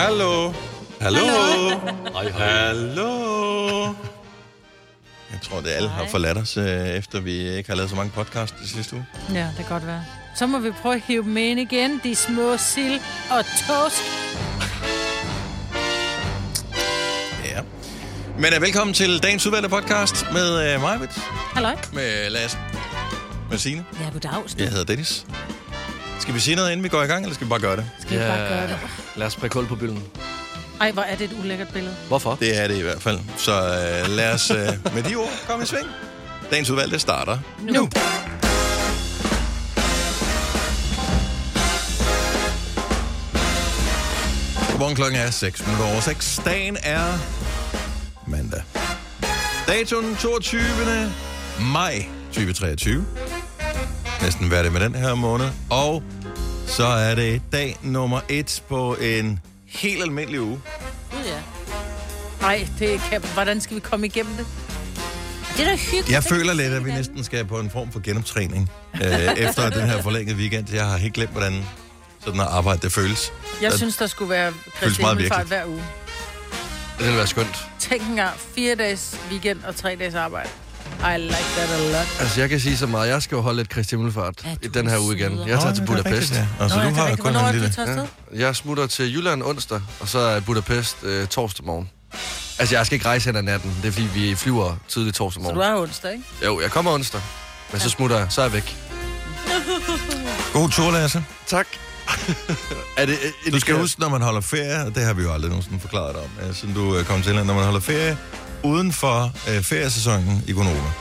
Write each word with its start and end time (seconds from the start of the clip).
Hallo. 0.00 0.52
Hallo. 1.00 1.20
Hej, 1.20 2.28
hej. 2.28 2.32
Hallo. 2.32 3.84
Jeg 5.32 5.40
tror, 5.42 5.60
det 5.60 5.68
alle 5.70 5.88
har 5.88 6.06
forladt 6.06 6.38
os, 6.38 6.56
øh, 6.56 6.88
efter 6.88 7.20
vi 7.20 7.50
ikke 7.50 7.68
har 7.68 7.76
lavet 7.76 7.90
så 7.90 7.96
mange 7.96 8.12
podcasts 8.14 8.60
de 8.62 8.68
sidste 8.68 8.96
uge. 8.96 9.06
Ja, 9.32 9.40
det 9.40 9.56
kan 9.56 9.64
godt 9.68 9.86
være. 9.86 10.04
Så 10.36 10.46
må 10.46 10.58
vi 10.58 10.70
prøve 10.70 10.94
at 10.94 11.00
hive 11.06 11.22
dem 11.22 11.36
ind 11.36 11.60
igen, 11.60 12.00
de 12.04 12.14
små 12.14 12.56
sild 12.56 13.00
og 13.30 13.44
tosk. 13.44 14.02
Ja. 17.44 17.60
Men 18.38 18.54
uh, 18.56 18.62
velkommen 18.62 18.94
til 18.94 19.22
dagens 19.22 19.46
udvalgte 19.46 19.68
podcast 19.68 20.26
med 20.32 20.74
uh, 20.76 20.80
mig, 20.80 20.98
Halløj. 21.54 21.76
med 21.92 22.30
Lasse, 22.30 22.58
med 23.50 23.58
Signe. 23.58 23.84
Ja, 24.00 24.10
goddags. 24.12 24.56
Jeg 24.58 24.68
hedder 24.68 24.84
Dennis. 24.84 25.26
Skal 26.20 26.34
vi 26.34 26.40
sige 26.40 26.54
noget, 26.56 26.70
inden 26.72 26.84
vi 26.84 26.88
går 26.88 27.02
i 27.02 27.06
gang, 27.06 27.24
eller 27.24 27.34
skal 27.34 27.44
vi 27.44 27.48
bare 27.48 27.60
gøre 27.60 27.76
det? 27.76 27.86
Skal 28.00 28.18
vi 28.18 28.24
bare 28.24 28.38
gøre 28.48 28.68
det? 28.68 28.78
Lad 29.16 29.26
os 29.26 29.36
prikke 29.36 29.54
hul 29.54 29.66
på 29.66 29.74
bylden. 29.74 30.02
Ej, 30.80 30.90
hvor 30.92 31.02
er 31.02 31.16
det 31.16 31.24
et 31.24 31.36
ulækkert 31.40 31.68
billede. 31.72 31.96
Hvorfor? 32.08 32.34
Det 32.40 32.58
er 32.62 32.68
det 32.68 32.76
i 32.76 32.82
hvert 32.82 33.02
fald. 33.02 33.18
Så 33.36 33.52
uh, 33.60 34.10
lad 34.16 34.32
os 34.34 34.50
uh, 34.50 34.94
med 34.94 35.02
de 35.02 35.14
ord 35.16 35.30
komme 35.46 35.62
i 35.62 35.66
sving. 35.66 35.86
Dagens 36.50 36.70
udvalgte 36.70 36.98
starter 36.98 37.38
nu. 37.62 37.72
nu. 37.72 37.88
Godmorgen 44.70 44.96
klokken 44.96 45.20
er 45.20 45.30
6 45.30 45.66
minutter 45.66 45.86
over 45.86 46.00
6. 46.00 46.40
Dagen 46.44 46.76
er 46.82 47.18
mandag. 48.26 48.62
Datoen 49.66 50.16
22. 50.16 50.60
maj 51.60 52.04
2023. 52.32 53.06
Næsten 54.22 54.48
hvad 54.48 54.58
er 54.58 54.62
det 54.62 54.72
med 54.72 54.80
den 54.80 54.94
her 54.94 55.14
måned. 55.14 55.46
Og 55.70 56.02
så 56.66 56.86
er 56.86 57.14
det 57.14 57.42
dag 57.52 57.76
nummer 57.82 58.20
1 58.28 58.62
på 58.68 58.94
en 58.94 59.40
helt 59.66 60.02
almindelig 60.02 60.40
uge. 60.40 60.60
Gud, 61.10 61.24
ja. 61.24 61.40
Nej, 62.40 62.68
det 62.78 63.00
kan, 63.10 63.22
hvordan 63.34 63.60
skal 63.60 63.76
vi 63.76 63.80
komme 63.80 64.06
igennem 64.06 64.34
det? 64.36 64.46
Det 65.56 65.66
er 65.66 65.70
da 65.70 65.76
hyggeligt. 65.76 66.10
Jeg 66.10 66.24
føler 66.24 66.52
lidt, 66.52 66.72
at 66.72 66.84
vi 66.84 66.90
næsten 66.90 67.24
skal 67.24 67.44
på 67.44 67.58
en 67.60 67.70
form 67.70 67.92
for 67.92 68.00
genoptræning 68.00 68.70
øh, 68.94 69.36
efter 69.46 69.70
den 69.70 69.86
her 69.88 70.02
forlængede 70.02 70.36
weekend. 70.38 70.74
Jeg 70.74 70.86
har 70.86 70.96
helt 70.96 71.14
glemt, 71.14 71.30
hvordan 71.32 71.64
sådan 72.24 72.40
at 72.40 72.46
arbejde 72.46 72.80
det 72.82 72.92
føles. 72.92 73.32
Jeg 73.62 73.72
synes, 73.72 73.96
der 73.96 74.06
skulle 74.06 74.30
være 74.30 74.52
Kristi 74.80 75.02
hver 75.46 75.64
uge. 75.66 75.82
Det 76.98 77.06
vil 77.08 77.16
være 77.16 77.26
skønt. 77.26 77.68
Tænk 77.78 78.02
engang, 78.02 78.38
fire 78.54 78.74
dages 78.74 79.20
weekend 79.30 79.64
og 79.64 79.76
tre 79.76 79.96
dages 79.96 80.14
arbejde. 80.14 80.48
I 81.00 81.16
like 81.18 81.34
that 81.56 81.70
a 81.70 81.78
lot. 81.92 82.20
Altså, 82.20 82.40
jeg 82.40 82.48
kan 82.48 82.60
sige 82.60 82.76
så 82.76 82.86
meget. 82.86 83.08
Jeg 83.08 83.22
skal 83.22 83.36
jo 83.36 83.40
holde 83.42 83.56
lidt 83.56 83.68
Kristi 83.68 83.96
Himmelfart 83.96 84.34
Ja, 84.44 84.56
i 84.62 84.68
den 84.68 84.88
her 84.88 84.96
er 84.96 85.00
uge 85.00 85.16
igen. 85.16 85.38
Jeg 85.48 85.58
tager 85.60 85.74
til 85.74 85.82
er 85.82 85.86
Budapest. 85.86 86.14
rigtigt, 86.14 86.34
ja. 86.38 86.46
Altså, 86.60 86.76
Nå, 86.78 86.82
du 86.84 86.88
ja, 86.88 87.02
er 87.02 87.08
har 87.08 87.16
kun 87.16 87.30
en 87.30 87.36
er 87.36 87.52
lille... 87.52 87.66
afsted? 87.66 88.06
Jeg 88.34 88.56
smutter 88.56 88.86
til 88.86 89.14
Jylland 89.14 89.42
onsdag, 89.42 89.80
og 90.00 90.08
så 90.08 90.18
er 90.18 90.40
Budapest 90.40 90.96
øh, 91.02 91.26
torsdag 91.26 91.66
morgen. 91.66 91.90
Altså, 92.58 92.74
jeg 92.74 92.86
skal 92.86 92.94
ikke 92.96 93.06
rejse 93.06 93.26
hen 93.26 93.36
ad 93.36 93.42
natten. 93.42 93.76
Det 93.82 93.88
er, 93.88 93.92
fordi 93.92 94.08
vi 94.14 94.34
flyver 94.34 94.76
tidligt 94.88 95.16
torsdag 95.16 95.42
Så 95.42 95.48
du 95.50 95.54
morgen. 95.54 95.72
er 95.72 95.82
onsdag, 95.82 96.12
ikke? 96.12 96.24
Jo, 96.46 96.60
jeg 96.60 96.70
kommer 96.70 96.90
onsdag. 96.92 97.20
Men 97.72 97.80
så 97.80 97.88
smutter 97.90 98.18
jeg. 98.18 98.26
Så 98.30 98.40
er 98.40 98.44
jeg 98.44 98.52
væk. 98.52 98.76
God 100.52 100.68
tur, 100.70 100.90
Lasse. 100.90 101.24
Tak. 101.46 101.66
er 102.96 103.06
det, 103.06 103.18
øh, 103.46 103.52
Du 103.52 103.60
skal 103.60 103.74
huske, 103.74 104.00
når 104.00 104.08
man 104.08 104.22
holder 104.22 104.40
ferie, 104.40 104.84
og 104.86 104.94
det 104.94 105.02
har 105.04 105.12
vi 105.12 105.22
jo 105.22 105.32
aldrig 105.32 105.48
nogensinde 105.50 105.80
forklaret 105.80 106.14
dig 106.14 106.22
om, 106.22 106.48
øh, 106.48 106.54
siden 106.54 106.74
du 106.74 106.96
øh, 106.96 107.04
kom 107.04 107.22
til, 107.22 107.34
når 107.34 107.54
man 107.54 107.64
holder 107.64 107.80
ferie 107.80 108.16
uden 108.62 108.92
for 108.92 109.32
øh, 109.48 109.62
feriesæsonen 109.62 110.44
i 110.46 110.52
Gonova, 110.52 110.92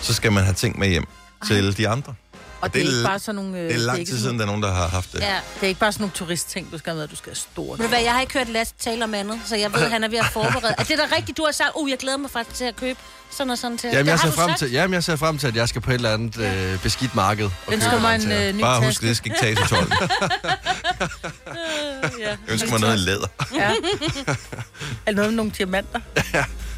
så 0.00 0.14
skal 0.14 0.32
man 0.32 0.44
have 0.44 0.54
ting 0.54 0.78
med 0.78 0.88
hjem 0.88 1.06
til 1.46 1.76
de 1.76 1.88
andre. 1.88 2.14
Og 2.66 2.74
det, 2.74 2.82
det 2.82 2.88
er 2.88 2.96
ikke 2.96 3.08
bare 3.08 3.18
sådan 3.18 3.34
nogle... 3.34 3.58
øh, 3.58 3.64
Det 3.68 3.74
er 3.74 3.78
lang 3.78 3.98
ikke 3.98 4.10
tid 4.12 4.20
siden, 4.20 4.36
der 4.38 4.42
er 4.42 4.46
nogen, 4.46 4.62
der 4.62 4.72
har 4.72 4.88
haft 4.88 5.12
det. 5.12 5.20
Ja. 5.20 5.34
Det 5.54 5.62
er 5.62 5.66
ikke 5.66 5.80
bare 5.80 5.92
sådan 5.92 6.02
nogle 6.02 6.12
turistting, 6.14 6.72
du 6.72 6.78
skal 6.78 6.90
have 6.92 6.98
med, 7.00 7.08
du 7.08 7.16
skal 7.16 7.30
have 7.30 7.36
stort. 7.36 7.78
Ved 7.78 7.88
hvad, 7.88 8.00
jeg 8.00 8.12
har 8.12 8.20
ikke 8.20 8.32
hørt 8.32 8.48
Lasse 8.48 8.74
tale 8.80 9.04
om 9.04 9.14
andet, 9.14 9.40
så 9.46 9.56
jeg 9.56 9.72
ved, 9.74 9.80
at 9.82 9.90
han 9.90 10.04
er 10.04 10.08
ved 10.08 10.18
at 10.18 10.26
forberede. 10.32 10.74
Er 10.78 10.84
det 10.84 10.98
da 10.98 11.16
rigtigt, 11.16 11.38
du 11.38 11.44
har 11.44 11.52
sagt, 11.52 11.70
uh, 11.74 11.90
jeg 11.90 11.98
glæder 11.98 12.16
mig 12.18 12.30
faktisk 12.30 12.56
til 12.56 12.64
at 12.64 12.76
købe 12.76 12.98
sådan 13.30 13.50
og 13.50 13.58
sådan 13.58 13.78
til. 13.78 13.90
Jamen, 13.92 14.06
jeg 14.06 14.18
ser, 14.18 14.30
frem 14.30 14.48
sagt. 14.48 14.58
til, 14.58 14.70
jamen, 14.70 14.94
jeg 14.94 15.04
ser 15.04 15.16
frem 15.16 15.38
til, 15.38 15.46
at 15.46 15.56
jeg 15.56 15.68
skal 15.68 15.80
på 15.82 15.90
et 15.90 15.94
eller 15.94 16.12
andet 16.14 16.38
øh, 16.38 16.82
beskidt 16.82 17.14
marked. 17.14 17.44
og 17.66 17.72
Ønsker 17.72 18.00
mig 18.00 18.14
en 18.14 18.20
til 18.20 18.32
øh, 18.32 18.54
ny 18.56 18.60
Bare 18.60 18.84
husk, 18.84 19.00
det 19.02 19.16
skal 19.16 19.30
ikke 19.30 19.40
tages 19.40 19.58
i 19.58 19.62
12. 19.68 19.92
Ja. 22.18 22.28
Jeg 22.28 22.36
ønsker 22.48 22.70
mig 22.70 22.80
noget 22.80 22.94
i 22.94 22.98
læder. 22.98 23.26
Ja. 23.54 23.70
Er 25.06 25.10
det 25.10 25.16
noget 25.16 25.30
med 25.30 25.36
nogle 25.36 25.52
diamanter? 25.58 26.00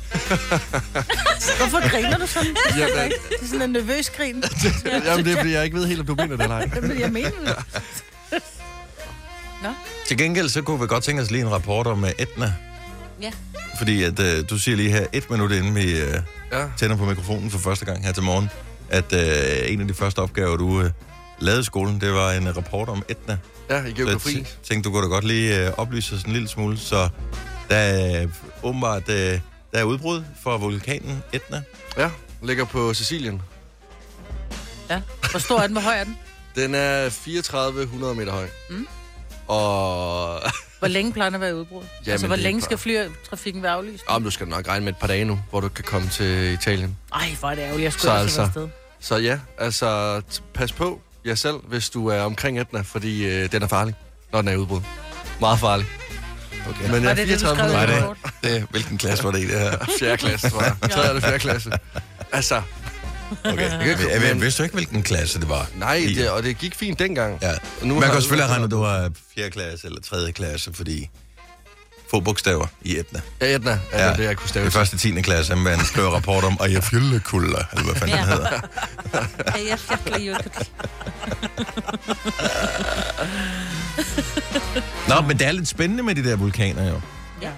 Hvorfor 1.59 1.89
griner 1.91 2.19
du 2.19 2.27
sådan? 2.27 2.57
Jamen, 2.79 3.11
Det 3.31 3.43
er 3.43 3.47
sådan 3.47 3.63
en 3.63 3.71
nervøs 3.71 4.11
grin. 4.11 4.45
jamen, 5.07 5.25
det 5.25 5.33
er, 5.33 5.37
fordi 5.37 5.53
jeg 5.53 5.65
ikke 5.65 5.77
ved 5.77 5.87
helt, 5.87 6.01
om 6.01 6.07
du 6.07 6.15
mener 6.15 6.37
det 6.37 6.43
eller 6.43 6.57
ej. 6.57 6.71
Jamen, 6.75 7.01
jeg 7.01 7.11
mener 7.13 7.31
det. 7.31 7.57
Nå, 9.63 9.69
Til 10.07 10.19
gengæld, 10.19 10.49
så 10.49 10.63
kunne 10.63 10.81
vi 10.81 10.87
godt 10.87 11.05
tænke 11.05 11.23
os 11.23 11.31
lige 11.31 11.43
en 11.43 11.51
rapport 11.53 11.87
om 11.87 12.03
uh, 12.03 12.09
Etna. 12.19 12.55
Ja. 13.23 13.31
Fordi 13.79 14.03
at, 14.03 14.19
uh, 14.19 14.27
du 14.51 14.59
siger 14.59 14.77
lige 14.77 14.91
her 14.91 15.07
et 15.13 15.31
minut 15.31 15.53
inden 15.53 15.75
vi 15.75 16.03
uh, 16.03 16.09
Ja. 16.53 16.67
tænder 16.77 16.97
på 16.97 17.05
mikrofonen 17.05 17.51
for 17.51 17.59
første 17.59 17.85
gang 17.85 18.05
her 18.05 18.13
til 18.13 18.23
morgen, 18.23 18.51
at 18.91 19.13
uh, 19.13 19.73
en 19.73 19.81
af 19.81 19.89
de 19.89 19.95
første 19.95 20.19
opgaver, 20.19 20.57
du 20.57 20.69
uh, 20.69 20.85
lavede 21.41 21.61
i 21.61 21.65
skolen, 21.65 22.01
det 22.01 22.13
var 22.13 22.33
en 22.33 22.49
uh, 22.49 22.57
rapport 22.57 22.89
om 22.89 23.03
Etna. 23.09 23.39
Ja, 23.71 23.85
i 23.85 23.89
Så 23.89 23.95
geografi. 23.97 24.37
jeg 24.39 24.47
tæ- 24.47 24.69
tænkte, 24.69 24.89
du 24.89 24.93
kunne 24.93 25.03
da 25.03 25.09
godt 25.09 25.25
lige 25.25 25.67
uh, 25.69 25.73
oplyse 25.79 26.15
os 26.15 26.23
en 26.23 26.33
lille 26.33 26.49
smule. 26.49 26.79
Så 26.79 27.09
der 27.71 27.77
er 27.77 28.25
uh, 28.25 28.31
åbenbart 28.63 29.09
uh, 29.09 29.15
der 29.73 29.79
er 29.79 29.85
udbrud 29.85 30.25
for 30.43 30.59
vulkanen 30.59 31.23
Etna. 31.33 31.63
Ja, 31.97 32.11
ligger 32.43 32.65
på 32.65 32.95
Sicilien. 32.95 33.43
ja. 34.91 35.01
Hvor 35.31 35.39
stor 35.41 35.59
er 35.59 35.63
den? 35.67 35.73
Hvor 35.73 35.83
høj 35.83 35.99
er 36.01 36.05
den? 36.05 36.19
Den 36.55 36.75
er 36.75 37.09
3400 37.09 38.15
meter 38.15 38.33
høj. 38.33 38.47
Mm. 38.71 38.87
Og 39.47 40.41
Hvor 40.79 40.89
længe 40.89 41.13
plejer 41.13 41.31
den 41.31 41.35
at 41.35 41.41
være 41.41 41.57
udbrud? 41.57 41.83
Jamen, 41.83 42.13
altså, 42.13 42.27
hvor 42.27 42.37
længe 42.37 42.63
skal 42.63 42.79
flytrafikken 42.79 43.63
være 43.63 43.73
aflyst? 43.73 44.05
om 44.07 44.25
du 44.25 44.31
skal 44.31 44.49
nok 44.49 44.69
regne 44.69 44.85
med 44.85 44.93
et 44.93 44.99
par 44.99 45.07
dage 45.07 45.25
nu, 45.25 45.41
hvor 45.51 45.61
du 45.61 45.69
kan 45.69 45.85
komme 45.85 46.09
til 46.09 46.53
Italien. 46.53 46.97
Ej, 47.15 47.37
hvor 47.41 47.51
er 47.51 47.55
det 47.55 47.63
ærgerligt. 47.63 47.85
Jeg 47.85 47.93
Så 47.93 47.99
skulle 47.99 48.13
altså 48.15 48.43
altså- 48.43 48.61
afsted. 48.61 48.69
Så 49.01 49.17
ja, 49.17 49.39
altså 49.59 50.19
t- 50.33 50.41
pas 50.55 50.73
på 50.73 51.01
jer 51.27 51.35
selv, 51.35 51.57
hvis 51.69 51.91
du 51.91 52.07
er 52.07 52.21
omkring 52.21 52.61
Etna, 52.61 52.81
fordi 52.81 53.27
øh, 53.27 53.53
den 53.53 53.63
er 53.63 53.67
farlig, 53.67 53.95
når 54.33 54.41
den 54.41 54.49
er 54.49 54.53
i 54.53 54.57
udbrud. 54.57 54.81
Meget 55.41 55.59
farlig. 55.59 55.87
Okay. 56.69 56.91
Men 56.91 57.03
Var 57.05 57.09
ja, 57.09 57.15
det 57.15 57.29
det, 57.29 57.35
du 57.35 57.39
skrev 57.39 57.55
i 57.55 57.59
3400 57.59 57.79
Var 57.79 57.87
din 57.87 57.95
det, 57.97 58.03
rapport? 58.03 58.33
det, 58.43 58.67
hvilken 58.71 58.99
klasse 58.99 59.25
var 59.25 59.31
det 59.33 59.41
i 59.41 59.47
det 59.47 59.59
her? 59.61 59.77
4. 60.01 60.17
klasse, 60.17 60.51
tror 60.51 60.63
jeg. 60.63 60.91
3. 60.91 61.09
eller 61.09 61.21
4. 61.21 61.39
klasse. 61.39 61.71
Altså, 62.33 62.63
Okay. 63.45 63.71
Jeg, 63.71 63.99
jeg, 64.01 64.23
jeg 64.23 64.41
vidste 64.41 64.61
jo 64.61 64.65
ikke, 64.65 64.75
hvilken 64.75 65.03
klasse 65.03 65.41
det 65.41 65.49
var. 65.49 65.67
nej, 65.77 66.05
det, 66.17 66.31
og 66.31 66.43
det 66.43 66.59
gik 66.59 66.75
fint 66.75 66.99
dengang. 66.99 67.39
Ja. 67.43 67.51
Og 67.81 67.87
nu 67.87 67.95
Man 68.01 68.11
kan 68.11 68.21
selvfølgelig 68.23 68.45
have 68.45 68.53
regnet, 68.53 68.65
at 68.65 68.71
du 68.71 68.79
var 68.81 69.11
4. 69.35 69.51
klasse 69.51 69.87
eller 69.87 70.01
3. 70.01 70.33
klasse, 70.33 70.73
fordi 70.75 71.11
få 72.11 72.21
bogstaver 72.21 72.67
i 72.83 72.99
Etna. 72.99 73.21
Ja, 73.41 73.55
Etna 73.55 73.79
er 73.93 74.07
ja. 74.09 74.13
det, 74.17 74.25
jeg 74.25 74.37
kunne 74.37 74.49
stave 74.49 74.65
Det 74.65 74.73
første 74.73 74.99
10. 74.99 75.21
klasse, 75.23 75.57
man 75.57 75.85
skriver 75.85 76.11
rapport 76.11 76.45
om 76.45 76.59
Eyjafjallajökull, 76.65 77.45
eller 77.45 77.85
hvad 77.85 77.95
fanden 77.95 78.17
Ja. 78.17 78.23
den 78.23 78.29
hedder. 78.33 78.61
Jo 80.19 80.37
ikke. 80.37 80.51
Nå, 85.09 85.21
men 85.27 85.39
det 85.39 85.47
er 85.47 85.53
lidt 85.53 85.69
spændende 85.69 86.03
med 86.03 86.15
de 86.15 86.25
der 86.25 86.37
vulkaner, 86.37 86.89
jo, 86.89 87.01
Ja. 87.43 87.51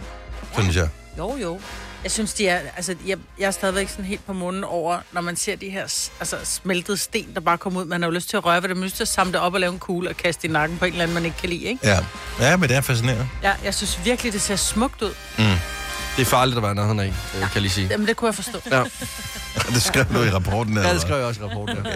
synes 0.58 0.76
jeg. 0.76 0.88
Jo, 1.18 1.36
jo. 1.36 1.60
Jeg 2.04 2.10
synes, 2.12 2.34
de 2.34 2.48
er, 2.48 2.60
altså, 2.76 2.94
jeg, 3.06 3.18
jeg 3.38 3.46
er 3.46 3.50
stadigvæk 3.50 3.88
sådan 3.88 4.04
helt 4.04 4.26
på 4.26 4.32
munden 4.32 4.64
over, 4.64 4.98
når 5.12 5.20
man 5.20 5.36
ser 5.36 5.56
de 5.56 5.70
her 5.70 5.80
altså, 6.20 6.36
smeltede 6.44 6.96
sten, 6.96 7.34
der 7.34 7.40
bare 7.40 7.58
kommer 7.58 7.80
ud. 7.80 7.84
Man 7.86 8.02
har 8.02 8.08
jo 8.08 8.14
lyst 8.14 8.28
til 8.30 8.36
at 8.36 8.44
røre 8.44 8.62
ved 8.62 8.68
det, 8.68 8.76
man 8.76 8.82
har 8.82 8.86
lyst 8.86 8.96
til 8.96 9.04
at 9.04 9.08
samle 9.08 9.32
det 9.32 9.40
op 9.40 9.54
og 9.54 9.60
lave 9.60 9.72
en 9.72 9.78
kugle 9.78 10.10
og 10.10 10.16
kaste 10.16 10.48
i 10.48 10.50
nakken 10.50 10.78
på 10.78 10.84
en 10.84 10.92
eller 10.92 11.02
anden, 11.02 11.14
man 11.14 11.24
ikke 11.24 11.36
kan 11.36 11.48
lide, 11.48 11.64
ikke? 11.64 11.86
Ja, 11.88 11.98
ja 12.40 12.56
men 12.56 12.68
det 12.68 12.76
er 12.76 12.80
fascinerende. 12.80 13.28
Ja, 13.42 13.52
jeg 13.64 13.74
synes 13.74 14.00
virkelig, 14.04 14.32
det 14.32 14.42
ser 14.42 14.56
smukt 14.56 15.02
ud. 15.02 15.14
Det 16.20 16.26
er 16.26 16.30
farligt 16.30 16.56
at 16.56 16.62
være 16.62 16.74
nærheden 16.74 17.00
af, 17.00 17.06
øh, 17.06 17.12
kan 17.40 17.48
jeg 17.54 17.62
lige 17.62 17.72
sige. 17.72 17.86
Jamen, 17.90 18.06
det 18.06 18.16
kunne 18.16 18.26
jeg 18.28 18.34
forstå. 18.34 18.58
Ja, 18.70 18.82
Det 19.74 19.82
skrev 19.82 20.04
du 20.14 20.22
i 20.22 20.30
rapporten. 20.30 20.72
ja 20.74 20.78
eller 20.78 20.92
det 20.92 21.00
hvad? 21.00 21.00
skrev 21.08 21.16
jeg 21.18 21.26
også 21.26 21.40
i 21.40 21.44
rapporten. 21.44 21.76
Ja. 21.86 21.92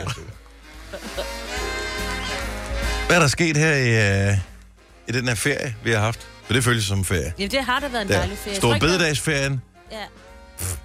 Hvad 3.06 3.16
er 3.16 3.20
der 3.20 3.26
sket 3.28 3.56
her 3.56 3.74
i, 3.74 4.30
uh, 4.30 4.38
i 5.08 5.12
den 5.12 5.28
her 5.28 5.34
ferie, 5.34 5.74
vi 5.84 5.90
har 5.90 5.98
haft? 6.00 6.20
For 6.46 6.52
det 6.52 6.64
føles 6.64 6.84
som 6.84 7.04
ferie. 7.04 7.32
Jamen, 7.38 7.50
det 7.50 7.64
har 7.64 7.80
da 7.80 7.88
været 7.88 8.02
en 8.02 8.08
dejlig 8.08 8.38
ferie. 8.38 8.56
Stor 8.56 8.78
bededagsferien, 8.78 9.52
der- 9.90 9.96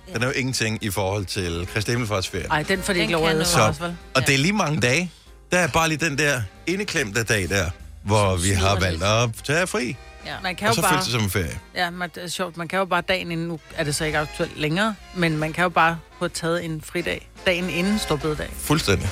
Ja. 0.08 0.14
den 0.14 0.24
er 0.24 0.28
jo 0.28 0.34
ingenting 0.34 0.84
i 0.84 0.90
forhold 0.90 1.26
til 1.26 1.68
Kristi 1.74 1.92
Himmelfartsferien. 1.92 2.52
Ej, 2.52 2.64
den 2.64 2.84
får 2.84 2.94
de 2.94 3.00
ikke 3.00 3.12
lov 3.12 3.28
at 3.28 3.48
for 3.48 3.62
os, 3.62 3.82
vel? 3.82 3.96
Og 4.14 4.28
det 4.28 4.34
er 4.36 4.40
lige 4.40 4.54
mange 4.54 4.80
dage. 4.82 5.12
Der 5.52 5.58
er 5.60 5.68
bare 5.68 5.88
lige 5.90 6.06
den 6.10 6.18
der 6.18 6.42
indeklemte 6.68 7.24
dag 7.24 7.50
der, 7.50 7.70
hvor 8.04 8.36
vi 8.36 8.50
har 8.50 8.80
valgt 8.80 9.04
at 9.04 9.30
tage 9.44 9.68
fri. 9.68 9.96
Ja. 10.26 10.36
Man 10.44 10.56
kan 10.56 10.68
Og 10.68 10.72
jo 10.72 10.76
så 10.76 10.82
bare... 10.82 10.92
føles 10.92 11.06
det 11.06 11.14
som 11.14 11.24
en 11.24 11.30
ferie. 11.30 11.60
Ja, 11.76 11.90
men 11.90 12.10
det 12.16 12.24
er 12.24 12.28
sjovt. 12.28 12.58
Man 12.58 12.68
kan 12.68 12.80
jo 12.80 12.86
bare 12.86 13.02
dagen 13.02 13.32
inden, 13.32 13.48
nu 13.48 13.60
er 13.76 13.84
det 13.84 13.96
så 13.96 14.06
ikke 14.06 14.18
aktuelt 14.18 14.58
længere, 14.60 14.96
men 15.16 15.38
man 15.38 15.54
kan 15.54 15.64
jo 15.64 15.70
bare 15.70 16.00
have 16.20 16.30
taget 16.30 16.66
en 16.66 16.82
fridag 16.82 17.30
dagen 17.46 17.70
inden 17.70 18.00
storbededag. 18.00 18.50
Fuldstændig. 18.58 19.10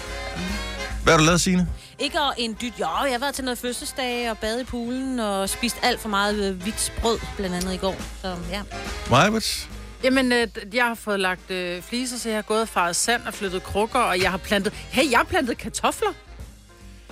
Hvad 1.04 1.14
har 1.14 1.20
du 1.20 1.26
lavet, 1.26 1.42
Signe? 1.42 1.68
Ikke 2.00 2.22
og 2.22 2.34
en 2.38 2.58
dyt. 2.62 2.74
Jo, 2.80 2.88
jeg 3.04 3.12
har 3.12 3.20
været 3.20 3.36
til 3.36 3.44
noget 3.44 3.58
fødselsdag 3.58 4.32
og 4.32 4.38
badet 4.38 4.62
i 4.62 4.64
poolen 4.64 5.20
og 5.20 5.50
spist 5.50 5.78
alt 5.84 6.00
for 6.00 6.10
meget 6.10 6.36
øh, 6.50 6.62
hvidt 6.62 6.94
brød, 7.02 7.20
blandt 7.38 7.56
andet 7.56 7.74
i 7.74 7.78
går. 7.78 7.96
Så 8.22 8.36
ja. 8.52 8.62
Majbert? 9.10 9.68
Jamen, 10.04 10.32
øh, 10.32 10.48
jeg 10.74 10.86
har 10.86 10.96
fået 10.96 11.20
lagt 11.20 11.52
øh, 11.52 11.82
fliser, 11.84 12.18
så 12.18 12.30
jeg 12.30 12.38
har 12.38 12.42
gået 12.42 12.62
og 12.62 12.68
faret 12.70 12.96
sand 12.96 13.22
og 13.28 13.34
flyttet 13.34 13.64
krukker, 13.64 14.00
og 14.00 14.22
jeg 14.22 14.32
har 14.32 14.38
plantet... 14.38 14.74
Hey, 14.74 15.12
jeg 15.12 15.20
har 15.20 15.24
plantet 15.26 15.58
kartofler! 15.58 16.10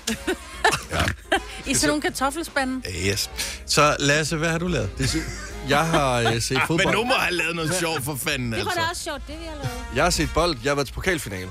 I 1.66 1.74
sådan 1.74 1.88
nogle 1.88 2.02
kartoffelspande. 2.02 2.81
Yes. 3.07 3.30
Så 3.66 3.96
Lasse, 4.00 4.36
hvad 4.38 4.50
har 4.50 4.57
du 4.57 4.68
lavet? 4.68 4.90
Det, 4.98 5.16
jeg 5.69 5.86
har 5.88 6.13
øh, 6.16 6.42
set 6.42 6.52
Men 6.57 6.62
fodbold. 6.68 6.96
nu 6.96 7.04
må 7.04 7.13
han 7.13 7.34
lavet 7.34 7.56
noget 7.56 7.75
sjovt 7.80 8.04
for 8.06 8.16
fanden, 8.28 8.52
Det 8.52 8.60
var 8.60 8.66
altså. 8.72 8.80
da 8.80 8.88
også 8.90 9.04
sjovt, 9.04 9.22
det 9.28 9.36
vi 9.40 9.46
har 9.46 9.56
lavet. 9.56 9.69
Jeg 9.96 10.04
har 10.04 10.10
set 10.12 10.30
bold. 10.34 10.57
Jeg 10.63 10.69
har 10.69 10.75
været 10.75 10.88
til 10.88 10.94
pokalfinale. 10.94 11.48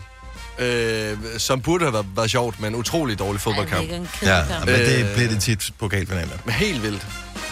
Øh, 0.58 1.16
som 1.38 1.60
burde 1.60 1.84
have 1.84 1.92
været, 1.92 2.06
været 2.16 2.30
sjovt, 2.30 2.60
men 2.60 2.74
utrolig 2.74 3.18
dårlig 3.18 3.40
fodboldkamp. 3.40 3.82
Ej, 3.82 3.86
det 3.86 3.94
er 4.26 4.42
en 4.42 4.48
Ja, 4.50 4.58
men 4.64 4.68
det 4.74 5.04
Øh. 5.08 5.14
bliver 5.14 5.28
det 5.28 5.42
tit 5.42 5.70
pokalfinaler. 5.78 6.38
Men 6.44 6.54
helt 6.54 6.82
vildt. 6.82 7.06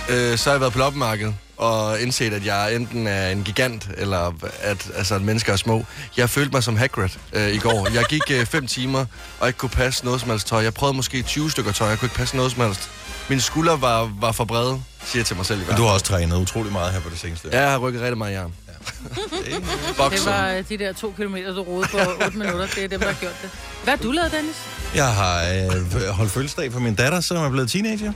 Øh, 0.09 0.39
så 0.39 0.51
har 0.51 0.55
jeg 0.55 0.61
været 0.61 0.73
på 0.73 0.79
loppemarkedet 0.79 1.35
og 1.63 2.01
indset, 2.01 2.33
at 2.33 2.47
jeg 2.47 2.75
enten 2.75 3.07
er 3.07 3.29
en 3.29 3.43
gigant, 3.45 3.89
eller 3.97 4.35
at, 4.61 4.91
altså, 4.95 5.15
at 5.15 5.23
mennesker 5.23 5.53
er 5.53 5.57
små. 5.57 5.85
Jeg 6.17 6.31
følte 6.31 6.53
mig 6.53 6.63
som 6.63 6.77
Hagrid 6.77 7.09
øh, 7.33 7.49
i 7.49 7.59
går. 7.59 7.89
Jeg 7.95 8.05
gik 8.09 8.23
øh, 8.31 8.47
fem 8.47 8.67
timer 8.67 9.05
og 9.41 9.47
ikke 9.49 9.59
kunne 9.59 9.71
passe 9.71 10.05
noget 10.05 10.21
som 10.21 10.31
helst 10.31 10.47
tøj. 10.47 10.63
Jeg 10.63 10.75
prøvede 10.75 10.97
måske 10.97 11.23
20 11.23 11.51
stykker 11.51 11.73
tøj, 11.73 11.89
jeg 11.89 11.99
kunne 11.99 12.07
ikke 12.07 12.17
passe 12.17 12.37
noget 12.37 12.53
som 12.53 12.63
helst. 12.63 12.91
Mine 13.29 13.41
skuldre 13.41 13.81
var, 13.81 14.11
var 14.21 14.33
for 14.33 14.45
brede, 14.45 14.83
siger 15.05 15.21
jeg 15.21 15.27
til 15.27 15.37
mig 15.37 15.47
selv 15.47 15.61
i 15.61 15.65
hvert 15.65 15.77
Men 15.77 15.83
du 15.83 15.87
har 15.87 15.95
også 15.95 16.05
trænet 16.07 16.37
utrolig 16.37 16.73
meget 16.73 16.93
her 16.93 17.01
på 17.01 17.11
det 17.11 17.19
seneste. 17.19 17.49
Ja, 17.53 17.61
jeg 17.61 17.71
har 17.71 17.79
rykket 17.79 18.03
rigtig 18.03 18.19
meget 18.19 18.33
i 18.33 18.35
arm. 18.35 18.53
Det 20.11 20.27
var 20.27 20.51
øh, 20.51 20.65
de 20.69 20.79
der 20.79 20.93
to 20.93 21.15
kilometer, 21.17 21.55
du 21.55 21.63
rodede 21.63 21.89
på 21.91 21.99
8 22.25 22.39
minutter. 22.39 22.67
Det 22.67 22.85
er 22.85 22.89
dem, 22.89 23.01
der 23.01 23.07
har 23.07 23.21
gjort 23.21 23.43
det. 23.43 23.51
Hvad 23.85 23.97
har 23.97 24.03
du 24.03 24.11
lavet, 24.11 24.33
Dennis? 24.33 24.57
Jeg 24.95 25.15
har 25.15 25.43
øh, 25.43 26.09
holdt 26.09 26.31
fødselsdag 26.31 26.73
for 26.73 26.81
min 26.81 26.95
datter, 26.95 27.21
som 27.21 27.37
er 27.37 27.51
blevet 27.51 27.71
teenager. 27.71 28.13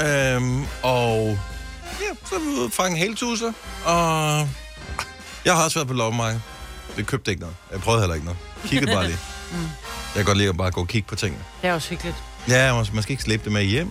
Øhm, 0.00 0.64
og 0.82 1.38
ja, 2.00 2.28
så 2.28 2.34
er 2.34 2.38
vi 2.38 2.46
ude 2.46 2.64
og 2.64 2.72
fange 2.72 2.98
heltusser. 2.98 3.52
Og 3.84 4.48
jeg 5.44 5.54
har 5.54 5.64
også 5.64 5.78
været 5.78 5.88
på 5.88 5.94
loppemarked. 5.94 6.40
Det 6.96 7.06
købte 7.06 7.30
ikke 7.30 7.40
noget. 7.40 7.56
Jeg 7.72 7.80
prøvede 7.80 8.02
heller 8.02 8.14
ikke 8.14 8.24
noget. 8.26 8.38
Kiggede 8.66 8.92
bare 8.92 9.06
lige. 9.06 9.18
Jeg 10.14 10.14
kan 10.14 10.24
godt 10.24 10.38
lide 10.38 10.48
at 10.48 10.56
bare 10.56 10.70
gå 10.70 10.80
og 10.80 10.88
kigge 10.88 11.08
på 11.08 11.14
tingene. 11.16 11.44
Det 11.62 11.70
er 11.70 11.74
også 11.74 11.88
hyggeligt. 11.90 12.16
Ja, 12.48 12.74
man 12.74 12.86
man 12.92 13.02
skal 13.02 13.10
ikke 13.12 13.22
slæbe 13.22 13.44
det 13.44 13.52
med 13.52 13.62
hjem. 13.64 13.88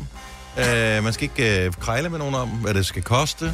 Øh, 0.57 1.03
man 1.03 1.13
skal 1.13 1.23
ikke 1.23 1.65
øh, 1.65 1.73
krejle 1.79 2.09
med 2.09 2.19
nogen 2.19 2.35
om, 2.35 2.49
hvad 2.49 2.73
det 2.73 2.85
skal 2.85 3.01
koste. 3.03 3.45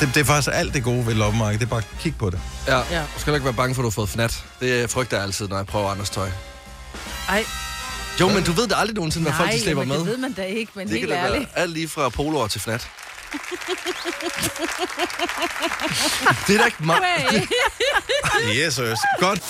Det, 0.00 0.10
det 0.14 0.16
er 0.20 0.24
faktisk 0.24 0.48
alt 0.52 0.74
det 0.74 0.82
gode 0.84 1.06
ved 1.06 1.14
loppemarkedet. 1.14 1.60
Det 1.60 1.66
er 1.66 1.70
bare 1.70 1.78
at 1.92 1.98
kigge 2.00 2.18
på 2.18 2.30
det. 2.30 2.40
Ja, 2.66 2.76
Ja. 2.90 3.00
du 3.00 3.06
skal 3.16 3.24
heller 3.24 3.34
ikke 3.34 3.44
være 3.44 3.54
bange 3.54 3.74
for, 3.74 3.82
at 3.82 3.84
du 3.84 3.88
har 3.88 3.94
fået 3.94 4.08
fnat. 4.08 4.44
Det 4.60 4.90
frygter 4.90 5.16
jeg 5.16 5.24
altid, 5.26 5.48
når 5.48 5.56
jeg 5.56 5.66
prøver 5.66 5.90
andres 5.90 6.10
tøj. 6.10 6.30
Ej, 7.28 7.44
Jo, 8.20 8.28
men 8.28 8.44
du 8.44 8.52
ved 8.52 8.62
det 8.68 8.74
aldrig 8.76 8.94
nogensinde, 8.94 9.24
hvad 9.24 9.34
folk 9.38 9.52
de 9.52 9.60
slæber 9.62 9.84
med. 9.84 9.98
det 9.98 10.06
ved 10.06 10.16
man 10.16 10.32
da 10.32 10.42
ikke, 10.42 10.72
men 10.74 10.88
Det 10.88 10.98
helt 10.98 11.12
ærligt. 11.12 11.48
være 11.54 11.62
alt 11.62 11.72
lige 11.72 11.88
fra 11.88 12.08
poloer 12.08 12.46
til 12.46 12.60
fnat. 12.60 12.88
Det 16.46 16.54
er 16.54 16.58
da 16.58 16.64
ikke 16.64 16.84
meget. 16.84 17.48
Yes, 18.54 18.76
yes. 18.76 18.98
Godt. 19.20 19.40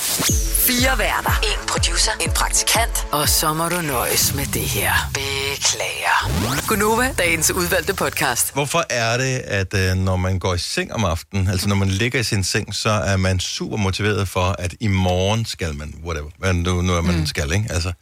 Fire 0.66 0.98
værter. 0.98 1.40
En 1.42 1.68
producer. 1.68 2.12
En 2.20 2.30
praktikant. 2.30 3.06
Og 3.12 3.28
så 3.28 3.52
må 3.52 3.68
du 3.68 3.80
nøjes 3.80 4.34
med 4.34 4.46
det 4.46 4.62
her. 4.62 4.92
Beklager. 5.14 6.66
Gunova, 6.68 7.14
dagens 7.18 7.50
udvalgte 7.50 7.94
podcast. 7.94 8.54
Hvorfor 8.54 8.84
er 8.90 9.16
det, 9.16 9.38
at 9.38 9.74
øh, 9.74 9.94
når 9.96 10.16
man 10.16 10.38
går 10.38 10.54
i 10.54 10.58
seng 10.58 10.92
om 10.92 11.04
aftenen, 11.04 11.48
altså 11.48 11.68
når 11.68 11.76
man 11.76 11.88
ligger 11.88 12.20
i 12.20 12.22
sin 12.22 12.44
seng, 12.44 12.74
så 12.74 12.90
er 12.90 13.16
man 13.16 13.40
super 13.40 13.76
motiveret 13.76 14.28
for, 14.28 14.56
at 14.58 14.74
i 14.80 14.88
morgen 14.88 15.44
skal 15.44 15.74
man, 15.74 15.94
whatever, 16.04 16.30
hvad 16.38 16.52
nu, 16.52 16.82
nu 16.82 16.92
er 16.92 17.00
man 17.00 17.18
mm. 17.18 17.26
skal, 17.26 17.52
ikke? 17.52 17.66
Altså, 17.70 17.92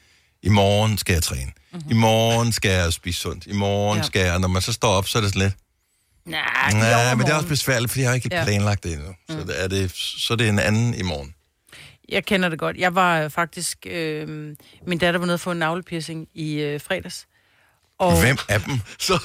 i 0.42 0.48
morgen 0.48 0.98
skal 0.98 1.12
jeg 1.12 1.22
træne. 1.22 1.50
Mm-hmm. 1.72 1.90
I 1.90 1.94
morgen 1.94 2.52
skal 2.52 2.70
jeg 2.70 2.92
spise 2.92 3.20
sundt. 3.20 3.46
I 3.46 3.52
morgen 3.52 3.98
ja. 3.98 4.02
Skal 4.04 4.20
jeg, 4.20 4.34
og 4.34 4.40
når 4.40 4.48
man 4.48 4.62
så 4.62 4.72
står 4.72 4.92
op, 4.92 5.08
så 5.08 5.18
er 5.18 5.22
det 5.22 5.30
sådan 5.30 5.42
lidt, 5.42 5.54
Nej, 6.24 6.72
nej, 6.72 7.14
men 7.14 7.26
det 7.26 7.32
er 7.32 7.36
også 7.36 7.48
besværligt, 7.48 7.90
fordi 7.90 8.00
jeg 8.02 8.10
har 8.10 8.14
ikke 8.14 8.28
Ja. 8.32 8.44
planlagt 8.44 8.84
det 8.84 8.92
endnu. 8.92 9.14
Så, 9.30 9.36
det 9.36 9.62
er 9.64 9.68
det, 9.68 9.92
så 9.96 10.32
er 10.32 10.36
det 10.36 10.48
en 10.48 10.58
anden 10.58 10.94
i 10.94 11.02
morgen. 11.02 11.34
Jeg 12.08 12.24
kender 12.24 12.48
det 12.48 12.58
godt. 12.58 12.76
Jeg 12.76 12.94
var 12.94 13.20
øh, 13.20 13.30
faktisk... 13.30 13.78
Øh, 13.86 14.28
min 14.86 14.98
datter 14.98 15.18
var 15.18 15.26
nede 15.26 15.38
for 15.38 15.52
en 15.52 15.58
navlepiercing 15.58 16.28
i 16.34 16.54
øh, 16.54 16.80
fredags. 16.80 17.26
Og 17.98 18.20
Hvem 18.20 18.36
af 18.48 18.60
dem? 18.60 18.80
Så 18.98 19.18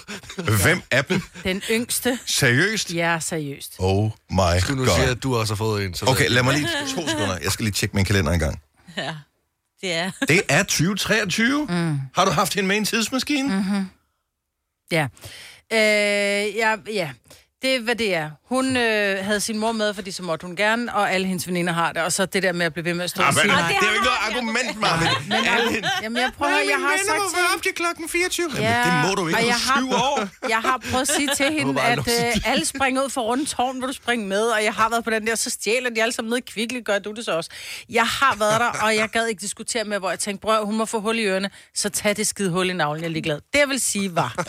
Hvem 0.64 0.82
af 0.92 1.06
dem? 1.06 1.22
den 1.44 1.62
yngste... 1.72 2.20
Seriøst? 2.26 2.94
Ja, 2.94 3.20
seriøst. 3.22 3.76
Oh 3.80 4.10
my 4.32 4.60
skal 4.60 4.76
du 4.76 4.80
nu 4.80 4.86
god. 4.86 4.96
sige, 4.96 5.10
at 5.10 5.24
du 5.24 5.36
også 5.36 5.54
har 5.54 5.58
fået 5.58 5.86
en. 5.86 5.94
Så 5.94 6.06
Okay, 6.06 6.30
lad 6.30 6.44
mig 6.44 6.54
lige 6.54 6.68
to 6.96 7.08
sekunder. 7.08 7.38
Jeg 7.44 7.52
skal 7.52 7.64
lige 7.64 7.74
tjekke 7.74 7.96
min 7.96 8.06
kalender 8.06 8.32
en 8.32 8.40
gang. 8.40 8.62
Ja, 8.98 9.16
det 9.82 9.94
er. 9.94 10.12
Det 10.28 10.42
er 10.50 10.64
2023. 10.64 11.66
Mm. 11.70 12.00
Har 12.16 12.26
du 12.26 12.32
haft 12.32 12.54
hende 12.54 12.68
med 12.68 12.78
en 12.78 12.86
tidsmaskine? 12.86 13.66
Mm. 13.70 13.86
Ja. 14.92 15.08
Øh, 15.74 16.56
ja, 16.56 16.78
ja. 16.88 17.14
Det 17.62 17.76
er, 17.76 17.80
hvad 17.80 17.96
det 17.96 18.16
er. 18.16 18.30
Hun 18.50 18.78
øh, 18.78 19.26
havde 19.26 19.40
sin 19.40 19.58
mor 19.58 19.72
med, 19.72 19.94
fordi 19.94 20.12
så 20.12 20.24
måtte 20.24 20.46
hun 20.48 20.56
gerne, 20.56 20.96
og 20.96 21.12
alle 21.12 21.28
hendes 21.28 21.48
veninder 21.48 21.74
har 21.74 21.92
det. 21.94 22.02
Og 22.02 22.12
så 22.14 22.26
det 22.26 22.44
der 22.44 22.52
med 22.52 22.66
at 22.66 22.74
blive 22.74 22.86
ved 22.86 22.94
med 22.94 23.04
at 23.04 23.10
stå 23.10 23.24
og 23.24 23.34
sige 23.34 23.44
det 23.44 23.52
nej. 23.52 23.72
er 23.72 23.86
jo 23.88 23.92
ikke 23.94 24.06
noget 24.06 24.18
argument, 24.30 24.80
Marvin. 24.80 25.08
Alle 25.48 25.72
hendes 25.72 25.92
Jamen, 26.02 26.22
jeg 26.22 26.32
prøver, 26.38 26.52
jeg 26.52 26.78
har 26.80 26.98
sagt 27.08 27.30
til 27.30 27.38
være 27.38 27.46
op 27.56 27.62
til 27.64 27.72
klokken 27.76 28.10
24. 28.10 28.50
Ja, 28.56 28.62
Jamen, 28.62 29.04
det 29.04 29.10
må 29.10 29.16
du 29.22 29.28
ikke. 29.28 29.40
og 29.40 29.46
jeg 29.46 29.56
har, 29.56 29.80
syv 29.80 29.90
år. 29.92 30.28
Jeg 30.50 30.58
har 30.58 30.82
prøvet 30.92 31.02
at 31.02 31.08
sige 31.16 31.30
til 31.36 31.54
hende, 31.58 31.82
at 31.82 32.00
øh, 32.00 32.42
alle 32.46 32.66
springer 32.66 33.04
ud 33.04 33.10
for 33.10 33.22
runde 33.22 33.46
tårn, 33.46 33.78
hvor 33.78 33.88
du 33.88 33.94
springer 33.94 34.28
med, 34.28 34.42
og 34.44 34.64
jeg 34.64 34.74
har 34.74 34.90
været 34.90 35.04
på 35.04 35.10
den 35.10 35.28
der, 35.28 35.36
så 35.36 35.50
stjæler 35.50 35.90
de 35.90 36.02
alle 36.02 36.14
sammen 36.14 36.30
ned 36.30 36.38
i 36.38 36.42
kvickly, 36.42 36.84
gør 36.84 37.00
du 37.00 37.12
det 37.12 37.26
så 37.26 37.32
også. 37.32 37.50
Jeg 37.90 38.06
har 38.08 38.36
været 38.36 38.60
der, 38.60 38.72
og 38.84 38.96
jeg 38.96 39.10
gad 39.10 39.26
ikke 39.28 39.42
diskutere 39.42 39.84
med, 39.84 40.00
hvor 40.00 40.10
jeg 40.10 40.20
tænkte, 40.20 40.42
bror, 40.42 40.66
hun 40.66 40.76
må 40.78 40.86
få 40.86 41.00
hul 41.00 41.20
i 41.20 41.24
ørerne, 41.24 41.50
så 41.76 41.90
tag 41.90 42.18
det 42.18 42.28
skide 42.28 42.50
hul 42.50 42.70
i 42.70 42.74
navlen, 42.74 43.02
jeg 43.04 43.08
er 43.08 43.12
ligeglad. 43.12 43.36
Det 43.54 43.60
jeg 43.60 43.70
vil 43.70 43.80
sige 43.82 44.16
var, 44.16 44.34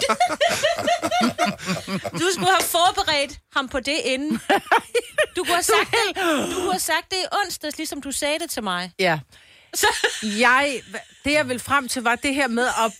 Du 2.12 2.26
skulle 2.34 2.50
have 2.58 2.62
forberedt 2.68 2.97
ham 3.56 3.68
på 3.68 3.80
det 3.80 3.96
inden. 4.04 4.40
Du 5.36 5.44
kunne 5.44 5.54
have 5.54 5.62
sagt 5.62 5.90
det, 5.90 6.22
du 6.50 6.54
kunne 6.54 6.72
have 6.72 6.80
sagt 6.80 7.10
det 7.10 7.16
i 7.16 7.26
onsdags, 7.44 7.76
ligesom 7.76 8.02
du 8.02 8.12
sagde 8.12 8.38
det 8.38 8.50
til 8.50 8.62
mig. 8.62 8.92
ja, 8.98 9.18
jeg, 10.22 10.80
det 11.24 11.32
jeg 11.32 11.48
vil 11.48 11.58
frem 11.60 11.88
til, 11.88 12.02
var 12.02 12.14
det 12.14 12.34
her 12.34 12.48
med 12.48 12.66
at 12.66 12.92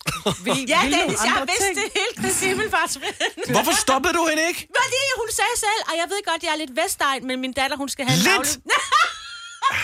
ville, 0.44 0.64
Ja, 0.68 0.82
nogle 0.82 0.96
Dennis, 0.96 1.18
jeg 1.24 1.46
vidste 1.46 1.64
ting. 1.64 1.76
det 1.76 1.84
helt 2.00 2.18
Chris 2.20 2.40
Himmelfarts 2.48 2.98
Hvorfor 3.50 3.72
stoppede 3.76 4.14
du 4.14 4.26
hende 4.30 4.42
ikke? 4.48 4.60
Fordi 4.82 5.02
hun 5.16 5.28
sagde 5.30 5.56
selv, 5.56 5.82
og 5.88 5.94
jeg 5.96 6.04
ved 6.08 6.32
godt, 6.32 6.42
jeg 6.42 6.50
er 6.52 6.56
lidt 6.56 6.76
vestegn, 6.84 7.26
men 7.26 7.40
min 7.40 7.52
datter, 7.52 7.76
hun 7.76 7.88
skal 7.88 8.04
have 8.08 8.16
en 8.16 8.22
Lidt? 8.42 8.58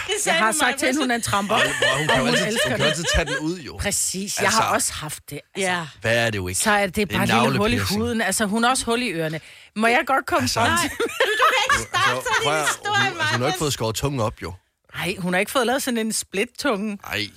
det 0.06 0.14
sagde 0.22 0.36
Jeg 0.36 0.44
har 0.44 0.52
hun 0.52 0.58
sagt 0.60 0.78
til 0.78 0.86
hende, 0.86 1.00
hun 1.00 1.10
er 1.10 1.14
en 1.14 1.22
tramper. 1.22 1.54
Hvor 1.56 1.98
hun 1.98 2.06
kan 2.08 2.16
jo 2.18 2.24
hun 2.24 2.34
altid, 2.34 2.58
hun 2.64 2.70
kan 2.70 2.80
det. 2.80 2.86
altid 2.86 3.04
tage 3.14 3.24
den 3.24 3.38
ud, 3.38 3.58
jo. 3.58 3.76
Præcis, 3.80 4.36
jeg 4.36 4.44
Altså- 4.44 4.60
har 4.60 4.74
også 4.74 4.92
haft 4.92 5.30
det. 5.30 5.40
Altså, 5.54 5.70
Ja. 5.70 5.86
Hvad 6.00 6.16
er 6.26 6.30
det 6.30 6.38
jo 6.38 6.48
ikke? 6.48 6.60
Så 6.60 6.70
er 6.70 6.86
det 6.86 6.98
En 6.98 7.08
bare 7.08 7.22
et 7.22 7.28
lille 7.44 7.58
hul 7.58 7.72
i 7.72 7.78
huden. 7.78 8.20
Altså, 8.20 8.44
hun 8.46 8.62
har 8.62 8.70
også 8.70 8.84
hul 8.84 9.02
i 9.02 9.10
ørerne. 9.12 9.40
Må 9.76 9.86
jeg 9.86 10.02
godt 10.06 10.26
komme 10.26 10.42
Altså, 10.42 10.60
nej. 10.60 10.88
Du 11.00 11.44
kan 11.52 11.62
ikke 11.64 11.88
starte 11.88 12.10
Så, 12.10 12.34
sådan 12.44 12.58
en 12.58 12.66
historie, 12.66 13.10
hun, 13.10 13.20
altså, 13.20 13.32
hun 13.32 13.40
har 13.40 13.46
ikke 13.46 13.58
fået 13.58 13.72
skåret 13.72 13.94
tungen 13.96 14.20
op, 14.20 14.42
jo. 14.42 14.52
Nej, 14.94 15.16
hun 15.18 15.32
har 15.32 15.40
ikke 15.40 15.52
fået 15.52 15.66
lavet 15.66 15.82
sådan 15.82 15.98
en 15.98 16.12
split-tunge. 16.12 16.98
Ej. 17.04 17.28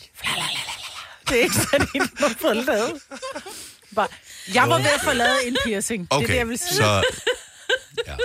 Det 1.30 1.38
er 1.40 1.44
ikke 1.44 1.56
sådan 1.56 1.88
en, 1.96 2.02
hun 2.02 2.10
har 2.20 2.36
fået 2.42 2.56
lavet. 2.58 3.02
Bare, 3.96 4.08
jeg 4.54 4.70
var 4.70 4.78
ved 4.78 4.86
at 4.96 5.02
få 5.04 5.14
lavet 5.14 5.48
en 5.48 5.58
piercing. 5.66 6.02
Det 6.02 6.12
er 6.12 6.18
Okay, 6.18 6.28
det, 6.28 6.36
jeg 6.36 6.48
vil 6.48 6.58
sige. 6.58 6.76
så... 6.78 7.04
Ja. 8.08 8.16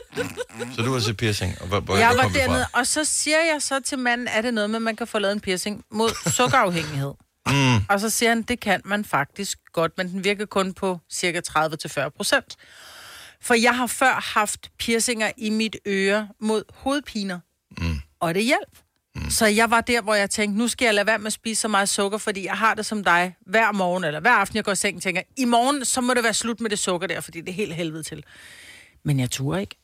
Så 0.77 0.83
du 0.83 0.93
har 0.93 1.01
set 1.01 1.17
piercing, 1.17 1.61
og 1.61 1.67
hvor, 1.67 1.81
hvor 1.81 1.97
Jeg 1.97 2.17
var 2.17 2.29
dernede, 2.29 2.67
og 2.73 2.87
så 2.87 3.05
siger 3.05 3.39
jeg 3.53 3.63
så 3.63 3.81
til 3.81 3.99
manden, 3.99 4.29
er 4.29 4.43
det 4.43 4.55
noget 4.55 4.71
med, 4.71 4.77
at 4.77 4.83
man 4.83 4.97
kan 4.97 5.07
få 5.07 5.19
lavet 5.19 5.33
en 5.33 5.41
piercing 5.41 5.85
mod 5.91 6.31
sukkerafhængighed? 6.31 7.13
Mm. 7.47 7.77
Og 7.89 8.01
så 8.01 8.11
siger 8.11 8.29
han, 8.31 8.43
det 8.43 8.61
kan 8.61 8.81
man 8.85 9.05
faktisk 9.05 9.59
godt, 9.73 9.93
men 9.97 10.09
den 10.09 10.25
virker 10.25 10.47
kun 10.47 10.75
på 10.75 10.99
cirka 11.13 11.41
30-40 11.51 12.09
procent. 12.17 12.57
For 13.43 13.55
jeg 13.55 13.77
har 13.77 13.87
før 13.87 14.21
haft 14.35 14.71
piercinger 14.79 15.31
i 15.37 15.51
mit 15.51 15.77
øre 15.87 16.29
mod 16.41 16.65
hovedpiner, 16.75 17.39
mm. 17.79 18.01
og 18.21 18.35
det 18.35 18.45
hjælp. 18.45 18.79
Mm. 19.15 19.31
Så 19.31 19.47
jeg 19.47 19.71
var 19.71 19.81
der, 19.81 20.01
hvor 20.01 20.15
jeg 20.15 20.31
tænkte, 20.31 20.59
nu 20.59 20.69
skal 20.69 20.85
jeg 20.85 20.95
lade 20.95 21.07
være 21.07 21.19
med 21.19 21.27
at 21.27 21.33
spise 21.33 21.61
så 21.61 21.69
meget 21.69 21.89
sukker, 21.89 22.19
fordi 22.19 22.45
jeg 22.45 22.55
har 22.55 22.75
det 22.75 22.87
som 22.87 23.05
dig 23.05 23.35
hver 23.47 23.73
morgen, 23.73 24.05
eller 24.05 24.21
hver 24.21 24.31
aften, 24.31 24.57
jeg 24.57 24.65
går 24.65 24.73
i 24.73 24.77
seng, 24.77 25.03
tænker, 25.03 25.23
i 25.37 25.45
morgen, 25.45 25.85
så 25.85 26.01
må 26.01 26.15
det 26.15 26.23
være 26.25 26.35
slut 26.35 26.61
med 26.61 26.71
det 26.71 26.79
sukker 26.79 27.07
der, 27.07 27.21
fordi 27.21 27.41
det 27.41 27.49
er 27.49 27.53
helt 27.55 27.75
helvede 27.75 28.03
til. 28.03 28.25
Men 29.05 29.21
jeg 29.21 29.31
turde 29.31 29.61
ikke. 29.61 29.77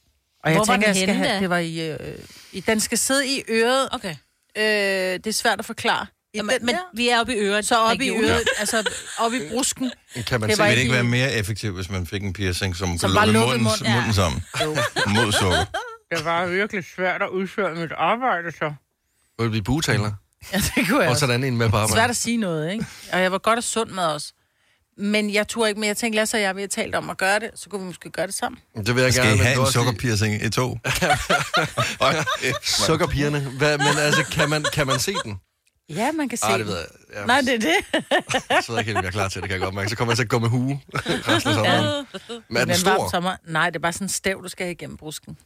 Og 0.44 0.50
jeg 0.50 0.58
Hvor 0.58 0.64
var 0.64 0.74
tænker, 0.74 0.88
jeg 0.88 0.96
skal 0.96 1.08
henne, 1.08 1.24
have, 1.24 1.34
da? 1.34 1.40
det 1.40 1.50
var 1.50 1.58
i, 1.58 1.90
øh, 1.90 2.18
i, 2.52 2.60
den 2.60 2.80
skal 2.80 2.98
sidde 2.98 3.26
i 3.26 3.42
øret. 3.48 3.88
Okay. 3.92 4.16
Øh, 4.56 4.62
det 4.64 5.26
er 5.26 5.32
svært 5.32 5.58
at 5.58 5.64
forklare. 5.64 6.06
I 6.38 6.40
Jamen, 6.40 6.66
men 6.66 6.74
der. 6.74 6.80
vi 6.94 7.08
er 7.08 7.20
oppe 7.20 7.34
i 7.36 7.38
øret. 7.38 7.66
så 7.66 7.76
op 7.76 8.00
i 8.00 8.10
øret, 8.10 8.42
altså 8.58 8.90
op 9.18 9.32
i 9.32 9.40
brusken. 9.50 9.90
Kan 10.26 10.40
man 10.40 10.50
Det 10.50 10.78
ikke 10.78 10.92
være 10.92 11.04
i- 11.04 11.06
mere 11.06 11.32
effektivt, 11.32 11.74
hvis 11.74 11.90
man 11.90 12.06
fik 12.06 12.22
en 12.22 12.32
piercing, 12.32 12.76
som, 12.76 12.98
Som 12.98 13.10
kunne 13.10 13.26
lukke 13.32 13.38
munden, 13.48 13.62
munden? 13.62 13.92
munden 13.92 14.14
sammen? 14.14 14.42
Mod 15.24 15.32
sukker. 15.32 15.64
Det 16.16 16.24
var 16.24 16.46
virkelig 16.46 16.84
svært 16.96 17.22
at 17.22 17.28
udføre 17.28 17.74
mit 17.74 17.92
arbejde, 17.96 18.52
så. 18.52 18.72
Vil 19.38 19.44
du 19.46 19.50
blive 19.50 19.62
bugetaler? 19.64 20.12
Ja, 20.52 20.58
det 20.58 20.88
kunne 20.88 21.00
jeg 21.02 21.10
Og 21.10 21.16
sådan 21.16 21.44
en 21.44 21.56
med 21.56 21.68
på 21.68 21.76
Svært 21.76 21.90
arbejde. 21.90 22.10
at 22.10 22.16
sige 22.16 22.36
noget, 22.36 22.72
ikke? 22.72 22.86
Og 23.12 23.20
jeg 23.20 23.32
var 23.32 23.38
godt 23.38 23.56
og 23.56 23.64
sund 23.64 23.90
med 23.90 24.02
os. 24.02 24.32
Men 25.00 25.34
jeg 25.34 25.48
turde 25.48 25.68
ikke, 25.68 25.80
men 25.80 25.86
jeg 25.88 25.96
tænkte, 25.96 26.16
Lasse 26.16 26.36
og 26.36 26.40
jeg, 26.40 26.56
vi 26.56 26.60
har 26.60 26.68
talt 26.68 26.94
om 26.94 27.10
at 27.10 27.18
gøre 27.18 27.38
det, 27.40 27.50
så 27.54 27.70
kunne 27.70 27.80
vi 27.80 27.86
måske 27.86 28.10
gøre 28.10 28.26
det 28.26 28.34
sammen. 28.34 28.60
Det 28.86 28.94
vil 28.94 29.02
jeg 29.02 29.12
Skal 29.12 29.24
gerne. 29.24 29.34
I 29.34 29.38
men 29.38 29.46
have 29.46 29.66
en 29.66 29.72
sukkerpiercing 29.72 30.42
i 30.44 30.50
to? 30.50 30.72
Sukkerpigerne. 32.86 33.40
Hvad, 33.40 33.78
men 33.78 33.86
altså, 33.98 34.24
kan 34.24 34.50
man, 34.50 34.64
kan 34.72 34.86
man 34.86 34.98
se 34.98 35.14
den? 35.24 35.40
Ja, 35.88 36.12
man 36.12 36.28
kan 36.28 36.38
se 36.38 36.44
Ah, 36.46 36.58
det 36.58 36.66
den. 36.66 36.74
ved 36.74 36.78
jeg. 36.78 36.86
Ja, 37.20 37.26
Nej, 37.26 37.40
det 37.40 37.54
er 37.54 37.58
det. 37.58 37.74
Så 38.64 38.72
ved 38.72 38.78
jeg 38.78 38.78
ikke 38.78 38.84
helt, 38.84 38.96
om 38.98 39.02
jeg 39.04 39.08
er 39.08 39.10
klar 39.12 39.28
til 39.28 39.42
det, 39.42 39.48
kan 39.48 39.54
jeg 39.54 39.64
godt 39.64 39.74
mærke. 39.74 39.90
Så 39.90 39.96
kommer 39.96 40.12
jeg 40.12 40.16
til 40.16 40.22
at 40.24 40.28
gå 40.28 40.38
med 40.38 40.48
hue 40.48 40.80
resten 41.28 41.32
af 41.32 41.42
sommeren. 41.54 42.06
Men 42.48 42.56
er 42.56 42.64
den 42.64 42.84
varm 42.84 42.96
stor? 42.96 43.10
sommer. 43.10 43.36
Nej, 43.46 43.70
det 43.70 43.76
er 43.76 43.80
bare 43.80 43.92
sådan 43.92 44.04
en 44.04 44.08
stav, 44.08 44.40
du 44.42 44.48
skal 44.48 44.64
have 44.66 44.72
igennem 44.72 44.96
brusken. 44.96 45.38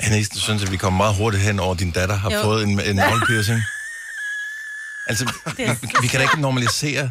Jeg 0.00 0.10
næsten 0.10 0.38
synes, 0.38 0.62
at 0.62 0.72
vi 0.72 0.76
kommer 0.76 0.96
meget 0.96 1.16
hurtigt 1.16 1.42
hen 1.42 1.60
over, 1.60 1.74
din 1.74 1.90
datter 1.90 2.14
har 2.14 2.30
Jo. 2.30 2.42
fået 2.42 2.62
en, 2.62 2.80
en 2.80 2.96
navlepiercing. 2.96 3.60
Altså, 5.06 5.24
vi, 5.56 5.62
vi 6.02 6.06
kan 6.06 6.20
da 6.20 6.24
ikke 6.24 6.40
normalisere... 6.40 7.10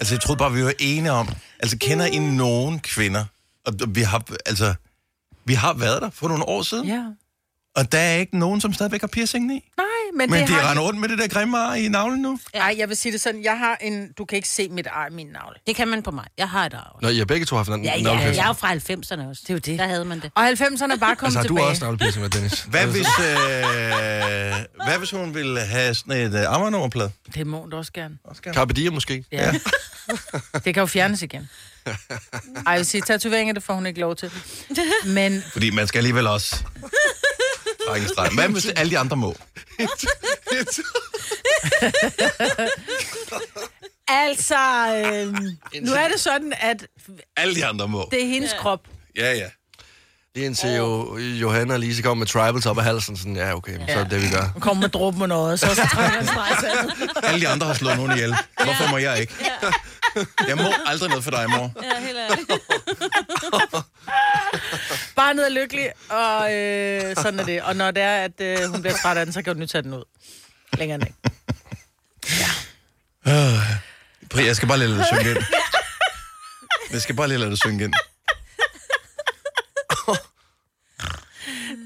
Altså, 0.00 0.14
jeg 0.14 0.20
troede 0.22 0.38
bare, 0.38 0.52
vi 0.52 0.64
var 0.64 0.72
enige 0.78 1.12
om... 1.12 1.28
Altså, 1.58 1.76
kender 1.78 2.06
I 2.06 2.18
nogen 2.18 2.80
kvinder? 2.80 3.24
Og 3.66 3.72
vi 3.88 4.02
har, 4.02 4.22
altså... 4.46 4.74
Vi 5.44 5.54
har 5.54 5.72
været 5.74 6.02
der 6.02 6.10
for 6.10 6.28
nogle 6.28 6.44
år 6.44 6.62
siden, 6.62 6.86
Ja. 6.88 7.04
Og 7.76 7.92
der 7.92 7.98
er 7.98 8.16
ikke 8.16 8.38
nogen, 8.38 8.60
som 8.60 8.72
stadigvæk 8.72 9.00
har 9.00 9.08
piercing 9.08 9.52
i. 9.52 9.70
Nej, 9.76 9.86
men, 10.14 10.30
Men 10.30 10.40
det 10.40 10.48
de 10.48 10.52
har... 10.54 10.70
render 10.70 10.82
rundt 10.82 11.00
med 11.00 11.08
det 11.08 11.18
der 11.18 11.28
grimme 11.28 11.58
ar 11.58 11.74
i 11.74 11.88
navlen 11.88 12.22
nu. 12.22 12.38
Ej, 12.54 12.74
jeg 12.78 12.88
vil 12.88 12.96
sige 12.96 13.12
det 13.12 13.20
sådan, 13.20 13.44
jeg 13.44 13.58
har 13.58 13.76
en... 13.80 14.12
Du 14.18 14.24
kan 14.24 14.36
ikke 14.36 14.48
se 14.48 14.68
mit 14.68 14.86
ar 14.86 15.06
i 15.06 15.12
min 15.12 15.26
navle. 15.26 15.56
Det 15.66 15.76
kan 15.76 15.88
man 15.88 16.02
på 16.02 16.10
mig. 16.10 16.24
Jeg 16.38 16.48
har 16.48 16.66
et 16.66 16.74
arv. 16.74 16.98
Nå, 17.02 17.08
I 17.08 17.18
har 17.18 17.24
begge 17.24 17.46
to 17.46 17.56
haft 17.56 17.68
en 17.68 17.84
Ja, 17.84 17.92
ja, 17.98 18.12
jeg 18.12 18.36
er 18.36 18.46
jo 18.46 18.52
fra 18.52 18.74
90'erne 18.74 19.28
også. 19.28 19.42
Det 19.42 19.50
er 19.50 19.54
jo 19.54 19.58
det. 19.58 19.78
Der 19.78 19.86
havde 19.86 20.04
man 20.04 20.20
det. 20.20 20.30
Og 20.34 20.48
90'erne 20.48 20.92
er 20.92 20.96
bare 20.96 21.16
kommet 21.16 21.36
Altså, 21.36 21.38
har 21.38 21.42
du 21.42 21.48
tilbage. 21.48 21.66
også 21.66 21.84
navlepiercing 21.84 22.22
med 22.22 22.30
Dennis? 22.30 22.60
Hvad 22.70 22.86
hvis, 22.86 23.06
øh, 23.18 24.84
hvad 24.84 24.98
hvis 24.98 25.10
hun 25.10 25.34
ville 25.34 25.60
have 25.60 25.94
sådan 25.94 26.16
et 26.16 26.34
øh, 26.40 26.54
ammernummerplade? 26.54 27.10
Det 27.34 27.46
må 27.46 27.60
hun 27.60 27.72
også 27.72 27.92
gerne. 27.92 28.18
Også 28.24 28.42
gerne. 28.42 28.54
Carpe 28.54 28.74
diem 28.74 28.92
måske? 28.92 29.24
Ja. 29.32 29.52
det 30.64 30.74
kan 30.74 30.76
jo 30.76 30.86
fjernes 30.86 31.22
igen. 31.22 31.48
Ej, 31.86 31.92
jeg 32.66 32.76
vil 32.76 32.86
sige, 32.86 33.00
tatoveringer, 33.00 33.54
det 33.54 33.62
får 33.62 33.74
hun 33.74 33.86
ikke 33.86 34.00
lov 34.00 34.16
til. 34.16 34.30
Men 35.06 35.42
Fordi 35.52 35.70
man 35.70 35.86
skal 35.86 35.98
alligevel 35.98 36.26
også 36.26 36.64
trække 37.86 38.04
en 38.04 38.08
streg. 38.08 38.30
Hvad 38.34 38.48
hvis 38.48 38.66
alle 38.66 38.90
de 38.90 38.98
andre 38.98 39.16
må? 39.16 39.34
altså, 44.08 44.56
øh, 45.04 45.32
nu 45.82 45.92
er 45.92 46.08
det 46.08 46.20
sådan, 46.20 46.52
at 46.60 46.86
Alle 47.36 47.54
de 47.54 47.66
andre 47.66 47.88
må. 47.88 48.08
det 48.10 48.22
er 48.22 48.26
hendes 48.28 48.52
krop. 48.58 48.80
Ja, 49.16 49.32
ja. 49.34 49.46
Det 50.34 50.42
er 50.42 50.46
indtil 50.46 50.70
jo, 50.70 51.18
Johanna 51.18 51.74
og 51.74 51.80
Lise 51.80 52.02
kommer 52.02 52.18
med 52.18 52.26
tribals 52.26 52.66
op 52.66 52.78
af 52.78 52.84
halsen. 52.84 53.16
Sådan, 53.16 53.36
ja, 53.36 53.54
okay, 53.54 53.78
så 53.88 53.94
er 53.94 54.02
det 54.02 54.10
det, 54.10 54.22
vi 54.22 54.28
gør. 54.30 54.50
Hun 54.52 54.60
kommer 54.62 54.80
med 54.80 54.88
dråben 54.88 55.22
og 55.22 55.28
noget, 55.28 55.60
så, 55.60 55.66
så 55.74 55.88
trækker 55.92 56.20
en 56.20 56.26
streg. 56.26 56.56
Alle 57.22 57.40
de 57.40 57.48
andre 57.48 57.66
har 57.66 57.74
slået 57.74 57.96
nogen 57.96 58.12
ihjel. 58.12 58.34
Hvorfor 58.64 58.90
må 58.90 58.96
jeg 58.98 59.20
ikke? 59.20 59.34
Jeg 60.48 60.56
må 60.56 60.62
aldrig 60.86 61.08
noget 61.08 61.24
for 61.24 61.30
dig, 61.30 61.50
mor. 61.50 61.72
Ja, 61.82 62.00
helt 62.00 62.18
ærligt. 62.18 62.50
Barnet 65.16 65.44
er 65.46 65.50
lykkelig, 65.50 65.90
og 66.10 66.54
øh, 66.54 67.16
sådan 67.16 67.40
er 67.40 67.44
det. 67.44 67.62
Og 67.62 67.76
når 67.76 67.90
det 67.90 68.02
er, 68.02 68.16
at 68.24 68.40
øh, 68.40 68.70
hun 68.70 68.80
bliver 68.80 68.96
træt 68.96 69.16
af 69.16 69.26
den, 69.26 69.32
så 69.32 69.42
kan 69.42 69.52
hun 69.52 69.60
nu 69.60 69.66
tage 69.66 69.82
den 69.82 69.94
ud. 69.94 70.04
Længere 70.78 70.94
end 70.94 71.06
ikke. 71.06 71.18
Pri, 74.30 74.46
jeg 74.46 74.56
skal 74.56 74.68
bare 74.68 74.78
lige 74.78 74.88
lade 74.88 74.98
det 74.98 75.06
synge 75.06 75.30
ind. 75.30 75.38
Jeg 76.92 77.02
skal 77.02 77.14
bare 77.16 77.28
lige 77.28 77.38
lade 77.38 77.50
det 77.50 77.58
synge 77.58 77.84
ind. 77.84 77.92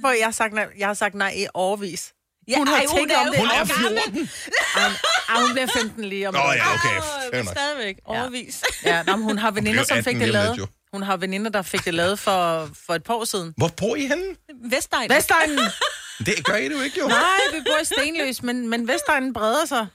Hvor 0.00 0.10
jeg 0.10 0.26
har 0.26 0.32
sagt 0.32 0.52
nej, 0.52 0.66
jeg 0.78 0.86
har 0.86 0.94
sagt 0.94 1.14
nej 1.14 1.32
i 1.36 1.46
overvis. 1.54 2.12
Ja, 2.48 2.56
Hun 2.56 2.68
har 2.68 2.76
ej, 2.76 2.86
tænkt 2.96 3.12
om 3.12 3.26
jo 3.26 3.32
det. 3.32 3.38
Hun 3.40 3.48
er 3.48 3.56
gammel. 3.56 3.74
14. 3.76 4.28
Ah, 5.28 5.42
hun 5.42 5.52
bliver 5.52 5.66
15 5.66 6.04
lige 6.04 6.28
om 6.28 6.34
Nå 6.34 6.40
ja, 6.40 6.74
okay. 6.74 7.00
Fair 7.32 7.42
nok. 7.42 7.54
stadigvæk. 7.54 7.96
Overvis. 8.04 8.62
Ja, 8.84 9.02
nå, 9.02 9.16
men 9.16 9.22
hun 9.24 9.38
har 9.38 9.50
veninder, 9.50 9.84
som 9.84 9.96
fik 9.96 10.06
18 10.06 10.20
det 10.20 10.28
lavet. 10.28 10.68
Hun 10.92 11.02
har 11.02 11.16
veninder, 11.16 11.50
der 11.50 11.62
fik 11.62 11.84
det 11.84 11.94
lavet 11.94 12.18
for, 12.18 12.70
for 12.86 12.94
et 12.94 13.02
par 13.02 13.14
år 13.14 13.24
siden. 13.24 13.54
Hvor 13.56 13.70
bor 13.76 13.96
I 13.96 14.06
henne? 14.06 14.24
Vestegn. 14.64 15.10
Vestegnen! 15.10 15.58
Det 16.26 16.44
gør 16.44 16.56
I 16.56 16.68
det 16.68 16.74
jo 16.74 16.80
ikke, 16.80 17.00
jo. 17.00 17.08
Nej, 17.08 17.38
vi 17.52 17.60
bor 17.66 17.78
i 17.82 17.84
Stenløs, 17.84 18.42
men, 18.42 18.68
men 18.68 18.88
Vestegnen 18.88 19.32
breder 19.32 19.66
sig. 19.66 19.86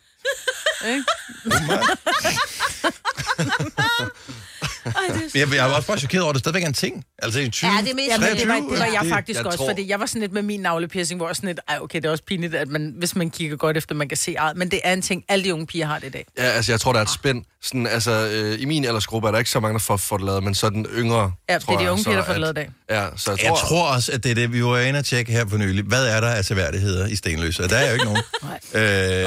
Ikke? 0.86 1.04
Jeg, 5.36 5.54
jeg 5.56 5.66
var 5.66 5.76
også 5.76 5.88
bare 5.88 5.98
chokeret 6.00 6.24
over, 6.24 6.30
at 6.30 6.34
det 6.34 6.40
stadigvæk 6.40 6.64
er 6.64 6.68
en 6.68 6.74
ting. 6.74 7.06
Altså 7.20 7.40
i 7.40 7.50
20, 7.50 7.72
Ja, 7.72 7.82
det 7.82 7.92
er 7.92 7.96
mest- 7.96 8.08
Jamen, 8.10 8.28
det 8.38 8.48
var, 8.48 8.54
23, 8.54 8.72
det 8.72 8.80
var 8.80 8.86
jeg 8.86 9.00
det- 9.04 9.10
faktisk 9.10 9.38
jeg 9.38 9.46
også, 9.46 9.58
tror- 9.58 9.70
fordi 9.70 9.90
jeg 9.90 10.00
var 10.00 10.06
sådan 10.06 10.22
lidt 10.22 10.34
med 10.34 10.42
min 10.42 10.60
navlepiercing, 10.60 11.18
hvor 11.20 11.28
jeg 11.28 11.36
sådan 11.36 11.48
lidt, 11.48 11.60
ej 11.70 11.78
okay, 11.82 11.98
det 12.02 12.06
er 12.06 12.12
også 12.12 12.24
pinligt, 12.28 12.56
at 12.56 12.68
man, 12.68 12.94
hvis 12.98 13.16
man 13.16 13.30
kigger 13.30 13.58
godt 13.58 13.78
efter, 13.78 13.96
man 13.96 14.08
kan 14.10 14.18
se 14.18 14.34
eget, 14.36 14.58
men 14.58 14.72
det 14.72 14.80
er 14.84 14.94
en 14.94 15.02
ting, 15.02 15.24
alle 15.30 15.46
de 15.46 15.54
unge 15.54 15.66
piger 15.68 15.86
har 15.86 16.00
det 16.00 16.08
i 16.08 16.10
dag. 16.10 16.26
Ja, 16.38 16.44
altså, 16.44 16.72
jeg 16.72 16.80
tror, 16.80 16.92
der 16.92 17.00
er 17.00 17.04
et 17.04 17.10
spænd. 17.10 17.44
Sådan, 17.64 17.88
altså, 17.88 18.12
øh, 18.12 18.62
I 18.62 18.66
min 18.66 18.86
aldersgruppe 18.86 19.28
er 19.28 19.32
der 19.32 19.40
ikke 19.40 19.50
så 19.52 19.60
mange, 19.60 19.74
der 19.74 19.80
får, 19.80 19.98
får 19.98 20.18
det 20.18 20.26
lavet, 20.26 20.44
men 20.44 20.56
så 20.56 20.70
den 20.70 20.86
yngre, 20.98 21.32
Ja, 21.50 21.58
det 21.58 21.64
er 21.70 21.78
de 21.78 21.92
unge 21.92 22.04
piger, 22.04 22.16
der 22.18 22.26
får 22.26 22.32
det 22.34 22.42
lavet 22.42 22.54
i 22.54 22.56
dag. 22.56 22.70
Ja, 22.90 23.06
så 23.18 23.32
jeg 23.32 23.40
tror... 23.40 23.46
Jeg 23.48 23.56
tror 23.70 23.88
også, 23.88 24.12
at 24.12 24.24
det 24.24 24.32
er 24.32 24.36
det, 24.36 24.54
vi 24.54 24.64
var 24.64 24.80
inde 24.80 25.00
og 25.00 25.06
tjekke 25.06 25.32
her 25.32 25.46
for 25.50 25.58
nylig. 25.58 25.84
Hvad 25.84 26.08
er 26.08 26.22
der 26.22 26.28
af 26.28 26.46
seværdigheder 26.46 27.08
i 27.08 27.16
Stenløse? 27.16 27.64
Og 27.64 27.70
Der 27.70 27.78
er 27.78 27.88
jo 27.88 27.94
ikke 27.94 28.06
nogen. 28.06 28.22
Nej. 28.74 28.84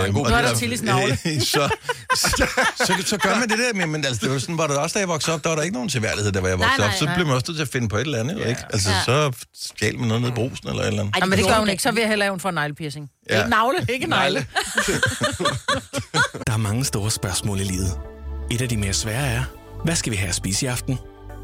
Øh, 0.07 0.15
god 0.15 0.27
er 0.27 0.31
der 0.43 0.83
navle. 0.83 1.17
så, 1.41 1.69
så, 2.17 2.47
så, 2.87 2.95
så, 3.07 3.17
gør 3.17 3.39
man 3.39 3.49
det 3.49 3.59
der, 3.59 3.75
men, 3.75 3.91
men 3.93 4.05
altså, 4.05 4.21
det 4.23 4.31
var 4.33 4.39
sådan, 4.39 4.59
var 4.59 4.67
det 4.67 4.77
også, 4.77 4.95
da 4.95 4.99
jeg 4.99 5.09
voksede 5.09 5.35
op, 5.35 5.45
der 5.49 5.55
var 5.55 5.57
der 5.57 5.63
ikke 5.63 5.75
nogen 5.75 5.91
seværdighed, 5.91 6.33
der 6.33 6.41
var 6.41 6.49
jeg 6.49 6.57
Nej, 6.57 6.67
voksede 6.67 6.87
nej, 6.87 6.95
op. 6.95 6.99
Så 6.99 7.05
nej. 7.05 7.15
blev 7.15 7.27
man 7.27 7.35
også 7.35 7.45
nødt 7.49 7.57
til 7.57 7.63
at 7.63 7.69
finde 7.69 7.89
på 7.89 7.97
et 7.97 8.01
eller 8.01 8.19
andet, 8.19 8.35
jo, 8.35 8.45
ikke? 8.45 8.61
Altså, 8.73 8.91
så 9.05 9.33
stjal 9.55 9.99
man 9.99 10.09
noget 10.09 10.23
ned 10.23 10.31
i 10.31 10.33
brusen 10.33 10.69
eller 10.69 10.83
et 10.83 10.87
eller 10.87 11.01
andet. 11.01 11.15
Ej, 11.17 11.27
men 11.27 11.39
det 11.39 11.47
gør 11.47 11.59
hun 11.59 11.69
ikke, 11.69 11.83
så 11.83 11.91
vil 11.91 12.01
jeg 12.01 12.09
hellere, 12.09 12.27
at 12.27 12.33
hun 12.33 12.41
får 12.41 12.49
en 12.49 12.55
neglepiercing. 12.55 13.09
Ja. 13.31 13.35
Ja. 13.35 13.41
Ikke 13.41 13.51
navle, 13.51 13.79
ikke 13.89 14.07
negle. 14.07 14.47
Der 16.47 16.53
er 16.53 16.57
mange 16.57 16.85
store 16.85 17.11
spørgsmål 17.11 17.61
i 17.61 17.65
livet. 17.65 17.99
Et 18.51 18.63
af 18.63 18.69
de 18.69 18.77
mere 18.77 18.93
svære 18.93 19.27
er, 19.27 19.43
hvad 19.85 19.97
skal 19.97 20.13
vi 20.13 20.17
have 20.17 20.29
at 20.29 20.35
spise 20.35 20.67
i 20.67 20.69
aften? 20.69 20.99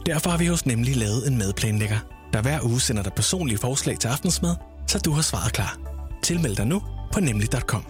Derfor 0.06 0.30
har 0.30 0.38
vi 0.38 0.46
hos 0.46 0.66
Nemlig 0.66 0.96
lavet 0.96 1.26
en 1.26 1.38
madplanlægger, 1.38 1.98
der 2.32 2.42
hver 2.42 2.58
uge 2.62 2.80
sender 2.80 3.02
dig 3.02 3.12
personlige 3.12 3.58
forslag 3.58 3.98
til 3.98 4.08
aftensmad, 4.08 4.54
så 4.88 4.98
du 4.98 5.12
har 5.12 5.22
svaret 5.22 5.52
klar. 5.52 5.78
Tilmeld 6.22 6.56
dig 6.56 6.66
nu 6.66 6.82
på 7.12 7.20
nemlig.com. 7.20 7.84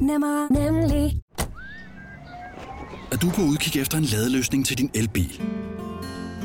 Nemmer, 0.00 0.52
nemlig. 0.52 1.20
Er 3.12 3.16
du 3.16 3.30
på 3.30 3.42
udkig 3.42 3.80
efter 3.80 3.98
en 3.98 4.04
ladeløsning 4.04 4.66
til 4.66 4.78
din 4.78 4.90
elbil? 4.94 5.42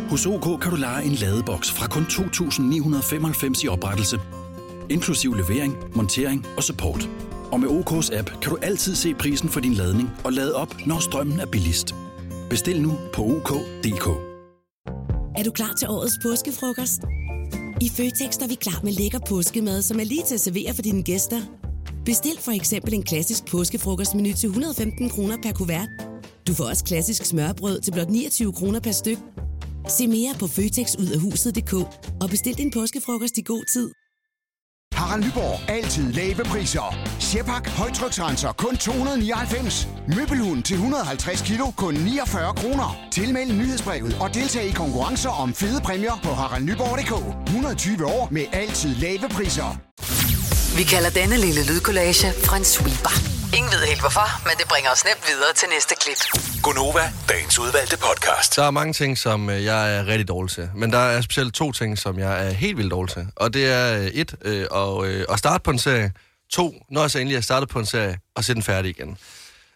Hos 0.10 0.26
OK 0.26 0.62
kan 0.62 0.72
du 0.72 0.78
lege 0.78 1.06
en 1.06 1.12
ladeboks 1.12 1.72
fra 1.72 1.88
kun 1.88 2.04
2.995 2.04 3.66
i 3.66 3.68
oprettelse, 3.68 4.20
inklusiv 4.90 5.34
levering, 5.34 5.76
montering 5.96 6.46
og 6.58 6.64
support. 6.64 7.10
Og 7.52 7.60
med 7.60 7.70
OK's 7.70 8.18
app 8.18 8.30
kan 8.42 8.52
du 8.52 8.58
altid 8.62 8.96
se 8.96 9.14
prisen 9.14 9.50
for 9.50 9.60
din 9.60 9.74
ladning 9.74 10.10
og 10.24 10.34
lade 10.34 10.56
op, 10.56 10.76
når 10.86 11.00
strømmen 11.00 11.40
er 11.40 11.46
billigst. 11.46 11.96
Bestil 12.50 12.82
nu 12.82 12.98
på 13.14 13.22
OK.dk. 13.22 14.08
Er 15.38 15.44
du 15.44 15.52
klar 15.52 15.74
til 15.74 15.88
årets 15.90 16.20
påskefrokost? 16.24 17.02
I 17.82 17.90
Føtex 17.90 18.38
er 18.38 18.48
vi 18.48 18.56
klar 18.56 18.80
med 18.84 18.92
lækker 18.92 19.20
påskemad, 19.30 19.82
som 19.82 20.00
er 20.00 20.04
lige 20.04 20.24
til 20.28 20.34
at 20.34 20.42
servere 20.42 20.74
for 20.74 20.82
dine 20.82 21.04
gæster. 21.04 21.42
Bestil 22.06 22.38
for 22.40 22.52
eksempel 22.52 22.94
en 22.94 23.04
klassisk 23.04 23.46
påskefrokostmenu 23.46 24.34
til 24.34 24.48
115 24.48 25.10
kroner 25.10 25.38
per 25.44 25.52
kuvert. 25.52 26.11
Du 26.48 26.54
får 26.54 26.64
også 26.64 26.84
klassisk 26.84 27.26
smørbrød 27.26 27.82
til 27.82 27.92
blot 27.92 28.10
29 28.10 28.54
kroner 28.54 28.80
per 28.80 28.92
styk. 28.92 29.18
Se 29.90 30.08
mere 30.08 30.34
på 30.40 30.48
føtexudafhuset.dk 30.48 31.74
og 32.22 32.30
bestil 32.30 32.58
din 32.58 32.72
påskefrokost 32.72 33.38
i 33.38 33.42
god 33.42 33.64
tid. 33.74 33.92
Harald 34.94 35.24
Nyborg. 35.24 35.70
Altid 35.70 36.14
lave 36.14 36.44
priser. 36.44 36.96
Sjehpak. 37.20 37.68
Højtryksrenser. 37.68 38.52
Kun 38.52 38.78
299. 38.78 39.88
Møbelhund 40.16 40.64
til 40.64 40.74
150 40.74 41.42
kilo. 41.42 41.66
Kun 41.78 41.94
49 41.94 42.54
kroner. 42.54 43.08
Tilmeld 43.12 43.52
nyhedsbrevet 43.54 44.18
og 44.22 44.34
deltag 44.34 44.66
i 44.68 44.72
konkurrencer 44.72 45.30
om 45.30 45.54
fede 45.54 45.82
præmier 45.82 46.20
på 46.24 46.30
haraldnyborg.dk. 46.30 47.14
120 47.48 48.06
år 48.06 48.28
med 48.32 48.46
altid 48.54 48.96
lave 48.96 49.30
priser. 49.30 49.70
Vi 50.78 50.84
kalder 50.84 51.10
denne 51.10 51.38
lille 51.46 51.62
lydkollage 51.70 52.28
en 52.58 52.64
sweeper. 52.64 53.31
Ingen 53.58 53.72
ved 53.72 53.88
helt 53.88 54.00
hvorfor, 54.00 54.44
men 54.48 54.54
det 54.58 54.68
bringer 54.68 54.92
os 54.92 55.06
nemt 55.06 55.24
videre 55.28 55.54
til 55.56 55.68
næste 55.70 55.96
klip. 56.02 56.18
Gonova, 56.64 57.14
dagens 57.30 57.60
udvalgte 57.60 57.98
podcast. 57.98 58.56
Der 58.56 58.64
er 58.64 58.72
mange 58.72 58.94
ting, 58.94 59.18
som 59.18 59.50
øh, 59.50 59.64
jeg 59.64 59.96
er 59.98 60.06
rigtig 60.08 60.28
dårlig 60.28 60.52
til. 60.52 60.70
Men 60.76 60.92
der 60.92 60.98
er 60.98 61.22
specielt 61.22 61.54
to 61.54 61.72
ting, 61.72 61.98
som 61.98 62.20
jeg 62.20 62.48
er 62.48 62.52
helt 62.52 62.78
vildt 62.78 62.92
dårlig 62.92 63.14
til. 63.14 63.28
Og 63.36 63.54
det 63.54 63.66
er 63.72 63.98
øh, 64.00 64.06
et, 64.06 64.36
øh, 64.42 64.68
og, 64.72 65.08
øh, 65.08 65.26
at 65.30 65.40
starte 65.40 65.64
på 65.64 65.72
en 65.72 65.80
serie. 65.80 66.12
To, 66.52 66.74
når 66.90 67.02
jeg 67.02 67.12
så 67.12 67.20
endelig 67.20 67.38
er 67.38 67.42
startet 67.42 67.70
på 67.70 67.80
en 67.80 67.86
serie, 67.86 68.20
og 68.36 68.44
se 68.44 68.54
den 68.54 68.64
færdig 68.64 68.90
igen. 68.90 69.18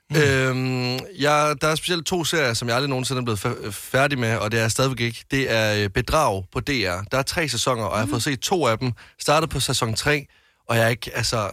Mm. 0.09 0.15
Øhm, 0.17 0.99
jeg, 1.19 1.55
der 1.61 1.67
er 1.67 1.75
specielt 1.75 2.05
to 2.05 2.23
serier, 2.23 2.53
som 2.53 2.67
jeg 2.67 2.75
aldrig 2.75 2.89
nogensinde 2.89 3.19
er 3.19 3.23
blevet 3.23 3.45
fæ- 3.45 3.69
færdig 3.71 4.19
med, 4.19 4.37
og 4.37 4.51
det 4.51 4.57
er 4.57 4.61
jeg 4.61 4.71
stadigvæk 4.71 4.99
ikke. 4.99 5.25
Det 5.31 5.51
er 5.51 5.89
Bedrag 5.89 6.43
på 6.53 6.59
DR. 6.59 6.97
Der 7.11 7.17
er 7.17 7.21
tre 7.23 7.49
sæsoner, 7.49 7.83
og 7.83 7.97
jeg 7.97 8.05
har 8.05 8.09
fået 8.09 8.23
set 8.23 8.39
to 8.39 8.67
af 8.67 8.79
dem. 8.79 8.91
Startet 9.21 9.49
på 9.49 9.59
sæson 9.59 9.95
3, 9.95 10.25
og 10.69 10.75
jeg 10.77 10.85
er 10.85 10.89
ikke, 10.89 11.11
altså... 11.13 11.49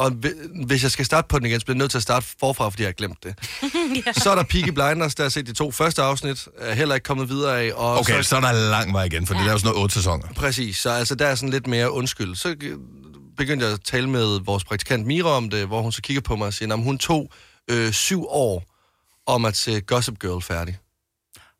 Og 0.00 0.10
hvi- 0.10 0.64
hvis 0.66 0.82
jeg 0.82 0.90
skal 0.90 1.04
starte 1.04 1.28
på 1.28 1.38
den 1.38 1.46
igen, 1.46 1.60
så 1.60 1.66
bliver 1.66 1.74
jeg 1.76 1.78
nødt 1.78 1.90
til 1.90 1.98
at 1.98 2.02
starte 2.02 2.26
forfra, 2.40 2.68
fordi 2.68 2.82
jeg 2.82 2.88
har 2.88 2.92
glemt 2.92 3.22
det. 3.24 3.34
Så 4.22 4.30
er 4.30 4.34
der 4.34 4.42
Peaky 4.42 4.68
Blinders, 4.68 5.14
der 5.14 5.22
har 5.24 5.28
set 5.30 5.46
de 5.46 5.52
to 5.52 5.70
første 5.70 6.02
afsnit, 6.02 6.48
er 6.58 6.74
heller 6.74 6.94
ikke 6.94 7.04
kommet 7.04 7.28
videre 7.28 7.60
af. 7.62 7.72
Og 7.74 7.98
Okay, 7.98 8.22
så, 8.22 8.28
så 8.28 8.36
er 8.36 8.40
der 8.40 8.52
lang 8.52 8.92
vej 8.92 9.04
igen, 9.04 9.26
for 9.26 9.34
det 9.34 9.46
er 9.46 9.52
jo 9.52 9.58
sådan 9.58 9.68
noget 9.68 9.82
otte 9.82 9.94
sæsoner. 9.94 10.26
Præcis, 10.36 10.78
så 10.78 10.90
altså, 10.90 11.14
der 11.14 11.26
er 11.26 11.34
sådan 11.34 11.48
lidt 11.50 11.66
mere 11.66 11.90
undskyld. 11.92 12.34
Så 12.36 12.56
begyndte 13.36 13.66
jeg 13.66 13.74
at 13.74 13.80
tale 13.84 14.10
med 14.10 14.40
vores 14.44 14.64
praktikant 14.64 15.06
Mira 15.06 15.28
om 15.28 15.50
det, 15.50 15.66
hvor 15.66 15.82
hun 15.82 15.92
så 15.92 16.02
kigger 16.02 16.20
på 16.20 16.36
mig 16.36 16.46
og 16.46 16.54
siger, 16.54 16.74
at 16.74 16.82
hun 16.82 16.98
tog 16.98 17.30
øh, 17.70 17.92
syv 17.92 18.24
år 18.28 18.64
om 19.26 19.44
at 19.44 19.56
se 19.56 19.80
Gossip 19.80 20.18
Girl 20.18 20.42
færdig. 20.42 20.78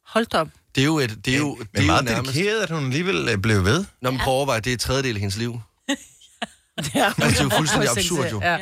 Hold 0.07 0.27
da 0.27 0.39
op. 0.39 0.49
Det 0.75 0.81
er 0.81 0.85
jo 0.85 0.99
et... 0.99 1.19
Det 1.25 1.35
er 1.35 1.39
jo, 1.39 1.57
det 1.59 1.69
Men 1.75 1.81
er 1.83 1.83
jo 1.83 1.87
meget 1.87 2.05
nærmest... 2.05 2.35
dedikeret, 2.35 2.61
at 2.63 2.71
hun 2.71 2.85
alligevel 2.85 3.29
øh, 3.29 3.39
blev 3.39 3.65
ved. 3.65 3.85
Når 4.03 4.11
man 4.11 4.21
prøver 4.21 4.35
at 4.37 4.39
overveje, 4.39 4.61
det 4.61 4.73
er 4.73 4.77
tredjedel 4.77 5.15
af 5.17 5.21
hendes 5.21 5.37
liv. 5.37 5.61
Ja. 6.95 7.07
Altså, 7.07 7.29
det 7.29 7.41
er 7.41 7.45
jo 7.45 7.51
fuldstændig 7.51 7.91
absurd, 7.91 8.31
jo. 8.31 8.41
Ja, 8.43 8.57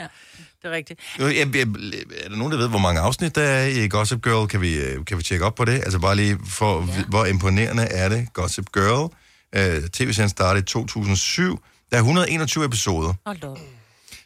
det 0.63 0.65
er 0.65 0.71
rigtigt. 0.71 1.01
Nu, 1.19 1.27
Jeg, 1.27 1.37
jeg, 1.37 1.63
er 2.25 2.29
der 2.29 2.37
nogen, 2.37 2.53
der 2.53 2.59
ved, 2.59 2.69
hvor 2.69 2.79
mange 2.79 3.01
afsnit 3.01 3.35
der 3.35 3.43
er 3.43 3.67
i 3.67 3.89
Gossip 3.89 4.23
Girl? 4.23 4.49
Kan 4.49 4.61
vi, 4.61 4.75
øh, 4.75 5.05
kan 5.05 5.19
vi 5.19 5.23
tjekke 5.23 5.45
op 5.45 5.55
på 5.55 5.65
det? 5.65 5.73
Altså 5.75 5.99
bare 5.99 6.17
lige 6.17 6.39
for, 6.49 6.81
ja. 6.97 7.05
hvor 7.09 7.25
imponerende 7.25 7.83
er 7.83 8.09
det, 8.09 8.29
Gossip 8.33 8.73
Girl? 8.73 9.13
Uh, 9.57 9.89
TV-serien 9.93 10.29
startede 10.31 10.63
i 10.63 10.67
2007. 10.67 11.65
Der 11.91 11.97
er 11.97 12.01
121 12.01 12.65
episoder. 12.65 13.15
Hold 13.27 13.39
da 13.39 13.47
op. 13.47 13.59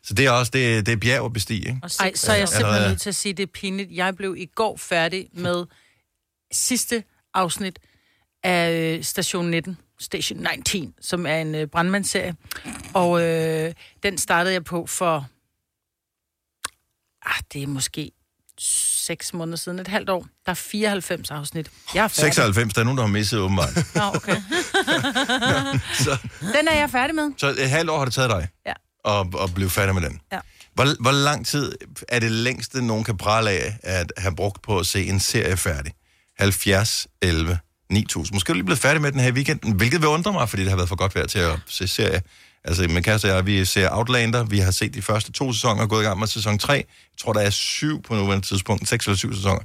Så 0.05 0.15
det 0.15 0.27
er 0.27 0.31
også, 0.31 0.51
det, 0.55 0.87
det 0.87 0.93
er 0.93 0.97
bjerg 0.97 1.25
at 1.25 1.33
bestige, 1.33 1.61
ikke? 1.61 1.81
Ej, 2.01 2.13
så 2.15 2.33
er 2.33 2.37
jeg 2.37 2.41
Ja, 2.41 2.47
simpelthen 2.57 2.89
nødt 2.89 3.01
til 3.01 3.09
at 3.09 3.15
sige, 3.15 3.33
det 3.35 3.43
er 3.43 3.47
pinligt. 3.55 3.89
Jeg 3.93 4.17
blev 4.17 4.35
i 4.39 4.47
går 4.55 4.77
færdig 4.77 5.29
med 5.33 5.65
sidste 6.53 7.05
afsnit 7.35 7.79
af 8.45 8.73
øh, 8.99 9.05
Station 9.05 9.51
19, 9.51 9.77
Station 10.01 10.47
19, 10.67 10.95
som 11.01 11.27
er 11.27 11.37
en 11.37 11.55
øh, 11.55 11.67
brandmandsserie. 11.67 12.35
Og 12.95 13.23
øh, 13.23 13.75
den 14.03 14.19
startede 14.19 14.55
jeg 14.55 14.65
på 14.65 14.87
for... 14.87 15.27
Ah, 17.27 17.41
det 17.53 17.63
er 17.63 17.67
måske 17.67 18.11
seks 18.59 19.35
måneder 19.35 19.57
siden, 19.57 19.79
et 19.79 19.89
halvt 19.89 20.11
år. 20.11 20.27
Der 20.47 20.51
er 20.51 20.55
94 20.55 21.31
afsnit. 21.31 21.71
Jeg 21.95 22.05
er 22.05 22.09
færdig. 22.09 22.35
96, 22.35 22.75
der 22.75 22.81
er 22.81 22.85
nogen, 22.85 22.99
der 22.99 23.05
har 23.05 23.11
misset 23.13 23.39
åbenbart. 23.39 23.77
Nå, 23.95 24.03
okay. 24.15 24.37
så, 26.05 26.19
Den 26.41 26.69
er 26.69 26.75
jeg 26.79 26.91
færdig 26.91 27.15
med. 27.15 27.31
så 27.39 27.47
et 27.49 27.71
halvt 27.71 27.91
år 27.91 27.99
har 27.99 28.05
det 28.05 28.15
taget 28.15 28.31
dig 28.31 28.49
Ja. 28.67 28.73
at, 29.21 29.27
at 29.43 29.55
blive 29.55 29.71
færdig 29.71 29.95
med 29.95 30.03
den. 30.03 30.21
Ja. 30.33 30.39
Hvor, 30.75 31.03
hvor 31.03 31.11
lang 31.11 31.47
tid 31.47 31.73
er 32.09 32.19
det 32.19 32.31
længste, 32.31 32.83
nogen 32.87 33.05
kan 33.05 33.17
prale 33.17 33.51
af 33.51 33.79
at 33.83 34.13
have 34.19 34.37
brugt 34.37 34.63
på 34.63 34.79
at 34.79 34.87
se 34.87 35.05
en 35.05 35.21
serie 35.21 35.57
færdig? 35.57 35.93
70, 36.39 37.07
11, 37.23 37.59
9000. 37.91 38.35
Måske 38.37 38.51
er 38.51 38.53
du 38.53 38.57
lige 38.57 38.65
blevet 38.65 38.79
færdig 38.79 39.03
med 39.03 39.13
den 39.13 39.21
her 39.21 39.29
i 39.29 39.33
weekenden, 39.33 39.73
hvilket 39.73 40.01
vil 40.01 40.09
undre 40.09 40.33
mig, 40.33 40.49
fordi 40.49 40.63
det 40.63 40.71
har 40.71 40.77
været 40.77 40.89
for 40.89 40.97
godt 40.97 41.15
vejr 41.15 41.27
til 41.27 41.39
at 41.39 41.59
se 41.67 41.89
serie. 41.89 42.23
Altså, 42.65 42.89
min 42.89 43.03
kæreste 43.03 43.27
og 43.27 43.37
jeg, 43.37 43.47
vi 43.47 43.65
ser 43.65 43.89
Outlander. 43.93 44.45
Vi 44.45 44.59
har 44.59 44.71
set 44.71 44.95
de 44.95 45.03
første 45.03 45.33
to 45.33 45.53
sæsoner 45.53 45.83
og 45.83 45.89
gået 45.89 46.03
i 46.03 46.07
gang 46.07 46.19
med 46.19 46.27
sæson 46.27 46.59
3. 46.59 46.73
Jeg 46.73 46.85
tror, 47.21 47.33
der 47.33 47.41
er 47.41 47.51
syv 47.51 48.03
på 48.03 48.15
nuværende 48.15 48.47
tidspunkt. 48.47 48.89
Seks 48.89 49.07
eller 49.07 49.17
syv 49.17 49.35
sæsoner. 49.35 49.61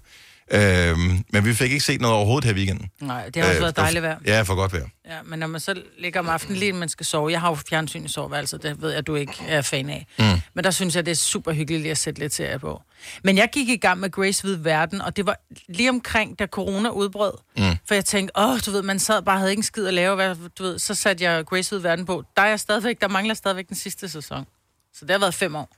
Øhm, 0.52 1.24
men 1.34 1.46
vi 1.46 1.54
fik 1.54 1.72
ikke 1.72 1.86
set 1.86 2.02
noget 2.02 2.16
overhovedet 2.16 2.46
her 2.46 2.52
i 2.54 2.56
weekenden. 2.58 2.90
Nej, 3.02 3.30
det 3.30 3.42
har 3.44 3.50
også 3.50 3.62
været 3.62 3.76
for- 3.76 3.82
dejligt 3.82 4.04
vejr. 4.04 4.20
Ja, 4.26 4.42
for 4.42 4.56
godt 4.56 4.74
vejr. 4.74 4.86
Ja, 5.06 5.18
men 5.26 5.40
når 5.40 5.48
man 5.48 5.62
så 5.62 5.82
ligger 6.00 6.20
om 6.20 6.30
aftenen 6.30 6.58
lige 6.58 6.74
man 6.74 6.90
skal 6.90 7.06
sove, 7.06 7.32
jeg 7.32 7.42
har 7.42 7.50
jo 7.50 7.56
fjernsyn 7.70 8.06
i 8.06 8.08
soveværelset, 8.08 8.64
det 8.64 8.82
ved 8.82 8.92
jeg, 8.94 9.08
du 9.08 9.16
ikke 9.16 9.34
er 9.48 9.62
fan 9.62 9.90
af. 9.90 10.08
Mm. 10.20 10.26
Men 10.54 10.64
der 10.64 10.72
synes 10.72 10.96
jeg, 10.96 11.06
det 11.06 11.12
er 11.12 11.16
super 11.16 11.52
hyggeligt 11.54 11.82
lige 11.82 11.92
at 11.92 11.98
sætte 11.98 12.20
lidt 12.20 12.34
serier 12.34 12.58
på. 12.58 12.82
Men 13.24 13.38
jeg 13.38 13.50
gik 13.52 13.70
i 13.70 13.76
gang 13.78 14.00
med 14.00 14.10
Grace 14.12 14.44
Hvid 14.44 14.56
Verden, 14.56 15.02
og 15.02 15.16
det 15.18 15.26
var 15.26 15.36
lige 15.70 15.90
omkring, 15.90 16.40
da 16.40 16.46
corona 16.46 16.90
udbrød. 16.90 17.34
Mm. 17.58 17.64
For 17.88 17.94
jeg 17.96 18.06
tænkte, 18.06 18.40
åh, 18.40 18.60
du 18.66 18.72
ved, 18.72 18.82
man 18.82 19.00
sad 19.00 19.22
bare 19.22 19.38
havde 19.38 19.52
ikke 19.52 19.60
en 19.60 19.64
skid 19.64 19.88
at 19.88 19.94
lave, 19.94 20.16
hvad, 20.16 20.36
du 20.58 20.64
ved, 20.64 20.80
så 20.80 20.96
satte 20.96 21.24
jeg 21.24 21.46
Grace 21.46 21.70
Hvid 21.70 21.80
Verden 21.80 22.06
på. 22.06 22.24
Der 22.38 22.42
er 22.42 22.48
jeg 22.48 22.60
stadigvæk, 22.60 23.02
der 23.02 23.08
mangler 23.08 23.34
stadigvæk 23.34 23.68
den 23.68 23.76
sidste 23.78 24.10
sæson. 24.10 24.46
Så 24.94 25.06
det 25.06 25.12
har 25.12 25.20
været 25.20 25.34
fem 25.34 25.56
år. 25.56 25.70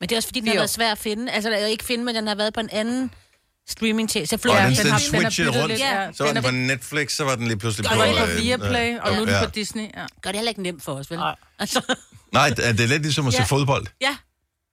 Men 0.00 0.08
det 0.08 0.14
er 0.14 0.18
også 0.18 0.28
fordi, 0.28 0.40
den 0.40 0.48
har 0.48 0.54
år. 0.54 0.58
været 0.58 0.70
svær 0.70 0.92
at 0.92 0.98
finde. 0.98 1.32
Altså, 1.32 1.56
ikke 1.56 1.84
finde, 1.84 2.04
men 2.04 2.14
den 2.14 2.26
har 2.26 2.34
været 2.34 2.54
på 2.54 2.60
en 2.60 2.68
anden 2.72 3.10
streaming 3.68 4.10
tjeneste. 4.10 4.34
Og 4.34 4.40
den, 4.42 4.76
den, 4.76 4.86
den 4.86 4.98
switchede 4.98 5.62
rundt. 5.62 5.78
Ja. 5.78 6.12
Så 6.12 6.24
var 6.24 6.32
den 6.32 6.42
på 6.42 6.50
Netflix, 6.50 7.12
så 7.12 7.24
var 7.24 7.34
den 7.34 7.46
lige 7.46 7.56
pludselig 7.58 7.90
på... 7.90 7.96
var 7.96 8.06
på 8.06 8.30
øh, 8.32 8.42
Viaplay, 8.42 8.98
og 8.98 9.12
nu 9.12 9.20
er 9.20 9.24
den 9.24 9.34
ja. 9.34 9.44
på 9.44 9.50
Disney. 9.50 9.82
Ja. 9.82 10.06
Gør 10.22 10.30
det 10.30 10.34
heller 10.34 10.48
ikke 10.48 10.62
nemt 10.62 10.82
for 10.84 10.92
os, 10.92 11.10
vel? 11.10 11.18
Altså, 11.58 11.94
Nej, 12.32 12.48
det 12.48 12.68
er 12.68 12.72
det 12.72 12.88
lidt 12.88 13.02
ligesom 13.02 13.26
at 13.26 13.32
se 13.32 13.38
Ja. 13.38 13.44
fodbold. 13.44 13.86
ja. 14.00 14.16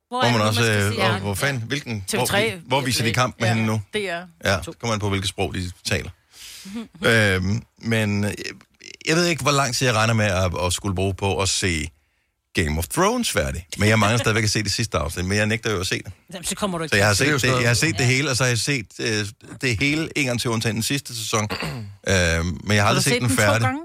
Hvor, 0.09 0.21
er 0.23 0.31
man 0.31 0.41
også... 0.41 0.63
skal 0.63 0.81
øh, 0.81 0.93
hvor, 0.93 1.19
hvor 1.19 1.33
fanden... 1.33 1.63
Hvilken... 1.67 2.05
TV3. 2.11 2.17
Hvor, 2.17 2.51
hvor 2.67 2.81
viser 2.81 3.03
de 3.05 3.13
kampen 3.13 3.45
Ja, 3.45 3.53
henne 3.53 3.67
nu? 3.67 3.81
Det 3.93 4.09
er. 4.09 4.27
Ja, 4.45 4.57
så 4.63 4.71
kommer 4.71 4.93
man 4.93 4.99
på, 4.99 5.09
hvilket 5.09 5.29
sprog 5.29 5.53
de 5.53 5.71
taler. 5.83 6.09
øhm, 7.05 7.63
men 7.77 8.23
øh, 8.25 8.31
jeg 9.07 9.15
ved 9.15 9.25
ikke, 9.25 9.41
hvor 9.43 9.51
lang 9.51 9.75
tid 9.75 9.87
jeg 9.87 9.95
regner 9.95 10.13
med 10.13 10.25
at, 10.25 10.51
at 10.65 10.73
skulle 10.73 10.95
bruge 10.95 11.13
på 11.13 11.41
at 11.41 11.49
se 11.49 11.89
Game 12.63 12.77
of 12.77 12.87
Thrones 12.87 13.31
færdig. 13.31 13.67
Men 13.77 13.89
jeg 13.89 13.99
mangler 13.99 14.17
stadigvæk 14.17 14.43
at 14.43 14.49
se 14.49 14.63
det 14.63 14.71
sidste 14.71 14.97
afsnit, 14.97 15.25
men 15.25 15.37
jeg 15.37 15.45
nægter 15.45 15.71
jo 15.71 15.79
at 15.79 15.87
se 15.87 15.95
det. 15.97 16.11
Jamen, 16.33 16.45
så 16.45 16.55
kommer 16.55 16.77
du 16.77 16.83
ikke 16.83 16.93
Så 16.93 16.97
jeg 16.97 17.05
har 17.05 17.11
er 17.11 17.15
set, 17.15 17.41
sådan 17.41 17.55
det, 17.55 17.61
jeg 17.61 17.69
har 17.69 17.73
set 17.75 17.97
det 17.97 18.05
hele, 18.05 18.29
og 18.29 18.37
så 18.37 18.43
har 18.43 18.47
jeg 18.49 18.57
set 18.59 18.85
øh, 18.99 19.25
det 19.61 19.77
hele 19.79 20.09
en 20.15 20.25
gang 20.25 20.41
til 20.41 20.49
undtagen 20.49 20.75
den 20.75 20.83
sidste 20.83 21.15
sæson. 21.15 21.47
øhm, 21.51 21.57
men 22.63 22.75
jeg 22.75 22.75
har 22.75 22.81
Har 22.81 22.87
aldrig 22.87 23.03
set, 23.03 23.13
set 23.13 23.21
den 23.21 23.29
to 23.29 23.35
færdig. 23.35 23.61
gange? 23.61 23.81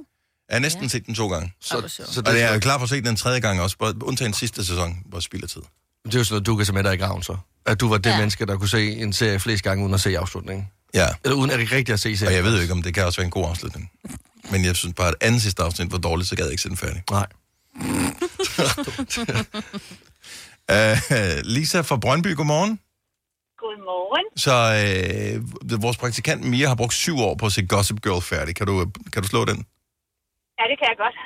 Jeg 0.49 0.55
har 0.55 0.61
næsten 0.61 0.89
set 0.89 1.07
den 1.07 1.15
to 1.15 1.29
gange. 1.29 1.53
Sjovt. 1.63 1.91
Så 1.91 2.23
Og 2.27 2.33
det, 2.33 2.41
jeg 2.41 2.55
er, 2.55 2.59
klar 2.59 2.79
for 2.79 2.83
at 2.83 2.89
se 2.91 3.01
den 3.01 3.17
tredje 3.17 3.41
gang 3.41 3.61
også, 3.61 3.77
undtagen 4.03 4.33
sidste 4.35 4.65
sæson, 4.67 4.99
hvor 5.07 5.21
spild 5.21 5.43
af 5.43 5.49
tid. 5.49 5.61
det 6.07 6.15
er 6.15 6.19
jo 6.19 6.25
sådan 6.25 6.35
noget, 6.35 6.47
du 6.47 6.57
kan 6.57 6.67
se 6.67 6.73
med 6.73 6.85
dig 6.85 6.95
i 6.95 6.97
graven, 6.97 7.23
så. 7.23 7.37
At 7.67 7.81
du 7.81 7.89
var 7.89 7.97
det 7.99 8.07
Ja. 8.07 8.11
ja. 8.11 8.17
menneske, 8.19 8.47
der 8.47 8.57
kunne 8.57 8.69
se 8.69 8.93
en 8.93 9.13
serie 9.13 9.41
flest 9.41 9.63
gange, 9.63 9.85
uden 9.85 9.95
at 9.95 10.01
se 10.01 10.19
afslutningen. 10.19 10.69
Ja, 10.95 11.09
Eller 11.25 11.37
uden 11.37 11.51
at 11.51 11.59
det 11.59 11.73
rigtigt 11.73 11.95
at 11.95 12.01
se 12.01 12.17
serien. 12.17 12.29
og 12.33 12.35
jeg 12.37 12.45
ved 12.45 12.55
jo 12.57 12.61
ikke, 12.63 12.73
om 12.73 12.83
det 12.83 12.95
kan 12.95 13.05
også 13.05 13.19
være 13.21 13.25
en 13.25 13.31
god 13.31 13.49
afslutning. 13.49 13.91
Men 14.51 14.65
jeg 14.65 14.77
synes 14.77 14.95
bare, 14.97 15.09
at 15.09 15.15
anden 15.21 15.41
sidste 15.41 15.63
afsnit 15.63 15.93
var 15.93 15.99
dårligt, 15.99 16.29
så 16.29 16.37
gad 16.37 16.45
jeg 16.45 16.53
ikke 16.53 16.63
se 16.63 16.69
den 16.69 16.77
færdig. 16.77 17.03
Nej. 17.11 17.27
Uh, 20.77 20.97
Lisa 21.55 21.81
fra 21.81 21.97
Brøndby, 22.05 22.31
godmorgen. 22.37 22.81
Godmorgen. 23.63 24.27
Så 24.45 24.55
øh, 24.81 25.83
vores 25.87 25.99
praktikant 26.03 26.41
Mia 26.51 26.67
har 26.69 26.79
brugt 26.81 26.95
syv 27.05 27.17
år 27.29 27.35
på 27.41 27.47
at 27.47 27.53
se 27.53 27.67
Gossip 27.67 27.99
Girl 28.05 28.23
færdig. 28.33 28.53
Kan 28.59 28.67
du, 28.71 28.75
kan 29.13 29.23
du 29.23 29.29
slå 29.29 29.41
den? 29.51 29.59
Ja, 30.59 30.65
det 30.71 30.77
kan 30.81 30.87
jeg 30.93 30.99
godt. 31.05 31.17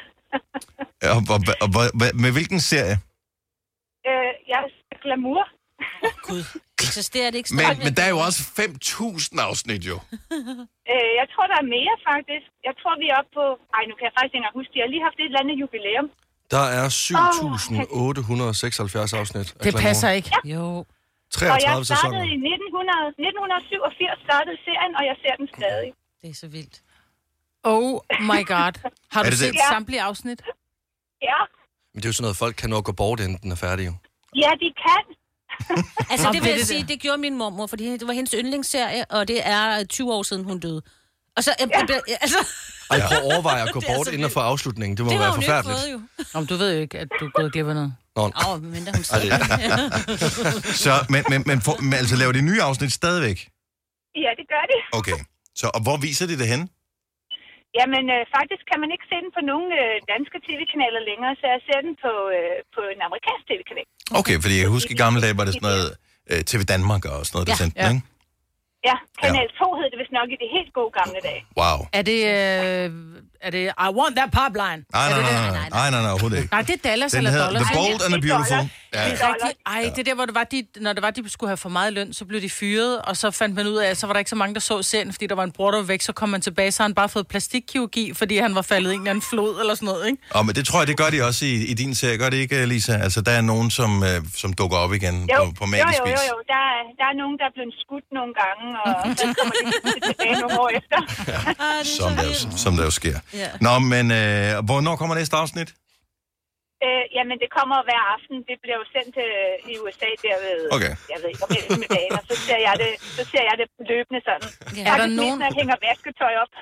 Ja, 1.02 1.08
Og, 1.16 1.20
og, 1.34 1.40
og, 1.64 1.68
og, 1.78 1.84
og 1.94 2.16
med 2.24 2.30
hvilken 2.36 2.60
serie? 2.70 2.96
Øh, 4.08 4.30
jeg 4.50 4.58
er 4.92 4.98
glamour. 5.04 5.44
Gud. 6.28 6.42
Eksisterer 6.86 7.28
det 7.30 7.38
ikke 7.40 7.54
Men, 7.60 7.66
men 7.84 7.92
der 7.96 8.04
er 8.08 8.12
jo 8.16 8.20
også 8.28 8.40
5.000 8.60 9.48
afsnit 9.48 9.82
jo. 9.90 9.96
Øh, 10.92 11.10
jeg 11.20 11.26
tror, 11.32 11.46
der 11.52 11.58
er 11.62 11.66
mere, 11.76 11.94
faktisk. 12.10 12.46
Jeg 12.68 12.74
tror, 12.80 12.92
vi 13.02 13.06
er 13.12 13.16
oppe 13.20 13.32
på... 13.38 13.44
Ej, 13.76 13.82
nu 13.88 13.94
kan 13.96 14.04
jeg 14.08 14.14
faktisk 14.16 14.32
ikke 14.32 14.40
engang 14.40 14.58
huske. 14.60 14.72
De 14.74 14.82
har 14.84 14.90
lige 14.92 15.06
haft 15.08 15.18
et 15.18 15.28
eller 15.30 15.42
andet 15.42 15.56
jubilæum. 15.62 16.08
Der 16.50 16.64
er 16.78 16.86
7.876 16.88 19.16
afsnit. 19.20 19.52
af 19.52 19.56
Det 19.64 19.74
passer 19.74 20.10
ikke. 20.10 20.30
Jo. 20.44 20.64
Og 20.76 20.86
jeg 21.40 21.42
33 21.50 21.84
startede 21.84 21.86
sæsoner. 21.86 22.22
i 22.22 22.34
1900, 22.34 23.08
1987 23.08 24.20
startede 24.28 24.56
serien, 24.66 24.92
og 24.98 25.02
jeg 25.10 25.16
ser 25.22 25.34
den 25.40 25.48
stadig. 25.56 25.90
Det 26.22 26.28
er 26.30 26.34
så 26.34 26.48
vildt. 26.56 26.76
Oh 27.62 27.92
my 28.32 28.40
god. 28.54 28.72
Har 29.12 29.20
Er 29.20 29.24
du 29.24 29.30
det 29.30 29.38
set 29.38 29.52
det? 29.52 29.58
Ja. 29.64 29.68
samtlige 29.74 30.02
afsnit? 30.02 30.40
Ja, 31.22 31.40
Men 31.92 31.98
det 32.00 32.04
er 32.06 32.08
jo 32.08 32.12
sådan 32.12 32.22
noget, 32.28 32.36
folk 32.36 32.56
kan 32.56 32.70
nå 32.70 32.78
at 32.78 32.84
gå 32.84 32.92
bort, 32.92 33.20
inden 33.20 33.38
den 33.42 33.52
er 33.52 33.56
færdig. 33.56 33.86
Jo. 33.86 33.92
ja 34.42 34.50
de 34.62 34.68
kan. 34.84 35.04
Altså, 36.12 36.28
det 36.32 36.42
vil 36.42 36.48
jeg 36.50 36.58
det 36.58 36.66
sige, 36.66 36.84
det 36.88 37.00
gjorde 37.00 37.18
min 37.18 37.36
mormor, 37.38 37.66
fordi 37.66 37.92
det 37.98 38.06
var 38.06 38.12
hendes 38.12 38.34
yndlingsserie, 38.38 39.04
og 39.10 39.28
det 39.28 39.46
er 39.48 39.78
øh, 39.78 39.84
20 39.86 40.12
år 40.12 40.22
siden, 40.22 40.44
hun 40.44 40.60
døde. 40.60 40.82
Og 41.36 41.44
så, 41.44 41.50
øh, 41.62 41.68
ja. 42.08 42.14
altså, 42.20 42.38
Ej, 42.90 42.98
prøv 43.08 43.18
at 43.22 43.24
overveje 43.32 43.62
at 43.66 43.72
gå 43.76 43.80
Det 43.84 43.88
bort, 43.96 44.06
inden 44.14 44.30
få 44.30 44.40
afslutningen. 44.52 44.94
Det 44.96 45.04
må 45.04 45.10
det 45.10 45.18
være 45.18 45.28
har 45.30 45.34
hun 45.34 45.42
jo 45.44 45.46
forfærdeligt. 45.48 46.34
Om 46.38 46.42
du 46.50 46.54
ved 46.62 46.68
jo 46.76 46.80
ikke, 46.86 46.96
at 47.02 47.08
du 47.20 47.24
er 47.28 47.32
gået 47.38 47.52
glip 47.54 47.66
af 47.72 47.74
noget. 47.80 47.92
Nå, 48.16 48.22
Åh, 48.22 48.50
oh, 48.50 48.62
men 48.62 48.80
hun 48.88 48.94
det- 48.94 49.06
sagde. 49.06 49.30
Så, 50.84 50.92
men, 51.14 51.22
men, 51.32 51.40
men, 51.50 51.58
for, 51.66 51.74
men 51.88 51.94
altså 52.02 52.16
laver 52.20 52.32
de 52.38 52.42
nye 52.50 52.60
afsnit 52.68 52.92
stadigvæk? 53.02 53.38
Ja, 54.24 54.30
det 54.40 54.46
gør 54.52 54.64
de. 54.72 54.76
Okay. 54.98 55.18
Så, 55.60 55.66
og 55.76 55.80
hvor 55.86 55.96
viser 56.06 56.26
de 56.30 56.36
det 56.42 56.48
hen? 56.54 56.62
Jamen, 57.78 58.04
øh, 58.14 58.22
faktisk 58.36 58.62
kan 58.70 58.78
man 58.84 58.90
ikke 58.94 59.06
se 59.12 59.16
den 59.24 59.30
på 59.38 59.42
nogen 59.50 59.68
øh, 59.80 59.94
danske 60.12 60.36
tv-kanaler 60.46 61.00
længere, 61.10 61.32
så 61.40 61.44
jeg 61.54 61.60
ser 61.68 61.80
den 61.86 61.94
på, 62.04 62.12
øh, 62.36 62.56
på 62.76 62.80
en 62.94 63.00
amerikansk 63.08 63.42
tv-kanal. 63.50 63.86
Okay, 64.20 64.36
fordi 64.44 64.54
jeg 64.62 64.68
husker 64.76 64.90
i 64.96 64.98
gamle 65.04 65.20
dage, 65.24 65.34
var 65.40 65.44
det 65.48 65.54
sådan 65.56 65.68
noget 65.70 65.88
øh, 66.30 66.40
TV 66.50 66.60
Danmark 66.74 67.02
og 67.12 67.16
sådan 67.26 67.34
noget, 67.36 67.46
der 67.50 67.56
Ja, 67.58 67.62
sendte 67.62 67.76
ja. 67.80 67.86
den, 67.88 67.96
ikke? 67.96 68.08
Ja, 68.88 68.96
kanal 69.22 69.46
2 69.60 69.66
hed 69.78 69.86
det 69.92 69.98
vist 70.02 70.12
nok 70.18 70.28
i 70.34 70.36
de 70.42 70.46
helt 70.56 70.70
gode 70.78 70.90
gamle 70.98 71.18
dage. 71.28 71.42
Wow. 71.60 71.78
Er 71.98 72.02
det, 72.10 72.18
øh, 72.34 72.86
er 73.46 73.50
det 73.56 73.62
I 73.86 73.88
want 73.98 74.12
that 74.20 74.30
pipeline? 74.38 74.80
Nej, 74.96 75.04
Er 75.06 75.10
nej, 75.10 75.18
det 75.18 75.24
nej, 75.24 75.44
det? 75.46 75.52
nej, 75.60 75.68
nej, 75.78 75.88
nej, 75.94 76.00
nej, 76.04 76.10
overhovedet 76.14 76.38
ikke. 76.42 76.50
Nej, 76.56 76.62
det 76.68 76.74
er 76.78 76.82
Dallas 76.88 77.10
Den 77.12 77.18
eller 77.18 77.30
hedder 77.34 77.46
Dollars. 77.50 77.66
The 77.68 77.74
Bold 77.80 77.98
and 78.06 78.12
the 78.14 78.20
Det 78.22 78.30
er 78.30 78.34
Beautiful. 78.34 78.56
dollars. 78.56 78.83
Ja. 78.94 79.04
Det 79.10 79.20
er 79.20 79.28
rigtigt. 79.28 79.58
Ej, 79.66 79.82
det 79.96 79.98
er 79.98 80.04
der, 80.04 80.14
hvor 80.14 80.24
det 80.24 80.34
var, 80.34 80.44
de, 80.44 80.66
når 80.80 80.92
det 80.92 81.02
var, 81.02 81.10
de 81.10 81.30
skulle 81.30 81.48
have 81.50 81.56
for 81.56 81.68
meget 81.68 81.92
løn, 81.92 82.12
så 82.12 82.24
blev 82.24 82.40
de 82.42 82.50
fyret, 82.50 83.02
og 83.02 83.16
så 83.16 83.30
fandt 83.30 83.54
man 83.54 83.66
ud 83.66 83.76
af, 83.76 83.90
at 83.90 83.96
så 83.96 84.06
var 84.06 84.12
der 84.12 84.18
ikke 84.18 84.30
så 84.30 84.36
mange, 84.36 84.54
der 84.54 84.60
så 84.60 84.82
serien, 84.82 85.12
fordi 85.12 85.26
der 85.26 85.34
var 85.34 85.44
en 85.44 85.52
bror, 85.52 85.70
der 85.70 85.78
var 85.78 85.84
væk, 85.86 86.02
så 86.02 86.12
kom 86.12 86.28
man 86.28 86.40
tilbage, 86.40 86.72
så 86.72 86.82
han 86.82 86.94
bare 86.94 87.08
fået 87.08 87.26
plastikkirurgi, 87.28 88.14
fordi 88.14 88.38
han 88.38 88.54
var 88.54 88.62
faldet 88.62 88.90
i 88.90 88.94
en 88.94 89.00
eller 89.00 89.10
anden 89.10 89.22
flod 89.22 89.60
eller 89.60 89.74
sådan 89.74 89.86
noget, 89.86 90.06
ikke? 90.06 90.18
Og 90.30 90.46
men 90.46 90.54
det 90.54 90.66
tror 90.66 90.78
jeg, 90.80 90.86
det 90.88 90.96
gør 90.96 91.10
de 91.10 91.22
også 91.22 91.44
i, 91.44 91.54
i 91.54 91.74
din 91.74 91.94
serie. 91.94 92.18
Gør 92.18 92.30
det 92.30 92.36
ikke, 92.36 92.66
Lisa? 92.66 92.92
Altså, 92.92 93.20
der 93.20 93.32
er 93.32 93.40
nogen, 93.40 93.70
som, 93.70 94.02
øh, 94.02 94.08
som 94.36 94.52
dukker 94.52 94.76
op 94.76 94.92
igen 94.92 95.14
Jo, 95.32 95.44
på, 95.44 95.50
på 95.50 95.64
jo, 95.64 95.66
magisk 95.70 95.98
jo, 95.98 96.04
jo, 96.06 96.10
vis. 96.10 96.20
jo. 96.30 96.36
Der, 96.52 96.62
er- 96.74 96.86
der 97.00 97.06
er 97.12 97.14
nogen, 97.22 97.36
der 97.38 97.44
er 97.44 97.54
blevet 97.56 97.74
skudt 97.84 98.04
nogle 98.18 98.32
gange, 98.42 98.64
og 98.84 99.16
så 99.18 99.24
kommer 99.38 99.54
de 99.62 100.00
tilbage 100.08 100.34
nogle 100.42 100.60
år 100.60 100.70
efter. 100.78 100.98
Som 101.98 102.12
der, 102.16 102.24
jo- 102.24 102.56
som 102.56 102.76
der 102.76 102.84
jo 102.84 102.90
sker. 102.90 103.18
Ja. 103.34 103.48
Nå, 103.60 103.78
men 103.78 104.10
øh, 104.10 104.64
hvornår 104.64 104.96
kommer 104.96 105.14
næste 105.14 105.36
afsnit? 105.36 105.74
Øh, 106.86 107.02
jamen, 107.16 107.36
det 107.42 107.48
kommer 107.58 107.76
hver 107.88 108.02
aften. 108.14 108.36
Det 108.50 108.56
bliver 108.62 108.78
jo 108.82 108.86
sendt 108.96 109.14
øh, 109.26 109.70
i 109.70 109.72
USA 109.82 110.08
der 110.24 110.36
ved, 110.46 110.60
Okay. 110.76 110.92
jeg 111.12 111.18
ved 111.20 111.28
ikke, 111.32 111.44
om 111.48 111.52
eftermiddagen, 111.60 112.12
og 112.20 112.24
så 112.30 112.34
ser 112.46 112.58
jeg 112.68 112.74
det, 112.82 112.90
så 113.16 113.22
ser 113.32 113.42
jeg 113.50 113.56
det 113.60 113.66
løbende 113.92 114.20
sådan. 114.28 114.48
Ja. 114.52 114.60
Ja. 114.78 114.82
Er 114.92 114.96
der 115.02 115.08
nogen- 115.20 115.38
når 115.40 115.46
jeg 115.50 115.56
hænger 115.60 115.76
vasketøj 115.88 116.34
op. 116.44 116.52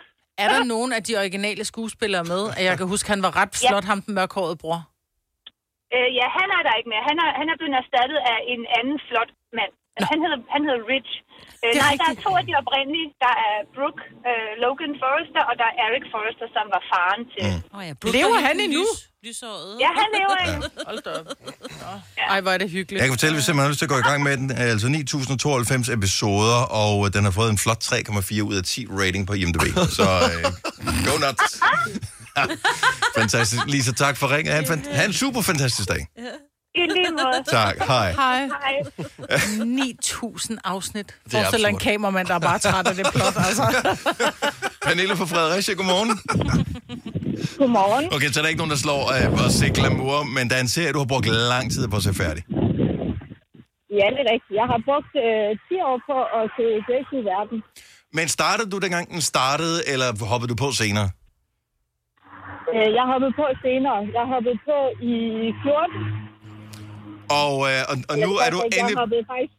Er 0.45 0.49
der 0.55 0.63
nogen 0.75 0.91
af 0.97 1.03
de 1.07 1.13
originale 1.23 1.63
skuespillere 1.73 2.25
med? 2.33 2.43
At 2.59 2.65
jeg 2.69 2.75
kan 2.79 2.87
huske, 2.95 3.07
han 3.15 3.23
var 3.27 3.33
ret 3.41 3.53
flot, 3.63 3.85
ham 3.91 3.99
den 4.07 4.13
mørkhårede 4.19 4.57
bror. 4.63 4.79
Øh, 5.97 6.09
ja, 6.19 6.27
han 6.39 6.49
er 6.59 6.63
der 6.67 6.75
ikke 6.79 6.91
mere. 6.93 7.03
Han 7.11 7.17
er, 7.25 7.29
han 7.41 7.47
er 7.53 7.57
blevet 7.61 7.75
erstattet 7.83 8.19
af 8.33 8.39
en 8.53 8.63
anden 8.79 8.99
flot 9.09 9.31
mand. 9.59 9.73
Han 10.11 10.19
hedder, 10.25 10.39
han 10.55 10.61
hedder 10.67 10.83
Rich. 10.93 11.13
Øh, 11.65 11.71
nej, 11.71 11.75
der 11.75 11.85
er 11.85 11.93
rigtigt. 11.93 12.25
to 12.27 12.31
af 12.41 12.45
de 12.49 12.53
oprindelige. 12.63 13.09
Der 13.25 13.35
er 13.47 13.55
Brooke 13.77 14.03
øh, 14.31 14.51
Logan 14.65 14.93
Forrester, 15.03 15.43
og 15.51 15.55
der 15.61 15.67
er 15.71 15.75
Eric 15.87 16.05
Forrester, 16.15 16.47
som 16.57 16.65
var 16.75 16.83
faren 16.93 17.23
til... 17.35 17.43
Mm. 17.49 17.77
Oh, 17.77 17.83
ja. 17.89 17.93
Lever 18.19 18.39
han 18.49 18.57
endnu? 18.67 18.85
Lys, 18.89 19.01
lysåret. 19.27 19.71
Ja, 19.85 19.91
han 20.01 20.09
lever 20.19 20.37
endnu. 20.47 20.61
Hold 20.89 21.01
da 21.07 21.11
op. 21.21 21.27
Nå. 21.83 21.93
Ej, 22.33 22.39
hvor 22.45 22.53
er 22.57 22.59
det 22.63 22.69
hyggeligt. 22.77 22.99
Jeg 23.01 23.07
kan 23.09 23.15
fortælle, 23.19 23.35
vi 23.41 23.43
simpelthen 23.43 23.67
har 23.69 23.73
lyst 23.75 23.81
til 23.83 23.89
at 23.91 23.95
gå 23.95 23.99
i 24.05 24.07
gang 24.11 24.21
med 24.29 24.35
den. 24.41 24.49
Altså 24.69 24.89
9092 24.89 25.89
episoder, 25.99 26.59
og 26.83 26.95
øh, 27.05 27.09
den 27.17 27.23
har 27.29 27.35
fået 27.41 27.51
en 27.55 27.61
flot 27.65 27.81
3,4 27.85 28.43
ud 28.51 28.55
af 28.61 28.65
10 28.65 28.87
rating 29.03 29.23
på 29.31 29.35
IMDb. 29.41 29.65
Så 29.99 30.07
øh, 30.31 30.43
go 31.09 31.15
nuts. 31.25 31.51
fantastisk. 33.19 33.63
Lisa, 33.75 33.93
tak 34.05 34.15
for 34.21 34.27
ringen. 34.35 34.53
Ha' 34.55 34.61
en, 34.65 34.69
fan- 34.73 34.87
ha' 34.97 35.05
en 35.11 35.13
super 35.13 35.43
fantastisk 35.51 35.89
dag. 35.89 36.03
I 36.75 36.81
lige 36.97 37.11
måde. 37.11 37.41
Tak, 37.47 37.77
hej. 37.79 38.13
Hej. 38.13 38.41
Hej. 38.65 38.75
9.000 39.91 40.57
afsnit. 40.65 41.09
er 41.09 41.31
Forestil 41.31 41.61
dig 41.63 41.69
en 41.69 41.75
absurd. 41.75 41.81
kameramand, 41.81 42.27
der 42.29 42.35
er 42.35 42.39
bare 42.51 42.59
træt 42.59 42.87
af 42.89 42.95
det 42.95 43.07
plot, 43.15 43.37
altså. 43.49 43.65
Pernille 44.87 45.15
fra 45.17 45.25
Fredericia, 45.33 45.75
godmorgen. 45.75 46.11
Godmorgen. 47.61 48.05
Okay, 48.15 48.29
så 48.33 48.41
er 48.41 48.43
der 48.43 48.49
ikke 48.53 48.63
nogen, 48.63 48.75
der 48.77 48.81
slår 48.87 49.03
øh, 49.17 49.45
at 49.47 49.53
se 49.61 49.67
glamour, 49.79 50.19
men 50.37 50.45
der 50.51 50.57
er 50.57 50.61
en 50.61 50.73
serie, 50.77 50.93
du 50.93 50.99
har 50.99 51.11
brugt 51.13 51.27
lang 51.55 51.67
tid 51.75 51.89
på 51.93 51.97
at 51.97 52.03
se 52.09 52.13
færdig. 52.25 52.43
Ja, 53.99 54.07
det 54.15 54.21
er 54.25 54.29
rigtigt. 54.35 54.55
Jeg 54.61 54.67
har 54.73 54.81
brugt 54.89 55.13
øh, 55.27 55.49
10 55.69 55.75
år 55.91 55.97
på 56.11 56.17
at 56.39 56.45
se 56.57 56.65
Grace 56.89 57.13
i 57.21 57.25
verden. 57.33 57.59
Men 58.19 58.27
startede 58.39 58.71
du 58.71 58.79
dengang 58.85 59.05
den 59.15 59.21
startede, 59.33 59.77
eller 59.93 60.09
hoppede 60.33 60.51
du 60.53 60.57
på 60.65 60.69
senere? 60.83 61.09
Øh, 62.75 62.89
jeg 62.99 63.05
hoppede 63.13 63.33
på 63.41 63.47
senere. 63.65 64.01
Jeg 64.19 64.25
hoppede 64.33 64.59
på 64.69 64.79
i 65.13 65.15
14. 65.63 66.32
Og, 67.40 67.55
øh, 67.71 67.81
og, 67.90 67.95
og 68.11 68.16
nu 68.25 68.31
er 68.45 68.49
du 68.55 68.59
Jeg 68.62 68.68
endelig... 68.79 68.97
hoppede 69.03 69.25
faktisk, 69.33 69.55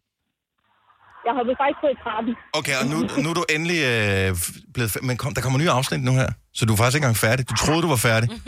jeg 1.27 1.33
hoppede 1.37 1.57
faktisk 1.61 1.79
på 1.83 1.87
i 1.95 1.97
13. 2.03 2.35
Okay, 2.59 2.75
og 2.81 2.85
nu, 2.91 2.97
nu 3.23 3.27
er 3.33 3.37
du 3.41 3.45
endelig 3.55 3.79
øh, 3.93 4.29
blevet... 4.73 4.89
fa- 4.93 5.03
Men 5.07 5.15
kom, 5.21 5.29
der 5.37 5.41
kommer 5.45 5.59
nye 5.63 5.73
afsnit 5.79 6.01
nu 6.09 6.13
her, 6.21 6.29
så 6.57 6.61
du 6.67 6.71
er 6.73 6.79
faktisk 6.81 6.95
ikke 6.97 7.05
engang 7.05 7.21
færdig. 7.27 7.43
Du 7.51 7.55
troede, 7.63 7.81
du 7.85 7.89
var 7.95 8.01
færdig. 8.09 8.27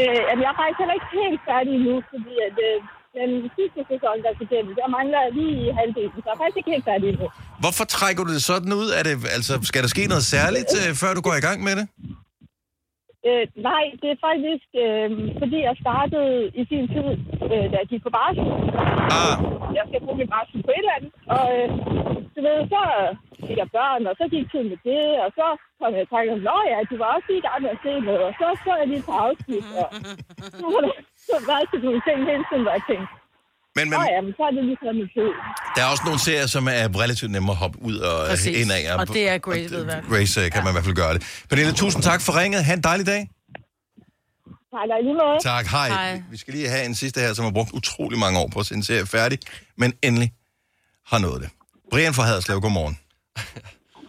Øh, 0.00 0.20
jamen, 0.28 0.42
jeg 0.44 0.50
er 0.54 0.58
faktisk 0.62 0.78
heller 0.82 0.96
ikke 0.98 1.10
helt 1.24 1.40
færdig 1.50 1.72
endnu, 1.78 1.94
fordi 2.12 2.32
at, 2.48 2.56
øh, 2.68 2.76
den 3.18 3.30
sidste 3.58 3.80
sæson, 3.92 4.14
der 4.24 4.30
skal 4.36 4.46
til, 4.52 4.58
der 4.80 4.88
mangler 4.98 5.18
jeg 5.24 5.32
lige 5.38 5.52
i 5.62 5.64
halvdelen, 5.78 6.18
så 6.22 6.26
jeg 6.28 6.34
er 6.36 6.40
faktisk 6.42 6.58
ikke 6.60 6.72
helt 6.74 6.86
færdig 6.90 7.06
endnu. 7.12 7.26
Hvorfor 7.62 7.84
trækker 7.96 8.22
du 8.26 8.30
det 8.36 8.42
sådan 8.50 8.72
ud? 8.82 8.88
Er 8.98 9.02
det, 9.08 9.14
altså, 9.38 9.52
skal 9.70 9.80
der 9.84 9.90
ske 9.94 10.02
noget 10.12 10.24
særligt, 10.36 10.70
øh, 10.80 10.90
før 11.02 11.10
du 11.16 11.20
går 11.28 11.34
i 11.40 11.44
gang 11.48 11.58
med 11.68 11.74
det? 11.78 11.86
Øh, 13.26 13.46
nej, 13.70 13.84
det 14.02 14.08
er 14.10 14.24
faktisk, 14.28 14.66
øh, 14.84 15.08
fordi 15.40 15.58
jeg 15.68 15.76
startede 15.84 16.50
i 16.60 16.62
sin 16.70 16.86
tid, 16.94 17.10
øh, 17.52 17.66
da 17.72 17.76
jeg 17.82 17.88
gik 17.92 18.02
på 18.04 18.10
barsel. 18.18 18.46
Ah, 19.18 19.34
Jeg 19.78 19.84
skal 19.88 20.00
bruge 20.04 20.18
min 20.20 20.32
barsel 20.34 20.62
på 20.66 20.70
et 20.76 20.82
eller 20.84 20.96
andet. 20.98 21.12
Og 21.34 21.44
øh, 21.56 21.68
du 22.34 22.40
ved, 22.46 22.58
så 22.74 22.82
fik 23.46 23.58
jeg 23.62 23.70
børn, 23.78 24.06
og 24.10 24.14
så 24.20 24.24
gik 24.34 24.50
tiden 24.50 24.68
med 24.72 24.78
det, 24.90 25.04
og 25.24 25.30
så 25.38 25.46
kom 25.80 25.94
jeg 25.94 26.02
i 26.02 26.10
tanke 26.14 26.32
om, 26.32 26.40
Nå 26.48 26.56
ja, 26.72 26.78
du 26.90 26.96
var 27.02 27.10
også 27.14 27.26
lige 27.28 27.42
i 27.42 27.46
gang 27.48 27.62
med 27.62 27.70
at 27.76 27.82
se 27.84 27.92
noget, 28.08 28.22
og 28.28 28.32
så 28.38 28.46
så 28.64 28.72
jeg 28.80 28.86
lige 28.88 29.06
på 29.08 29.12
afsnit, 29.24 29.64
og 29.82 29.88
så 30.58 30.64
var 30.74 30.80
der 30.86 30.92
så 31.28 31.36
var 31.48 31.58
sådan 31.70 31.84
nogle 31.86 32.02
ting 32.06 32.18
hele 32.30 32.44
tiden, 32.48 32.62
hvor 32.64 32.74
jeg 32.78 32.84
tænkte, 32.90 33.12
men, 33.78 33.84
men 33.90 33.96
Nå 33.98 34.04
ja, 34.16 34.20
men 34.26 34.32
så 34.38 34.42
er 34.48 34.52
det 34.56 34.62
lige 34.68 34.78
sådan 34.84 35.00
en 35.04 35.08
tid. 35.16 35.30
der 35.76 35.80
er 35.84 35.88
også 35.94 36.04
nogle 36.08 36.20
serier, 36.26 36.46
som 36.56 36.64
er 36.80 36.84
relativt 37.02 37.30
nemme 37.34 37.50
at 37.54 37.58
hoppe 37.62 37.78
ud 37.88 37.96
og 38.10 38.16
Præcis. 38.28 38.56
ind 38.60 38.70
af. 38.78 38.82
Og 39.00 39.08
det 39.16 39.24
er 39.32 39.38
Grace 39.38 39.70
ved 39.76 39.84
verden. 39.84 40.10
Grace 40.10 40.50
kan 40.54 40.60
man 40.64 40.70
i 40.72 40.74
hvert 40.76 40.84
fald 40.88 40.98
gøre 41.02 41.14
det. 41.14 41.22
Pernille, 41.50 41.72
tusind 41.82 42.02
tak 42.10 42.20
for 42.26 42.32
ringet. 42.40 42.60
Ha' 42.68 42.74
en 42.74 42.84
dejlig 42.90 43.06
dag. 43.14 43.22
Tak, 44.74 44.88
og 44.94 44.98
i 45.00 45.02
lige 45.08 45.14
måde. 45.22 45.38
Tak, 45.52 45.66
hej. 45.66 45.88
Hej. 45.88 46.22
Vi 46.30 46.36
skal 46.36 46.54
lige 46.54 46.68
have 46.68 46.84
en 46.86 46.94
sidste 46.94 47.20
her, 47.20 47.34
som 47.34 47.44
har 47.44 47.52
brugt 47.52 47.70
utrolig 47.72 48.18
mange 48.18 48.38
år 48.38 48.48
på 48.54 48.58
at 48.60 48.66
se 48.66 48.74
en 48.74 48.82
serie 48.82 49.06
færdig, 49.06 49.38
men 49.76 49.92
endelig 50.02 50.32
har 51.06 51.18
nået 51.18 51.40
det. 51.42 51.50
Brian 51.90 52.14
fra 52.14 52.22
Haderslev, 52.22 52.60
godmorgen. 52.60 52.98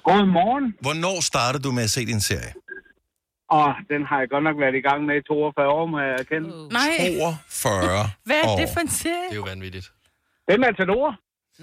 Godmorgen. 0.10 0.65
Hvornår 0.82 1.21
startede 1.21 1.63
du 1.63 1.71
med 1.71 1.84
at 1.84 1.89
se 1.89 2.05
din 2.05 2.21
serie? 2.21 2.53
Og 3.57 3.67
den 3.91 4.01
har 4.09 4.17
jeg 4.21 4.29
godt 4.33 4.43
nok 4.43 4.57
været 4.63 4.75
i 4.81 4.83
gang 4.89 4.99
med 5.05 5.15
i 5.21 5.21
42 5.21 5.67
år, 5.77 5.85
må 5.93 5.99
jeg 5.99 6.13
erkende. 6.23 6.47
Nej, 6.79 6.91
42 7.19 8.09
hvad 8.27 8.35
er 8.43 8.47
år. 8.49 8.57
det 8.59 8.67
for 8.73 8.79
en 8.88 8.91
serie? 9.01 9.27
Det 9.29 9.38
er 9.38 9.41
jo 9.43 9.47
vanvittigt. 9.53 9.88
Det 10.45 10.53
er 10.57 10.62
Matador. 10.67 11.07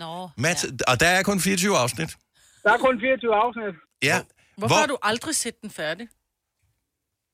Nå. 0.02 0.12
Matt, 0.44 0.60
og 0.90 0.94
der 1.02 1.10
er 1.16 1.22
kun 1.30 1.38
24 1.40 1.76
afsnit. 1.84 2.10
Der 2.64 2.70
er 2.76 2.78
kun 2.86 3.00
24 3.00 3.34
afsnit. 3.44 3.74
Ja. 4.10 4.16
Hvorfor 4.58 4.74
har 4.82 4.86
du 4.86 4.98
aldrig 5.10 5.34
set 5.34 5.56
den 5.62 5.70
færdig? 5.70 6.06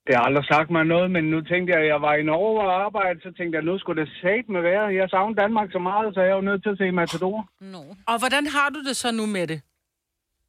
Det 0.07 0.13
har 0.17 0.23
aldrig 0.29 0.45
sagt 0.55 0.71
mig 0.77 0.85
noget, 0.95 1.09
men 1.17 1.25
nu 1.33 1.39
tænkte 1.51 1.69
jeg, 1.73 1.81
at 1.83 1.89
jeg 1.93 2.01
var 2.09 2.15
i 2.21 2.23
Norge 2.23 2.61
og 2.67 2.85
arbejde, 2.87 3.19
så 3.27 3.31
tænkte 3.39 3.55
jeg, 3.57 3.65
nu 3.71 3.79
skulle 3.79 3.99
det 4.03 4.11
sat 4.23 4.45
med 4.55 4.61
være. 4.71 4.85
Jeg 5.01 5.07
savner 5.11 5.35
Danmark 5.43 5.69
så 5.73 5.79
meget, 5.79 6.15
så 6.15 6.21
jeg 6.21 6.31
er 6.31 6.35
jo 6.41 6.49
nødt 6.51 6.63
til 6.63 6.71
at 6.75 6.79
se 6.79 6.87
Matador. 7.01 7.39
No. 7.75 7.83
Og 8.11 8.17
hvordan 8.23 8.45
har 8.47 8.69
du 8.75 8.81
det 8.89 8.97
så 8.97 9.09
nu 9.13 9.27
med 9.27 9.47
det? 9.53 9.61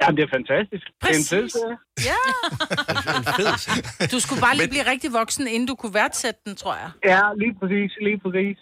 Ja, 0.02 0.08
det 0.16 0.24
er 0.28 0.32
fantastisk. 0.38 0.86
Præcis. 1.02 1.28
Det 1.30 1.38
er 1.38 1.44
en 1.44 1.50
fed. 1.50 1.76
Ja. 2.10 2.22
Du 4.14 4.20
skulle 4.20 4.42
bare 4.42 4.56
lige 4.58 4.68
blive 4.68 4.88
rigtig 4.92 5.14
voksen, 5.14 5.48
inden 5.48 5.68
du 5.68 5.76
kunne 5.76 5.94
værdsætte 5.94 6.40
den, 6.46 6.56
tror 6.56 6.76
jeg. 6.82 6.90
Ja, 7.12 7.22
lige 7.38 7.54
præcis, 7.60 7.92
lige 8.02 8.20
præcis. 8.24 8.58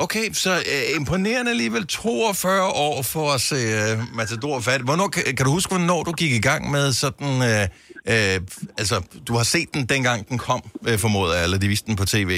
Okay, 0.00 0.32
så 0.32 0.50
øh, 0.50 1.00
imponerende 1.00 1.50
alligevel 1.50 1.86
42 1.86 2.62
år 2.64 3.02
for 3.02 3.26
at 3.34 3.40
se 3.40 3.56
øh, 3.56 4.16
Matador 4.16 4.60
færdig. 4.60 4.84
Hvornår, 4.84 5.08
kan, 5.08 5.22
kan 5.36 5.46
du 5.46 5.50
huske, 5.50 5.70
hvornår 5.74 6.02
du 6.02 6.12
gik 6.12 6.32
i 6.32 6.40
gang 6.40 6.70
med 6.70 6.92
sådan... 6.92 7.32
Øh, 7.50 7.64
øh, 8.12 8.40
altså, 8.78 8.96
du 9.28 9.32
har 9.36 9.42
set 9.42 9.68
den 9.74 9.86
dengang 9.86 10.28
den 10.28 10.38
kom, 10.38 10.62
øh, 10.88 10.98
formoder 10.98 11.34
jeg, 11.34 11.44
eller 11.44 11.58
de 11.58 11.68
viste 11.68 11.86
den 11.86 11.96
på 11.96 12.04
tv. 12.04 12.32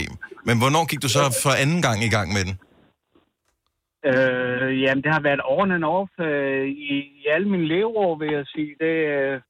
Men 0.46 0.58
hvornår 0.58 0.84
gik 0.84 1.02
du 1.02 1.08
så 1.08 1.38
for 1.42 1.50
anden 1.50 1.82
gang 1.82 2.04
i 2.04 2.08
gang 2.08 2.32
med 2.32 2.44
den? 2.44 2.54
Øh, 4.10 4.49
Øh, 4.60 4.82
jamen, 4.82 5.04
det 5.04 5.12
har 5.12 5.20
været 5.20 5.40
on 5.44 5.72
and 5.72 5.84
off 5.84 6.10
øh, 6.20 6.68
i, 6.68 6.94
i 7.20 7.26
alle 7.30 7.48
mine 7.48 7.66
leveår, 7.66 8.18
vil 8.18 8.32
jeg 8.32 8.46
sige. 8.46 8.76
Det, 8.80 8.94
øh, 9.16 9.40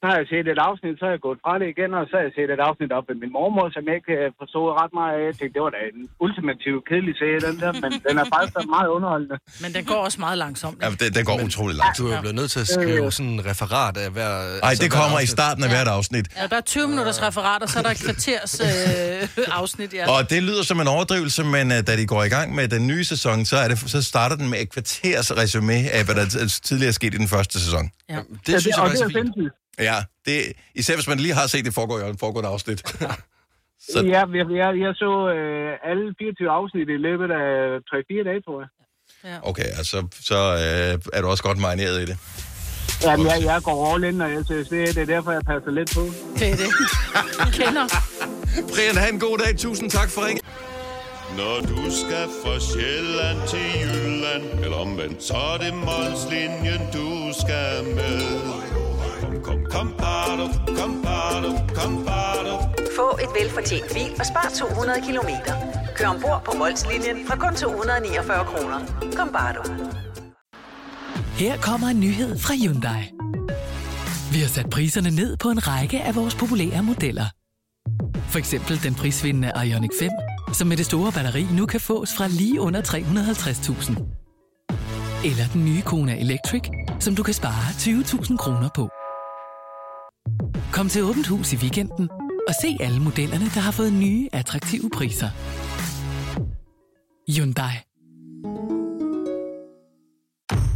så 0.00 0.04
har 0.10 0.16
jeg 0.20 0.26
set 0.32 0.46
et 0.54 0.60
afsnit, 0.68 0.94
så 1.00 1.04
er 1.08 1.12
jeg 1.16 1.22
gået 1.28 1.38
fra 1.44 1.52
det 1.60 1.66
igen, 1.74 1.90
og 1.98 2.02
så 2.08 2.14
har 2.18 2.24
jeg 2.28 2.34
set 2.38 2.50
et 2.56 2.62
afsnit 2.68 2.90
op 2.98 3.04
med 3.10 3.16
min 3.22 3.32
mormor, 3.38 3.66
som 3.74 3.82
jeg 3.88 3.94
ikke 4.00 4.14
øh, 4.20 4.26
forstod 4.40 4.66
ret 4.80 4.92
meget 5.00 5.12
af. 5.16 5.22
Jeg 5.28 5.34
tænkte, 5.38 5.54
det 5.56 5.62
var 5.66 5.72
da 5.76 5.80
en 5.92 6.00
ultimativ 6.24 6.74
kedelig 6.88 7.14
serie, 7.20 7.40
den 7.48 7.56
der, 7.62 7.70
men 7.82 7.90
den 8.08 8.14
er 8.22 8.26
faktisk 8.36 8.68
meget 8.76 8.88
underholdende. 8.96 9.36
Men 9.64 9.70
den 9.76 9.84
går 9.90 10.00
også 10.08 10.18
meget 10.26 10.38
langsomt. 10.44 10.76
Ja, 10.82 10.88
den, 11.02 11.08
den 11.16 11.24
går 11.30 11.36
utrolig 11.48 11.76
langt. 11.82 11.94
Du 12.00 12.04
er 12.14 12.18
blevet 12.24 12.38
nødt 12.40 12.50
til 12.54 12.60
at 12.64 12.68
skrive 12.76 13.06
sådan 13.16 13.32
en 13.36 13.42
referat 13.50 13.94
af 14.04 14.08
hver... 14.16 14.30
Nej, 14.66 14.74
det 14.82 14.90
kommer 14.98 15.18
i 15.26 15.28
starten 15.36 15.62
af 15.66 15.70
hvert 15.74 15.90
afsnit. 15.98 16.26
Ja, 16.38 16.44
der 16.52 16.58
er 16.62 16.66
20 16.76 16.88
minutters 16.92 17.18
referat, 17.26 17.60
og 17.64 17.68
så 17.72 17.76
er 17.80 17.84
der 17.86 17.92
et 17.96 18.02
kvarters 18.06 18.52
øh, 18.66 19.46
afsnit, 19.60 19.90
ja. 19.98 20.04
Og 20.14 20.20
det 20.32 20.40
lyder 20.48 20.64
som 20.70 20.78
en 20.84 20.88
overdrivelse, 20.96 21.40
men 21.56 21.66
uh, 21.74 21.78
da 21.88 21.92
de 22.00 22.04
går 22.14 22.22
i 22.28 22.32
gang 22.36 22.48
med 22.58 22.64
den 22.74 22.82
nye 22.92 23.04
sæson, 23.12 23.36
så, 23.50 23.56
er 23.56 23.68
det, 23.68 23.76
så 23.94 24.00
starter 24.12 24.36
den 24.40 24.48
med 24.52 24.58
et 24.64 24.70
kvarters 24.74 25.28
resume 25.40 25.78
af, 25.96 26.04
hvad 26.06 26.14
der 26.20 26.26
tidligere 26.68 26.88
er 26.88 26.98
sket 27.00 27.14
i 27.14 27.18
den 27.24 27.28
første 27.28 27.60
sæson. 27.64 27.84
ja. 28.10 28.18
Det 28.46 28.60
synes 28.60 28.66
jeg 28.66 28.74
og 28.78 28.88
faktisk 28.88 29.04
det 29.06 29.16
er 29.16 29.20
er 29.20 29.32
fint. 29.36 29.52
Ja, 29.78 29.96
det, 30.26 30.52
især 30.74 30.94
hvis 30.94 31.08
man 31.08 31.18
lige 31.18 31.34
har 31.34 31.46
set 31.46 31.64
det 31.64 31.74
foregå 31.74 31.98
i 31.98 32.08
en 32.10 32.18
foregående 32.18 32.50
afsnit. 32.50 32.80
Så- 33.92 34.00
Ja, 34.06 34.24
jeg, 34.38 34.46
jeg, 34.50 34.80
jeg 34.80 34.94
så 34.94 35.12
øh, 35.36 35.90
alle 35.90 36.14
24 36.18 36.50
afsnit 36.50 36.88
i 36.88 36.96
løbet 37.06 37.30
af 37.30 37.78
3-4 37.78 38.24
dage, 38.28 38.40
tror 38.46 38.60
jeg. 38.62 38.68
Okay, 39.42 39.62
altså, 39.80 40.06
så 40.30 40.38
øh, 40.64 40.98
er 41.12 41.20
du 41.22 41.28
også 41.28 41.42
godt 41.42 41.58
marineret 41.58 42.02
i 42.02 42.06
det. 42.06 42.16
Jamen, 43.04 43.26
jeg, 43.26 43.38
jeg 43.44 43.60
går 43.62 43.94
all 43.94 44.04
in, 44.04 44.14
når 44.14 44.26
jeg 44.26 44.44
ser 44.46 44.64
serie. 44.64 44.86
Det 44.86 44.98
er 44.98 45.06
derfor, 45.06 45.32
jeg 45.32 45.42
passer 45.46 45.70
lidt 45.70 45.90
på. 45.94 46.00
Det 46.38 46.48
er 46.52 46.56
det. 46.62 46.70
Jeg 47.44 47.52
kender. 47.52 47.86
Brian, 48.74 48.96
have 48.96 49.12
en 49.12 49.20
god 49.20 49.38
dag. 49.38 49.56
Tusind 49.58 49.90
tak 49.90 50.10
for 50.10 50.26
ringen. 50.26 50.44
Når 51.36 51.56
du 51.60 51.82
skal 52.02 52.26
fra 52.42 52.54
Sjælland 52.68 53.38
til 53.48 53.66
Jylland 53.80 54.64
Eller 54.64 54.76
omvendt, 54.76 55.22
så 55.22 55.34
er 55.36 55.58
det 55.58 55.74
Molslinjen, 55.74 56.82
du 56.92 57.08
skal 57.42 57.84
med 57.98 58.20
Kom, 59.48 59.64
kom, 59.70 59.94
bado, 59.98 60.46
kom, 60.78 61.02
bado, 61.02 61.50
kom, 61.74 62.04
bado. 62.04 62.54
Få 62.96 63.18
et 63.22 63.30
velfortjent 63.40 63.86
bil 63.94 64.10
og 64.20 64.26
spar 64.26 64.50
200 64.58 65.00
kilometer. 65.06 65.54
Kør 65.96 66.06
ombord 66.06 66.42
på 66.44 66.52
Molslinjen 66.58 67.16
fra 67.28 67.36
kun 67.36 67.54
249 67.56 68.44
kroner. 68.44 68.78
Kom 69.16 69.28
bare 69.32 69.52
du. 69.56 69.62
Her 71.42 71.56
kommer 71.56 71.88
en 71.88 72.00
nyhed 72.00 72.38
fra 72.38 72.54
Hyundai. 72.54 73.02
Vi 74.32 74.38
har 74.44 74.48
sat 74.48 74.70
priserne 74.70 75.10
ned 75.10 75.36
på 75.36 75.48
en 75.48 75.68
række 75.68 76.00
af 76.00 76.16
vores 76.16 76.34
populære 76.34 76.82
modeller. 76.82 77.28
For 78.32 78.38
eksempel 78.38 78.82
den 78.82 78.94
prisvindende 78.94 79.52
Ioniq 79.66 79.90
5, 80.00 80.10
som 80.52 80.68
med 80.68 80.76
det 80.76 80.86
store 80.86 81.12
batteri 81.12 81.46
nu 81.52 81.66
kan 81.66 81.80
fås 81.80 82.10
fra 82.16 82.26
lige 82.26 82.60
under 82.60 82.82
350.000. 82.82 85.28
Eller 85.28 85.46
den 85.52 85.64
nye 85.64 85.82
Kona 85.82 86.20
Electric, 86.20 86.62
som 87.00 87.14
du 87.14 87.22
kan 87.22 87.34
spare 87.34 87.68
20.000 87.70 88.36
kroner 88.36 88.68
på. 88.74 88.90
Kom 90.72 90.88
til 90.88 91.02
Åbent 91.02 91.26
Hus 91.26 91.52
i 91.52 91.56
weekenden 91.56 92.08
og 92.48 92.54
se 92.62 92.76
alle 92.80 93.00
modellerne, 93.00 93.44
der 93.44 93.60
har 93.60 93.72
fået 93.72 93.92
nye, 93.92 94.28
attraktive 94.32 94.90
priser. 94.90 95.30
Hyundai. 97.36 97.72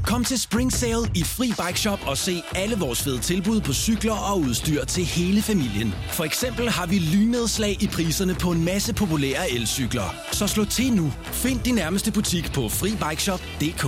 Kom 0.07 0.25
til 0.25 0.41
Spring 0.41 0.73
Sale 0.73 1.11
i 1.15 1.25
Fri 1.25 1.47
Bike 1.67 1.81
Shop 1.81 1.99
og 2.07 2.19
se 2.19 2.43
alle 2.55 2.77
vores 2.77 3.03
fede 3.03 3.19
tilbud 3.19 3.61
på 3.61 3.73
cykler 3.73 4.13
og 4.13 4.41
udstyr 4.41 4.85
til 4.85 5.05
hele 5.05 5.43
familien. 5.43 5.95
For 6.09 6.25
eksempel 6.25 6.71
har 6.71 6.87
vi 6.87 6.99
lynedslag 6.99 7.83
i 7.83 7.87
priserne 7.87 8.35
på 8.35 8.51
en 8.51 8.65
masse 8.65 8.95
populære 8.95 9.51
elcykler. 9.51 10.15
Så 10.33 10.47
slå 10.47 10.65
til 10.65 10.93
nu. 10.93 11.11
Find 11.23 11.61
din 11.61 11.75
nærmeste 11.75 12.13
butik 12.13 12.53
på 12.53 12.69
FriBikeShop.dk 12.69 13.85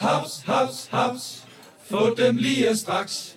Haps, 0.00 0.42
haps, 0.46 0.88
haps. 0.90 1.44
Få 1.90 2.14
dem 2.14 2.36
lige 2.36 2.76
straks. 2.76 3.36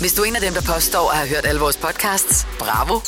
Hvis 0.00 0.12
du 0.12 0.22
er 0.22 0.26
en 0.26 0.34
af 0.36 0.40
dem, 0.42 0.52
der 0.54 0.60
påstår 0.74 1.10
at 1.10 1.16
have 1.16 1.28
hørt 1.28 1.46
alle 1.46 1.60
vores 1.60 1.76
podcasts, 1.76 2.46
bravo. 2.58 3.00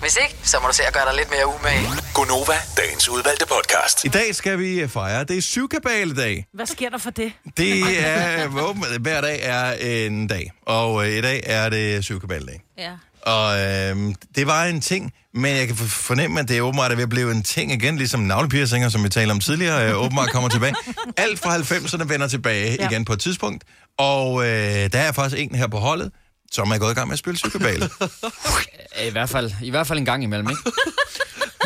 Hvis 0.00 0.16
ikke, 0.22 0.36
så 0.42 0.56
må 0.62 0.68
du 0.68 0.74
se 0.74 0.82
at 0.86 0.92
gøre 0.94 1.04
dig 1.10 1.14
lidt 1.16 1.30
mere 1.30 1.46
umage. 1.46 1.86
Gonova, 2.14 2.52
dagens 2.76 3.08
udvalgte 3.08 3.46
podcast. 3.46 4.04
I 4.04 4.08
dag 4.08 4.34
skal 4.34 4.58
vi 4.58 4.88
fejre, 4.88 5.24
det 5.24 5.38
er 5.38 5.42
syvkabaledag. 5.42 6.46
Hvad 6.54 6.66
sker 6.66 6.88
der 6.88 6.98
for 6.98 7.10
det? 7.10 7.32
Det 7.56 7.82
er, 8.08 8.48
åben- 8.68 9.00
hver 9.02 9.20
dag 9.20 9.40
er 9.42 9.72
en 9.72 10.26
dag, 10.26 10.52
og 10.66 11.06
øh, 11.08 11.12
i 11.16 11.20
dag 11.20 11.42
er 11.46 11.68
det 11.68 12.04
syvkabaledag. 12.04 12.60
Ja. 12.78 12.90
Og 13.22 13.58
øh, 13.60 14.14
det 14.36 14.46
var 14.46 14.64
en 14.64 14.80
ting, 14.80 15.12
men 15.34 15.56
jeg 15.56 15.66
kan 15.66 15.76
for- 15.76 15.84
fornemme, 15.84 16.40
at 16.40 16.48
det 16.48 16.56
er 16.58 16.62
åbenbart 16.62 16.92
er 16.92 16.96
ved 16.96 17.02
at 17.02 17.08
blive 17.08 17.30
en 17.30 17.42
ting 17.42 17.72
igen, 17.72 17.96
ligesom 17.96 18.20
navlepiercinger, 18.20 18.88
som 18.88 19.04
vi 19.04 19.08
talte 19.08 19.32
om 19.32 19.40
tidligere, 19.40 19.88
øh, 19.90 19.98
åbenbart 20.04 20.30
kommer 20.30 20.48
tilbage. 20.48 20.74
Alt 21.16 21.38
fra 21.38 21.56
90'erne 21.56 22.04
vender 22.08 22.28
tilbage 22.28 22.76
ja. 22.80 22.88
igen 22.88 23.04
på 23.04 23.12
et 23.12 23.20
tidspunkt, 23.20 23.64
og 23.98 24.42
øh, 24.46 24.48
der 24.92 24.98
er 24.98 25.12
faktisk 25.12 25.42
en 25.42 25.54
her 25.54 25.66
på 25.66 25.78
holdet, 25.78 26.10
som 26.50 26.70
er 26.70 26.78
gået 26.78 26.90
i 26.90 26.94
gang 26.94 27.08
med 27.08 27.12
at 27.12 27.18
spille 27.18 27.38
syvkabale. 27.38 27.90
I 29.08 29.10
hvert 29.10 29.28
fald, 29.28 29.50
i 29.62 29.70
hvert 29.70 29.86
fald 29.86 29.98
en 29.98 30.04
gang 30.04 30.22
imellem, 30.22 30.50
ikke? 30.50 30.62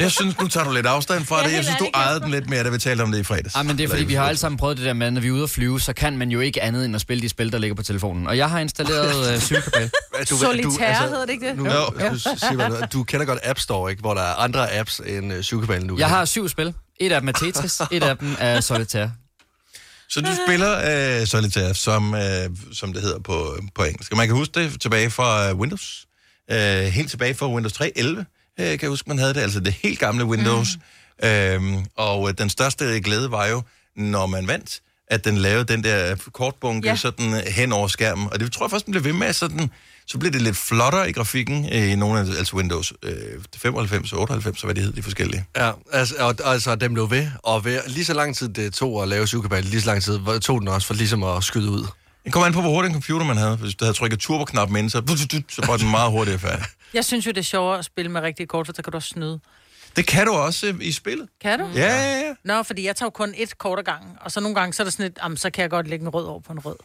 Jeg 0.00 0.10
synes, 0.10 0.38
nu 0.40 0.48
tager 0.48 0.66
du 0.66 0.72
lidt 0.72 0.86
afstand 0.86 1.24
fra 1.24 1.40
Ja, 1.40 1.46
det. 1.48 1.54
Jeg 1.54 1.64
synes, 1.64 1.78
du 1.78 1.88
ejede 1.94 2.20
den 2.20 2.30
lidt 2.30 2.50
mere, 2.50 2.64
da 2.64 2.68
vi 2.68 2.78
talte 2.78 3.02
om 3.02 3.12
det 3.12 3.18
i 3.18 3.22
fredags. 3.22 3.56
Ja, 3.56 3.62
men 3.62 3.78
det 3.78 3.84
er 3.84 3.88
fordi, 3.88 4.04
vi 4.04 4.14
har 4.14 4.24
alle 4.28 4.38
sammen 4.38 4.56
prøvet 4.58 4.76
det 4.76 4.86
der 4.86 4.92
med, 4.92 5.10
når 5.10 5.20
vi 5.20 5.28
er 5.28 5.32
ude 5.32 5.42
at 5.42 5.50
flyve, 5.50 5.80
så 5.80 5.92
kan 5.92 6.16
man 6.16 6.30
jo 6.30 6.40
ikke 6.40 6.62
andet 6.62 6.84
end 6.84 6.94
at 6.94 7.00
spille 7.00 7.22
de 7.22 7.28
spil, 7.28 7.52
der 7.52 7.58
ligger 7.58 7.74
på 7.74 7.82
telefonen. 7.82 8.26
Og 8.26 8.36
jeg 8.36 8.50
har 8.50 8.58
installeret 8.58 9.34
uh, 9.34 9.40
sygekabale. 9.42 9.90
Solitaire 10.24 11.08
hedder 11.08 11.26
det 11.26 11.32
ikke 11.32 11.48
det? 11.48 11.56
Nu, 11.56 11.64
Jo. 11.64 11.70
jo. 11.72 12.08
Du, 12.10 12.18
siger, 12.18 12.68
du, 12.68 12.76
du 12.92 13.04
kender 13.04 13.26
godt 13.26 13.38
App 13.42 13.58
Store, 13.58 13.90
ikke? 13.90 14.00
Hvor 14.00 14.14
der 14.14 14.22
er 14.22 14.34
andre 14.34 14.74
apps 14.78 15.00
end 15.06 15.32
uh, 15.32 15.40
Sygekabalen 15.40 15.86
nu. 15.86 15.98
Jeg 15.98 16.08
har 16.08 16.24
syv 16.24 16.48
spil. 16.48 16.74
Et 17.00 17.12
af 17.12 17.20
dem 17.20 17.28
er 17.28 17.32
Tetris, 17.32 17.80
et 17.90 18.02
af 18.02 18.18
dem 18.18 18.36
er 18.38 18.60
Solitaire. 18.60 19.12
Så 20.08 20.20
du 20.20 20.28
spiller 20.46 20.72
øh, 21.20 21.26
Solitaire, 21.26 21.74
som, 21.74 22.14
øh, 22.14 22.50
som 22.72 22.92
det 22.92 23.02
hedder 23.02 23.18
på, 23.18 23.58
på 23.74 23.84
engelsk. 23.84 24.10
Og 24.12 24.16
man 24.16 24.26
kan 24.26 24.36
huske 24.36 24.60
det 24.60 24.80
tilbage 24.80 25.10
fra 25.10 25.48
øh, 25.50 25.56
Windows. 25.56 26.06
Øh, 26.50 26.58
helt 26.84 27.10
tilbage 27.10 27.34
fra 27.34 27.48
Windows 27.48 27.72
3.11, 27.72 28.02
øh, 28.08 28.24
kan 28.56 28.78
jeg 28.82 28.88
huske, 28.90 29.08
man 29.08 29.18
havde 29.18 29.34
det. 29.34 29.40
Altså 29.40 29.60
det 29.60 29.72
helt 29.72 29.98
gamle 29.98 30.24
Windows. 30.24 30.68
Mm. 31.22 31.28
Øhm, 31.28 31.84
og 31.96 32.28
øh, 32.28 32.34
den 32.38 32.50
største 32.50 33.00
glæde 33.00 33.30
var 33.30 33.46
jo, 33.46 33.62
når 33.96 34.26
man 34.26 34.46
vandt, 34.48 34.80
at 35.08 35.24
den 35.24 35.38
lavede 35.38 35.64
den 35.64 35.84
der 35.84 36.16
kortbunke 36.32 36.88
Ja. 36.88 36.96
sådan 36.96 37.34
øh, 37.34 37.40
hen 37.46 37.72
over 37.72 37.88
skærmen. 37.88 38.28
Og 38.32 38.40
det 38.40 38.52
tror 38.52 38.66
jeg 38.66 38.70
først, 38.70 38.84
den 38.86 38.92
blev 38.92 39.04
ved 39.04 39.12
med, 39.12 39.32
sådan, 39.32 39.70
så 40.06 40.18
blev 40.18 40.32
det 40.32 40.42
lidt 40.42 40.56
flottere 40.56 41.08
i 41.10 41.12
grafikken 41.12 41.68
øh, 41.72 41.92
i 41.92 41.96
nogle 41.96 42.20
af 42.20 42.24
altså 42.38 42.56
Windows 42.56 42.92
øh, 43.02 43.12
95 43.56 44.12
og 44.12 44.20
98, 44.20 44.60
så 44.60 44.66
hvad 44.66 44.74
det 44.74 44.84
hed, 44.84 44.92
de 44.92 45.02
forskellige. 45.02 45.44
Ja, 45.56 45.72
altså, 45.92 46.14
og, 46.18 46.34
altså 46.44 46.74
dem 46.74 46.92
blev 46.92 47.10
ved, 47.10 47.26
og 47.42 47.64
ved, 47.64 47.80
lige 47.86 48.04
så 48.04 48.14
lang 48.14 48.36
tid 48.36 48.48
det 48.48 48.74
tog 48.74 49.02
at 49.02 49.08
lave 49.08 49.26
Sygekabalen, 49.26 49.70
lige 49.70 49.80
så 49.80 49.86
lang 49.86 50.02
tid 50.02 50.40
tog 50.40 50.60
den 50.60 50.68
også 50.68 50.86
for 50.86 50.94
ligesom 50.94 51.22
at 51.22 51.44
skyde 51.44 51.70
ud. 51.70 51.86
Det 52.24 52.32
kommer 52.32 52.46
an 52.46 52.52
på, 52.52 52.60
hvor 52.60 52.70
hurtig 52.70 52.88
en 52.88 52.94
computer 52.94 53.26
man 53.26 53.36
havde. 53.36 53.56
Hvis 53.56 53.74
du 53.74 53.84
havde 53.84 53.96
trykket 53.96 54.18
turboknappen 54.18 54.76
ind, 54.76 54.90
så, 54.90 55.02
så 55.48 55.66
var 55.66 55.76
den 55.76 55.90
meget 55.90 56.10
hurtigere 56.10 56.38
færdig. 56.38 56.64
Jeg 56.94 57.04
synes 57.04 57.26
jo, 57.26 57.30
det 57.30 57.38
er 57.38 57.42
sjovere 57.42 57.78
at 57.78 57.84
spille 57.84 58.10
med 58.10 58.20
rigtige 58.20 58.46
kort, 58.46 58.66
for 58.66 58.72
så 58.76 58.82
kan 58.82 58.90
du 58.90 58.96
også 58.96 59.08
snyde. 59.08 59.40
Det 59.96 60.06
kan 60.06 60.26
du 60.26 60.32
også 60.32 60.66
øh, 60.66 60.74
i 60.80 60.92
spillet. 60.92 61.28
Kan 61.40 61.58
du? 61.58 61.66
Ja, 61.74 61.80
ja, 61.80 62.20
ja. 62.20 62.34
Nå, 62.44 62.62
fordi 62.62 62.86
jeg 62.86 62.96
tager 62.96 63.06
jo 63.06 63.10
kun 63.10 63.34
et 63.36 63.58
kort 63.58 63.78
ad 63.78 63.84
gangen, 63.84 64.10
og 64.20 64.32
så 64.32 64.40
nogle 64.40 64.54
gange, 64.54 64.72
så 64.72 64.82
er 64.82 64.84
der 64.84 64.90
sådan 64.90 65.06
et, 65.06 65.18
jamen, 65.22 65.36
så 65.36 65.50
kan 65.50 65.62
jeg 65.62 65.70
godt 65.70 65.88
lægge 65.88 66.02
en 66.02 66.08
rød 66.08 66.24
over 66.24 66.40
på 66.40 66.52
en 66.52 66.58
rød. 66.58 66.76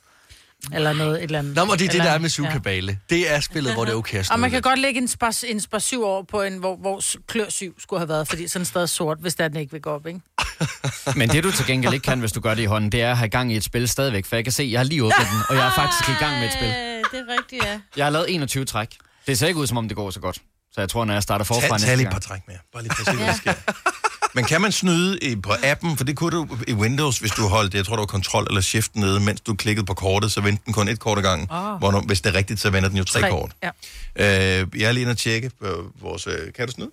Eller 0.74 0.94
noget, 0.94 1.18
et 1.18 1.24
eller 1.24 1.40
andet. 1.40 1.56
Nå, 1.56 1.66
men 1.66 1.80
det 1.80 1.86
er 1.86 1.92
det, 1.92 2.02
der 2.04 2.10
er 2.10 2.18
med 2.18 2.30
Sygekabale. 2.30 3.00
Ja. 3.10 3.16
Det 3.16 3.32
er 3.32 3.40
spillet, 3.40 3.74
hvor 3.74 3.86
det 3.86 3.92
er 3.92 3.96
okay 3.96 4.20
at 4.20 4.32
Og 4.32 4.40
man 4.40 4.52
kan 4.52 4.62
godt 4.62 4.80
lægge 4.80 5.02
en 5.02 5.08
spar, 5.08 5.44
en 5.48 5.60
spar 5.60 5.80
syv 5.80 6.04
over 6.04 6.24
på 6.24 6.42
en, 6.42 6.58
hvor, 6.58 6.76
hvor 6.76 7.02
klør 7.28 7.50
syv 7.50 7.80
skulle 7.82 8.00
have 8.00 8.10
været, 8.10 8.28
fordi 8.28 8.48
sådan 8.48 8.66
stadig 8.66 8.90
sort, 8.90 9.18
hvis 9.22 9.36
der 9.36 9.48
den 9.48 9.58
ikke 9.58 9.72
vil 9.72 9.82
gå 9.82 9.90
op, 9.90 10.08
ikke? 10.08 10.22
Men 11.20 11.30
det 11.30 11.44
du 11.44 11.52
til 11.52 11.66
gengæld 11.66 11.94
ikke 11.94 12.04
kan, 12.04 12.20
hvis 12.20 12.32
du 12.32 12.40
gør 12.40 12.54
det 12.54 12.62
i 12.62 12.66
hånden, 12.66 12.92
det 12.92 13.02
er 13.02 13.12
at 13.12 13.18
have 13.18 13.30
gang 13.30 13.54
i 13.54 13.58
et 13.58 13.64
spil 13.64 13.88
stadigvæk. 13.88 14.26
For 14.26 14.36
jeg 14.36 14.44
kan 14.46 14.54
se, 14.54 14.70
jeg 14.72 14.80
har 14.80 14.84
lige 14.84 15.04
åbnet 15.04 15.28
den, 15.32 15.40
og 15.50 15.56
jeg 15.56 15.68
er 15.68 15.72
faktisk 15.76 16.10
i 16.10 16.14
gang 16.20 16.40
med 16.40 16.48
et 16.48 16.54
spil. 16.54 16.68
Det 16.68 17.20
er 17.30 17.34
rigtigt, 17.40 17.64
ja. 17.66 17.80
Jeg 17.98 18.06
har 18.06 18.10
lavet 18.10 18.34
21 18.34 18.66
træk. 18.66 18.98
Det 19.28 19.40
ser 19.40 19.48
ikke 19.48 19.60
ud, 19.60 19.68
som 19.68 19.78
om 19.78 19.88
det 19.88 19.98
går 19.98 20.10
så 20.12 20.20
godt. 20.20 20.38
Så 20.72 20.82
jeg 20.82 20.90
tror, 20.90 21.06
når 21.06 21.14
jeg 21.14 21.24
starter 21.24 21.46
forfra 21.46 21.62
Tag, 21.62 21.72
næste 21.72 21.88
tag 21.88 21.98
lige 21.98 22.06
gang. 22.06 22.18
et 22.18 22.22
par 22.24 22.28
træk 22.28 22.42
mere. 22.48 22.58
Bare 22.74 22.84
lige 22.84 22.94
for 22.96 23.02
at 23.02 23.08
se, 23.08 23.16
hvad 23.18 23.28
der 23.28 23.34
sker. 23.34 23.54
Men 24.36 24.44
kan 24.46 24.62
man 24.62 24.72
snyde 24.72 25.20
i, 25.20 25.36
på 25.36 25.54
appen? 25.64 25.98
For 25.98 26.04
det 26.04 26.16
kunne 26.16 26.32
du 26.38 26.48
i 26.68 26.74
Windows, 26.74 27.18
hvis 27.20 27.32
du 27.32 27.48
holdt, 27.48 27.74
jeg 27.74 27.86
tror, 27.86 27.96
det 27.96 28.00
var 28.00 28.06
Control 28.06 28.46
eller 28.50 28.62
Shift 28.62 28.96
nede, 28.96 29.20
mens 29.20 29.42
du 29.42 29.54
klikkede 29.56 29.86
på 29.86 29.94
kortet, 29.94 30.32
så 30.32 30.42
vendte 30.42 30.64
den 30.66 30.74
kun 30.74 30.88
et 30.88 31.00
kort 31.00 31.18
ad 31.18 31.24
gangen. 31.24 31.48
Ah. 31.52 31.80
Hvor 31.80 32.02
hvis 32.08 32.22
det 32.22 32.30
er 32.30 32.38
rigtigt, 32.38 32.60
så 32.60 32.70
vender 32.70 32.90
den 32.90 32.98
jo 32.98 33.04
tre, 33.04 33.20
Tre, 33.20 33.30
kort. 33.30 33.52
ja. 33.64 34.62
Øh, 34.62 34.68
jeg 34.78 34.88
er 34.88 34.92
lige 34.92 35.02
inde 35.02 35.12
og 35.12 35.18
tjekke 35.18 35.52
på 35.62 35.84
vores... 36.02 36.28
Øh, 36.28 36.54
kan 36.56 36.66
du 36.68 36.72
snyde? 36.72 36.90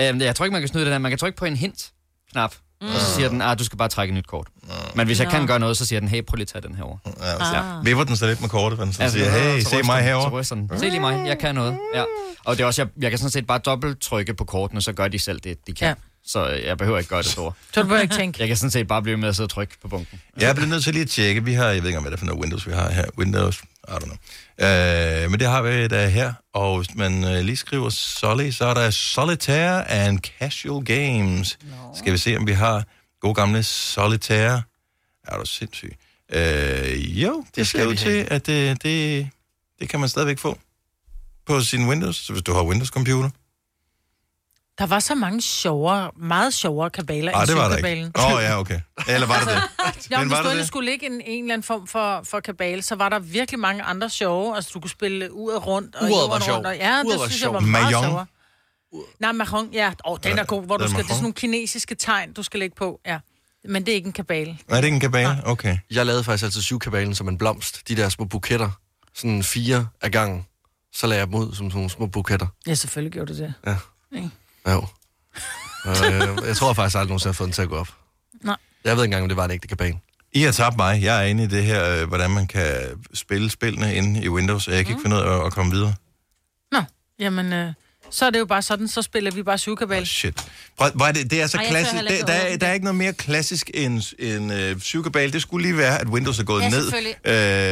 Øhm, 0.00 0.20
jeg 0.20 0.36
tror 0.36 0.44
ikke, 0.44 0.52
man 0.52 0.62
kan 0.62 0.68
snyde 0.68 0.84
det 0.84 0.92
der. 0.92 0.98
Man 0.98 1.10
kan 1.10 1.18
trykke 1.18 1.38
på 1.38 1.44
en 1.44 1.56
hint-knap, 1.56 2.54
mm. 2.80 2.86
og 2.88 3.00
så 3.00 3.14
siger 3.14 3.28
den, 3.28 3.42
at 3.42 3.58
du 3.58 3.64
skal 3.64 3.78
bare 3.78 3.88
trække 3.88 4.12
et 4.12 4.16
nyt 4.16 4.26
kort. 4.26 4.46
Men 4.94 5.06
hvis 5.06 5.20
jeg 5.20 5.28
kan 5.30 5.46
gøre 5.46 5.58
noget, 5.58 5.76
så 5.76 5.86
siger 5.86 6.00
den, 6.00 6.08
hey, 6.08 6.22
prøv 6.24 6.36
lige 6.36 6.42
at 6.44 6.48
tage 6.48 6.62
den 6.68 6.74
herovre. 6.76 6.98
Ja, 7.20 7.38
så 7.38 7.80
vipper 7.84 8.04
den 8.04 8.16
så 8.16 8.26
lidt 8.26 8.40
med 8.40 8.48
kortet, 8.48 8.78
men 8.78 8.92
så 8.92 9.02
Ja, 9.02 9.08
siger, 9.08 9.30
hey, 9.30 9.60
så 9.62 9.70
se 9.70 9.82
mig 9.82 9.96
den, 9.96 10.04
herovre. 10.04 10.44
Så 10.44 10.54
den. 10.54 10.70
Se 10.78 10.88
lige 10.88 11.00
mig, 11.00 11.26
jeg 11.26 11.38
kan 11.38 11.54
noget. 11.54 11.78
Ja. 11.94 12.04
Og 12.44 12.56
det 12.56 12.62
er 12.62 12.66
også, 12.66 12.82
jeg, 12.82 12.88
jeg 13.02 13.10
kan 13.10 13.18
sådan 13.18 13.30
set 13.30 13.46
bare 13.46 13.58
dobbelt 13.58 14.00
trykke 14.00 14.34
på 14.34 14.44
kortene, 14.44 14.82
så 14.82 14.92
gør 14.92 15.08
de 15.08 15.18
selv 15.18 15.40
det, 15.40 15.58
de 15.66 15.72
kan. 15.72 15.88
Ja. 15.88 15.94
Så 16.26 16.50
øh, 16.50 16.64
jeg 16.64 16.78
behøver 16.78 16.98
ikke 16.98 17.08
gøre 17.08 17.22
det 17.22 17.30
store. 17.30 17.52
Så 17.72 17.80
du 17.80 17.86
behøver 17.86 18.02
ikke 18.02 18.14
tænke. 18.14 18.40
Jeg 18.40 18.48
kan 18.48 18.56
sådan 18.56 18.70
set 18.70 18.88
bare 18.88 19.02
blive 19.02 19.16
med 19.16 19.28
at 19.28 19.36
sidde 19.36 19.46
og 19.46 19.50
trykke 19.50 19.74
på 19.82 19.88
bunken. 19.88 20.20
Jeg 20.40 20.54
bliver 20.54 20.68
nødt 20.68 20.84
til 20.84 20.92
lige 20.92 21.02
at 21.02 21.10
tjekke. 21.10 21.44
Vi 21.44 21.52
har, 21.52 21.66
jeg 21.66 21.82
ved 21.82 21.88
ikke, 21.88 21.98
om 21.98 22.02
hvad 22.04 22.10
det 22.10 22.16
er 22.16 22.18
for 22.18 22.26
noget 22.26 22.40
Windows, 22.40 22.66
vi 22.66 22.72
har 22.72 22.90
her. 22.90 23.04
Windows, 23.18 23.62
I 23.88 23.90
don't 23.90 24.04
know. 24.04 24.16
Øh, 24.60 25.30
men 25.30 25.40
det 25.40 25.48
har 25.48 25.62
vi 25.62 25.88
da 25.88 26.08
her. 26.08 26.32
Og 26.54 26.76
hvis 26.76 26.94
man 26.94 27.24
øh, 27.24 27.44
lige 27.44 27.56
skriver 27.56 27.88
Solly, 27.90 28.50
så 28.50 28.66
er 28.66 28.74
der 28.74 28.90
Solitaire 28.90 29.90
and 29.90 30.18
Casual 30.18 30.84
Games. 30.84 31.58
No. 31.62 31.94
Skal 31.94 32.12
vi 32.12 32.18
se, 32.18 32.36
om 32.36 32.46
vi 32.46 32.52
har 32.52 32.84
gode 33.20 33.34
gamle 33.34 33.62
Solitaire. 33.62 34.62
Er 35.24 35.38
du 35.38 35.46
sindssyg? 35.46 35.96
Øh, 36.32 37.22
jo, 37.22 37.44
det, 37.46 37.56
det 37.56 37.66
skal 37.66 37.88
ud 37.88 37.94
til, 37.94 38.26
at 38.30 38.46
det, 38.46 38.82
det, 38.82 39.28
det 39.80 39.88
kan 39.88 40.00
man 40.00 40.08
stadigvæk 40.08 40.38
få 40.38 40.58
på 41.46 41.60
sin 41.60 41.88
Windows, 41.88 42.16
så 42.16 42.32
hvis 42.32 42.42
du 42.42 42.52
har 42.52 42.62
Windows-computer. 42.62 43.30
Der 44.78 44.86
var 44.86 44.98
så 45.00 45.14
mange 45.14 45.42
sjovere, 45.42 46.10
meget 46.16 46.54
sjovere 46.54 46.90
kabaler 46.90 47.32
Nej, 47.32 47.40
end 47.40 47.48
det 47.48 47.56
var 47.56 47.68
der 47.68 47.76
syvkabalen. 47.76 48.06
ikke. 48.06 48.20
Åh, 48.20 48.32
oh, 48.34 48.42
ja, 48.42 48.58
okay. 48.58 48.80
Eller 49.08 49.26
var 49.26 49.38
det 49.44 49.48
det? 49.96 50.10
Ja, 50.10 50.18
Men 50.18 50.28
hvis 50.28 50.38
du 50.52 50.58
det 50.58 50.66
skulle 50.66 50.90
ligge 50.90 51.06
en, 51.06 51.12
en 51.20 51.44
eller 51.44 51.54
anden 51.54 51.62
form 51.62 51.86
for, 51.86 52.20
for 52.24 52.40
kabale, 52.40 52.82
så 52.82 52.94
var 52.94 53.08
der 53.08 53.18
virkelig 53.18 53.60
mange 53.60 53.82
andre 53.82 54.10
sjove. 54.10 54.56
Altså, 54.56 54.70
du 54.74 54.80
kunne 54.80 54.90
spille 54.90 55.32
uret 55.32 55.66
rundt. 55.66 55.94
Og 55.94 56.10
Uret 56.10 56.30
var 56.30 56.40
sjov. 56.40 56.54
rundt, 56.54 56.66
og, 56.66 56.76
ja, 56.76 56.94
Uret 57.04 57.12
det 57.12 57.20
var 57.20 57.26
synes 57.26 57.40
sjov. 57.40 57.54
jeg 57.54 57.62
var 57.62 57.68
meget 57.70 57.88
sjovere. 57.90 58.26
Nej, 59.20 59.32
mahong, 59.32 59.72
ja. 59.72 59.88
Åh, 59.88 60.12
oh, 60.12 60.18
den 60.24 60.38
er 60.38 60.44
god, 60.44 60.64
hvor 60.64 60.76
du 60.76 60.88
skal, 60.88 60.98
det 61.02 61.04
er 61.04 61.14
sådan 61.14 61.22
nogle 61.22 61.34
kinesiske 61.34 61.94
tegn, 61.94 62.32
du 62.32 62.42
skal 62.42 62.60
lægge 62.60 62.76
på, 62.76 63.00
ja. 63.06 63.18
Men 63.68 63.86
det 63.86 63.92
er 63.92 63.94
ikke 63.96 64.06
en 64.06 64.12
kabale. 64.12 64.46
Nej, 64.50 64.56
det 64.68 64.78
er 64.78 64.84
ikke 64.84 64.94
en 64.94 65.00
kabale? 65.00 65.42
Okay. 65.44 65.78
Jeg 65.90 66.06
lavede 66.06 66.24
faktisk 66.24 66.44
altid 66.44 66.62
Sygekabalen 66.62 67.14
som 67.14 67.28
en 67.28 67.38
blomst. 67.38 67.88
De 67.88 67.96
der 67.96 68.08
små 68.08 68.24
buketter. 68.24 68.70
Sådan 69.14 69.42
fire 69.42 69.86
af 70.02 70.10
gangen. 70.12 70.46
Så 70.92 71.06
lagde 71.06 71.20
jeg 71.20 71.26
dem 71.26 71.34
ud 71.34 71.46
som 71.46 71.54
sådan 71.70 71.70
nogle 71.74 71.90
små 71.90 72.06
buketter. 72.06 72.46
Ja, 72.66 72.74
selvfølgelig 72.74 73.12
gjorde 73.12 73.34
du 73.34 73.38
det. 73.38 73.54
Ja. 73.66 73.76
Ikke? 74.16 74.30
Jo. 74.66 74.86
øh, 75.86 76.46
jeg 76.48 76.56
tror 76.56 76.72
faktisk 76.72 76.96
aldrig 76.96 77.08
nogensinde, 77.08 77.28
jeg 77.28 77.32
har 77.32 77.32
fået 77.32 77.46
den 77.46 77.52
til 77.52 77.62
at 77.62 77.68
gå 77.68 77.76
op. 77.76 77.88
Nej. 78.42 78.56
Jeg 78.84 78.96
ved 78.96 79.02
ikke 79.04 79.04
engang, 79.04 79.22
om 79.22 79.28
det 79.28 79.36
var 79.36 79.44
en 79.44 79.50
ægte 79.50 79.68
kabale. 79.68 79.98
I 80.32 80.42
har 80.42 80.52
tabt 80.52 80.76
mig. 80.76 81.02
Jeg 81.02 81.22
er 81.22 81.26
inde 81.26 81.44
i 81.44 81.46
det 81.46 81.64
her, 81.64 82.00
øh, 82.02 82.08
hvordan 82.08 82.30
man 82.30 82.46
kan 82.46 82.66
spille 83.14 83.50
spillene 83.50 83.94
inde 83.94 84.22
i 84.22 84.28
Windows, 84.28 84.68
og 84.68 84.74
jeg 84.74 84.84
kan 84.84 84.92
ikke 84.92 85.02
finde 85.02 85.16
ud 85.16 85.20
af 85.20 85.46
at 85.46 85.52
komme 85.52 85.72
videre. 85.72 85.94
Nå, 86.72 86.82
jamen, 87.18 87.52
øh, 87.52 87.72
så 88.10 88.26
er 88.26 88.30
det 88.30 88.38
jo 88.38 88.44
bare 88.46 88.62
sådan, 88.62 88.88
så 88.88 89.02
spiller 89.02 89.30
vi 89.30 89.42
bare 89.42 89.58
syvkabale. 89.58 90.06
Shit. 90.06 90.34
Prøv, 90.78 90.90
hvor 90.94 91.06
er 91.06 91.12
det, 91.12 91.30
det 91.30 91.42
er 91.42 91.46
så 91.46 91.56
Ej, 91.58 91.66
klassisk. 91.68 91.94
Der, 92.04 92.08
ikke 92.10 92.26
der, 92.26 92.32
er, 92.32 92.56
der 92.56 92.66
er 92.66 92.72
ikke 92.72 92.84
noget 92.84 92.96
mere 92.98 93.12
klassisk 93.12 93.70
end, 93.74 94.02
end 94.18 94.52
øh, 94.52 94.76
psykobal. 94.76 95.32
Det 95.32 95.42
skulle 95.42 95.66
lige 95.68 95.76
være, 95.78 96.00
at 96.00 96.06
Windows 96.06 96.38
er 96.38 96.44
gået 96.44 96.62
Ja, 96.62 96.68
ned. 96.68 96.92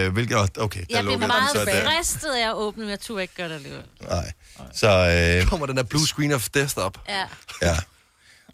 Øh, 0.07 0.12
hvilket, 0.12 0.59
okay, 0.59 0.81
der 0.81 0.97
Jeg 0.97 1.05
blev 1.05 1.18
meget 1.18 1.51
fristet 1.55 2.31
af 2.31 2.49
at 2.49 2.55
åbne, 2.55 2.83
men 2.83 2.90
jeg 2.90 3.01
turde 3.01 3.23
ikke 3.23 3.35
gøre 3.35 3.49
det 3.49 3.55
alligevel. 3.55 3.83
nej. 4.09 4.33
Så, 4.75 4.88
øh, 5.40 5.47
Kommer 5.49 5.66
den 5.66 5.77
der 5.77 5.83
blue 5.83 6.07
screen 6.07 6.33
of 6.33 6.49
death 6.49 6.77
op? 6.79 6.99
Ja. 7.09 7.23
ja. 7.62 7.77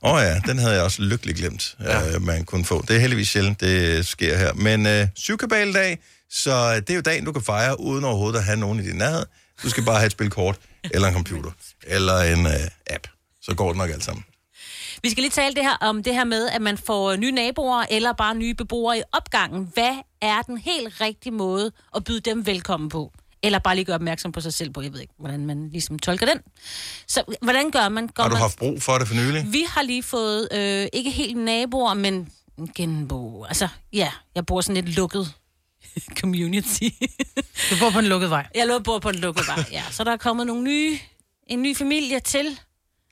Åh 0.03 0.13
oh, 0.15 0.23
ja, 0.23 0.39
den 0.47 0.59
havde 0.59 0.75
jeg 0.75 0.83
også 0.83 1.03
lykkeligt 1.03 1.39
glemt, 1.39 1.77
ja. 1.81 2.15
øh, 2.15 2.23
man 2.23 2.45
kunne 2.45 2.65
få. 2.65 2.85
Det 2.89 2.97
er 2.97 3.01
heldigvis 3.01 3.29
sjældent, 3.29 3.61
det 3.61 4.07
sker 4.07 4.37
her. 4.39 4.53
Men 4.53 4.87
øh, 4.87 5.07
syvkabaldag, 5.17 5.99
så 6.31 6.75
det 6.77 6.91
er 6.91 6.95
jo 6.95 7.01
dagen, 7.01 7.25
du 7.25 7.33
kan 7.33 7.43
fejre, 7.43 7.81
uden 7.81 8.05
overhovedet 8.05 8.39
at 8.39 8.45
have 8.45 8.57
nogen 8.57 8.81
i 8.81 8.83
din 8.83 8.97
nærhed. 8.97 9.27
Du 9.63 9.71
skal 9.71 9.85
bare 9.85 9.97
have 9.97 10.07
et 10.07 10.13
spil 10.13 10.31
kort, 10.31 10.57
eller 10.85 11.09
en 11.09 11.15
computer, 11.15 11.51
eller 11.87 12.19
en 12.21 12.47
øh, 12.47 12.53
app. 12.91 13.07
Så 13.43 13.55
går 13.55 13.69
det 13.69 13.77
nok 13.77 13.91
alt 13.91 14.05
sammen. 14.05 14.25
Vi 15.03 15.11
skal 15.11 15.23
lige 15.23 15.31
tale 15.31 15.55
det 15.55 15.63
her 15.63 15.77
om 15.81 16.03
det 16.03 16.15
her 16.15 16.25
med, 16.25 16.49
at 16.49 16.63
man 16.63 16.79
får 16.79 17.17
nye 17.17 17.31
naboer 17.33 17.85
eller 17.91 18.13
bare 18.13 18.35
nye 18.35 18.55
beboere 18.55 18.99
i 18.99 19.03
opgangen. 19.13 19.71
Hvad 19.75 19.97
er 20.23 20.43
den 20.43 20.59
helt 20.59 21.01
rigtige 21.01 21.33
måde 21.33 21.73
at 21.97 22.05
byde 22.05 22.21
dem 22.21 22.47
velkommen 22.47 22.89
på? 22.89 23.13
Eller 23.43 23.59
bare 23.59 23.75
lige 23.75 23.85
gøre 23.85 23.95
opmærksom 23.95 24.33
på 24.33 24.41
sig 24.41 24.55
selv 24.55 24.71
på, 24.71 24.83
jeg 24.83 24.93
ved 24.93 25.01
ikke, 25.01 25.15
hvordan 25.19 25.47
man 25.47 25.69
ligesom 25.71 25.99
tolker 25.99 26.27
den. 26.27 26.39
Så 27.07 27.23
hvordan 27.43 27.71
gør 27.71 27.89
man? 27.89 28.09
Går 28.09 28.23
Har 28.23 28.31
du 28.31 28.35
man... 28.35 28.43
haft 28.43 28.59
brug 28.59 28.83
for 28.83 28.99
det 28.99 29.09
for 29.09 29.15
nylig? 29.15 29.47
Vi 29.53 29.65
har 29.69 29.83
lige 29.83 30.03
fået, 30.03 30.49
øh, 30.53 30.87
ikke 30.93 31.11
helt 31.11 31.37
naboer, 31.37 31.95
men 31.95 32.33
genbo. 32.75 33.45
Altså, 33.45 33.69
ja, 33.93 34.13
jeg 34.35 34.47
bor 34.47 34.61
sådan 34.61 34.85
lidt 34.85 34.97
lukket 34.97 35.35
community. 36.21 36.89
Du 37.71 37.77
bor 37.81 37.91
på 37.91 37.99
en 37.99 38.07
lukket 38.07 38.31
vej. 38.31 38.47
Jeg 38.55 38.81
bor 38.85 38.99
på 38.99 39.09
en 39.09 39.15
lukket 39.15 39.47
vej, 39.47 39.65
ja. 39.73 39.83
Så 39.91 40.05
der 40.05 40.13
er 40.13 40.17
kommet 40.17 40.47
nogle 40.47 40.63
nye, 40.63 40.99
en 41.51 41.63
ny 41.63 41.77
familie 41.77 42.21
til. 42.21 42.61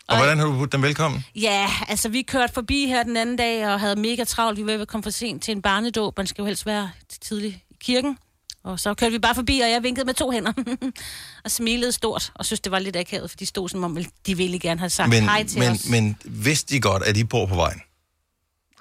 Og 0.08 0.16
hvordan 0.16 0.38
har 0.38 0.46
du 0.46 0.52
budt 0.52 0.72
dem 0.72 0.82
velkommen? 0.82 1.24
Ja, 1.36 1.70
altså 1.88 2.08
vi 2.08 2.22
kørte 2.22 2.52
forbi 2.52 2.86
her 2.86 3.02
den 3.02 3.16
anden 3.16 3.36
dag 3.36 3.68
og 3.68 3.80
havde 3.80 3.96
mega 3.96 4.24
travlt. 4.24 4.58
Vi 4.58 4.66
var 4.66 4.72
ved 4.72 4.80
at 4.80 4.88
komme 4.88 5.02
for 5.02 5.10
sent 5.10 5.42
til 5.42 5.52
en 5.52 5.62
barnedåb. 5.62 6.16
Man 6.16 6.26
skal 6.26 6.42
jo 6.42 6.46
helst 6.46 6.66
være 6.66 6.90
tidligt 7.20 7.54
i 7.70 7.76
kirken. 7.80 8.18
Og 8.64 8.80
så 8.80 8.94
kørte 8.94 9.12
vi 9.12 9.18
bare 9.18 9.34
forbi, 9.34 9.60
og 9.60 9.70
jeg 9.70 9.82
vinkede 9.82 10.06
med 10.06 10.14
to 10.14 10.30
hænder. 10.30 10.52
og 11.44 11.50
smilede 11.50 11.92
stort, 11.92 12.32
og 12.34 12.46
synes, 12.46 12.60
det 12.60 12.72
var 12.72 12.78
lidt 12.78 12.96
akavet, 12.96 13.30
for 13.30 13.36
de 13.36 13.46
stod 13.46 13.68
som 13.68 13.84
om, 13.84 13.98
de 14.26 14.36
ville 14.36 14.58
gerne 14.58 14.80
have 14.80 14.90
sagt 14.90 15.08
Men, 15.08 15.22
hej 15.22 15.44
til 15.44 15.58
men, 15.58 15.70
os. 15.70 15.88
men 15.88 16.16
vidste 16.24 16.74
de 16.74 16.80
godt, 16.80 17.02
at 17.02 17.14
de 17.14 17.24
bor 17.24 17.46
på 17.46 17.54
vejen? 17.54 17.80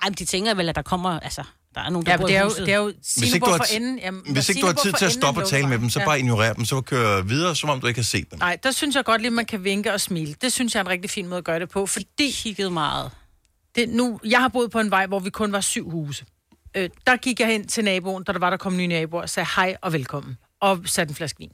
Ej, 0.01 0.09
men 0.09 0.13
de 0.13 0.25
tænker 0.25 0.53
vel, 0.53 0.69
at 0.69 0.75
der 0.75 0.81
kommer, 0.81 1.19
altså, 1.19 1.43
der 1.75 1.81
er 1.81 1.89
nogen, 1.89 2.05
der 2.05 2.11
Ja, 2.11 2.17
bor 2.17 2.21
men 2.27 2.27
det 2.27 2.35
er 2.37 2.41
i 2.41 2.43
jo, 2.59 2.65
det 2.65 2.73
er 2.73 2.77
jo 2.77 2.93
Hvis 3.17 3.33
ikke, 3.33 3.45
du 3.45 3.51
har, 3.51 3.57
for 3.57 3.75
enden. 3.75 3.99
Jamen, 3.99 4.21
hvis 4.33 4.49
ikke 4.49 4.61
du 4.61 4.65
har 4.65 4.73
tid 4.73 4.93
til 4.93 5.05
at 5.05 5.11
stoppe 5.11 5.41
og 5.41 5.47
tale 5.49 5.67
med 5.67 5.79
dem, 5.79 5.89
så 5.89 5.99
luftvejen. 5.99 6.05
bare 6.07 6.19
ignorer 6.19 6.53
dem, 6.53 6.65
så 6.65 6.81
køre 6.81 7.27
videre, 7.27 7.55
som 7.55 7.69
om 7.69 7.81
du 7.81 7.87
ikke 7.87 7.99
har 7.99 8.03
set 8.03 8.31
dem. 8.31 8.39
Nej, 8.39 8.57
der 8.63 8.71
synes 8.71 8.95
jeg 8.95 9.05
godt 9.05 9.21
lige, 9.21 9.31
man 9.31 9.45
kan 9.45 9.63
vinke 9.63 9.93
og 9.93 10.01
smile. 10.01 10.35
Det 10.41 10.53
synes 10.53 10.75
jeg 10.75 10.79
er 10.79 10.83
en 10.83 10.89
rigtig 10.89 11.09
fin 11.11 11.27
måde 11.27 11.37
at 11.37 11.43
gøre 11.43 11.59
det 11.59 11.69
på, 11.69 11.85
fordi... 11.85 12.31
kiggede 12.31 12.71
meget. 12.71 13.11
Det, 13.75 13.89
nu, 13.89 14.19
jeg 14.25 14.39
har 14.39 14.47
boet 14.47 14.71
på 14.71 14.79
en 14.79 14.91
vej, 14.91 15.05
hvor 15.07 15.19
vi 15.19 15.29
kun 15.29 15.51
var 15.51 15.61
syv 15.61 15.89
huse. 15.89 16.25
Øh, 16.75 16.89
der 17.07 17.15
gik 17.17 17.39
jeg 17.39 17.47
hen 17.47 17.67
til 17.67 17.83
naboen, 17.83 18.23
da 18.23 18.31
der 18.31 18.39
var, 18.39 18.49
der 18.49 18.57
kom 18.57 18.77
nye 18.77 18.87
naboer, 18.87 19.21
og 19.21 19.29
sagde 19.29 19.47
hej 19.55 19.75
og 19.81 19.93
velkommen. 19.93 20.37
Og 20.61 20.79
satte 20.85 21.11
en 21.11 21.15
flaske 21.15 21.39
vin. 21.39 21.51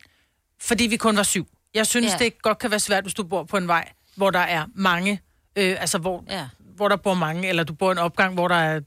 Fordi 0.61 0.83
vi 0.87 0.97
kun 0.97 1.17
var 1.17 1.23
syv. 1.23 1.47
Jeg 1.73 1.87
synes, 1.87 2.05
Ja. 2.07 2.11
ja. 2.19 2.23
det 2.25 2.41
godt 2.41 2.59
kan 2.59 2.71
være 2.71 2.79
svært, 2.79 3.03
hvis 3.03 3.13
du 3.13 3.23
bor 3.23 3.43
på 3.43 3.57
en 3.57 3.67
vej, 3.67 3.89
hvor 4.15 4.29
der 4.29 4.39
er 4.39 4.65
mange, 4.75 5.21
øh, 5.55 5.75
altså 5.79 5.97
hvor, 5.97 6.23
ja. 6.29 6.47
hvor 6.75 6.87
der 6.87 6.95
bor 6.95 7.13
mange, 7.13 7.49
eller 7.49 7.63
du 7.63 7.73
bor 7.73 7.89
i 7.89 7.91
en 7.91 7.97
opgang, 7.97 8.33
hvor 8.33 8.47
der 8.47 8.55
er 8.55 8.79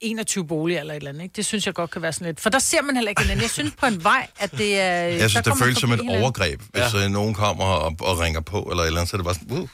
21 0.00 0.46
boliger 0.46 0.80
eller 0.80 0.94
et 0.94 0.96
eller 0.96 1.10
andet. 1.10 1.22
Ikke? 1.22 1.32
Det 1.36 1.46
synes 1.46 1.66
jeg 1.66 1.74
godt 1.74 1.90
kan 1.90 2.02
være 2.02 2.12
sådan 2.12 2.26
lidt. 2.26 2.40
For 2.40 2.50
der 2.50 2.58
ser 2.58 2.82
man 2.82 2.96
heller 2.96 3.08
ikke 3.08 3.22
hinanden. 3.22 3.42
Jeg 3.42 3.50
synes 3.50 3.72
på 3.80 3.86
en 3.86 4.04
vej, 4.04 4.28
at 4.38 4.52
det 4.52 4.80
er... 4.80 4.92
Jeg 4.92 5.20
der 5.20 5.28
synes, 5.28 5.44
det 5.44 5.58
føles 5.58 5.78
som 5.78 5.92
et 5.92 6.00
hinanden. 6.00 6.22
overgreb, 6.22 6.60
hvis 6.60 6.94
ja. 6.94 7.08
nogen 7.08 7.34
kommer 7.34 7.64
og, 7.64 7.96
og 8.00 8.18
ringer 8.18 8.40
på, 8.40 8.62
eller 8.62 8.82
et 8.82 8.86
eller 8.86 9.00
andet, 9.00 9.10
så 9.10 9.16
er 9.16 9.18
det 9.18 9.24
bare 9.24 9.34
sådan, 9.34 9.58
uh, 9.58 9.68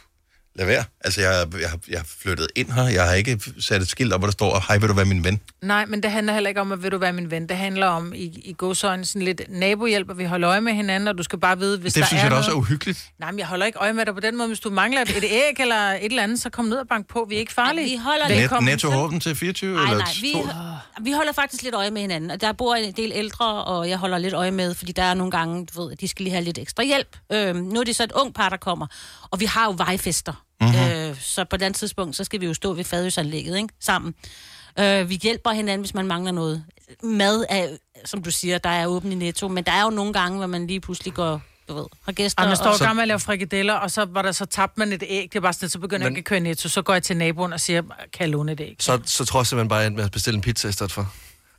lad 0.54 0.66
være. 0.66 0.84
Altså, 1.04 1.20
jeg, 1.20 1.46
jeg, 1.60 1.70
jeg 1.88 1.98
har 1.98 2.06
flyttet 2.22 2.48
ind 2.56 2.72
her, 2.72 2.82
jeg 2.82 3.04
har 3.04 3.14
ikke 3.14 3.40
sat 3.60 3.82
et 3.82 3.88
skilt 3.88 4.12
op, 4.12 4.20
hvor 4.20 4.26
der 4.26 4.32
står, 4.32 4.64
hej, 4.68 4.78
vil 4.78 4.88
du 4.88 4.94
være 4.94 5.04
min 5.04 5.24
ven? 5.24 5.40
Nej, 5.62 5.86
men 5.86 6.02
det 6.02 6.10
handler 6.10 6.32
heller 6.32 6.48
ikke 6.48 6.60
om, 6.60 6.72
at 6.72 6.82
vil 6.82 6.92
du 6.92 6.98
være 6.98 7.12
min 7.12 7.30
ven. 7.30 7.48
Det 7.48 7.56
handler 7.56 7.86
om, 7.86 8.14
i, 8.14 8.24
i 8.24 8.54
godsøjne, 8.58 9.04
sådan 9.04 9.22
lidt 9.22 9.42
nabohjælp, 9.48 10.10
og 10.10 10.18
vi 10.18 10.24
holder 10.24 10.50
øje 10.50 10.60
med 10.60 10.72
hinanden, 10.72 11.08
og 11.08 11.18
du 11.18 11.22
skal 11.22 11.38
bare 11.38 11.58
vide, 11.58 11.78
hvis 11.78 11.92
det 11.92 12.00
der 12.00 12.06
synes 12.06 12.20
er 12.20 12.24
jeg 12.24 12.30
da 12.30 12.34
noget... 12.34 12.44
også 12.44 12.50
er 12.50 12.56
uhyggeligt. 12.60 13.10
Nej, 13.18 13.30
men 13.30 13.38
jeg 13.38 13.46
holder 13.46 13.66
ikke 13.66 13.78
øje 13.78 13.92
med 13.92 14.06
dig 14.06 14.14
på 14.14 14.20
den 14.20 14.36
måde. 14.36 14.48
Hvis 14.48 14.60
du 14.60 14.70
mangler 14.70 15.00
et, 15.00 15.24
æg 15.24 15.60
eller 15.60 15.76
et 15.90 16.04
eller 16.04 16.22
andet, 16.22 16.42
så 16.42 16.50
kom 16.50 16.64
ned 16.64 16.76
og 16.76 16.88
bank 16.88 17.08
på. 17.08 17.26
Vi 17.28 17.34
er 17.34 17.38
ikke 17.38 17.52
farlige. 17.52 17.90
vi 17.90 17.96
holder 18.04 18.28
Net, 18.28 18.38
Velkommen. 18.38 18.70
netto 18.72 18.88
åben 18.94 19.20
til 19.20 19.36
24 19.36 19.74
Nej, 19.74 19.84
eller 19.84 19.98
nej, 19.98 20.12
vi, 20.20 20.34
vi 21.04 21.12
holder 21.12 21.32
faktisk 21.32 21.62
lidt 21.62 21.74
øje 21.74 21.90
med 21.90 22.00
hinanden, 22.00 22.30
og 22.30 22.40
der 22.40 22.52
bor 22.52 22.74
en 22.74 22.92
del 22.92 23.12
ældre, 23.14 23.64
og 23.64 23.88
jeg 23.88 23.98
holder 23.98 24.18
lidt 24.18 24.34
øje 24.34 24.50
med, 24.50 24.74
fordi 24.74 24.92
der 24.92 25.02
er 25.02 25.14
nogle 25.14 25.30
gange, 25.30 25.66
du 25.66 25.82
ved, 25.82 25.92
at 25.92 26.00
de 26.00 26.08
skal 26.08 26.22
lige 26.24 26.32
have 26.32 26.44
lidt 26.44 26.58
ekstra 26.58 26.82
hjælp. 26.82 27.16
Øhm, 27.32 27.58
nu 27.58 27.80
er 27.80 27.84
det 27.84 27.96
så 27.96 28.04
et 28.04 28.12
ung 28.12 28.34
par, 28.34 28.48
der 28.48 28.56
kommer, 28.56 28.86
og 29.30 29.40
vi 29.40 29.44
har 29.44 29.64
jo 29.64 29.74
vejfester, 29.76 30.41
så 31.22 31.44
på 31.44 31.56
den 31.56 31.72
tidspunkt, 31.74 32.16
så 32.16 32.24
skal 32.24 32.40
vi 32.40 32.46
jo 32.46 32.54
stå 32.54 32.72
ved 32.72 32.84
fadøsanlægget, 32.84 33.56
ikke, 33.56 33.74
sammen. 33.80 34.14
Øh, 34.78 35.08
vi 35.08 35.14
hjælper 35.14 35.50
hinanden, 35.50 35.80
hvis 35.80 35.94
man 35.94 36.06
mangler 36.06 36.32
noget. 36.32 36.64
Mad 37.02 37.44
er, 37.48 37.76
som 38.04 38.22
du 38.22 38.30
siger, 38.30 38.58
der 38.58 38.70
er 38.70 38.86
åben 38.86 39.12
i 39.12 39.14
Netto, 39.14 39.48
men 39.48 39.64
der 39.64 39.72
er 39.72 39.82
jo 39.82 39.90
nogle 39.90 40.12
gange, 40.12 40.38
hvor 40.38 40.46
man 40.46 40.66
lige 40.66 40.80
pludselig 40.80 41.14
går, 41.14 41.42
du 41.68 41.74
ved, 41.74 41.84
har 42.04 42.12
gæster. 42.12 42.42
Og 42.42 42.48
man 42.48 42.56
står 42.56 42.66
og, 42.66 42.72
og 42.72 42.78
gang 42.78 42.94
med 42.94 43.02
at 43.02 43.08
lave 43.08 43.20
frikadeller, 43.20 43.74
og 43.74 43.90
så 43.90 44.04
var 44.04 44.22
der 44.22 44.32
så 44.32 44.44
tabt 44.44 44.78
man 44.78 44.92
et 44.92 45.02
æg. 45.06 45.22
Det 45.32 45.36
er 45.36 45.40
bare 45.40 45.52
sådan, 45.52 45.68
så 45.68 45.78
begynder 45.78 45.98
Men- 45.98 46.12
jeg 46.12 46.18
ikke 46.18 46.18
at 46.18 46.24
køre 46.24 46.40
netto. 46.40 46.68
Så 46.68 46.82
går 46.82 46.92
jeg 46.92 47.02
til 47.02 47.16
naboen 47.16 47.52
og 47.52 47.60
siger, 47.60 47.82
kan 47.82 48.20
jeg 48.20 48.28
låne 48.28 48.52
et 48.52 48.60
æg? 48.60 48.76
Så, 48.80 49.00
så 49.04 49.24
tror 49.24 49.40
jeg 49.40 49.46
simpelthen 49.46 49.68
bare, 49.68 49.78
at 49.78 49.82
jeg 49.82 49.86
endte 49.86 49.96
med 49.96 50.04
at 50.04 50.12
bestille 50.12 50.36
en 50.36 50.42
pizza 50.42 50.68
i 50.68 50.72
stedet 50.72 50.92
for. 50.92 51.12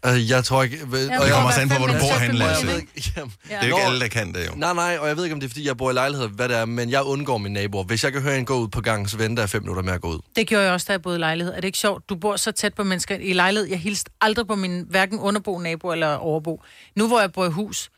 Altså, 0.03 0.35
jeg 0.35 0.43
tror 0.45 0.63
ikke... 0.63 0.77
og 0.83 0.91
Det 0.91 1.09
jeg- 1.09 1.31
kommer 1.31 1.47
også 1.49 1.61
an 1.61 1.69
på, 1.69 1.75
hvor 1.75 1.87
du 1.87 1.93
bor 1.93 2.19
henne, 2.19 2.43
og 2.45 2.49
jeg 2.49 2.49
Lasse. 2.49 2.67
ved 2.67 2.75
Det 2.75 3.27
er 3.49 3.67
jo 3.67 3.75
ikke 3.75 3.81
alle, 3.87 3.99
der 3.99 4.07
kan 4.07 4.33
det 4.33 4.45
jo. 4.47 4.51
Nej, 4.55 4.73
nej, 4.73 4.97
og 5.01 5.07
jeg 5.07 5.17
ved 5.17 5.23
ikke, 5.23 5.33
om 5.33 5.39
det 5.39 5.47
er, 5.47 5.49
fordi 5.49 5.67
jeg 5.67 5.77
bor 5.77 5.91
i 5.91 5.93
lejlighed, 5.93 6.27
hvad 6.27 6.49
det 6.49 6.57
er, 6.57 6.65
men 6.65 6.89
jeg 6.89 7.03
undgår 7.03 7.37
mine 7.37 7.53
naboer. 7.53 7.83
Hvis 7.83 8.03
jeg 8.03 8.11
kan 8.13 8.21
høre 8.21 8.37
en 8.37 8.45
gå 8.45 8.57
ud 8.57 8.67
på 8.67 8.81
gangen, 8.81 9.07
så 9.09 9.17
venter 9.17 9.43
jeg 9.43 9.49
fem 9.49 9.61
minutter 9.61 9.83
med 9.83 9.93
at 9.93 10.01
gå 10.01 10.07
ud. 10.07 10.19
Det 10.35 10.47
gjorde 10.47 10.63
jeg 10.65 10.73
også, 10.73 10.85
da 10.87 10.91
jeg 10.91 11.01
boede 11.01 11.17
i 11.17 11.19
lejlighed. 11.19 11.53
Er 11.53 11.61
det 11.61 11.67
ikke 11.67 11.77
sjovt? 11.77 12.09
Du 12.09 12.15
bor 12.15 12.35
så 12.35 12.51
tæt 12.51 12.73
på 12.73 12.83
mennesker 12.83 13.15
i 13.15 13.33
lejlighed. 13.33 13.69
Jeg 13.69 13.79
hilste 13.79 14.11
aldrig 14.21 14.47
på 14.47 14.55
min 14.55 14.85
hverken 14.89 15.19
underbo, 15.19 15.57
nabo 15.59 15.91
eller 15.91 16.15
overbo. 16.15 16.61
Nu 16.95 17.07
hvor 17.07 17.19
jeg 17.19 17.31
bor 17.31 17.45
i 17.45 17.49
hus. 17.49 17.89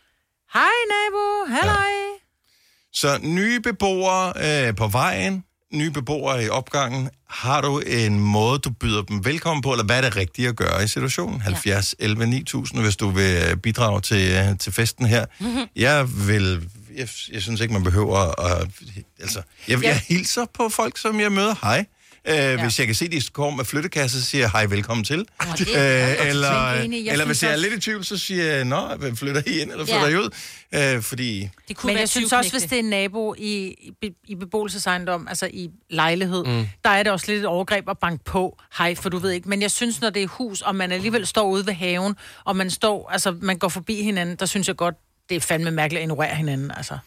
Hej 0.53 0.61
nabo, 0.89 1.55
halløj. 1.55 1.91
Så 2.93 3.19
nye 3.23 3.59
beboere 3.59 4.33
øh, 4.67 4.75
på 4.75 4.87
vejen, 4.87 5.43
nye 5.73 5.91
beboere 5.91 6.43
i 6.45 6.49
opgangen. 6.49 7.09
Har 7.29 7.61
du 7.61 7.79
en 7.79 8.19
måde, 8.19 8.59
du 8.59 8.69
byder 8.69 9.01
dem 9.01 9.25
velkommen 9.25 9.61
på, 9.61 9.71
eller 9.71 9.83
hvad 9.85 9.97
er 9.97 10.01
det 10.01 10.15
rigtige 10.15 10.47
at 10.47 10.55
gøre 10.55 10.83
i 10.83 10.87
situationen? 10.87 11.41
70 11.41 11.95
11 11.99 12.25
9000, 12.27 12.81
hvis 12.81 12.95
du 12.97 13.09
vil 13.09 13.43
øh, 13.49 13.57
bidrage 13.57 14.01
til, 14.01 14.31
øh, 14.31 14.57
til 14.57 14.73
festen 14.73 15.05
her. 15.05 15.25
Mhm. 15.39 15.65
Jeg 15.75 16.07
vil... 16.27 16.69
Jeg, 16.95 17.07
jeg 17.31 17.41
synes 17.41 17.61
ikke, 17.61 17.73
man 17.73 17.83
behøver 17.83 18.41
at... 18.45 18.67
Altså, 19.19 19.41
jeg, 19.67 19.79
Ja. 19.81 19.87
jeg 19.87 20.01
hilser 20.07 20.45
på 20.53 20.69
folk, 20.69 20.97
som 20.97 21.19
jeg 21.19 21.31
møder. 21.31 21.55
Hej. 21.61 21.85
Øh, 22.27 22.35
ja. 22.35 22.61
Hvis 22.61 22.79
jeg 22.79 22.87
kan 22.87 22.95
se, 22.95 23.07
de 23.07 23.21
kommer 23.33 23.57
med 23.57 23.65
flyttekasse, 23.65 24.21
så 24.21 24.29
siger 24.29 24.41
jeg 24.41 24.51
hej, 24.51 24.65
velkommen 24.65 25.03
til. 25.03 25.25
det 25.57 25.67
er 25.75 26.21
Øh, 26.21 26.29
eller. 26.29 26.71
Jeg 26.71 27.11
eller 27.11 27.25
hvis 27.25 27.43
jeg 27.43 27.51
er 27.51 27.55
lidt 27.55 27.73
i 27.73 27.79
tvivl, 27.79 28.05
så 28.05 28.17
siger 28.17 28.43
jeg, 28.43 28.65
nå, 28.65 28.89
flytter 29.15 29.41
I 29.45 29.59
ind, 29.59 29.71
eller 29.71 29.85
flytter 29.85 30.07
Ja. 30.07 30.13
I 30.13 30.15
ud? 30.15 30.29
Øh, 30.95 31.01
fordi... 31.01 31.49
Det 31.67 31.77
kunne 31.77 31.87
Men 31.87 31.93
være 31.93 31.99
jeg 31.99 32.09
synes 32.09 32.33
også, 32.33 32.51
hvis 32.51 32.63
det 32.63 32.73
er 32.73 32.79
en 32.79 32.85
nabo 32.89 33.35
i, 33.37 33.75
i, 34.01 34.11
i 34.27 34.35
beboelsesejendom, 34.35 35.27
altså 35.27 35.49
i 35.53 35.69
lejlighed, 35.89 36.43
mm. 36.45 36.67
der 36.83 36.89
er 36.89 37.03
det 37.03 37.11
også 37.11 37.25
lidt 37.31 37.39
et 37.39 37.45
overgreb 37.45 37.89
at 37.89 37.97
banke 37.97 38.23
på. 38.23 38.57
Hej, 38.77 38.95
for 38.95 39.09
du 39.09 39.17
ved 39.17 39.31
ikke. 39.31 39.49
Men 39.49 39.61
jeg 39.61 39.71
synes, 39.71 40.01
når 40.01 40.09
det 40.09 40.23
er 40.23 40.27
hus, 40.27 40.61
og 40.61 40.75
man 40.75 40.91
alligevel 40.91 41.27
står 41.27 41.49
ude 41.49 41.65
ved 41.65 41.73
haven, 41.73 42.15
og 42.45 42.55
man 42.55 42.71
står, 42.71 43.09
altså 43.11 43.35
man 43.41 43.57
går 43.57 43.69
forbi 43.69 44.03
hinanden, 44.03 44.35
der 44.35 44.45
synes 44.45 44.67
jeg 44.67 44.75
godt, 44.75 44.95
det 45.29 45.35
er 45.35 45.41
fandme 45.41 45.71
mærkeligt 45.71 45.99
at 45.99 46.03
ignorere 46.03 46.35
hinanden, 46.35 46.71
altså. 46.77 46.97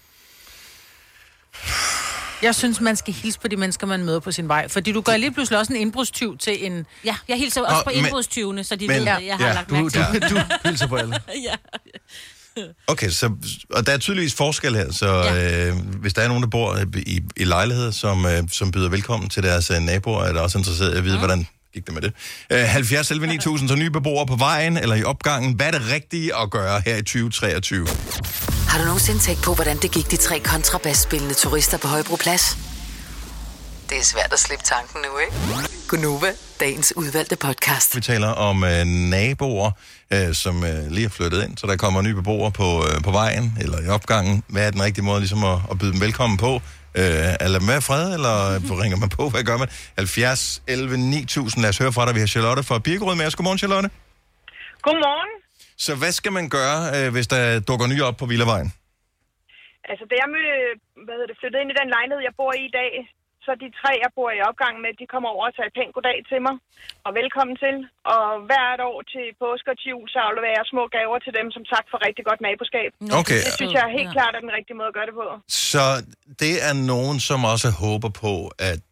Jeg 2.43 2.55
synes, 2.55 2.81
man 2.81 2.97
skal 2.97 3.15
hilse 3.15 3.41
på 3.41 3.49
de 3.49 3.57
mennesker, 3.57 3.87
man 3.87 4.05
møder 4.05 4.21
på 4.21 4.33
sin 4.33 4.49
vej. 4.49 4.69
Fordi 4.69 4.93
du 4.93 5.01
gør 5.01 5.17
lige 5.17 5.33
pludselig 5.33 5.59
også 5.59 5.73
en 5.73 5.81
indbrudstyv 5.81 6.39
til 6.39 6.67
en... 6.67 6.87
Ja, 7.05 7.15
jeg 7.29 7.37
hilser 7.39 7.61
også 7.63 7.75
Nå, 7.77 7.83
på 7.83 7.91
men- 7.95 7.99
indbrudstyvene, 8.05 8.65
så 8.65 8.77
de 8.77 8.87
men- 8.87 9.01
ved, 9.01 9.07
at 9.09 9.27
jeg 9.27 9.37
har 9.37 9.47
ja, 9.49 9.55
lagt 9.55 9.71
du- 9.71 9.75
mærke 9.75 9.91
til 9.91 10.01
du- 10.03 10.37
det. 10.37 10.45
Du 10.65 10.69
hilser 10.69 10.87
på 10.87 10.97
alle. 10.97 11.21
ja. 11.51 11.55
Okay, 12.87 13.11
så, 13.11 13.31
og 13.71 13.87
der 13.87 13.93
er 13.93 13.99
tydeligvis 13.99 14.35
forskel 14.35 14.75
her, 14.77 14.93
så 14.93 15.07
ja. 15.09 15.69
øh, 15.69 15.77
hvis 16.01 16.15
der 16.15 16.23
er 16.23 16.29
nogen, 16.29 16.43
der 16.43 16.49
bor 16.49 16.79
i, 16.97 17.21
i 17.37 17.45
lejlighed, 17.45 17.93
som, 17.93 18.27
øh, 18.27 18.43
som 18.53 18.71
byder 18.71 18.89
velkommen 18.89 19.29
til 19.29 19.43
deres 19.43 19.71
øh, 19.71 19.79
naboer, 19.81 20.25
er 20.25 20.33
der 20.33 20.41
også 20.41 20.59
interesseret 20.59 20.95
i 20.95 20.99
at 20.99 21.05
vide, 21.05 21.15
ja. 21.15 21.19
hvordan 21.19 21.47
gik 21.75 21.87
det 21.87 21.95
med 21.95 22.03
det. 22.03 22.13
Øh, 22.53 22.61
70 22.65 23.11
11 23.11 23.27
9000, 23.27 23.69
så 23.69 23.75
nye 23.75 23.91
beboere 23.91 24.27
på 24.27 24.37
vejen 24.37 24.77
eller 24.77 24.95
i 24.97 25.03
opgangen. 25.05 25.55
Hvad 25.55 25.67
er 25.67 25.71
det 25.71 25.91
rigtige 25.93 26.37
at 26.37 26.51
gøre 26.51 26.83
her 26.87 26.97
i 26.97 27.03
2023? 27.03 27.87
Har 28.69 28.79
du 28.79 28.85
nogensinde 28.85 29.21
tænkt 29.21 29.43
på, 29.45 29.55
hvordan 29.55 29.77
det 29.77 29.91
gik 29.93 30.11
de 30.11 30.17
tre 30.17 30.41
kontrabasspillende 30.41 31.35
turister 31.35 31.79
på 31.79 31.89
Højbroplads? 31.89 32.59
Det 33.89 33.99
er 33.99 34.03
svært 34.05 34.33
at 34.33 34.39
slippe 34.39 34.65
tanken 34.65 35.01
nu, 35.07 35.19
ikke? 35.19 35.33
Gunova, 35.89 36.33
dagens 36.61 36.93
udvalgte 36.97 37.37
podcast. 37.37 37.97
Vi 37.97 38.01
taler 38.01 38.29
om 38.29 38.65
øh, 38.65 38.85
naboer, 38.85 39.71
øh, 40.13 40.35
som 40.35 40.65
øh, 40.65 40.91
lige 40.91 41.05
er 41.05 41.09
flyttet 41.09 41.45
ind, 41.45 41.59
så 41.59 41.67
der 41.67 41.77
kommer 41.77 42.03
nye 42.03 42.15
beboere 42.15 42.51
på, 42.51 42.85
øh, 42.87 43.03
på 43.03 43.11
vejen 43.11 43.59
eller 43.61 43.83
i 43.83 43.89
opgangen. 43.89 44.43
Hvad 44.49 44.67
er 44.67 44.71
den 44.71 44.83
rigtige 44.83 45.05
måde 45.05 45.21
ligesom 45.21 45.45
at, 45.45 45.59
at 45.71 45.79
byde 45.79 45.93
dem 45.93 46.01
velkommen 46.01 46.37
på? 46.37 46.55
Øh, 46.95 47.05
er 47.41 47.67
være 47.67 47.79
i 47.79 47.81
fred, 47.81 48.15
eller 48.15 48.59
ringer 48.83 48.97
man 48.97 49.09
på? 49.09 49.29
Hvad 49.29 49.43
gør 49.43 49.57
man? 49.57 49.69
70 49.99 50.63
11 50.67 50.97
9000. 50.97 51.63
Lad 51.63 51.69
os 51.69 51.79
høre 51.79 51.93
fra 51.93 52.07
dig. 52.07 52.15
Vi 52.15 52.21
har 52.21 52.27
Charlotte 52.27 52.63
fra 52.63 52.79
Birkerød 52.79 53.17
med 53.17 53.27
os. 53.27 53.37
Godmorgen, 53.37 53.59
Charlotte. 53.59 53.91
Godmorgen. 54.83 55.48
Så 55.87 55.93
hvad 56.01 56.13
skal 56.19 56.33
man 56.39 56.47
gøre, 56.59 56.79
øh, 56.97 57.09
hvis 57.15 57.27
der 57.35 57.43
dukker 57.69 57.87
nye 57.93 58.05
op 58.09 58.17
på 58.23 58.27
Villavejen? 58.33 58.71
Altså, 59.91 60.05
da 60.11 60.15
jeg 60.23 60.29
mødte, 60.35 60.55
hvad 61.05 61.15
hedder 61.17 61.31
det, 61.31 61.37
flyttede 61.41 61.61
ind 61.63 61.71
i 61.75 61.77
den 61.81 61.89
lejlighed, 61.97 62.21
jeg 62.29 62.35
bor 62.41 62.53
i 62.61 62.63
i 62.71 62.75
dag, 62.81 62.93
så 63.45 63.51
de 63.63 63.69
tre, 63.81 63.91
jeg 64.05 64.11
bor 64.19 64.29
i 64.39 64.41
opgang 64.51 64.75
med, 64.85 64.91
de 65.01 65.07
kommer 65.13 65.29
over 65.35 65.45
og 65.49 65.55
tager 65.57 65.69
et 65.71 65.77
pænt 65.79 65.93
goddag 65.97 66.19
til 66.31 66.41
mig, 66.47 66.55
og 67.07 67.11
velkommen 67.21 67.55
til. 67.65 67.77
Og 68.15 68.25
hvert 68.49 68.81
år 68.91 68.99
til 69.13 69.27
påske 69.43 69.69
og 69.73 69.77
til 69.81 69.89
jul, 69.93 70.07
så 70.15 70.19
afleverer 70.29 70.57
jeg 70.61 70.67
små 70.73 70.83
gaver 70.97 71.19
til 71.27 71.33
dem, 71.39 71.47
som 71.55 71.63
tak 71.75 71.87
for 71.91 71.99
rigtig 72.07 72.25
godt 72.29 72.41
naboskab. 72.47 72.91
Okay. 73.21 73.41
Det 73.47 73.55
synes 73.59 73.73
jeg 73.79 73.85
helt 73.99 74.11
klart 74.17 74.33
er 74.39 74.43
den 74.47 74.55
rigtige 74.59 74.77
måde 74.81 74.91
at 74.93 74.97
gøre 74.99 75.09
det 75.11 75.17
på. 75.23 75.27
Så 75.75 75.85
det 76.43 76.55
er 76.69 76.75
nogen, 76.93 77.17
som 77.29 77.39
også 77.53 77.69
håber 77.85 78.11
på, 78.25 78.35
at 78.73 78.89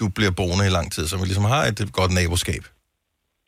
du 0.00 0.04
bliver 0.16 0.32
boende 0.40 0.64
i 0.70 0.72
lang 0.78 0.86
tid, 0.94 1.04
som 1.12 1.18
ligesom 1.30 1.46
har 1.54 1.62
et 1.70 1.80
godt 1.98 2.12
naboskab. 2.20 2.64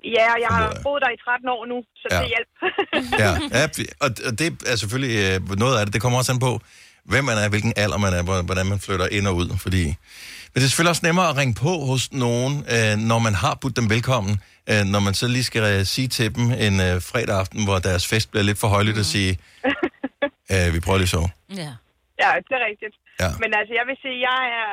Ja, 0.05 0.27
og 0.35 0.41
jeg 0.41 0.49
har 0.59 0.67
boet 0.83 1.03
der 1.03 1.11
i 1.17 1.19
13 1.25 1.49
år 1.49 1.63
nu, 1.73 1.79
så 2.03 2.07
Ja. 2.11 2.19
det 2.21 2.29
hjælp. 2.35 2.51
Ja, 3.23 3.31
ja 3.59 3.65
og, 4.05 4.11
og 4.27 4.39
det 4.39 4.49
er 4.73 4.77
selvfølgelig 4.77 5.15
øh, 5.25 5.59
noget 5.59 5.79
af 5.79 5.87
det. 5.87 5.93
Det 5.95 6.03
kommer 6.03 6.19
også 6.19 6.33
an 6.33 6.39
på, 6.39 6.61
hvem 7.05 7.25
man 7.25 7.39
er, 7.39 7.49
hvilken 7.49 7.73
alder 7.77 7.99
man 7.99 8.13
er, 8.19 8.23
hvor- 8.23 8.43
hvordan 8.43 8.67
man 8.67 8.79
flytter 8.87 9.07
ind 9.17 9.27
og 9.27 9.35
ud. 9.37 9.59
Fordi, 9.59 9.85
men 10.51 10.55
det 10.61 10.65
er 10.65 10.69
selvfølgelig 10.73 10.91
også 10.91 11.07
nemmere 11.07 11.29
at 11.29 11.37
ringe 11.37 11.55
på 11.55 11.73
hos 11.91 12.13
nogen, 12.13 12.53
øh, 12.77 12.95
når 13.11 13.19
man 13.19 13.35
har 13.35 13.55
budt 13.61 13.77
dem 13.77 13.91
velkommen, 13.91 14.35
øh, 14.71 14.83
når 14.95 15.01
man 15.01 15.15
så 15.15 15.27
lige 15.29 15.45
skal 15.45 15.87
sige 15.87 16.09
til 16.09 16.35
dem 16.37 16.45
en 16.67 16.77
fredag 17.11 17.37
aften, 17.43 17.65
hvor 17.65 17.79
deres 17.79 18.07
fest 18.09 18.31
bliver 18.31 18.45
lidt 18.45 18.59
for 18.59 18.69
højligt 18.69 18.99
at 18.99 19.07
sige, 19.07 19.33
øh, 20.53 20.75
vi 20.75 20.81
prøver 20.81 20.99
lige 20.99 21.09
så. 21.19 21.29
Ja. 21.63 21.73
Ja, 22.23 22.31
det 22.49 22.53
er 22.59 22.65
rigtigt. 22.71 22.95
Ja. 23.21 23.29
Men 23.43 23.51
altså, 23.59 23.73
jeg 23.79 23.85
vil 23.91 23.97
sige, 24.05 24.17
jeg 24.31 24.41
er 24.61 24.71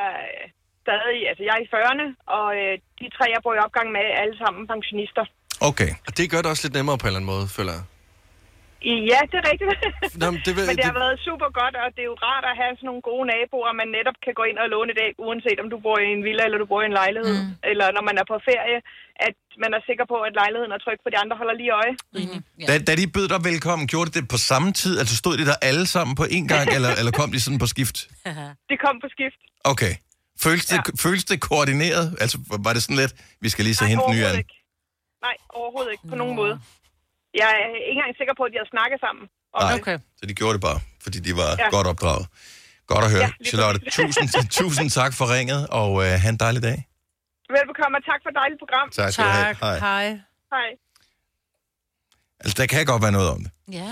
stadig, 0.90 1.20
altså 1.30 1.44
jeg 1.48 1.54
er 1.58 1.64
i 1.66 1.72
40'erne, 1.76 2.06
og 2.38 2.48
øh, 2.62 2.74
de 3.00 3.06
tre, 3.16 3.26
jeg 3.36 3.42
bor 3.46 3.54
i 3.58 3.62
opgang 3.68 3.88
med, 3.96 4.04
er 4.12 4.18
alle 4.24 4.38
sammen 4.44 4.62
pensionister. 4.74 5.24
Okay. 5.70 5.92
Og 6.08 6.12
det 6.18 6.26
gør 6.32 6.42
det 6.42 6.50
også 6.54 6.64
lidt 6.66 6.76
nemmere 6.80 6.98
på 6.98 7.06
en 7.06 7.10
eller 7.10 7.20
anden 7.22 7.32
måde, 7.36 7.46
føler 7.58 7.74
jeg. 7.78 7.84
Ja, 9.12 9.20
det 9.32 9.38
er 9.42 9.46
rigtigt. 9.52 9.70
Nå, 10.22 10.26
men 10.34 10.40
det, 10.46 10.52
vil- 10.58 10.68
Men 10.70 10.76
det 10.80 10.86
har 10.90 10.96
det- 10.98 11.04
været 11.06 11.18
super 11.30 11.50
godt, 11.60 11.76
og 11.84 11.88
det 11.96 12.02
er 12.06 12.10
jo 12.14 12.18
rart 12.28 12.46
at 12.52 12.56
have 12.62 12.72
sådan 12.80 12.88
nogle 12.92 13.04
gode 13.10 13.26
naboer, 13.32 13.72
man 13.82 13.90
netop 13.98 14.18
kan 14.26 14.34
gå 14.40 14.44
ind 14.50 14.58
og 14.64 14.68
låne 14.74 14.90
et 14.96 15.00
æg, 15.06 15.14
uanset 15.26 15.58
om 15.64 15.68
du 15.74 15.78
bor 15.86 15.98
i 16.06 16.08
en 16.18 16.22
villa 16.28 16.44
eller 16.48 16.60
du 16.64 16.68
bor 16.74 16.82
i 16.86 16.88
en 16.92 16.98
lejlighed. 17.02 17.36
Mm. 17.44 17.70
Eller 17.72 17.88
når 17.96 18.04
man 18.10 18.16
er 18.22 18.26
på 18.32 18.38
ferie, 18.50 18.78
at 19.28 19.36
man 19.64 19.72
er 19.78 19.82
sikker 19.90 20.06
på, 20.14 20.18
at 20.28 20.34
lejligheden 20.42 20.72
er 20.76 20.80
tryg, 20.86 21.00
for 21.04 21.10
de 21.14 21.18
andre 21.24 21.36
holder 21.42 21.56
lige 21.62 21.74
øje. 21.82 21.94
Mm. 22.16 22.40
Da, 22.70 22.74
da 22.88 22.92
de 23.00 23.06
bød 23.18 23.28
dig 23.34 23.40
velkommen, 23.52 23.84
gjorde 23.94 24.08
de 24.10 24.14
det 24.20 24.26
på 24.36 24.40
samme 24.52 24.70
tid? 24.82 24.94
Altså 25.02 25.16
stod 25.22 25.34
de 25.42 25.46
der 25.52 25.58
alle 25.70 25.86
sammen 25.96 26.14
på 26.22 26.26
én 26.38 26.46
gang, 26.54 26.66
eller, 26.78 26.92
eller 27.00 27.12
kom 27.20 27.30
de 27.36 27.40
sådan 27.46 27.62
på 27.66 27.70
skift? 27.74 27.98
De 28.72 28.76
kom 28.86 28.96
på 29.04 29.08
skift. 29.16 29.40
Okay. 29.74 29.94
Føles 30.46 30.66
det, 30.72 30.78
ja. 30.78 30.82
føles 31.06 31.24
det 31.32 31.38
koordineret? 31.50 32.06
Altså, 32.24 32.38
var 32.66 32.74
det 32.76 32.82
sådan 32.86 33.00
lidt, 33.04 33.14
vi 33.44 33.50
skal 33.54 33.64
lige 33.68 33.78
så 33.82 33.86
hente 33.92 34.06
nye 34.14 34.16
an? 34.16 34.16
overhovedet 34.16 34.38
ikke. 34.38 34.56
Nej, 35.28 35.36
overhovedet 35.60 35.92
ikke 35.96 36.06
på 36.14 36.16
nogen 36.22 36.36
måde. 36.42 36.56
Jeg 37.42 37.50
er 37.62 37.68
ikke 37.90 37.98
engang 37.98 38.14
sikker 38.20 38.34
på, 38.40 38.44
at 38.48 38.52
de 38.54 38.58
har 38.64 38.70
snakket 38.76 38.98
sammen. 39.06 39.24
Nej, 39.28 39.72
det. 39.72 39.82
okay. 39.82 39.98
så 40.20 40.24
de 40.30 40.34
gjorde 40.40 40.54
det 40.58 40.64
bare, 40.70 40.80
fordi 41.06 41.18
de 41.28 41.32
var 41.42 41.52
ja. 41.64 41.70
Godt 41.76 41.88
opdraget. 41.94 42.26
Godt 42.92 43.04
at 43.08 43.12
høre. 43.16 43.28
Ja, 43.28 43.32
Charlotte, 43.50 43.80
tusind, 43.98 44.28
tusind 44.62 44.88
tak 45.00 45.12
for 45.20 45.26
ringet, 45.36 45.62
og 45.82 45.92
øh, 46.04 46.12
have 46.24 46.32
en 46.38 46.42
dejlig 46.46 46.62
dag. 46.70 46.78
Velbekomme, 47.56 47.96
og 48.00 48.04
tak 48.12 48.20
for 48.24 48.30
et 48.34 48.38
dejligt 48.42 48.60
program. 48.64 48.88
Tak 49.00 49.10
skal 49.14 49.26
du 49.26 49.30
have. 49.42 49.56
Hej. 49.66 49.78
Hej. 49.88 50.06
Hej. 50.56 50.70
Altså, 52.40 52.56
der 52.58 52.66
kan 52.66 52.86
godt 52.86 53.02
være 53.02 53.12
noget 53.12 53.30
om 53.30 53.44
det. 53.44 53.52
Ja. 53.72 53.86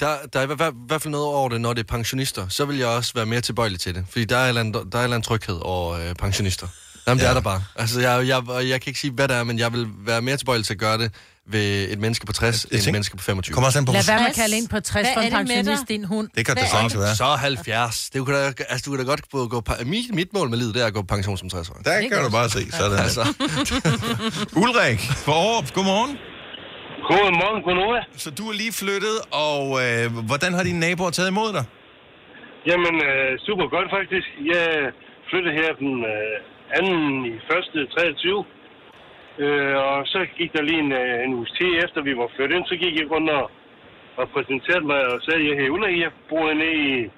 Der, 0.00 0.16
der 0.32 0.40
er 0.40 0.42
i 0.42 0.46
hvert, 0.86 1.02
fald 1.02 1.10
noget 1.10 1.26
over 1.26 1.48
det, 1.48 1.60
når 1.60 1.72
det 1.72 1.80
er 1.82 1.86
pensionister. 1.86 2.48
Så 2.48 2.64
vil 2.64 2.76
jeg 2.78 2.86
også 2.86 3.12
være 3.14 3.26
mere 3.26 3.40
tilbøjelig 3.40 3.80
til 3.80 3.94
det. 3.94 4.04
Fordi 4.10 4.24
der 4.24 4.36
er 4.36 4.42
en 4.42 4.48
eller 4.48 4.60
anden, 4.60 4.74
der 4.74 4.80
er 4.80 4.84
en 4.84 5.04
eller 5.04 5.16
anden 5.16 5.22
tryghed 5.22 5.58
over 5.62 5.92
øh, 6.08 6.14
pensionister. 6.14 6.66
Jamen, 7.06 7.18
det 7.18 7.24
Ja. 7.24 7.30
er 7.30 7.34
der 7.34 7.40
bare. 7.40 7.62
Altså, 7.76 8.00
jeg, 8.00 8.26
jeg, 8.28 8.42
jeg 8.48 8.80
kan 8.80 8.90
ikke 8.90 9.00
sige, 9.00 9.10
hvad 9.12 9.28
det 9.28 9.36
er, 9.36 9.44
men 9.44 9.58
jeg 9.58 9.72
vil 9.72 9.86
være 10.06 10.22
mere 10.22 10.36
tilbøjelig 10.36 10.66
til 10.66 10.74
at 10.74 10.78
gøre 10.78 10.98
det 10.98 11.12
ved 11.50 11.88
et 11.90 11.98
menneske 11.98 12.26
på 12.26 12.32
60, 12.32 12.64
end 12.64 12.80
et 12.80 12.92
menneske 12.92 13.16
på 13.16 13.22
25. 13.24 13.54
Kommer 13.54 13.66
også 13.66 13.78
an 13.78 13.84
på, 13.84 13.92
Lad 13.92 14.04
være 14.06 14.18
med 14.18 14.26
at 14.28 14.34
kalde 14.34 14.56
ind 14.56 14.68
på 14.68 14.80
60 14.80 15.08
for 15.14 15.20
en 15.20 15.32
det 15.32 15.32
pensionist, 15.46 15.82
din 15.88 16.04
hund. 16.04 16.28
Det 16.36 16.46
kan 16.46 16.56
det 16.56 16.68
sagtens 16.70 16.98
være. 16.98 17.16
Så 17.16 17.24
70. 17.24 18.10
Det 18.12 18.26
kunne 18.26 18.36
da, 18.38 18.52
altså, 18.68 18.84
du 18.84 18.90
kan 18.96 18.98
da 19.06 19.10
godt 19.10 19.30
gå, 19.30 19.48
gå 19.48 19.62
mit, 19.84 20.14
mit 20.14 20.28
mål 20.34 20.50
med 20.50 20.58
livet, 20.58 20.74
det 20.74 20.82
er 20.82 20.86
at 20.86 20.94
gå 20.94 21.00
på 21.02 21.06
pension 21.06 21.38
som 21.38 21.50
60 21.50 21.68
år. 21.70 21.74
Der 21.84 22.00
kan 22.00 22.10
du 22.24 22.30
bare 22.30 22.50
se. 22.50 22.72
Sådan. 22.72 22.98
Altså. 22.98 23.20
Ulrik 24.62 25.00
fra 25.00 25.32
Aarup, 25.42 25.72
godmorgen. 25.72 26.16
Godmorgen, 27.10 27.62
godnova. 27.66 28.00
Så 28.24 28.28
du 28.38 28.44
er 28.50 28.54
lige 28.62 28.74
flyttet, 28.82 29.16
og 29.46 29.64
øh, 29.84 30.04
hvordan 30.30 30.50
har 30.56 30.62
dine 30.68 30.80
naboer 30.86 31.12
taget 31.16 31.30
imod 31.34 31.50
dig? 31.56 31.64
Jamen, 32.68 32.94
øh, 33.08 33.30
super 33.46 33.66
godt 33.74 33.88
faktisk. 33.96 34.28
Jeg 34.52 34.66
flyttede 35.28 35.54
her 35.60 35.70
den 35.82 35.94
øh, 36.14 36.34
anden 36.78 37.02
i 37.32 37.34
første 37.50 37.78
23. 37.86 38.44
Øh, 39.44 39.76
og 39.88 39.98
så 40.12 40.20
gik 40.38 40.50
der 40.56 40.62
lige 40.62 40.80
en, 40.86 40.92
øh, 41.02 41.24
en 41.24 41.34
uges 41.38 41.52
tid 41.58 41.70
efter, 41.84 41.98
vi 42.08 42.14
var 42.20 42.28
flyttet 42.36 42.56
ind, 42.56 42.66
så 42.66 42.76
gik 42.82 42.94
jeg 43.00 43.10
rundt 43.10 43.30
og, 43.30 43.50
og 44.20 44.26
præsenterede 44.34 44.86
mig 44.92 45.00
og 45.12 45.18
sagde, 45.26 45.40
at 45.40 45.62
jeg 45.62 45.72
Ulrik, 45.74 46.00
jeg 46.04 46.12
bor 46.30 46.50
inde 46.50 46.70
i 46.86 47.10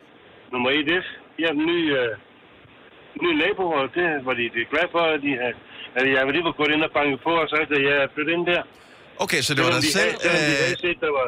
nummer 0.53 0.71
1F. 0.79 1.07
Jeg 1.39 1.49
er 1.51 1.57
den 1.59 1.67
nye, 1.73 1.89
øh, 2.01 2.13
nye 3.23 3.37
nabo, 3.43 3.65
og 3.79 3.85
det 3.95 4.07
var 4.27 4.35
de, 4.41 4.45
de 4.57 4.71
glade 4.73 4.91
for, 4.95 5.05
at, 5.15 5.23
de 5.23 5.33
at 5.99 6.05
jeg 6.13 6.33
lige 6.33 6.49
var 6.49 6.59
gået 6.61 6.75
ind 6.75 6.85
og 6.89 6.93
banket 6.99 7.21
på 7.27 7.33
og 7.43 7.49
sagt, 7.49 7.71
at 7.77 7.83
jeg 7.89 7.97
er 8.03 8.09
flyttet 8.15 8.33
ind 8.37 8.47
der. 8.47 8.63
Okay, 9.25 9.41
så 9.47 9.51
det 9.57 9.63
var 9.67 9.71
dig 9.77 9.83
de 9.87 9.93
selv... 10.01 10.13
Havde, 10.25 10.47
de 10.51 10.55
øh, 10.55 10.63
havde 10.65 10.79
set, 10.87 10.99
der 11.07 11.11
var, 11.19 11.27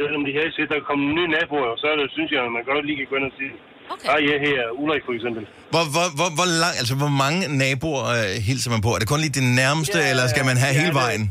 selvom 0.00 0.22
de 0.28 0.32
havde 0.38 0.52
set, 0.56 0.68
der 0.74 0.78
kom 0.90 0.98
nye 1.18 1.28
naboer, 1.36 1.70
så 1.82 1.86
er 1.92 1.96
det, 2.00 2.06
synes 2.16 2.30
jeg, 2.34 2.40
at 2.48 2.52
man 2.56 2.62
godt 2.70 2.84
lige 2.88 2.98
kan 3.00 3.06
gå 3.12 3.16
ind 3.20 3.26
og 3.30 3.34
sige, 3.40 3.52
okay. 3.94 4.06
ah, 4.12 4.18
jeg 4.30 4.36
her 4.46 4.60
Ulrik 4.82 5.02
for 5.08 5.14
eksempel. 5.18 5.42
Hvor, 5.74 5.84
hvor, 5.94 6.06
hvor, 6.18 6.30
hvor, 6.38 6.48
lang, 6.62 6.74
altså, 6.80 6.94
hvor 7.02 7.12
mange 7.24 7.38
naboer 7.62 8.04
øh, 8.18 8.32
hilser 8.48 8.68
man 8.74 8.80
på? 8.86 8.90
Er 8.96 9.00
det 9.02 9.08
kun 9.12 9.20
lige 9.24 9.34
det 9.40 9.46
nærmeste, 9.62 9.98
ja, 10.02 10.10
eller 10.12 10.24
skal 10.34 10.44
man 10.50 10.56
have 10.64 10.72
ja, 10.74 10.80
hele 10.80 10.92
det- 10.94 11.02
vejen? 11.04 11.24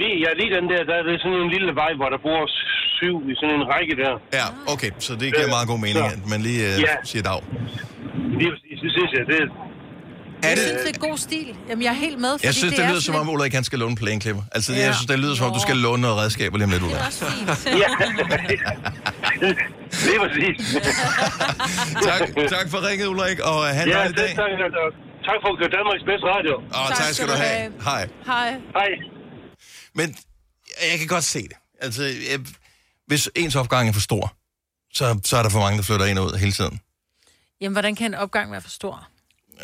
Lige, 0.00 0.16
ja, 0.24 0.30
lige 0.40 0.50
den 0.58 0.64
der, 0.72 0.80
der 0.90 0.94
er 1.00 1.04
det 1.08 1.14
sådan 1.24 1.38
en 1.44 1.50
lille 1.56 1.70
vej, 1.82 1.92
hvor 2.00 2.08
der 2.14 2.20
bor 2.26 2.40
syv 2.98 3.16
i 3.32 3.34
sådan 3.40 3.54
en 3.60 3.64
række 3.74 3.94
der. 4.02 4.12
Ja, 4.40 4.46
okay, 4.74 4.90
så 5.06 5.10
det 5.20 5.26
giver 5.36 5.50
meget 5.56 5.66
god 5.72 5.80
mening, 5.86 6.04
Så- 6.10 6.14
at 6.16 6.22
man 6.32 6.40
lige 6.48 6.60
øh, 6.70 6.74
Ja. 6.86 6.94
siger 7.10 7.22
dag. 7.30 7.40
Lige 8.40 8.50
præcis, 8.54 8.76
det 8.84 8.90
synes 8.96 9.10
jeg, 9.16 9.22
det, 9.32 9.40
Er 10.42 10.48
Jeg 10.48 10.56
det, 10.56 10.64
synes, 10.66 10.82
det 10.86 10.96
er 10.96 11.00
god 11.08 11.18
stil. 11.18 11.56
Jamen, 11.68 11.82
jeg 11.82 11.90
er 11.90 11.94
helt 12.06 12.18
med, 12.18 12.32
fordi 12.32 12.46
jeg 12.46 12.54
synes, 12.54 12.70
det, 12.72 12.78
det 12.78 12.86
er 12.86 12.90
lyder 12.90 13.00
som 13.00 13.14
om, 13.14 13.28
Ulrik 13.28 13.52
han 13.54 13.64
skal 13.64 13.78
låne 13.78 13.96
plæneklipper. 13.96 14.42
Altså, 14.52 14.72
Ja. 14.72 14.84
jeg 14.86 14.94
synes, 14.94 15.06
det 15.06 15.18
lyder 15.18 15.34
som 15.34 15.46
om, 15.46 15.52
du 15.54 15.60
skal 15.60 15.76
låne 15.76 16.02
noget 16.02 16.16
redskaber 16.16 16.56
lige 16.58 16.64
om 16.64 16.70
lidt, 16.70 16.82
Ulrik. 16.82 16.96
ja. 16.96 17.04
det 19.90 20.14
er 20.14 20.20
præcis. 20.24 20.56
tak, 22.08 22.20
tak 22.54 22.66
for 22.70 22.88
ringet, 22.88 23.06
Ulrik, 23.06 23.38
og 23.40 23.58
øh, 23.68 23.70
have 23.74 23.82
en 23.82 23.88
ja, 23.88 23.96
dejlig 23.98 24.16
det, 24.16 24.24
dag. 24.24 24.28
tak, 24.36 24.50
tak, 24.60 24.92
tak 25.28 25.38
for 25.42 25.48
at 25.52 25.58
køre 25.60 25.70
Danmarks 25.78 26.04
bedste 26.10 26.26
radio. 26.34 26.54
Og 26.80 26.96
tak 26.96 27.14
skal 27.14 27.28
du 27.28 27.32
have. 27.32 27.72
Hej. 27.84 28.08
Hej. 28.26 28.50
Hej. 28.78 28.88
Men 29.94 30.16
jeg 30.92 30.98
kan 30.98 31.08
godt 31.08 31.24
se 31.24 31.42
det. 31.42 31.56
Altså, 31.80 32.02
jeg, 32.02 32.40
hvis 33.06 33.30
ens 33.36 33.56
opgang 33.56 33.88
er 33.88 33.92
for 33.92 34.00
stor, 34.00 34.32
så, 34.92 35.20
så 35.24 35.36
er 35.36 35.42
der 35.42 35.50
for 35.50 35.60
mange, 35.60 35.76
der 35.78 35.82
flytter 35.84 36.06
ind 36.06 36.18
og 36.18 36.24
ud 36.26 36.38
hele 36.38 36.52
tiden. 36.52 36.80
Jamen, 37.60 37.72
hvordan 37.74 37.94
kan 37.96 38.06
en 38.06 38.14
opgang 38.14 38.52
være 38.52 38.60
for 38.60 38.70
stor? 38.70 39.08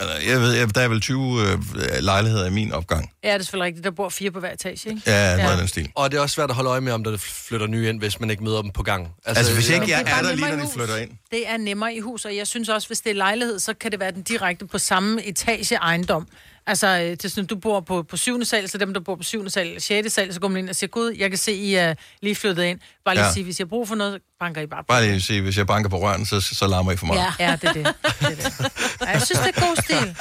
Eller, 0.00 0.12
Jeg 0.32 0.40
ved, 0.40 0.52
jeg, 0.52 0.74
der 0.74 0.80
er 0.80 0.88
vel 0.88 1.00
20 1.00 1.40
øh, 1.42 1.58
lejligheder 2.00 2.46
i 2.46 2.50
min 2.50 2.72
opgang. 2.72 3.10
Ja, 3.24 3.28
det 3.28 3.34
er 3.34 3.42
selvfølgelig 3.42 3.66
rigtigt. 3.66 3.84
Der 3.84 3.90
bor 3.90 4.08
fire 4.08 4.30
på 4.30 4.40
hver 4.40 4.52
etage, 4.52 4.90
ikke? 4.90 5.02
Ja, 5.06 5.36
noget 5.42 5.58
den 5.58 5.68
stil. 5.68 5.90
Og 5.94 6.10
det 6.10 6.16
er 6.16 6.20
også 6.20 6.34
svært 6.34 6.50
at 6.50 6.56
holde 6.56 6.70
øje 6.70 6.80
med, 6.80 6.92
om 6.92 7.04
der 7.04 7.16
flytter 7.16 7.66
nye 7.66 7.88
ind, 7.88 7.98
hvis 7.98 8.20
man 8.20 8.30
ikke 8.30 8.44
møder 8.44 8.62
dem 8.62 8.70
på 8.70 8.82
gang. 8.82 9.08
Altså, 9.24 9.54
hvis 9.54 9.70
ikke 9.70 9.90
jeg 9.90 10.00
er 10.00 10.04
bare 10.04 10.22
der 10.22 10.34
lige, 10.34 10.56
når 10.56 10.64
de 10.64 10.70
flytter 10.74 10.96
ind. 10.96 11.10
Det 11.30 11.48
er 11.48 11.56
nemmere 11.56 11.94
i 11.94 12.00
hus, 12.00 12.24
og 12.24 12.36
jeg 12.36 12.46
synes 12.46 12.68
også, 12.68 12.88
hvis 12.88 13.00
det 13.00 13.10
er 13.10 13.14
lejlighed, 13.14 13.58
så 13.58 13.74
kan 13.74 13.92
det 13.92 14.00
være 14.00 14.10
den 14.10 14.22
direkte 14.22 14.66
på 14.66 14.78
samme 14.78 15.24
etage 15.24 15.74
ejendom. 15.76 16.26
Altså, 16.66 16.86
øh, 16.86 17.02
det 17.02 17.24
er 17.24 17.28
sådan, 17.28 17.46
du 17.46 17.56
bor 17.56 17.80
på, 17.80 18.02
på 18.02 18.16
syvende 18.16 18.46
sal, 18.46 18.68
så 18.68 18.78
dem, 18.78 18.94
der 18.94 19.00
bor 19.00 19.16
på 19.16 19.22
syvende 19.22 19.50
sal, 19.50 19.80
sjette 19.80 20.10
sal, 20.10 20.34
så 20.34 20.40
går 20.40 20.48
man 20.48 20.58
ind 20.58 20.68
og 20.68 20.76
siger, 20.76 20.88
gud, 20.88 21.12
jeg 21.18 21.30
kan 21.30 21.38
se, 21.38 21.52
I 21.52 21.74
er 21.74 21.94
lige 22.22 22.34
flyttet 22.34 22.64
ind. 22.64 22.80
Bare 23.04 23.14
lige 23.14 23.24
ja. 23.24 23.32
sige, 23.32 23.44
hvis 23.44 23.58
jeg 23.58 23.64
har 23.64 23.68
brug 23.68 23.88
for 23.88 23.94
noget, 23.94 24.20
banker 24.40 24.60
I 24.60 24.66
bare 24.66 24.82
på. 24.82 24.86
Bare 24.88 25.06
lige 25.06 25.20
sige, 25.20 25.42
hvis 25.42 25.58
jeg 25.58 25.66
banker 25.66 25.90
på 25.90 25.98
røren, 25.98 26.26
så, 26.26 26.40
så 26.40 26.66
larmer 26.66 26.92
I 26.92 26.96
for 26.96 27.06
meget. 27.06 27.34
Ja, 27.38 27.50
ja 27.50 27.56
det 27.56 27.68
er 27.68 27.72
det. 27.72 27.86
det, 28.20 28.22
er 28.22 28.28
det. 28.28 28.72
Ja, 29.00 29.10
jeg 29.10 29.22
synes, 29.22 29.40
det 29.40 29.56
er 29.56 29.60
god 29.60 29.76
stil. 29.76 30.16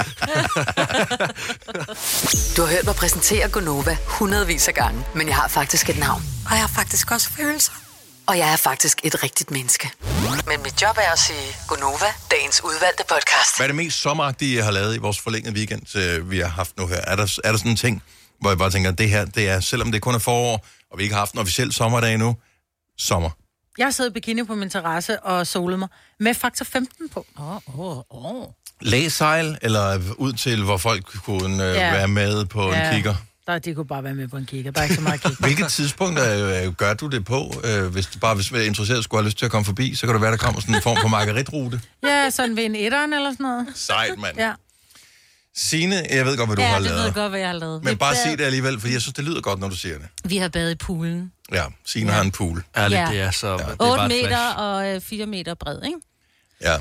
Du 2.58 2.62
har 2.62 2.70
hørt 2.70 2.86
mig 2.86 2.96
præsentere 2.96 3.50
Gonova 3.50 3.98
hundredvis 4.08 4.68
af 4.68 4.74
gange, 4.74 5.04
men 5.16 5.28
jeg 5.28 5.36
har 5.36 5.48
faktisk 5.48 5.90
et 5.90 6.00
navn. 6.00 6.22
Og 6.46 6.52
jeg 6.52 6.60
har 6.60 6.72
faktisk 6.76 7.12
også 7.12 7.30
følelser. 7.30 7.83
Og 8.28 8.38
jeg 8.38 8.54
er 8.54 8.58
faktisk 8.58 9.02
et 9.04 9.24
rigtigt 9.24 9.52
menneske. 9.52 9.90
Men 10.48 10.64
mit 10.64 10.82
job 10.82 10.98
er 10.98 11.12
at 11.12 11.20
sige 11.20 11.56
Gonova, 11.68 12.06
dagens 12.32 12.62
udvalgte 12.64 13.04
podcast. 13.10 13.58
Hvad 13.58 13.66
er 13.66 13.68
det 13.68 13.76
mest 13.76 14.00
sommeragtige, 14.02 14.56
jeg 14.56 14.64
har 14.66 14.72
lavet 14.72 14.96
i 14.96 14.98
vores 14.98 15.20
forlængede 15.20 15.56
weekend, 15.56 15.96
øh, 15.98 16.32
vi 16.32 16.40
har 16.40 16.48
haft 16.48 16.78
nu 16.78 16.88
her? 16.88 16.96
Er 16.96 17.16
der, 17.16 17.40
er 17.44 17.52
der 17.52 17.58
sådan 17.58 17.72
en 17.72 17.78
ting, 17.78 18.04
hvor 18.42 18.50
jeg 18.50 18.58
bare 18.58 18.70
tænker, 18.72 18.92
at 18.92 18.98
det 18.98 19.10
her, 19.10 19.26
det 19.26 19.50
er, 19.50 19.60
selvom 19.60 19.92
det 19.92 20.02
kun 20.02 20.16
er 20.16 20.20
forår, 20.20 20.66
og 20.92 20.98
vi 20.98 21.04
ikke 21.04 21.14
har 21.16 21.22
haft 21.22 21.34
en 21.34 21.40
officiel 21.40 21.74
sommerdag 21.74 22.14
endnu, 22.14 22.36
sommer. 22.98 23.30
Jeg 23.78 23.86
har 23.86 23.92
siddet 23.92 24.10
i 24.12 24.14
bikini 24.14 24.44
på 24.44 24.56
min 24.56 24.70
terrasse 24.70 25.20
og 25.20 25.48
solet 25.48 25.80
mig 25.80 25.88
med 26.20 26.34
faktor 26.34 26.66
15 26.66 27.10
på. 27.10 27.26
Åh, 27.40 27.80
åh, 27.80 27.98
åh. 28.10 28.46
Læsejl, 28.82 29.58
eller 29.62 30.00
ud 30.18 30.34
til, 30.34 30.64
hvor 30.64 30.78
folk 30.78 31.06
kunne 31.24 31.64
øh, 31.70 31.76
Ja. 31.76 31.92
være 31.92 32.08
med 32.08 32.46
på 32.46 32.72
en 32.72 32.92
kigger? 32.94 33.16
Der, 33.48 33.60
de 33.60 33.74
kunne 33.76 33.88
bare 33.88 34.04
være 34.04 34.14
med 34.16 34.28
på 34.28 34.38
en 34.38 34.46
kigger. 34.46 34.72
Der 34.72 34.80
er 34.80 34.84
ikke 34.84 34.96
så 34.96 35.02
meget 35.02 35.22
kigger. 35.22 35.38
Hvilket 35.48 35.72
tidspunkt 35.72 36.20
øh, 36.20 36.74
gør 36.74 36.94
du 36.94 37.08
det 37.08 37.26
på? 37.26 37.54
Øh, 37.64 37.86
hvis 37.88 38.06
du 38.06 38.20
bare 38.20 38.36
hvis 38.36 38.48
du 38.48 38.56
er 38.56 38.62
interesseret 38.62 39.04
skulle 39.04 39.22
have 39.22 39.26
lyst 39.28 39.38
til 39.38 39.46
at 39.46 39.52
komme 39.52 39.66
forbi, 39.66 39.96
så 39.96 40.06
kan 40.06 40.14
det 40.16 40.22
være, 40.22 40.32
der 40.32 40.38
kommer 40.38 40.62
sådan 40.62 40.76
en 40.76 40.82
form 40.82 40.98
for 41.02 41.08
margaritrute. 41.08 41.82
Ja, 42.08 42.30
sådan 42.30 42.56
ved 42.56 42.64
en 42.66 42.76
etteren 42.76 43.14
eller 43.14 43.32
sådan 43.32 43.44
noget. 43.44 43.68
Sejt, 43.76 44.20
mand. 44.20 44.38
Ja. 44.38 44.54
Signe, 45.56 45.96
jeg 46.10 46.26
ved 46.26 46.38
godt, 46.38 46.50
hvad 46.50 46.56
du 46.56 46.62
ja, 46.62 46.68
har 46.68 46.76
det 46.80 46.84
ved 46.84 46.92
lavet. 46.92 47.06
jeg 47.06 47.14
godt, 47.14 47.30
hvad 47.30 47.40
jeg 47.40 47.50
har 47.50 47.56
lavet. 47.58 47.84
Men 47.84 47.92
Vi 47.92 47.96
bare 47.96 48.14
bad- 48.14 48.24
sig 48.24 48.38
det 48.38 48.44
alligevel, 48.46 48.80
for 48.80 48.88
jeg 48.88 49.02
synes, 49.02 49.14
det 49.14 49.24
lyder 49.26 49.42
godt, 49.42 49.60
når 49.60 49.70
du 49.70 49.76
siger 49.76 49.98
det. 49.98 50.08
Vi 50.26 50.38
har 50.38 50.48
badet 50.48 50.72
i 50.72 50.76
poolen. 50.76 51.32
Ja, 51.52 51.64
Signe 51.86 52.10
ja. 52.10 52.16
har 52.16 52.24
en 52.24 52.32
pool. 52.32 52.64
Ærligt, 52.78 53.02
Ja. 53.02 53.08
det 53.12 53.22
er 53.22 53.32
så... 53.32 53.58
det 53.58 53.62
er 53.64 53.70
8 53.70 53.80
bare 53.80 54.06
et 54.06 54.10
meter 54.12 54.28
flash. 54.28 54.58
og 54.58 54.96
øh, 54.96 55.02
4 55.02 55.26
meter 55.26 55.54
bred, 55.54 55.80
ikke? 55.86 55.98
Ja. 56.62 56.78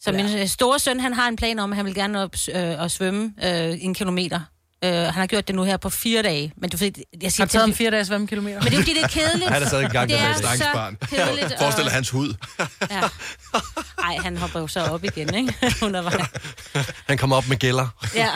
Så 0.00 0.12
min 0.12 0.38
øh, 0.38 0.46
store 0.48 0.78
søn, 0.78 1.00
han 1.00 1.12
har 1.14 1.28
en 1.28 1.36
plan 1.36 1.58
om, 1.58 1.70
at 1.72 1.76
han 1.76 1.86
vil 1.86 1.94
gerne 1.94 2.22
op 2.22 2.34
øh, 2.54 2.80
og 2.80 2.90
svømme 2.90 3.32
øh, 3.44 3.76
en 3.84 3.94
kilometer. 3.94 4.40
Øh, 4.84 4.90
han 4.92 5.12
har 5.12 5.26
gjort 5.26 5.48
det 5.48 5.54
nu 5.56 5.62
her 5.62 5.76
på 5.76 5.90
fire 5.90 6.22
dage. 6.22 6.52
Men 6.56 6.70
du 6.70 6.76
ved, 6.76 6.90
jeg 7.22 7.32
siger 7.32 7.42
Har 7.42 7.48
taget 7.48 7.64
til 7.64 7.70
en 7.70 7.74
fire 7.76 7.90
dages 7.90 8.06
svømmekilometer. 8.06 8.58
Men 8.62 8.64
det 8.64 8.72
er 8.72 8.76
jo 8.76 8.82
fordi, 8.82 8.94
det 8.94 9.02
er 9.04 9.08
kedeligt. 9.08 9.50
Han 9.50 9.62
er 9.62 9.66
stadig 9.66 9.84
i 9.84 9.88
gang 9.88 10.10
det 10.10 10.18
med 10.20 10.24
er 10.24 10.28
det. 10.28 10.36
så 10.36 10.42
Stakkels 10.42 10.68
barn. 10.74 10.96
kedeligt. 11.10 11.54
Forestil 11.58 11.84
dig 11.84 11.90
og- 11.90 11.94
hans 11.94 12.10
hud. 12.10 12.34
Ja. 12.90 13.00
Ej, 14.04 14.16
han 14.22 14.36
hopper 14.36 14.60
jo 14.60 14.66
så 14.66 14.80
op 14.84 15.04
igen, 15.04 15.34
ikke? 15.34 15.54
Undervejs. 15.86 16.26
Han 17.08 17.18
kommer 17.18 17.36
op 17.36 17.48
med 17.48 17.56
gælder. 17.56 17.88
Ja. 18.14 18.30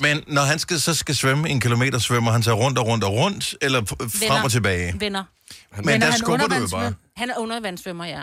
Men 0.00 0.22
når 0.26 0.42
han 0.42 0.58
skal, 0.58 0.80
så 0.80 0.94
skal 0.94 1.14
svømme 1.16 1.48
en 1.48 1.60
kilometer, 1.60 1.98
svømmer 1.98 2.32
han 2.32 2.42
sig 2.42 2.54
rundt 2.54 2.78
og 2.78 2.86
rundt 2.86 3.04
og 3.04 3.12
rundt, 3.12 3.54
eller 3.62 3.84
frem 3.84 4.10
Venner. 4.20 4.42
og 4.44 4.50
tilbage? 4.50 4.94
Venner. 5.00 5.24
Men 5.84 6.00
der 6.00 6.10
skubber 6.16 6.46
du 6.46 6.54
jo 6.54 6.68
bare. 6.72 6.94
Han 7.16 7.30
er 7.30 7.34
undervandssvømmer, 7.38 8.04
ja. 8.04 8.22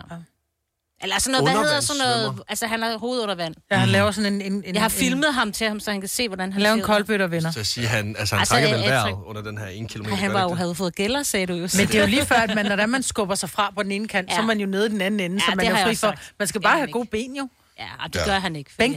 Eller 1.04 1.20
sådan 1.20 1.32
noget, 1.42 1.56
hvad 1.56 1.64
hedder 1.66 1.80
sådan 1.82 2.00
noget? 2.00 2.40
Altså, 2.50 2.68
han 2.68 2.82
har 2.82 2.98
hovedet 2.98 3.24
under 3.24 3.36
vand. 3.36 3.56
Ja, 3.72 3.78
han 3.78 3.90
laver 3.90 4.12
sådan 4.12 4.34
en... 4.34 4.42
en, 4.42 4.54
en 4.66 4.74
Jeg 4.74 4.82
har 4.82 4.90
en- 4.90 4.96
filmet 4.96 5.34
ham 5.34 5.52
til 5.52 5.68
ham, 5.68 5.80
så 5.80 5.92
han 5.92 6.00
kan 6.02 6.08
se, 6.10 6.28
hvordan 6.28 6.54
han 6.54 6.62
laver 6.62 6.76
en 6.76 6.82
koldbøtte 6.82 7.24
og 7.24 7.32
venner. 7.32 7.52
Så 7.52 7.60
at 7.60 7.66
sige, 7.68 7.88
han, 7.88 8.16
altså, 8.20 8.36
han 8.36 8.40
Altså, 8.40 8.54
trækker 8.54 8.74
vel 8.78 8.80
vejret 8.90 9.04
træk- 9.04 9.28
under 9.30 9.42
den 9.42 9.58
her 9.58 9.66
1 9.72 9.90
km. 9.90 10.04
Han 10.10 10.34
var 10.34 10.42
jo, 10.42 10.54
havde 10.54 10.76
fået 10.76 10.96
gælder, 10.96 11.24
sagde 11.24 11.46
du 11.46 11.54
jo. 11.54 11.60
Men 11.78 11.88
det 11.88 11.96
er 11.96 12.00
jo 12.02 12.08
lige 12.08 12.26
før, 12.26 12.36
at 12.36 12.56
man, 12.56 12.66
når 12.66 12.86
man 12.86 13.04
skubber 13.04 13.36
sig 13.36 13.50
fra 13.50 13.74
på 13.76 13.84
den 13.84 13.92
ene 13.92 14.08
kant, 14.08 14.30
ja. 14.30 14.36
så 14.36 14.42
er 14.42 14.46
man 14.46 14.60
jo 14.60 14.66
nede 14.68 14.86
i 14.86 14.90
den 14.90 15.02
anden 15.02 15.20
ende, 15.20 15.36
Ja, 15.36 15.52
så 15.52 15.56
man 15.56 15.66
er 15.66 15.84
fri 15.86 15.96
for. 15.96 16.14
Man 16.40 16.48
skal 16.48 16.62
bare 16.62 16.78
have 16.78 16.92
gode 16.92 17.06
ben 17.12 17.36
jo. 17.36 17.50
Ja, 17.80 17.86
det 18.14 18.22
gør 18.26 18.40
han 18.40 18.56
ikke. 18.56 18.72
fordi 18.74 18.88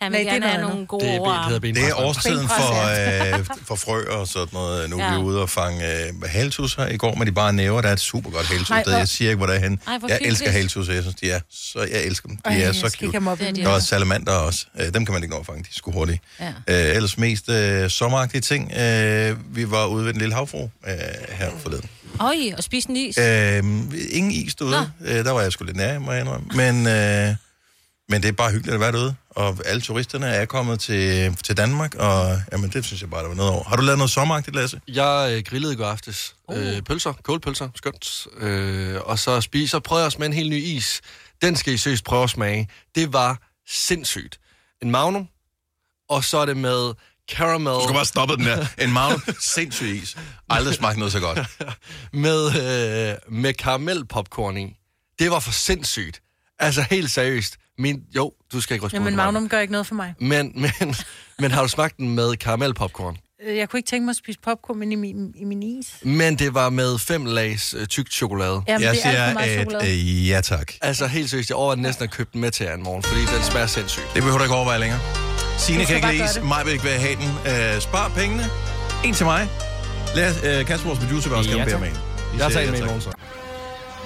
Bænkpres. 0.00 0.32
Han 0.32 0.40
Nej, 0.40 0.50
det 0.50 0.56
er 0.56 0.60
nogle 0.60 0.86
gode 0.86 1.04
Det 1.04 1.14
er 1.14 1.48
det 1.58 1.74
Det 1.74 1.84
er 1.88 1.94
årstiden 1.94 2.48
for, 2.48 3.36
øh, 3.38 3.44
for 3.64 3.74
frø 3.76 4.04
og 4.10 4.28
sådan 4.28 4.48
noget. 4.52 4.90
Nu 4.90 4.98
er 4.98 5.04
Ja. 5.04 5.10
vi 5.18 5.22
ude 5.22 5.42
og 5.42 5.50
fange 5.50 6.06
øh, 6.06 6.12
haltus 6.26 6.74
her 6.74 6.86
i 6.88 6.96
går, 6.96 7.14
men 7.14 7.26
de 7.26 7.32
bare 7.32 7.52
næver, 7.52 7.80
der 7.80 7.88
er 7.88 7.92
et 7.92 8.00
super 8.00 8.30
godt 8.30 8.46
haltus. 8.46 8.70
Ej, 8.70 8.82
sted. 8.82 8.92
hvor- 8.92 8.98
Jeg 8.98 9.08
siger 9.08 9.30
ikke, 9.30 9.36
hvor 9.36 9.46
det 9.46 9.56
er 9.56 9.60
henne. 9.60 9.78
Ej, 9.86 9.98
Jeg 10.08 10.18
elsker 10.20 10.50
haltus, 10.50 10.88
jeg 10.88 11.02
synes, 11.02 11.16
de 11.16 11.30
er 11.30 11.40
så, 11.50 11.78
jeg 11.92 12.02
elsker 12.04 12.28
dem. 12.28 12.36
De 12.36 12.42
Ej, 12.50 12.60
er 12.60 12.72
så 12.72 12.90
cute. 13.00 13.12
dem 13.12 13.26
er 13.26 13.34
Der 13.34 13.70
er 13.70 13.78
salamander 13.78 14.32
også. 14.32 14.66
Øh, 14.80 14.94
dem 14.94 15.04
kan 15.06 15.12
man 15.12 15.22
ikke 15.22 15.34
nå 15.34 15.40
at 15.40 15.46
fange, 15.46 15.62
de 15.62 15.68
er 15.70 15.74
sgu 15.74 15.90
hurtige. 15.92 16.20
Ja. 16.40 16.48
Øh, 16.68 16.96
ellers 16.96 17.18
mest 17.18 17.48
øh, 17.48 17.90
sommeragtige 17.90 18.40
ting. 18.40 18.72
Øh, 18.78 19.36
vi 19.56 19.70
var 19.70 19.86
ude 19.86 20.04
ved 20.04 20.12
en 20.14 20.18
lille 20.20 20.34
havfru 20.34 20.62
øh, 20.86 20.92
her 21.28 21.50
forleden. 21.62 21.88
Øj, 22.20 22.34
og 22.56 22.62
spise 22.64 22.90
en 22.90 22.96
is. 22.96 23.18
Øh, 23.18 23.58
ingen 24.10 24.32
is 24.32 24.54
derude. 24.54 24.90
Øh, 25.04 25.24
der 25.24 25.30
var 25.30 25.40
jeg 25.40 25.52
sgu 25.52 25.64
lidt 25.64 25.76
nær, 25.76 25.98
må 25.98 26.12
jeg 26.12 26.20
indrømme. 26.20 26.46
Men, 26.54 26.86
øh, 26.86 27.34
men 28.08 28.22
det 28.22 28.28
er 28.28 28.32
bare 28.32 28.50
hyggeligt 28.50 28.74
at 28.74 28.80
være 28.80 28.92
derude. 28.92 29.14
Og 29.30 29.58
alle 29.64 29.80
turisterne 29.80 30.26
er 30.26 30.44
kommet 30.44 30.80
til, 30.80 31.36
til 31.36 31.56
Danmark, 31.56 31.94
og 31.94 32.40
jamen, 32.52 32.70
det 32.70 32.84
synes 32.84 33.02
jeg 33.02 33.10
bare, 33.10 33.22
der 33.22 33.28
var 33.28 33.34
noget 33.34 33.52
over. 33.52 33.64
Har 33.64 33.76
du 33.76 33.82
lavet 33.82 33.98
noget 33.98 34.10
sommeragtigt, 34.10 34.56
Lasse? 34.56 34.80
Jeg 34.88 35.32
øh, 35.32 35.42
grillede 35.42 35.72
i 35.72 35.76
går 35.76 35.86
aftes. 35.86 36.36
Uh. 36.48 36.58
Øh, 36.58 36.82
pølser, 36.82 37.12
kålpølser, 37.12 37.68
skønt. 37.74 38.26
Øh, 38.38 39.00
og 39.04 39.18
så 39.18 39.40
spise, 39.40 39.70
så 39.70 39.80
prøvede 39.80 40.02
jeg 40.02 40.06
også 40.06 40.18
med 40.18 40.26
en 40.26 40.32
helt 40.32 40.50
ny 40.50 40.62
is. 40.62 41.00
Den 41.42 41.56
skal 41.56 41.72
I 41.72 41.76
søst 41.76 42.04
prøve 42.04 42.22
at 42.22 42.30
smage. 42.30 42.68
Det 42.94 43.12
var 43.12 43.38
sindssygt. 43.68 44.40
En 44.82 44.90
magnum, 44.90 45.28
og 46.08 46.24
så 46.24 46.38
er 46.38 46.46
det 46.46 46.56
med 46.56 46.94
caramel. 47.30 47.74
Du 47.74 47.82
skal 47.82 47.94
bare 47.94 48.04
stoppe 48.04 48.36
den 48.36 48.44
der. 48.44 48.66
En 48.84 48.92
magnum, 48.92 49.22
sindssyg 49.40 50.00
is. 50.02 50.16
Aldrig 50.50 50.74
smagt 50.74 50.98
noget 50.98 51.12
så 51.12 51.20
godt. 51.20 51.38
med, 52.24 52.46
øh, 52.46 53.16
med 53.28 53.54
karamelpopcorn 53.54 54.56
i. 54.56 54.76
Det 55.18 55.30
var 55.30 55.40
for 55.40 55.52
sindssygt. 55.52 56.22
Altså 56.58 56.84
helt 56.90 57.10
seriøst. 57.10 57.56
Min, 57.78 58.00
jo, 58.16 58.32
du 58.52 58.60
skal 58.60 58.74
ikke 58.74 58.86
ryste 58.86 58.96
på 58.98 59.02
Jamen, 59.04 59.16
Magnum 59.16 59.48
gør 59.48 59.58
ikke 59.60 59.72
noget 59.72 59.86
for 59.86 59.94
mig. 59.94 60.14
Men, 60.20 60.52
men, 60.80 60.94
men 61.38 61.50
har 61.50 61.62
du 61.62 61.68
smagt 61.68 61.96
den 61.96 62.08
med 62.14 62.36
karamelpopcorn? 62.36 63.16
Øh, 63.46 63.56
Jeg 63.56 63.68
kunne 63.68 63.78
ikke 63.78 63.88
tænke 63.90 64.04
mig 64.04 64.10
at 64.12 64.16
spise 64.16 64.38
popcorn 64.44 64.92
i 64.92 64.94
min, 64.94 65.32
i 65.36 65.44
min 65.44 65.62
is. 65.62 65.94
Men 66.02 66.36
det 66.38 66.54
var 66.54 66.70
med 66.70 66.98
fem 66.98 67.24
lags 67.24 67.74
øh, 67.78 67.86
tykt 67.86 68.12
chokolade. 68.12 68.62
Jamen, 68.68 68.82
Jeg 68.82 68.94
det 68.94 69.06
er 69.06 69.08
alt 69.10 69.16
siger 69.16 69.26
for 69.28 69.34
meget 69.34 69.60
et 69.60 69.60
chokolade. 69.60 69.90
øh, 70.22 70.28
ja 70.28 70.40
tak. 70.40 70.72
Altså 70.82 71.06
helt 71.06 71.30
seriøst, 71.30 71.48
jeg 71.50 71.56
overvejede 71.56 71.82
næsten 71.82 72.04
at 72.04 72.10
købe 72.10 72.30
den 72.32 72.40
med 72.40 72.50
til 72.50 72.64
jer 72.66 72.74
en 72.74 72.82
morgen, 72.82 73.02
fordi 73.02 73.20
den 73.20 73.42
smager 73.42 73.66
sindssygt. 73.66 74.04
Det 74.14 74.22
behøver 74.22 74.38
du 74.38 74.44
ikke 74.44 74.54
overveje 74.54 74.78
længere. 74.80 75.00
Signe 75.58 75.78
kan 75.78 75.86
skal 75.86 75.96
ikke 75.96 76.04
bare 76.06 76.12
lide, 76.12 76.24
gøre 76.24 76.32
det. 76.34 76.44
mig 76.44 76.62
vil 76.64 76.72
ikke 76.72 76.84
være 76.84 76.98
have 76.98 77.16
den. 77.16 77.74
Øh, 77.74 77.80
spar 77.80 78.08
pengene. 78.08 78.44
En 79.04 79.14
til 79.14 79.26
mig. 79.26 79.48
Lad 80.14 80.34
øh, 80.60 80.66
Kasper, 80.66 80.86
vores 80.88 80.98
producer, 81.00 81.28
vil 81.28 81.38
også 81.38 81.50
Ja, 81.50 81.56
gerne 81.56 81.70
bede 81.70 81.76
tak. 81.76 81.82
om 81.82 81.88
en. 81.88 82.40
Jeg 82.40 82.50
siger 82.50 82.50
tager 82.50 82.64
en 82.64 82.70
med 82.70 82.78
i 82.78 82.80
tak. 82.80 82.86
morgen 82.88 83.02
så. 83.02 83.10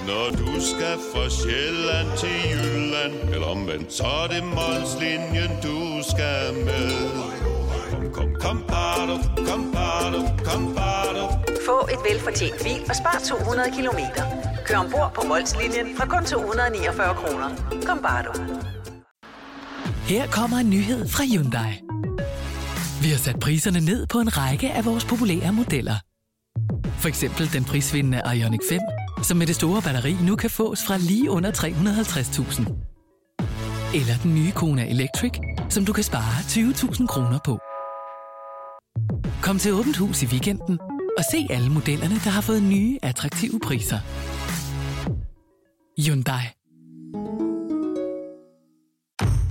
Når 0.07 0.29
du 0.41 0.61
skal 0.71 0.95
fra 1.11 1.29
Sjælland 1.29 2.09
til 2.17 2.35
Jylland 2.51 3.33
Eller 3.33 3.47
omvendt, 3.47 3.93
så 3.93 4.03
er 4.03 4.27
det 4.27 4.43
Molslinjen, 4.43 5.51
du 5.63 5.77
skal 6.11 6.53
med 6.65 6.91
Kom, 7.91 8.03
kom, 8.13 8.35
kom, 8.39 8.57
bado, 8.67 9.15
kom, 9.47 9.71
bado, 9.73 10.21
kom, 10.45 10.75
bado. 10.75 11.23
Få 11.65 11.87
et 11.93 12.01
velfortjent 12.09 12.63
bil 12.63 12.81
og 12.89 12.95
spar 12.95 13.21
200 13.25 13.71
kilometer. 13.75 14.23
Kør 14.65 14.77
ombord 14.77 15.11
på 15.15 15.21
Molslinjen 15.27 15.97
fra 15.97 16.05
kun 16.05 16.25
249 16.25 17.15
kroner. 17.15 17.49
Kom 17.85 17.99
bare 18.01 18.23
du. 18.23 18.31
Her 20.03 20.27
kommer 20.27 20.57
en 20.57 20.69
nyhed 20.69 21.07
fra 21.07 21.23
Hyundai. 21.23 21.71
Vi 23.01 23.09
har 23.09 23.17
sat 23.17 23.39
priserne 23.39 23.79
ned 23.79 24.07
på 24.07 24.19
en 24.19 24.37
række 24.37 24.71
af 24.71 24.85
vores 24.85 25.05
populære 25.05 25.53
modeller. 25.53 25.95
For 27.01 27.07
eksempel 27.07 27.53
den 27.53 27.63
prisvindende 27.63 28.21
Ioniq 28.35 28.59
5, 28.69 28.79
som 29.23 29.37
med 29.37 29.47
det 29.47 29.55
store 29.55 29.81
batteri 29.81 30.15
nu 30.27 30.35
kan 30.35 30.49
fås 30.49 30.79
fra 30.87 30.97
lige 30.97 31.29
under 31.29 31.51
350.000. 31.51 33.99
Eller 33.99 34.13
den 34.23 34.35
nye 34.35 34.51
Kona 34.51 34.89
Electric, 34.89 35.31
som 35.69 35.85
du 35.85 35.93
kan 35.93 36.03
spare 36.03 36.39
20.000 36.39 37.07
kroner 37.07 37.39
på. 37.45 37.59
Kom 39.41 39.59
til 39.59 39.73
Åbent 39.73 39.97
Hus 39.97 40.23
i 40.23 40.25
weekenden 40.25 40.79
og 41.17 41.23
se 41.31 41.47
alle 41.49 41.69
modellerne, 41.69 42.15
der 42.15 42.29
har 42.29 42.41
fået 42.41 42.63
nye, 42.63 42.99
attraktive 43.03 43.59
priser. 43.63 43.99
Hyundai. 46.01 46.60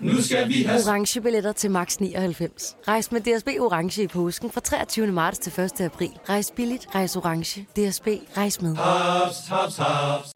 Nu 0.00 0.22
skal 0.22 0.48
vi 0.48 0.62
have... 0.62 0.80
Orange 0.86 1.20
billetter 1.20 1.52
til 1.52 1.70
max 1.70 1.96
99. 1.96 2.76
Rejs 2.88 3.12
med 3.12 3.20
DSB 3.20 3.48
Orange 3.60 4.02
i 4.02 4.06
påsken 4.06 4.50
fra 4.50 4.60
23. 4.60 5.06
marts 5.06 5.38
til 5.38 5.60
1. 5.60 5.80
april. 5.80 6.10
Rejs 6.28 6.52
billigt, 6.56 6.86
rejs 6.94 7.16
orange. 7.16 7.60
DSB, 7.60 8.06
rejs 8.36 8.60
med. 8.60 8.76
Haps, 8.76 9.36
haps, 9.48 9.76
haps. 9.76 10.32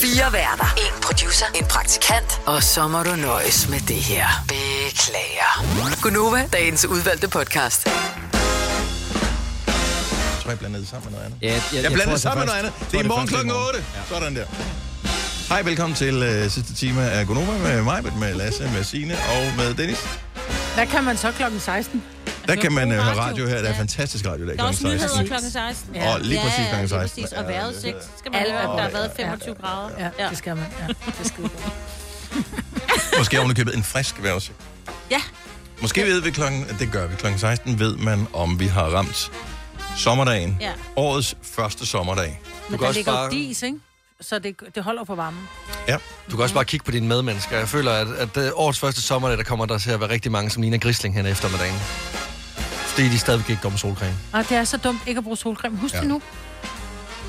Fire 0.00 0.32
værter. 0.32 0.64
En 0.76 1.02
producer. 1.02 1.46
En 1.54 1.64
praktikant. 1.64 2.40
Og 2.46 2.62
så 2.62 2.88
må 2.88 3.02
du 3.02 3.16
nøjes 3.16 3.68
med 3.68 3.80
det 3.80 3.96
her. 3.96 4.26
Beklager. 4.48 6.02
Gunova, 6.02 6.48
dagens 6.52 6.86
udvalgte 6.86 7.28
podcast. 7.28 7.86
Jeg 7.86 7.94
tror, 10.42 10.50
jeg 10.50 10.58
blander 10.58 10.78
det 10.78 10.88
sammen 10.88 11.10
med 11.10 11.18
noget 11.18 11.26
andet. 11.26 11.42
Ja, 11.42 11.52
jeg, 11.52 11.62
Jeg, 11.74 11.98
jeg 11.98 12.12
det 12.12 12.20
sammen 12.20 12.38
med 12.40 12.46
noget 12.46 12.58
andet. 12.58 12.90
Det 12.92 13.00
er 13.00 13.04
i 13.04 13.08
morgen 13.08 13.28
klokken 13.28 13.52
8. 13.52 13.84
Sådan 14.08 14.36
der. 14.36 14.44
Hej, 15.50 15.62
velkommen 15.62 15.96
til 15.96 16.14
uh, 16.44 16.50
sidste 16.50 16.74
time 16.74 17.10
af 17.10 17.26
Gonova 17.26 17.58
med 17.58 17.82
mig, 17.82 18.18
med 18.18 18.34
Lasse, 18.34 18.62
med 18.62 18.84
Signe 18.84 19.14
og 19.14 19.56
med 19.56 19.74
Dennis. 19.74 20.18
Hvad 20.74 20.86
kan 20.86 21.04
man 21.04 21.16
så 21.16 21.32
klokken 21.32 21.60
16? 21.60 22.02
Der 22.48 22.56
kan 22.56 22.72
man 22.72 22.88
uh, 22.88 22.94
høre 22.94 23.16
radio 23.16 23.46
her. 23.46 23.62
Der 23.62 23.68
er 23.68 23.74
fantastisk 23.74 24.26
radio 24.26 24.46
der 24.46 24.56
Der 24.56 24.62
er 24.62 24.66
også 24.66 24.80
klokken 24.80 25.00
16. 25.00 25.20
nyheder 25.20 25.28
klokken 25.28 25.50
16. 25.50 25.96
Og 25.96 26.20
lige 26.20 26.40
præcis 26.40 26.66
klokken 26.68 26.88
16. 26.88 27.24
Ja, 27.24 27.28
lige 27.28 27.28
præcis. 27.28 27.38
Og 27.38 27.48
vejrudsigt. 27.48 27.96
Skal 28.18 28.32
man 28.32 28.40
Alt 28.40 28.52
høre, 28.52 28.62
er 28.62 28.66
der 28.76 28.82
har 28.82 28.90
været 28.90 29.10
25 29.16 29.54
grader. 29.54 30.10
Ja, 30.18 30.28
det 30.28 30.38
skal 30.38 30.56
man. 30.56 30.66
Ja, 30.80 30.86
det 30.86 31.20
er 31.20 31.24
skide 31.24 31.48
godt. 31.48 33.18
Måske 33.18 33.38
ovenikøbet 33.38 33.76
en 33.76 33.82
frisk 33.82 34.22
vejrudsigt. 34.22 34.56
Ja. 35.10 35.20
Måske 35.80 36.02
ved 36.02 36.20
vi 36.20 36.30
klokken, 36.30 36.66
det 36.78 36.92
gør 36.92 37.06
vi 37.06 37.16
klokken 37.16 37.40
16, 37.40 37.78
ved 37.78 37.96
man, 37.96 38.26
om 38.32 38.60
vi 38.60 38.66
har 38.66 38.84
ramt 38.84 39.30
sommerdagen. 39.96 40.58
Ja. 40.60 40.72
Årets 40.96 41.34
første 41.42 41.86
sommerdag. 41.86 42.40
Men 42.68 42.80
der 42.80 42.92
ligger 42.92 43.24
jo 43.24 43.30
dis, 43.30 43.62
ikke? 43.62 43.78
Så 44.20 44.38
det, 44.38 44.56
det 44.74 44.82
holder 44.82 45.04
på 45.04 45.14
varmen. 45.14 45.48
Ja. 45.88 45.96
Du 46.30 46.36
kan 46.36 46.42
også 46.42 46.54
bare 46.54 46.64
kigge 46.64 46.84
på 46.84 46.90
dine 46.90 47.06
medmennesker. 47.08 47.58
Jeg 47.58 47.68
føler, 47.68 47.92
at, 47.92 48.08
at 48.08 48.36
øh, 48.36 48.50
årets 48.54 48.78
første 48.78 49.02
sommerdag, 49.02 49.38
der 49.38 49.44
kommer 49.44 49.66
der 49.66 49.78
til 49.78 49.90
at 49.90 50.00
være 50.00 50.10
rigtig 50.10 50.32
mange, 50.32 50.50
som 50.50 50.62
ligner 50.62 50.78
grisling 50.78 51.14
hen 51.14 51.26
eftermiddagen. 51.26 51.74
Fordi 52.70 53.08
de 53.08 53.18
stadigvæk 53.18 53.50
ikke 53.50 53.62
går 53.62 53.68
med 53.70 53.78
solcreme. 53.78 54.14
Og 54.32 54.48
det 54.48 54.56
er 54.56 54.64
så 54.64 54.76
dumt 54.76 55.00
ikke 55.06 55.18
at 55.18 55.24
bruge 55.24 55.36
solcreme. 55.36 55.76
Husk 55.76 55.94
Ja. 55.94 56.00
det 56.00 56.08
nu. 56.08 56.22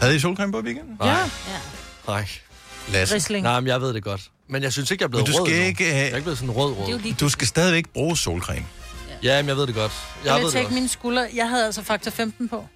Havde 0.02 0.16
I 0.16 0.20
solcreme 0.20 0.52
på 0.52 0.60
i 0.60 0.62
weekenden? 0.64 0.98
Ja. 1.04 1.18
Nej. 2.08 2.28
Lasse. 2.90 3.16
Risling. 3.16 3.44
Nej, 3.44 3.60
men 3.60 3.68
jeg 3.68 3.82
ved 3.82 3.94
det 3.94 4.04
godt. 4.04 4.22
Men 4.50 4.64
jeg 4.64 4.72
synes 4.74 4.92
ikke, 4.92 5.02
jeg 5.02 5.06
er 5.06 5.10
blevet 5.10 5.28
Men 5.28 5.34
du 5.36 5.40
rød 5.42 5.48
skal 5.48 5.56
endnu. 5.58 5.68
ikke 5.68 5.84
have- 5.86 5.96
Jeg 5.96 6.02
er 6.12 6.16
ikke 6.16 6.22
blevet 6.22 6.38
sådan 6.40 6.52
rød 6.52 6.74
rød. 6.74 7.14
Du 7.20 7.30
skal 7.30 7.48
stadigvæk 7.48 7.90
bruge 7.94 8.18
solcreme. 8.18 8.66
Ja, 9.24 9.42
men 9.42 9.50
jeg 9.50 9.58
ved 9.58 9.68
det 9.68 9.76
godt. 9.76 9.92
Jeg, 10.26 10.34
Jeg 10.34 10.44
ved 10.44 10.52
det 10.52 10.62
også. 10.62 10.74
mine 10.74 10.88
skuldre. 10.90 11.28
Jeg 11.34 11.50
havde 11.50 11.66
altså 11.66 11.84
faktor 11.84 12.12
15 12.12 12.50
på. 12.50 12.68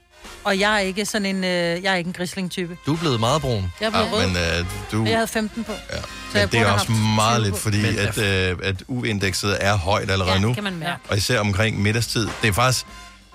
Og 0.46 0.60
jeg 0.60 0.76
er 0.76 0.80
ikke 0.80 1.06
sådan 1.06 1.26
en, 1.26 1.44
øh, 1.44 1.84
jeg 1.84 1.92
er 1.94 1.96
ikke 1.96 2.08
en 2.08 2.14
grisling-type. 2.14 2.78
Du 2.86 2.94
er 2.94 2.98
blevet 2.98 3.20
meget 3.20 3.42
brun. 3.42 3.72
Jeg 3.82 3.86
er 3.86 3.90
blevet 3.90 4.12
rød. 4.12 4.28
Men 4.28 4.36
uh, 4.62 4.66
du... 4.92 5.06
Jeg 5.06 5.16
havde 5.16 5.28
15 5.28 5.64
på. 5.64 5.72
Ja. 5.72 5.78
jeg 5.96 6.04
Men 6.34 6.48
det 6.50 6.60
er 6.60 6.72
også 6.72 6.92
meget 6.92 7.42
20 7.42 7.46
lidt, 7.52 7.62
fordi 7.62 7.82
Men- 7.82 7.98
at, 8.00 8.18
øh, 8.18 8.58
at 8.64 8.76
U-indekset 8.88 9.58
er 9.60 9.76
højt 9.78 10.12
allerede 10.12 10.34
Ja, 10.34 10.40
nu. 10.40 10.54
kan 10.54 10.64
man 10.64 10.76
mærke. 10.76 11.02
Og 11.10 11.18
især 11.18 11.40
omkring 11.40 11.82
middagstid. 11.82 12.28
Det 12.42 12.48
er 12.48 12.54
faktisk, 12.54 12.86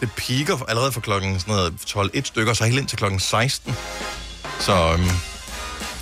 det 0.00 0.12
piker 0.12 0.64
allerede 0.68 0.92
fra 0.92 1.00
klokken 1.00 1.40
sådan 1.40 1.54
noget 1.54 1.72
12-1 1.86 2.20
stykker, 2.24 2.52
så 2.54 2.64
helt 2.64 2.78
ind 2.78 2.86
til 2.86 2.98
klokken 2.98 3.20
16. 3.20 3.74
Så 4.60 4.72
øhm, 4.92 5.08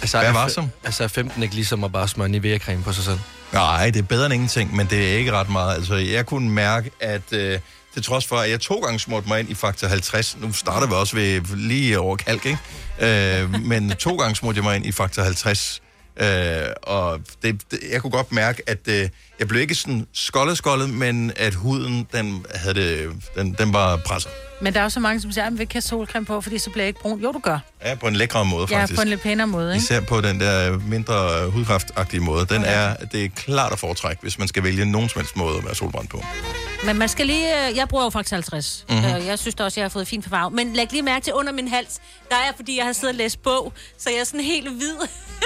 Altså, 0.01 0.19
Hvad 0.19 0.29
er 0.29 0.33
var 0.33 0.47
fe- 0.47 0.53
som? 0.53 0.71
Altså 0.85 1.05
er 1.05 1.09
15 1.09 1.43
ikke 1.43 1.55
ligesom 1.55 1.85
at 1.85 1.93
bare 1.93 2.09
smøre 2.09 2.29
Nivea-creme 2.29 2.83
på 2.83 2.93
sig 2.93 3.05
selv? 3.05 3.19
nej, 3.53 3.91
det 3.91 3.99
er 3.99 4.03
bedre 4.03 4.25
end 4.27 4.35
ingenting, 4.35 4.77
men 4.77 4.87
det 4.87 5.13
er 5.13 5.17
ikke 5.19 5.33
ret 5.33 5.49
meget. 5.49 5.75
Altså, 5.75 5.95
jeg 5.95 6.27
kunne 6.27 6.51
mærke, 6.51 6.91
at 7.01 7.33
øh, 7.33 7.59
til 7.95 8.03
trods 8.03 8.27
for, 8.27 8.37
at 8.37 8.51
jeg 8.51 8.61
to 8.61 8.75
gange 8.75 8.99
smurte 8.99 9.29
mig 9.29 9.41
ind 9.41 9.51
i 9.51 9.55
faktor 9.55 9.89
50, 9.89 10.37
nu 10.41 10.53
starter 10.53 10.87
vi 10.87 10.95
også 10.95 11.17
ved 11.17 11.41
lige 11.57 11.99
over 11.99 12.17
kalk, 12.17 12.47
ikke? 12.47 12.59
Øh, 13.01 13.65
men 13.65 13.91
to 13.91 14.17
gange 14.17 14.37
smurte 14.37 14.57
jeg 14.57 14.65
mig 14.65 14.77
ind 14.77 14.87
i 14.87 14.93
faktor 14.93 15.23
50, 15.23 15.83
øh, 16.17 16.27
og 16.83 17.21
det, 17.43 17.63
det, 17.71 17.81
jeg 17.93 18.03
kunne 18.03 18.11
godt 18.11 18.33
mærke, 18.33 18.63
at 18.67 18.89
øh, 18.89 19.09
jeg 19.39 19.49
blev 19.49 19.61
ikke 19.61 19.75
sådan 19.75 20.07
skoldet, 20.13 20.57
skoldet, 20.59 20.91
men 20.91 21.33
at 21.37 21.55
huden, 21.55 22.07
den, 22.13 22.47
havde 22.55 22.75
det, 22.75 23.11
den, 23.37 23.53
den 23.59 23.73
var 23.73 23.97
presset. 23.97 24.31
Men 24.61 24.73
der 24.75 24.79
er 24.81 24.85
jo 24.85 24.91
så 24.91 25.01
mange, 25.01 25.21
som 25.21 25.33
siger, 25.33 25.45
at 25.47 25.57
vi 25.59 25.61
ikke 25.63 25.75
have 25.75 25.83
solcreme 25.83 26.27
på, 26.27 26.41
fordi 26.41 26.59
så 26.59 26.71
bliver 26.71 26.83
jeg 26.85 26.89
ikke 26.89 27.01
brun. 27.01 27.21
Jo, 27.21 27.33
du 27.33 27.39
gør. 27.39 27.59
Ja, 27.85 27.95
på 27.95 28.07
en 28.09 28.17
lækre 28.17 28.45
måde, 28.45 28.67
Ja, 28.71 28.81
faktisk. 28.81 28.97
på 28.99 29.03
en 29.03 29.09
lidt 29.09 29.21
pænere 29.21 29.47
måde, 29.47 29.75
ikke? 29.75 29.83
Især 29.83 30.01
på 30.01 30.21
den 30.21 30.41
der 30.41 30.79
mindre 30.79 31.43
øh, 31.43 31.49
hudkraftagtige 31.53 32.21
måde. 32.21 32.47
Den 32.47 32.65
er, 32.65 32.95
det 33.13 33.25
er 33.25 33.29
klart 33.29 33.73
at 33.73 33.79
foretrække, 33.79 34.23
hvis 34.23 34.39
man 34.39 34.49
skal 34.49 34.63
vælge 34.63 34.85
nogen 34.85 35.09
som 35.09 35.21
helst 35.21 35.37
måde 35.37 35.59
at 35.59 35.65
være 35.65 35.75
solbrændt 35.75 36.11
på. 36.11 36.25
Men 36.85 36.97
man 36.99 37.09
skal 37.09 37.27
lige... 37.27 37.69
øh, 37.71 37.77
Jeg 37.77 37.89
bruger 37.89 38.05
jo 38.05 38.11
faktisk 38.11 38.33
50. 38.33 38.85
Mhm. 38.89 38.99
Mm-hmm. 38.99 39.27
Jeg 39.27 39.39
synes 39.39 39.55
da 39.55 39.65
også, 39.65 39.81
jeg 39.81 39.85
har 39.85 39.89
fået 39.89 40.09
fin 40.09 40.23
farve. 40.23 40.51
Men 40.51 40.73
læg 40.73 40.93
lige 40.93 41.03
mærke 41.03 41.25
til 41.25 41.33
under 41.35 41.53
min 41.53 41.69
hals. 41.69 41.99
Der 42.31 42.37
er, 42.37 42.53
fordi 42.57 42.77
jeg 42.77 42.85
har 42.87 42.93
siddet 42.93 43.09
og 43.09 43.15
læst 43.15 43.43
bog, 43.43 43.73
så 43.99 44.11
jeg 44.11 44.19
er 44.19 44.25
sådan 44.25 44.41
helt 44.41 44.69
hvid. 44.71 44.95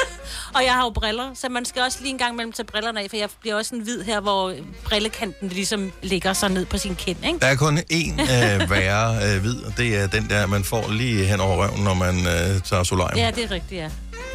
og 0.57 0.65
jeg 0.65 0.73
har 0.73 0.83
jo 0.85 0.91
briller, 0.91 1.31
så 1.35 1.49
man 1.49 1.65
skal 1.65 1.83
også 1.83 1.99
lige 2.01 2.11
en 2.11 2.19
gang 2.19 2.37
mellem 2.37 2.53
tage 2.53 2.67
brillerne 2.67 3.01
af, 3.01 3.07
for 3.11 3.17
jeg 3.17 3.29
bliver 3.41 3.57
også 3.57 3.69
sådan 3.69 3.82
hvid 3.83 4.03
her, 4.03 4.21
hvor 4.21 4.55
brillekanten 4.85 5.49
ligesom 5.49 5.93
ligger 6.03 6.33
så 6.33 6.49
ned 6.49 6.67
på 6.67 6.79
sin 6.79 6.95
kind, 6.95 7.17
ikke? 7.27 7.39
Der 7.39 7.47
er 7.47 7.55
kun 7.57 7.79
én 7.79 8.21
øh, 8.23 8.71
værre 8.71 9.35
øh, 9.35 9.41
hvid, 9.41 9.63
og 9.63 9.73
det 9.77 9.97
er 9.97 10.07
den 10.07 10.27
der, 10.31 10.47
man 10.47 10.65
får 10.65 10.91
lige 10.91 11.25
hen 11.25 11.41
over 11.41 11.67
røven, 11.67 11.85
når 11.85 11.95
man 11.95 12.19
øh, 12.19 12.61
tager 12.65 12.83
solarium. 12.83 13.19
Ja, 13.19 13.31
det 13.31 13.45
er 13.45 13.51
rigtigt, 13.51 13.81
ja. 13.81 13.89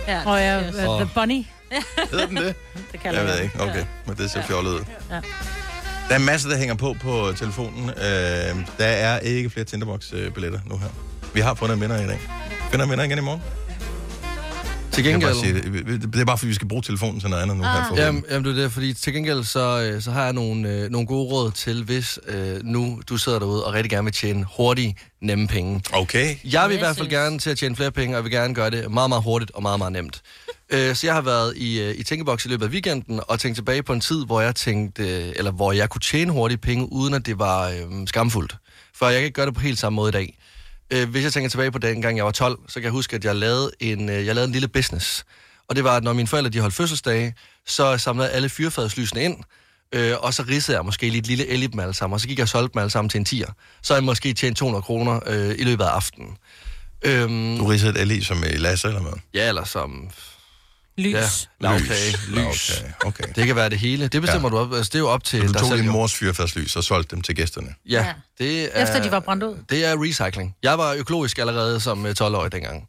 ja 0.07 0.21
Og 0.25 0.39
ja, 0.39 0.45
er 0.45 0.59
uh, 0.87 0.93
også- 0.93 1.05
The 1.05 1.09
Bunny. 1.15 1.43
Hedder 2.11 2.27
den 2.27 2.37
det? 2.37 2.55
det 2.91 2.99
kalder 2.99 3.19
Jeg 3.19 3.27
ved 3.27 3.35
jeg 3.35 3.43
ikke, 3.43 3.61
okay. 3.61 3.83
Men 4.05 4.15
det 4.17 4.31
ser 4.31 4.43
fjollet 4.43 4.71
ud. 4.71 4.79
Ja. 5.11 5.15
Der 6.09 6.15
er 6.15 6.19
masser, 6.19 6.49
der 6.49 6.57
hænger 6.57 6.75
på 6.75 6.95
på 7.01 7.33
telefonen. 7.37 7.89
Øh, 7.89 7.95
der 8.77 8.85
er 8.85 9.19
ikke 9.19 9.49
flere 9.49 9.65
Tinderbox-billetter 9.65 10.59
nu 10.65 10.77
her. 10.77 10.87
Vi 11.33 11.39
har 11.39 11.53
fundet 11.53 11.75
en 11.75 11.81
vinder 11.81 12.03
i 12.03 12.07
dag. 12.07 12.19
Finder 12.71 12.85
en 12.85 12.91
vinder 12.91 13.03
igen 13.05 13.17
i 13.17 13.21
morgen? 13.21 13.41
Til 14.97 15.05
Jeg 15.05 15.13
kan 15.13 15.21
bare 15.21 15.33
gengæld... 15.33 15.63
sige 15.63 15.97
det. 15.97 16.13
Det 16.13 16.21
er 16.21 16.25
bare, 16.25 16.37
fordi 16.37 16.47
vi 16.47 16.53
skal 16.53 16.67
bruge 16.67 16.81
telefonen 16.81 17.19
til 17.19 17.29
noget 17.29 17.43
andet 17.43 17.57
nu 17.57 17.63
her. 17.63 17.85
For 17.89 17.97
Jamen, 17.97 18.23
jamen, 18.29 18.45
det 18.45 18.57
er 18.57 18.61
det, 18.63 18.71
fordi 18.71 18.93
til 18.93 19.13
gengæld 19.13 19.43
så, 19.43 19.91
øh, 19.93 20.01
så 20.01 20.11
har 20.11 20.23
jeg 20.23 20.33
nogle, 20.33 20.69
øh, 20.69 20.89
nogle 20.89 21.07
gode 21.07 21.31
råd 21.31 21.51
til, 21.51 21.83
hvis 21.83 22.19
øh, 22.27 22.63
nu 22.63 23.01
du 23.09 23.17
sidder 23.17 23.39
derude 23.39 23.65
og 23.65 23.73
rigtig 23.73 23.89
gerne 23.89 24.03
vil 24.03 24.13
tjene 24.13 24.45
hurtige, 24.57 24.95
nemme 25.21 25.47
penge. 25.47 25.81
Okay. 25.93 26.35
Jeg 26.43 26.69
vil 26.69 26.75
i 26.75 26.79
hvert 26.79 26.97
fald 26.97 27.09
gerne 27.09 27.39
til 27.39 27.49
at 27.49 27.57
tjene 27.57 27.75
flere 27.75 27.91
penge, 27.91 28.17
og 28.17 28.23
vil 28.23 28.31
gerne 28.31 28.55
gøre 28.55 28.69
det 28.69 28.91
meget, 28.91 29.09
meget 29.09 29.23
hurtigt 29.23 29.51
og 29.51 29.61
meget, 29.61 29.79
meget 29.79 29.93
nemt. 29.93 30.21
Øh, 30.69 30.95
så 30.95 31.07
jeg 31.07 31.13
har 31.13 31.21
været 31.21 31.57
i, 31.57 31.81
øh, 31.81 31.95
i 31.97 32.03
Tænkeboks 32.03 32.45
i 32.45 32.47
løbet 32.47 32.65
af 32.65 32.69
weekenden 32.69 33.19
og 33.27 33.39
tænkt 33.39 33.55
tilbage 33.55 33.83
på 33.83 33.93
en 33.93 34.01
tid, 34.01 34.25
hvor 34.25 34.41
jeg 34.41 34.55
tænkte, 34.55 35.03
øh, 35.03 35.33
eller 35.35 35.51
hvor 35.51 35.71
jeg 35.71 35.89
kunne 35.89 36.01
tjene 36.01 36.31
hurtige 36.31 36.57
penge, 36.57 36.93
uden 36.93 37.13
at 37.13 37.25
det 37.25 37.39
var 37.39 37.69
øh, 37.69 38.07
skamfuldt. 38.07 38.55
For 38.95 39.05
jeg 39.05 39.15
kan 39.15 39.23
ikke 39.23 39.35
gøre 39.35 39.45
det 39.45 39.53
på 39.53 39.61
helt 39.61 39.79
samme 39.79 39.95
måde 39.95 40.09
i 40.09 40.11
dag. 40.11 40.37
Øh, 40.93 41.09
hvis 41.09 41.23
jeg 41.23 41.33
tænker 41.33 41.49
tilbage 41.49 41.71
på 41.71 41.77
den 41.77 42.01
gang, 42.01 42.17
jeg 42.17 42.25
var 42.25 42.31
12, 42.31 42.59
så 42.67 42.73
kan 42.73 42.83
jeg 42.83 42.91
huske, 42.91 43.15
at 43.15 43.25
jeg 43.25 43.35
lavede 43.35 43.71
en, 43.79 44.09
øh, 44.09 44.25
jeg 44.25 44.35
lavede 44.35 44.45
en 44.47 44.51
lille 44.51 44.67
business. 44.67 45.25
Og 45.69 45.75
det 45.75 45.83
var, 45.83 45.97
at 45.97 46.03
når 46.03 46.13
mine 46.13 46.27
forældre 46.27 46.49
de 46.49 46.59
holdt 46.59 46.75
fødselsdage, 46.75 47.35
så 47.67 47.97
samlede 47.97 48.27
jeg 48.27 48.35
alle 48.35 48.49
fyrfadslysene 48.49 49.23
ind, 49.23 49.38
øh, 49.93 50.13
og 50.19 50.33
så 50.33 50.43
ridsede 50.47 50.77
jeg 50.77 50.85
måske 50.85 51.09
lige 51.09 51.19
et 51.19 51.27
lille 51.27 51.47
el 51.47 51.63
i 51.63 51.67
dem 51.67 51.79
alle 51.79 51.93
sammen, 51.93 52.13
og 52.13 52.21
så 52.21 52.27
gik 52.27 52.38
jeg 52.38 52.43
og 52.43 52.49
solgte 52.49 52.73
dem 52.73 52.79
alle 52.79 52.89
sammen 52.91 53.09
til 53.09 53.17
en 53.17 53.25
tier. 53.25 53.47
Så 53.81 53.93
jeg 53.93 54.03
måske 54.03 54.33
tjent 54.33 54.57
200 54.57 54.81
kroner 54.81 55.19
øh, 55.25 55.55
i 55.57 55.63
løbet 55.63 55.83
af 55.83 55.88
aftenen. 55.89 56.38
Øhm, 57.05 57.57
Du 57.57 57.65
ridser 57.65 57.89
et 57.89 58.07
LI 58.07 58.21
som 58.23 58.43
i 58.43 58.57
Lasse, 58.57 58.88
eller 58.88 59.01
hvad? 59.01 59.13
Ja, 59.33 59.47
eller 59.47 59.63
som... 59.63 60.09
Lys. 60.97 61.13
Ja, 61.13 61.21
lavkage, 61.59 62.11
lys. 62.11 62.27
Lavkage, 62.29 62.93
okay. 63.05 63.23
Det 63.35 63.47
kan 63.47 63.55
være 63.55 63.69
det 63.69 63.79
hele. 63.79 64.07
Det 64.07 64.21
bestemmer 64.21 64.49
ja. 64.49 64.55
du 64.55 64.61
op. 64.61 64.73
Altså, 64.73 64.89
det 64.89 64.95
er 64.95 64.99
jo 64.99 65.09
op 65.09 65.23
til 65.23 65.41
Så 65.41 65.47
du 65.47 65.53
dig 65.53 65.59
tog 65.59 65.69
selv. 65.69 65.81
din 65.81 65.89
mors 65.91 66.13
fyrfærdslys 66.13 66.75
og 66.75 66.83
solgte 66.83 67.15
dem 67.15 67.21
til 67.21 67.35
gæsterne. 67.35 67.75
Ja, 67.89 68.05
det 68.37 68.77
er... 68.77 68.83
Efter 68.83 69.01
de 69.03 69.11
var 69.11 69.19
brændt 69.19 69.43
ud. 69.43 69.55
Det 69.69 69.85
er 69.85 70.03
recycling. 70.03 70.55
Jeg 70.63 70.77
var 70.77 70.93
økologisk 70.93 71.37
allerede 71.37 71.79
som 71.79 72.05
øh, 72.05 72.15
12-årig 72.21 72.51
dengang. 72.51 72.87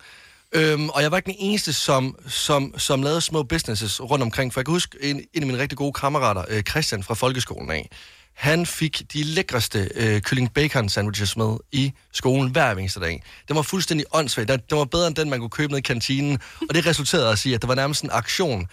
Øhm, 0.52 0.88
og 0.88 1.02
jeg 1.02 1.10
var 1.10 1.16
ikke 1.16 1.26
den 1.26 1.36
eneste, 1.38 1.72
som, 1.72 2.16
som, 2.28 2.74
som 2.78 3.02
lavede 3.02 3.20
små 3.20 3.42
businesses 3.42 4.00
rundt 4.00 4.22
omkring. 4.22 4.52
For 4.52 4.60
jeg 4.60 4.64
kan 4.64 4.72
huske 4.72 4.98
en, 5.02 5.16
en 5.16 5.42
af 5.42 5.46
mine 5.46 5.58
rigtig 5.58 5.78
gode 5.78 5.92
kammerater, 5.92 6.44
øh, 6.48 6.62
Christian 6.62 7.02
fra 7.02 7.14
folkeskolen 7.14 7.70
af. 7.70 7.90
Han 8.38 8.66
fik 8.66 9.02
de 9.12 9.22
lækreste 9.22 9.90
øh, 9.94 10.20
kylling 10.20 10.54
bacon 10.54 10.88
sandwiches 10.88 11.36
med 11.36 11.56
i 11.72 11.92
skolen 12.12 12.50
hver 12.50 12.70
eneste 12.72 13.00
dag. 13.00 13.22
Den 13.48 13.56
var 13.56 13.62
fuldstændig 13.62 14.06
åndssvagt. 14.12 14.48
Den 14.48 14.60
den 14.70 14.78
var 14.78 14.84
bedre 14.84 15.06
end 15.06 15.16
den, 15.16 15.30
man 15.30 15.38
kunne 15.38 15.50
købe 15.50 15.72
ned 15.72 15.78
i 15.78 15.82
kantinen. 15.82 16.38
Og 16.68 16.74
det 16.74 16.86
resulterede 16.86 17.30
også 17.30 17.48
i, 17.48 17.52
at 17.52 17.62
der 17.62 17.68
var 17.68 17.74
nærmest 17.74 18.02
en 18.04 18.10
aktion 18.12 18.66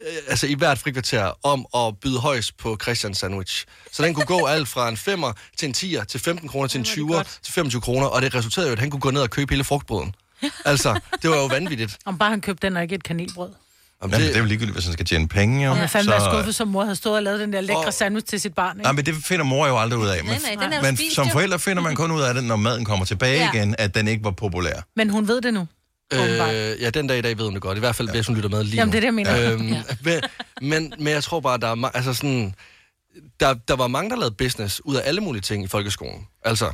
øh, 0.00 0.06
altså 0.28 0.46
i 0.46 0.54
hvert 0.54 0.78
frikvarter 0.78 1.32
om 1.46 1.66
at 1.74 1.98
byde 1.98 2.18
højst 2.20 2.56
på 2.56 2.78
Christian 2.82 3.14
sandwich. 3.14 3.66
Så 3.92 4.02
den 4.02 4.14
kunne 4.14 4.26
gå 4.26 4.46
alt 4.46 4.68
fra 4.68 4.88
en 4.88 4.96
5'er 4.96 5.32
til 5.56 5.68
en 5.68 5.74
10'er 5.76 6.04
til 6.04 6.20
15 6.20 6.48
kroner 6.48 6.68
til 6.68 6.78
en 6.78 6.84
20'er 6.84 7.22
til 7.42 7.52
25 7.54 7.80
kroner, 7.80 8.06
og 8.06 8.22
det 8.22 8.34
resulterede 8.34 8.68
jo, 8.68 8.72
at 8.72 8.78
han 8.78 8.90
kunne 8.90 9.00
gå 9.00 9.10
ned 9.10 9.22
og 9.22 9.30
købe 9.30 9.52
hele 9.52 9.64
frugtbrøden. 9.64 10.14
Altså, 10.64 11.00
det 11.22 11.30
var 11.30 11.36
jo 11.36 11.46
vanvittigt. 11.46 11.98
Om 12.04 12.18
bare 12.18 12.30
han 12.30 12.40
købte 12.40 12.66
den 12.66 12.76
og 12.76 12.82
ikke 12.82 12.94
et 12.94 13.02
kanelbrød. 13.02 13.50
Jamen, 14.02 14.20
det... 14.20 14.26
det 14.28 14.34
er 14.34 14.38
jo 14.38 14.44
ligegyldigt, 14.44 14.74
hvis 14.74 14.84
han 14.84 14.92
skal 14.92 15.06
tjene 15.06 15.28
penge. 15.28 15.64
Jo. 15.64 15.70
Og 15.70 15.76
man 15.76 15.88
fandme 15.88 16.12
så... 16.12 16.28
skuffet, 16.32 16.54
som 16.54 16.68
mor 16.68 16.82
havde 16.84 16.96
stået 16.96 17.16
og 17.16 17.22
lavet 17.22 17.40
den 17.40 17.52
der 17.52 17.60
lækre 17.60 17.84
Og- 17.86 17.94
sandwich 17.94 18.26
til 18.26 18.40
sit 18.40 18.54
barn. 18.54 18.76
Ikke? 18.76 18.82
Nej, 18.82 18.92
men 18.92 19.06
det 19.06 19.14
finder 19.24 19.44
mor 19.44 19.66
jo 19.66 19.78
aldrig 19.78 19.98
ud 20.00 20.08
af. 20.08 20.24
Men, 20.24 20.32
Nej, 20.42 20.54
nej, 20.54 20.64
den 20.64 20.72
er 20.72 20.82
men 20.82 20.96
spist, 20.96 21.14
som 21.14 21.26
jo. 21.26 21.32
forældre 21.32 21.58
finder 21.58 21.82
man 21.82 21.94
kun 21.94 22.10
ud 22.10 22.20
af 22.22 22.34
det, 22.34 22.44
når 22.44 22.56
maden 22.56 22.84
kommer 22.84 23.04
tilbage 23.04 23.36
Ja. 23.38 23.44
ja. 23.44 23.52
igen, 23.52 23.74
at 23.78 23.94
den 23.94 24.08
ikke 24.08 24.24
var 24.24 24.30
populær. 24.30 24.80
Men 24.96 25.10
hun 25.10 25.28
ved 25.28 25.40
det 25.40 25.54
nu. 25.54 25.66
Øh, 26.14 26.20
ja, 26.80 26.90
den 26.90 27.06
dag 27.06 27.18
i 27.18 27.20
dag 27.20 27.38
ved 27.38 27.44
hun 27.44 27.54
det 27.54 27.62
godt. 27.62 27.76
I 27.76 27.80
hvert 27.80 27.96
fald, 27.96 28.08
ja. 28.08 28.14
hvis 28.14 28.26
hun 28.26 28.36
lytter 28.36 28.50
med 28.50 28.64
lige 28.64 28.76
Jamen, 28.76 28.88
nu. 28.88 28.92
det 28.92 28.96
er 28.96 29.00
det, 29.00 29.06
jeg 29.06 29.14
mener. 29.14 29.52
Øhm, 29.52 29.68
Ja. 29.68 29.82
men, 30.04 30.20
men, 30.70 30.92
men 30.98 31.12
jeg 31.12 31.24
tror 31.24 31.40
bare, 31.40 31.58
der 31.58 31.68
er, 31.68 31.90
altså 31.94 32.14
sådan, 32.14 32.54
der, 33.40 33.54
der 33.54 33.76
var 33.76 33.86
mange, 33.86 34.10
der 34.10 34.16
lavede 34.16 34.34
business 34.34 34.80
ud 34.84 34.96
af 34.96 35.02
alle 35.04 35.20
mulige 35.20 35.42
ting 35.42 35.64
i 35.64 35.66
folkeskolen. 35.66 36.26
Altså, 36.44 36.72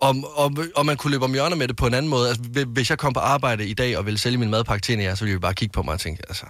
og, 0.00 0.32
og, 0.34 0.52
og 0.76 0.86
man 0.86 0.96
kunne 0.96 1.10
løbe 1.10 1.24
om 1.24 1.32
hjørner 1.32 1.56
med 1.56 1.68
det 1.68 1.76
på 1.76 1.86
en 1.86 1.94
anden 1.94 2.08
måde. 2.10 2.28
Altså, 2.28 2.42
hvi- 2.42 2.64
hvis 2.72 2.90
jeg 2.90 2.98
kom 2.98 3.12
på 3.12 3.20
arbejde 3.20 3.66
i 3.66 3.74
dag 3.74 3.98
og 3.98 4.06
ville 4.06 4.18
sælge 4.18 4.38
min 4.38 4.50
madpakke 4.50 4.82
til 4.82 4.92
en 4.92 5.00
af 5.00 5.04
jer, 5.04 5.14
så 5.14 5.24
ville 5.24 5.34
vi 5.34 5.40
bare 5.40 5.54
kigge 5.54 5.72
på 5.72 5.82
mig 5.82 5.94
og 5.94 6.00
tænke, 6.00 6.22
altså... 6.28 6.44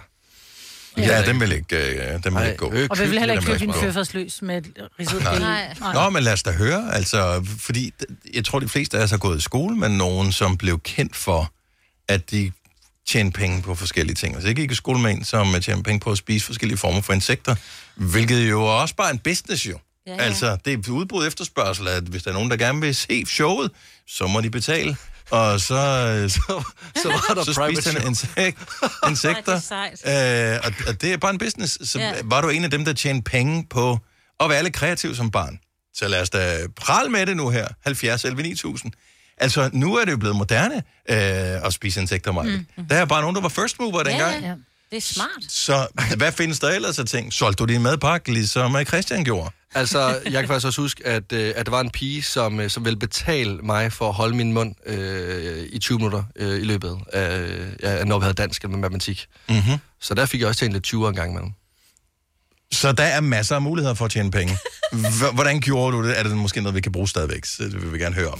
Ja, 0.97 1.03
ja 1.19 1.25
den 1.25 1.39
vil 1.39 1.51
ikke, 1.51 1.75
øh, 1.77 2.23
den 2.23 2.35
vil 2.35 2.43
ikke 2.45 2.57
gå. 2.57 2.65
Og 2.89 2.99
vi 2.99 3.05
vil 3.05 3.19
heller 3.19 3.33
ikke 3.33 3.45
købe 3.45 3.59
din 3.59 3.69
Nej. 3.69 3.79
fyrfadsløs 3.79 4.41
med 4.41 4.57
et 4.57 4.73
ridset 4.99 5.23
Nej. 5.23 5.73
Nej. 5.79 5.93
Nå, 5.93 6.09
men 6.09 6.23
lad 6.23 6.33
os 6.33 6.43
da 6.43 6.51
høre, 6.51 6.95
altså, 6.95 7.45
fordi 7.59 7.93
jeg 8.33 8.45
tror, 8.45 8.59
de 8.59 8.69
fleste 8.69 8.97
af 8.97 9.03
os 9.03 9.11
har 9.11 9.17
gået 9.17 9.37
i 9.37 9.41
skole 9.41 9.75
med 9.75 9.89
nogen, 9.89 10.31
som 10.31 10.57
blev 10.57 10.79
kendt 10.79 11.15
for, 11.15 11.51
at 12.07 12.31
de 12.31 12.51
tjente 13.07 13.39
penge 13.39 13.61
på 13.61 13.75
forskellige 13.75 14.15
ting. 14.15 14.33
Altså, 14.35 14.47
jeg 14.49 14.55
gik 14.55 14.71
i 14.71 14.75
skole 14.75 14.99
med 14.99 15.11
en, 15.11 15.23
som 15.23 15.53
tjente 15.61 15.83
penge 15.83 15.99
på 15.99 16.11
at 16.11 16.17
spise 16.17 16.45
forskellige 16.45 16.77
former 16.77 17.01
for 17.01 17.13
insekter, 17.13 17.55
hvilket 17.95 18.49
jo 18.49 18.81
også 18.81 18.95
bare 18.95 19.07
er 19.07 19.13
en 19.13 19.19
business 19.19 19.65
jo. 19.65 19.79
Ja, 20.09 20.15
Ja. 20.15 20.21
Altså, 20.23 20.57
det 20.65 20.87
er 20.87 20.91
udbrud 20.91 21.27
efterspørgsel, 21.27 21.87
at 21.87 22.03
hvis 22.03 22.23
der 22.23 22.29
er 22.29 22.33
nogen, 22.33 22.51
der 22.51 22.57
gerne 22.57 22.81
vil 22.81 22.95
se 22.95 23.25
showet, 23.25 23.71
så 24.07 24.27
må 24.27 24.41
de 24.41 24.49
betale. 24.49 24.97
Og 25.31 25.59
så, 25.61 25.65
så, 26.29 26.63
så 27.01 27.07
var 27.27 27.33
der 27.35 27.43
så 27.43 27.53
spiste 27.53 27.91
han 27.99 28.07
insek, 28.07 28.57
insekter. 29.09 29.61
Ej, 29.71 29.89
det 29.89 29.99
er 30.03 30.53
øh, 30.55 30.61
og, 30.65 30.73
og 30.87 31.01
det 31.01 31.13
er 31.13 31.17
bare 31.17 31.31
en 31.31 31.37
business. 31.37 31.89
Så 31.89 31.99
Ja. 31.99 32.13
var 32.23 32.41
du 32.41 32.49
en 32.49 32.63
af 32.63 32.71
dem, 32.71 32.85
der 32.85 32.93
tjente 32.93 33.31
penge 33.31 33.67
på 33.69 33.99
at 34.39 34.49
være 34.49 34.63
lidt 34.63 34.73
kreativ 34.73 35.15
som 35.15 35.31
barn. 35.31 35.59
Så 35.93 36.07
lad 36.07 36.21
os 36.21 36.29
da 36.29 36.57
prale 36.75 37.09
med 37.09 37.25
det 37.25 37.37
nu 37.37 37.49
her. 37.49 37.67
70 37.83 38.25
11 38.25 38.41
9000. 38.43 38.91
Altså, 39.37 39.69
nu 39.73 39.95
er 39.97 40.05
det 40.05 40.11
jo 40.11 40.17
blevet 40.17 40.35
moderne 40.35 40.75
øh, 41.09 41.65
at 41.65 41.73
spise 41.73 42.01
insekter, 42.01 42.31
Maja. 42.31 42.57
Mm. 42.57 42.65
Mm. 42.77 42.85
Der 42.85 42.95
er 42.95 43.05
bare 43.05 43.21
nogen, 43.21 43.35
der 43.35 43.41
var 43.41 43.49
first 43.49 43.79
mover 43.79 44.03
dengang. 44.03 44.41
Ja, 44.43 44.47
ja. 44.49 44.55
Det 44.91 44.97
er 44.97 45.01
smart. 45.01 45.43
Så 45.47 45.87
hvad 46.17 46.31
findes 46.31 46.59
der 46.59 46.69
ellers 46.69 46.99
af 46.99 47.05
ting? 47.05 47.33
Solgte 47.33 47.63
du 47.63 47.73
din 47.73 47.81
madpakke, 47.81 48.31
ligesom 48.33 48.75
øh, 48.75 48.85
Christian 48.85 49.23
gjorde? 49.23 49.49
Altså, 49.75 50.19
jeg 50.25 50.31
kan 50.31 50.47
faktisk 50.47 50.65
også 50.67 50.81
huske, 50.81 51.07
at, 51.07 51.33
øh, 51.33 51.53
at 51.55 51.65
der 51.65 51.71
var 51.71 51.81
en 51.81 51.89
pige, 51.89 52.23
som, 52.23 52.59
øh, 52.59 52.69
som 52.69 52.85
ville 52.85 52.99
betale 52.99 53.57
mig 53.57 53.91
for 53.91 54.07
at 54.09 54.13
holde 54.13 54.35
min 54.35 54.53
mund 54.53 54.75
øh, 54.85 55.67
i 55.71 55.79
20 55.79 55.97
minutter 55.97 56.23
øh, 56.35 56.61
i 56.61 56.63
løbet 56.63 56.99
af, 57.13 57.49
ja, 57.83 58.03
når 58.03 58.19
vi 58.19 58.23
havde 58.23 58.33
dansk 58.33 58.63
eller 58.63 58.77
matematik. 58.77 59.27
Mm-hmm. 59.49 59.77
Så 60.01 60.13
der 60.13 60.25
fik 60.25 60.39
jeg 60.39 60.47
også 60.47 60.59
tjent 60.59 60.73
lidt 60.73 60.83
20 60.83 61.09
en 61.09 61.15
gang 61.15 61.31
imellem. 61.31 61.51
Så 62.73 62.91
der 62.91 63.03
er 63.03 63.21
masser 63.21 63.55
af 63.55 63.61
muligheder 63.61 63.93
for 63.95 64.05
at 64.05 64.11
tjene 64.11 64.31
penge. 64.31 64.57
H- 64.93 65.33
Hvordan 65.33 65.59
gjorde 65.59 65.97
du 65.97 66.03
det? 66.07 66.19
Er 66.19 66.23
det 66.23 66.37
måske 66.37 66.61
noget, 66.61 66.75
vi 66.75 66.81
kan 66.81 66.91
bruge 66.91 67.07
stadigvæk? 67.09 67.45
Så 67.45 67.63
det 67.63 67.81
vil 67.81 67.93
vi 67.93 67.97
gerne 67.99 68.15
høre 68.15 68.27
om. 68.27 68.39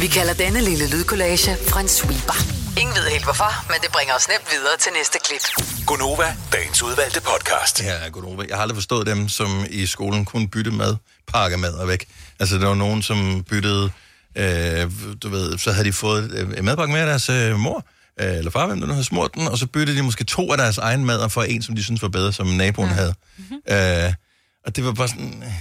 Vi 0.00 0.06
kalder 0.06 0.34
denne 0.34 0.60
lille 0.60 0.90
lydkollage 0.90 1.50
en 1.80 1.88
sweeper. 1.88 2.36
Ingen 2.80 2.96
ved 2.96 3.02
helt 3.10 3.24
hvorfor, 3.24 3.66
men 3.68 3.76
det 3.82 3.90
bringer 3.92 4.14
os 4.14 4.28
nemt 4.28 4.46
videre 4.52 4.76
til 4.80 4.92
næste 4.98 5.18
klip. 5.24 5.66
Gonova, 5.86 6.36
dagens 6.52 6.82
udvalgte 6.82 7.20
podcast. 7.20 7.82
Ja, 7.84 8.08
Gonova. 8.08 8.44
Jeg 8.48 8.56
har 8.56 8.62
aldrig 8.62 8.76
forstået 8.76 9.06
dem, 9.06 9.28
som 9.28 9.64
i 9.70 9.86
skolen 9.86 10.24
kunne 10.24 10.48
bytte 10.48 10.70
mad, 10.70 10.96
pakke 11.26 11.56
mad 11.56 11.72
og 11.72 11.88
væk. 11.88 12.06
Altså, 12.40 12.58
der 12.58 12.66
var 12.66 12.74
nogen, 12.74 13.02
som 13.02 13.44
byttede, 13.50 13.90
øh, 14.36 14.90
du 15.22 15.28
ved, 15.28 15.58
så 15.58 15.72
havde 15.72 15.84
de 15.88 15.92
fået 15.92 16.32
øh, 16.32 16.58
en 16.58 16.64
madpakke 16.64 16.92
med 16.92 17.00
af 17.00 17.06
deres 17.06 17.28
øh, 17.28 17.56
mor, 17.58 17.84
øh, 18.20 18.36
eller 18.38 18.50
far, 18.50 18.66
hvem 18.66 18.80
der 18.80 18.86
nu 18.86 18.92
havde 18.92 19.04
smurt 19.04 19.34
den, 19.34 19.48
og 19.48 19.58
så 19.58 19.66
byttede 19.66 19.98
de 19.98 20.02
måske 20.02 20.24
to 20.24 20.52
af 20.52 20.58
deres 20.58 20.78
egen 20.78 21.04
mad 21.04 21.28
for 21.30 21.42
en, 21.42 21.62
som 21.62 21.76
de 21.76 21.84
synes 21.84 22.02
var 22.02 22.08
bedre, 22.08 22.32
som 22.32 22.46
naboen 22.46 22.88
havde. 22.88 23.14
Øh, 24.06 24.12
og 24.66 24.76
det 24.76 24.84
var 24.84 24.92
bare 24.92 25.08
sådan... 25.08 25.42
øh, 25.42 25.52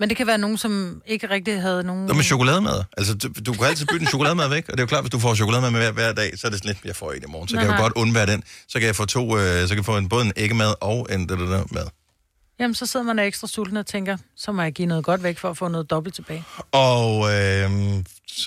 Men 0.00 0.08
det 0.08 0.16
kan 0.16 0.26
være 0.26 0.38
nogen, 0.38 0.58
som 0.58 1.02
ikke 1.06 1.30
rigtig 1.30 1.60
havde 1.60 1.84
nogen... 1.84 2.02
Noget 2.02 2.16
med 2.16 2.24
chokolademad. 2.24 2.82
Altså, 2.96 3.14
du, 3.14 3.28
du 3.46 3.52
kan 3.52 3.64
altid 3.64 3.86
bytte 3.86 4.02
en 4.04 4.08
chokolademad 4.08 4.48
væk, 4.48 4.64
og 4.68 4.72
det 4.72 4.80
er 4.80 4.82
jo 4.82 4.86
klart, 4.86 5.02
hvis 5.02 5.10
du 5.10 5.18
får 5.18 5.34
chokolademad 5.34 5.70
med 5.70 5.80
hver, 5.80 5.92
hver 5.92 6.12
dag, 6.12 6.38
så 6.38 6.46
er 6.46 6.50
det 6.50 6.58
sådan 6.58 6.68
lidt, 6.68 6.78
jeg 6.84 6.96
får 6.96 7.12
en 7.12 7.22
i 7.22 7.26
morgen, 7.28 7.48
så 7.48 7.54
Nej, 7.54 7.64
kan 7.64 7.70
jeg 7.72 7.78
jo 7.78 7.82
godt 7.82 7.92
undvære 7.96 8.26
den. 8.26 8.42
Så 8.68 8.78
kan 8.78 8.86
jeg 8.86 8.96
få 8.96 9.04
to, 9.06 9.38
øh, 9.38 9.62
så 9.62 9.68
kan 9.68 9.76
jeg 9.76 9.84
få 9.84 9.96
en, 9.96 10.08
både 10.08 10.24
en 10.24 10.32
æggemad 10.36 10.74
og 10.80 11.06
en 11.10 11.26
da, 11.26 11.34
da, 11.36 11.40
da, 11.52 11.62
mad. 11.70 11.86
Jamen, 12.58 12.74
så 12.74 12.86
sidder 12.86 13.06
man 13.06 13.18
ekstra 13.18 13.46
sulten 13.46 13.76
og 13.76 13.86
tænker, 13.86 14.16
så 14.36 14.52
må 14.52 14.62
jeg 14.62 14.72
give 14.72 14.88
noget 14.88 15.04
godt 15.04 15.22
væk 15.22 15.38
for 15.38 15.50
at 15.50 15.56
få 15.56 15.68
noget 15.68 15.90
dobbelt 15.90 16.14
tilbage. 16.14 16.44
Og, 16.72 17.10
øh, 17.32 17.70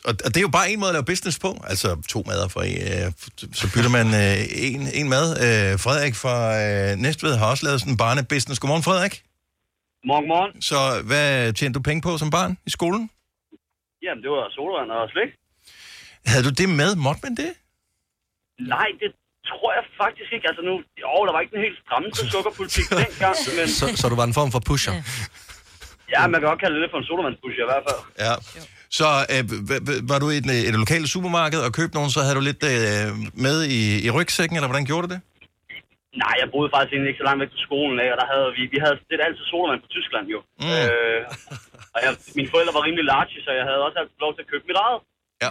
og 0.05 0.13
det 0.33 0.37
er 0.37 0.41
jo 0.41 0.47
bare 0.59 0.71
en 0.71 0.79
måde 0.79 0.89
at 0.89 0.93
lave 0.93 1.05
business 1.05 1.39
på. 1.39 1.51
Altså 1.63 2.01
to 2.09 2.23
mader 2.27 2.47
for 2.47 2.61
en, 2.61 2.77
øh, 2.77 3.11
så 3.53 3.65
bytter 3.73 3.91
man 3.99 4.07
øh, 4.23 4.37
en, 4.67 4.81
en 4.99 5.09
mad. 5.09 5.27
Øh, 5.45 5.79
Frederik 5.85 6.15
fra 6.15 6.35
øh, 6.63 6.97
Næstved 6.97 7.35
har 7.37 7.49
også 7.49 7.65
lavet 7.65 7.79
sådan 7.79 7.93
en 7.93 7.97
barnebusiness. 7.97 8.59
Godmorgen, 8.59 8.83
Frederik. 8.83 9.23
Morgen, 10.05 10.27
morgen. 10.27 10.61
Så 10.61 10.79
hvad 11.09 11.53
tjente 11.53 11.77
du 11.77 11.83
penge 11.83 12.01
på 12.01 12.17
som 12.17 12.29
barn 12.29 12.57
i 12.65 12.69
skolen? 12.69 13.09
Jamen, 14.03 14.21
det 14.23 14.31
var 14.31 14.49
sodavand 14.55 14.91
og 14.91 15.09
slik. 15.13 15.31
Havde 16.25 16.43
du 16.43 16.49
det 16.49 16.69
med? 16.69 16.95
Måtte 16.95 17.21
man 17.23 17.35
det? 17.35 17.51
Nej, 18.59 18.87
det 18.99 19.09
tror 19.51 19.69
jeg 19.77 19.83
faktisk 20.03 20.29
ikke. 20.35 20.45
Altså 20.51 20.63
nu, 20.69 20.73
jo, 21.03 21.11
der 21.27 21.33
var 21.35 21.41
ikke 21.43 21.55
en 21.59 21.65
helt 21.67 21.79
stramme 21.85 22.07
til 22.17 22.25
sukkerpolitik 22.33 22.85
dengang, 23.03 23.35
men 23.57 23.65
Så, 23.79 23.85
så 24.01 24.05
du 24.11 24.15
var 24.21 24.27
en 24.31 24.37
form 24.39 24.49
for 24.55 24.61
pusher? 24.69 24.93
ja, 26.13 26.21
man 26.31 26.37
kan 26.39 26.47
godt 26.51 26.61
kalde 26.65 26.77
det 26.83 26.89
for 26.93 26.99
en 27.01 27.07
sodavandspusher 27.09 27.63
i 27.67 27.69
hvert 27.71 27.85
fald. 27.87 28.01
Ja. 28.25 28.33
Så 28.99 29.07
øh, 29.33 29.43
var 30.11 30.17
du 30.23 30.27
i 30.33 30.37
et, 30.41 30.47
øh, 30.55 30.61
et 30.69 30.75
lokalt 30.83 31.07
supermarked 31.15 31.59
og 31.67 31.71
købte 31.79 31.95
nogen, 31.97 32.11
så 32.15 32.19
havde 32.25 32.37
du 32.39 32.43
lidt 32.49 32.63
øh, 32.73 33.07
med 33.45 33.55
i, 33.77 33.79
i 34.07 34.09
rygsækken, 34.17 34.55
eller 34.57 34.69
hvordan 34.69 34.87
gjorde 34.89 35.05
du 35.07 35.11
det? 35.15 35.21
Nej, 36.23 36.35
jeg 36.41 36.47
boede 36.55 36.69
faktisk 36.75 36.91
egentlig 36.93 37.11
ikke 37.11 37.21
så 37.23 37.27
langt 37.29 37.39
væk 37.43 37.51
fra 37.55 37.61
skolen 37.67 37.97
af, 38.03 38.09
og 38.13 38.17
der 38.21 38.27
havde 38.33 38.47
vi, 38.57 38.61
vi 38.73 38.77
havde 38.83 38.95
lidt 39.11 39.21
altid 39.27 39.43
sodavand 39.51 39.79
på 39.85 39.89
Tyskland 39.95 40.25
jo. 40.35 40.39
Mm. 40.61 40.71
Øh, 40.77 41.21
og 41.93 41.99
jeg, 42.05 42.11
mine 42.37 42.49
forældre 42.53 42.73
var 42.77 42.83
rimelig 42.87 43.05
large, 43.13 43.35
så 43.45 43.51
jeg 43.59 43.65
havde 43.69 43.81
også 43.87 43.97
altid 44.01 44.17
lov 44.25 44.31
til 44.35 44.43
at 44.45 44.49
købe 44.51 44.65
mit 44.69 44.79
eget. 44.85 44.99
Ja. 45.43 45.49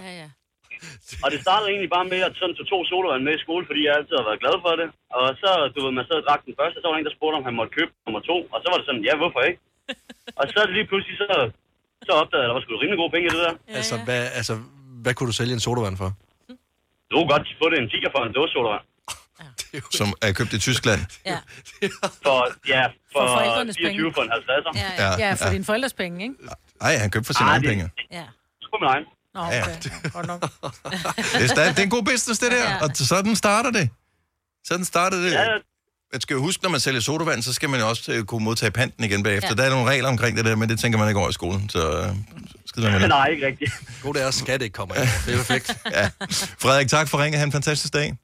Og 1.25 1.29
det 1.33 1.39
startede 1.45 1.69
egentlig 1.73 1.93
bare 1.97 2.07
med, 2.13 2.21
at 2.29 2.35
sådan 2.41 2.55
tog 2.59 2.67
to 2.73 2.79
sodavand 2.91 3.23
med 3.27 3.35
i 3.39 3.45
skole, 3.45 3.65
fordi 3.69 3.81
jeg 3.87 3.93
altid 3.99 4.15
har 4.21 4.27
været 4.29 4.43
glad 4.45 4.57
for 4.65 4.73
det. 4.81 4.89
Og 5.19 5.27
så, 5.43 5.51
du 5.75 5.79
ved, 5.85 5.93
man 5.99 6.07
sad 6.09 6.17
og 6.23 6.27
drak 6.29 6.41
den 6.49 6.55
første, 6.61 6.77
så 6.79 6.85
var 6.87 6.95
der 6.95 7.01
en, 7.01 7.09
der 7.09 7.17
spurgte, 7.19 7.37
om 7.41 7.47
han 7.49 7.57
måtte 7.59 7.73
købe 7.79 7.91
nummer 8.07 8.23
to. 8.31 8.37
Og 8.55 8.59
så 8.63 8.67
var 8.71 8.77
det 8.79 8.87
sådan, 8.89 9.05
ja, 9.09 9.15
hvorfor 9.21 9.41
ikke? 9.49 9.61
og 10.41 10.45
så 10.53 10.61
lige 10.77 10.87
pludselig, 10.91 11.15
så, 11.23 11.27
så 12.07 12.13
opdagede 12.21 12.43
jeg, 12.43 12.47
at 12.47 12.51
der 12.51 12.57
var 12.59 12.63
sgu 12.65 12.71
rimelig 12.83 13.01
gode 13.03 13.13
penge 13.15 13.27
i 13.29 13.33
det 13.37 13.43
der. 13.47 13.55
Altså, 13.79 13.95
hvad, 14.07 14.23
altså, 14.41 14.55
hvad 15.05 15.13
kunne 15.15 15.29
du 15.31 15.37
sælge 15.41 15.55
en 15.59 15.65
sodavand 15.67 15.97
for? 16.03 16.11
Du 17.09 17.13
kunne 17.17 17.31
godt 17.35 17.47
få 17.61 17.67
det 17.73 17.79
en 17.85 17.89
tiger 17.93 18.11
for 18.15 18.21
en 18.29 18.35
dåse 18.39 18.53
sodavand. 18.57 18.85
Som 20.01 20.09
er 20.23 20.33
købt 20.39 20.53
i 20.59 20.61
Tyskland? 20.69 21.01
Ja. 21.31 21.39
For, 22.27 22.39
ja, 22.75 22.85
for, 22.87 23.21
For 23.21 23.27
forældrenes 23.37 23.77
24 23.77 24.03
penge. 24.03 24.15
for 24.17 24.23
en 24.23 24.33
50'er. 24.39 24.73
Ja, 24.83 24.91
ja. 25.03 25.11
ja 25.25 25.31
for 25.41 25.47
ja. 25.47 25.53
dine 25.53 25.65
forældres 25.65 25.95
penge, 26.03 26.23
ikke? 26.23 26.35
Nej, 26.81 26.93
han 27.03 27.11
købte 27.11 27.27
for 27.27 27.35
sine 27.39 27.51
egne 27.51 27.69
penge. 27.69 27.91
Ja. 28.19 28.25
Sgu 28.63 28.79
min 28.79 28.89
egen. 28.95 29.05
Nå, 29.35 29.45
Ja. 29.45 29.63
okay. 29.63 29.77
Ja, 30.05 30.09
godt 30.09 30.27
nok. 30.27 30.41
Det 31.39 31.43
er, 31.43 31.47
stadig, 31.47 31.71
det 31.71 31.79
er 31.79 31.83
en 31.83 31.91
god 31.91 32.03
business, 32.03 32.41
det 32.41 32.53
der. 32.53 32.79
Og 32.81 32.91
sådan 32.95 33.37
starter 33.37 33.71
det. 33.71 33.89
Sådan 34.67 34.85
starter 34.85 35.17
det. 35.17 35.33
Ja. 35.33 35.47
Man 36.13 36.21
skal 36.21 36.35
jo 36.35 36.41
huske, 36.41 36.63
når 36.63 36.71
man 36.71 36.81
sælger 36.81 37.01
sodavand, 37.01 37.43
så 37.43 37.53
skal 37.53 37.69
man 37.71 37.81
jo 37.81 37.89
også 37.89 38.13
øh, 38.13 38.25
kunne 38.25 38.45
modtage 38.45 38.71
panten 38.71 39.05
igen 39.05 39.23
bagefter. 39.23 39.49
Ja. 39.49 39.55
Der 39.55 39.63
er 39.63 39.71
nogle 39.71 39.91
regler 39.91 40.09
omkring 40.09 40.37
det 40.37 40.45
der, 40.45 40.57
men 40.57 40.69
det 40.69 40.81
tænker 40.81 40.99
man 40.99 41.09
ikke 41.09 41.21
over 41.21 41.29
i 41.29 41.33
skolen. 41.33 41.69
Så 41.69 42.01
øh, 42.03 42.15
skid 42.67 42.83
med 42.83 43.01
det. 43.01 43.09
Nej, 43.09 43.27
ikke 43.27 43.47
rigtigt. 43.47 43.73
God 44.03 44.15
det 44.15 44.23
er, 44.23 44.29
at 44.29 44.35
skat 44.35 44.63
ikke 44.63 44.73
kommer 44.75 44.95
ind. 44.95 45.09
Det 45.27 45.33
er 45.35 45.37
perfekt. 45.37 45.77
ja. 45.99 46.11
Frederik, 46.59 46.89
tak 46.89 47.09
for 47.09 47.23
ringet. 47.23 47.39
Ha' 47.39 47.45
en 47.47 47.53
fantastisk 47.53 47.93
dag. 47.93 48.17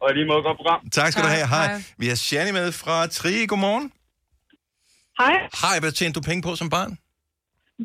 Og 0.00 0.14
lige 0.14 0.26
måde 0.26 0.42
godt 0.42 0.56
program. 0.56 0.90
Tak 0.90 1.12
skal 1.12 1.24
du 1.24 1.28
have. 1.28 1.48
Hej. 1.48 1.82
Vi 1.98 2.08
har 2.08 2.14
Shani 2.14 2.50
med 2.52 2.72
fra 2.72 3.06
Tri. 3.06 3.46
Godmorgen. 3.46 3.92
Hej. 5.18 5.32
Hej, 5.62 5.80
hvad 5.80 5.92
tjente 5.92 6.20
du 6.20 6.24
penge 6.24 6.42
på 6.42 6.56
som 6.56 6.70
barn? 6.70 6.98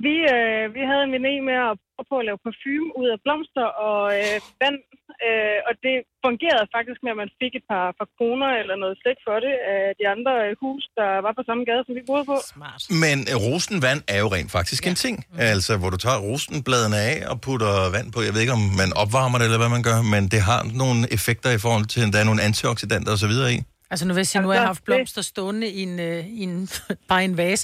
Vi, 0.05 0.15
øh, 0.35 0.63
vi 0.77 0.81
havde 0.89 1.03
en 1.07 1.15
idé 1.19 1.33
med 1.49 1.57
at 1.69 1.75
prøve 1.93 2.07
på 2.11 2.17
at 2.19 2.27
lave 2.27 2.43
parfume 2.45 2.89
ud 3.01 3.07
af 3.13 3.19
blomster 3.25 3.67
og 3.89 4.03
øh, 4.19 4.37
vand, 4.61 4.79
øh, 5.25 5.57
og 5.67 5.73
det 5.85 5.95
fungerede 6.25 6.65
faktisk 6.75 6.99
med, 7.03 7.11
at 7.15 7.21
man 7.23 7.31
fik 7.41 7.53
et 7.59 7.65
par, 7.71 7.85
par 7.99 8.09
kroner 8.17 8.49
eller 8.61 8.75
noget 8.83 8.95
slik 9.01 9.19
for 9.27 9.37
det 9.45 9.55
af 9.75 9.83
de 9.99 10.05
andre 10.15 10.33
øh, 10.45 10.51
hus, 10.63 10.83
der 10.99 11.09
var 11.25 11.33
på 11.37 11.43
samme 11.47 11.63
gade, 11.69 11.83
som 11.85 11.93
vi 11.99 12.03
boede 12.09 12.25
på. 12.31 12.37
Smart. 12.55 12.81
Men 13.03 13.17
øh, 13.31 13.35
rosenvand 13.45 14.01
er 14.15 14.19
jo 14.23 14.27
rent 14.35 14.51
faktisk 14.57 14.81
ja. 14.83 14.89
en 14.91 14.97
ting. 15.05 15.15
Altså, 15.53 15.71
hvor 15.79 15.89
du 15.93 15.99
tager 16.05 16.19
rosenbladene 16.27 16.99
af 17.11 17.15
og 17.31 17.35
putter 17.45 17.73
vand 17.95 18.07
på. 18.13 18.19
Jeg 18.27 18.33
ved 18.33 18.41
ikke, 18.45 18.57
om 18.59 18.65
man 18.81 18.89
opvarmer 19.01 19.37
det, 19.37 19.45
eller 19.47 19.61
hvad 19.63 19.73
man 19.77 19.83
gør, 19.89 19.99
men 20.13 20.23
det 20.33 20.41
har 20.49 20.61
nogle 20.83 20.99
effekter 21.15 21.51
i 21.57 21.59
forhold 21.65 21.85
til, 21.93 22.01
at 22.05 22.09
der 22.13 22.19
er 22.23 22.27
nogle 22.29 22.41
antioxidanter 22.49 23.11
og 23.15 23.21
så 23.23 23.29
videre 23.33 23.49
i. 23.57 23.59
Altså 23.91 24.03
nu 24.07 24.11
vil 24.13 24.21
jeg 24.23 24.27
sige, 24.31 24.41
nu 24.41 24.49
har 24.51 24.57
jeg 24.61 24.71
haft 24.73 24.85
blomster 24.87 25.23
stående 25.31 25.67
i 25.79 25.81
en, 25.87 25.95
øh, 26.09 26.21
i 26.39 26.41
en, 26.49 26.55
bare 27.09 27.21
i 27.25 27.27
en 27.31 27.37
vase. 27.43 27.63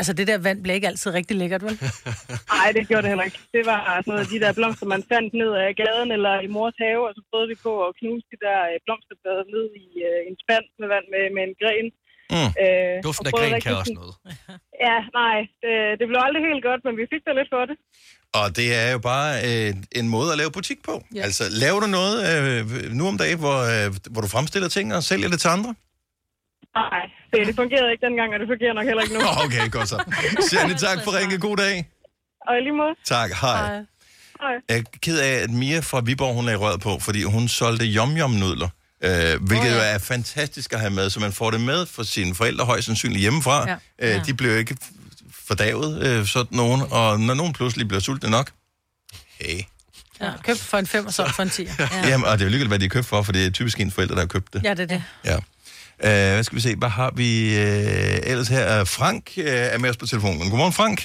Altså 0.00 0.12
det 0.18 0.26
der 0.30 0.38
vand 0.46 0.58
bliver 0.62 0.76
ikke 0.78 0.90
altid 0.92 1.10
rigtig 1.18 1.34
lækkert, 1.42 1.62
vel? 1.66 1.76
Nej, 2.56 2.68
det 2.76 2.82
gjorde 2.88 3.02
det 3.04 3.10
heller 3.12 3.26
ikke. 3.28 3.40
Det 3.56 3.62
var 3.72 3.80
sådan 4.04 4.12
noget, 4.14 4.26
de 4.34 4.40
der 4.44 4.52
blomster, 4.58 4.86
man 4.94 5.02
fandt 5.12 5.30
ned 5.42 5.52
af 5.62 5.68
gaden 5.82 6.10
eller 6.16 6.34
i 6.46 6.48
mors 6.56 6.76
have, 6.84 7.02
og 7.08 7.12
så 7.16 7.22
prøvede 7.30 7.48
vi 7.52 7.56
på 7.66 7.72
at 7.86 7.92
knuse 8.00 8.26
de 8.32 8.38
der 8.46 8.58
øh, 8.70 8.76
blomsterblade 8.86 9.44
ned 9.54 9.66
i 9.84 9.86
øh, 10.08 10.20
en 10.28 10.36
spand 10.42 10.66
med 10.80 10.88
vand 10.92 11.06
med, 11.14 11.22
med 11.36 11.42
en 11.48 11.54
gren. 11.62 11.86
Mm. 12.34 12.50
Øh, 12.62 12.96
Duften 13.06 13.26
og 13.26 13.30
af 13.30 13.34
gren 13.38 13.60
kan 13.66 13.76
også 13.82 13.96
noget. 14.02 14.14
Ja, 14.86 14.96
nej, 15.20 15.38
det, 15.62 15.74
det 15.98 16.06
blev 16.08 16.20
aldrig 16.26 16.42
helt 16.50 16.64
godt, 16.68 16.80
men 16.86 16.94
vi 17.00 17.04
fik 17.12 17.22
da 17.26 17.32
lidt 17.38 17.50
for 17.54 17.64
det. 17.70 17.76
Og 18.34 18.56
det 18.56 18.74
er 18.74 18.92
jo 18.92 18.98
bare 18.98 19.30
øh, 19.48 19.74
en 19.92 20.08
måde 20.08 20.32
at 20.32 20.38
lave 20.38 20.50
butik 20.50 20.78
på. 20.84 21.04
Ja. 21.14 21.22
Altså, 21.22 21.44
laver 21.50 21.80
du 21.80 21.86
noget 21.86 22.16
øh, 22.30 22.92
nu 22.92 23.08
om 23.08 23.18
dagen, 23.18 23.38
hvor, 23.38 23.86
øh, 23.86 23.94
hvor 24.10 24.20
du 24.20 24.28
fremstiller 24.28 24.68
ting 24.68 24.94
og 24.94 25.02
sælger 25.02 25.28
det 25.28 25.40
til 25.40 25.48
andre? 25.48 25.74
Nej, 26.74 27.00
det, 27.32 27.46
det 27.46 27.56
fungerede 27.56 27.92
ikke 27.92 28.06
dengang, 28.06 28.34
og 28.34 28.40
det 28.40 28.48
fungerer 28.48 28.72
nok 28.72 28.84
heller 28.84 29.02
ikke 29.02 29.14
nu. 29.14 29.20
Okay, 29.44 29.70
godt 29.70 29.88
så. 29.88 29.98
Sjældent 30.50 30.80
tak 30.80 30.98
for 31.04 31.18
ringe. 31.18 31.38
God 31.38 31.56
dag. 31.56 31.88
Og 32.48 32.54
lige 32.62 32.72
måde. 32.72 32.94
Tak, 33.04 33.30
hej. 33.40 33.84
Hej. 34.40 34.54
Jeg 34.68 34.78
er 34.78 34.82
ked 35.02 35.18
af, 35.18 35.32
at 35.42 35.50
Mia 35.50 35.80
fra 35.80 36.00
Viborg, 36.00 36.34
hun 36.34 36.48
er 36.48 36.56
røret 36.56 36.80
på, 36.80 36.98
fordi 36.98 37.22
hun 37.22 37.48
solgte 37.48 37.84
yum-yum-nudler. 37.84 38.68
Øh, 39.04 39.10
hvilket 39.46 39.60
oh, 39.60 39.66
ja. 39.66 39.74
jo 39.74 39.94
er 39.94 39.98
fantastisk 39.98 40.72
at 40.72 40.80
have 40.80 40.90
med, 40.90 41.10
så 41.10 41.20
man 41.20 41.32
får 41.32 41.50
det 41.50 41.60
med 41.60 41.86
for 41.86 42.02
sine 42.02 42.34
forældre 42.34 42.64
højst 42.64 42.86
sandsynligt 42.86 43.20
hjemmefra. 43.20 43.68
Ja. 43.68 43.76
Ja. 44.00 44.16
Øh, 44.16 44.26
de 44.26 44.34
bliver 44.34 44.52
jo 44.52 44.58
ikke 44.58 44.76
fordavet, 45.48 45.90
øh, 46.06 46.26
sådan 46.26 46.56
nogen, 46.56 46.80
og 46.98 47.20
når 47.20 47.34
nogen 47.34 47.52
pludselig 47.52 47.88
bliver 47.88 48.00
sultne 48.00 48.30
nok, 48.30 48.50
hey. 49.40 49.60
Ja, 50.20 50.30
købt 50.46 50.62
for 50.70 50.78
en 50.78 50.86
fem 50.86 51.06
og 51.06 51.12
solgt 51.12 51.34
for 51.34 51.42
en 51.42 51.50
10. 51.50 51.62
Ja. 51.78 51.88
Jamen, 52.10 52.26
og 52.26 52.32
det 52.32 52.40
er 52.42 52.46
jo 52.48 52.50
ligegyldigt, 52.50 52.72
hvad 52.74 52.78
de 52.78 52.88
er 52.90 52.94
købt 52.96 53.08
for, 53.12 53.22
for 53.26 53.32
det 53.32 53.42
er 53.46 53.50
typisk 53.60 53.76
en 53.80 53.90
forældre, 53.96 54.14
der 54.14 54.24
har 54.26 54.32
købt 54.36 54.48
det. 54.54 54.60
Ja, 54.64 54.72
det 54.78 54.84
er 54.88 54.92
det. 54.96 55.02
Ja. 55.30 55.38
Øh, 56.06 56.32
hvad 56.34 56.44
skal 56.46 56.56
vi 56.58 56.64
se, 56.68 56.72
hvad 56.82 56.92
har 57.00 57.10
vi 57.22 57.30
øh, 57.64 58.30
ellers 58.30 58.48
her? 58.56 58.66
Frank 58.98 59.24
øh, 59.48 59.74
er 59.74 59.78
med 59.82 59.88
os 59.92 59.98
på 60.02 60.06
telefonen. 60.12 60.38
Godmorgen, 60.50 60.76
Frank. 60.80 60.98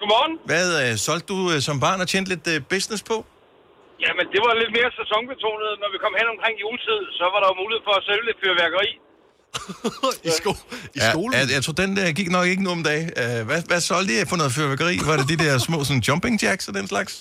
Godmorgen. 0.00 0.34
Hvad 0.50 0.66
øh, 0.82 0.90
solgte 1.06 1.26
du 1.32 1.38
øh, 1.52 1.58
som 1.68 1.76
barn 1.86 1.98
og 2.04 2.08
tjente 2.12 2.28
lidt 2.34 2.46
øh, 2.52 2.58
business 2.72 3.02
på? 3.10 3.16
Jamen, 4.04 4.26
det 4.34 4.40
var 4.46 4.52
lidt 4.62 4.72
mere 4.78 4.90
sæsonbetonet. 5.00 5.70
Når 5.82 5.88
vi 5.94 5.98
kom 6.04 6.14
hen 6.20 6.28
omkring 6.34 6.54
juletid, 6.64 7.00
så 7.18 7.24
var 7.32 7.38
der 7.42 7.48
jo 7.52 7.56
mulighed 7.62 7.82
for 7.88 7.94
at 8.00 8.02
sælge 8.08 8.24
lidt 8.28 8.38
fyrværkeri. 8.42 8.88
I, 10.28 10.30
sko 10.40 10.52
I 10.98 11.00
skolen? 11.10 11.32
Ja, 11.34 11.38
jeg, 11.40 11.48
jeg 11.56 11.62
tror, 11.64 11.74
den 11.82 11.90
der 11.98 12.06
gik 12.20 12.30
nok 12.36 12.46
ikke 12.52 12.62
nu 12.66 12.70
om 12.78 12.82
dagen. 12.90 13.08
Uh, 13.22 13.40
hvad, 13.48 13.60
hvad 13.70 13.80
solgte 13.90 14.12
I 14.14 14.24
for 14.30 14.36
noget 14.40 14.52
fyrværkeri? 14.56 14.94
Var 15.08 15.16
det 15.20 15.26
de 15.32 15.38
der 15.44 15.52
små 15.68 15.78
sådan, 15.86 16.02
jumping 16.08 16.36
jacks 16.44 16.64
og 16.68 16.74
den 16.78 16.86
slags? 16.92 17.12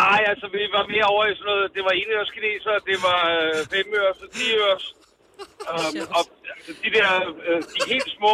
Nej, 0.00 0.20
altså, 0.32 0.46
vi 0.56 0.62
var 0.76 0.84
mere 0.94 1.06
over 1.12 1.24
i 1.32 1.34
sådan 1.38 1.48
noget... 1.50 1.64
Det 1.76 1.82
var 1.86 1.92
enørs 2.02 2.30
kineser, 2.36 2.74
det 2.90 2.98
var 3.08 3.20
øh, 3.36 3.58
femørs 3.72 4.18
og 4.24 4.28
tiørs. 4.36 4.84
Um, 5.72 5.92
og 6.16 6.22
altså, 6.54 6.72
de 6.84 6.88
der, 6.96 7.10
øh, 7.46 7.58
de 7.74 7.80
helt 7.94 8.10
små, 8.18 8.32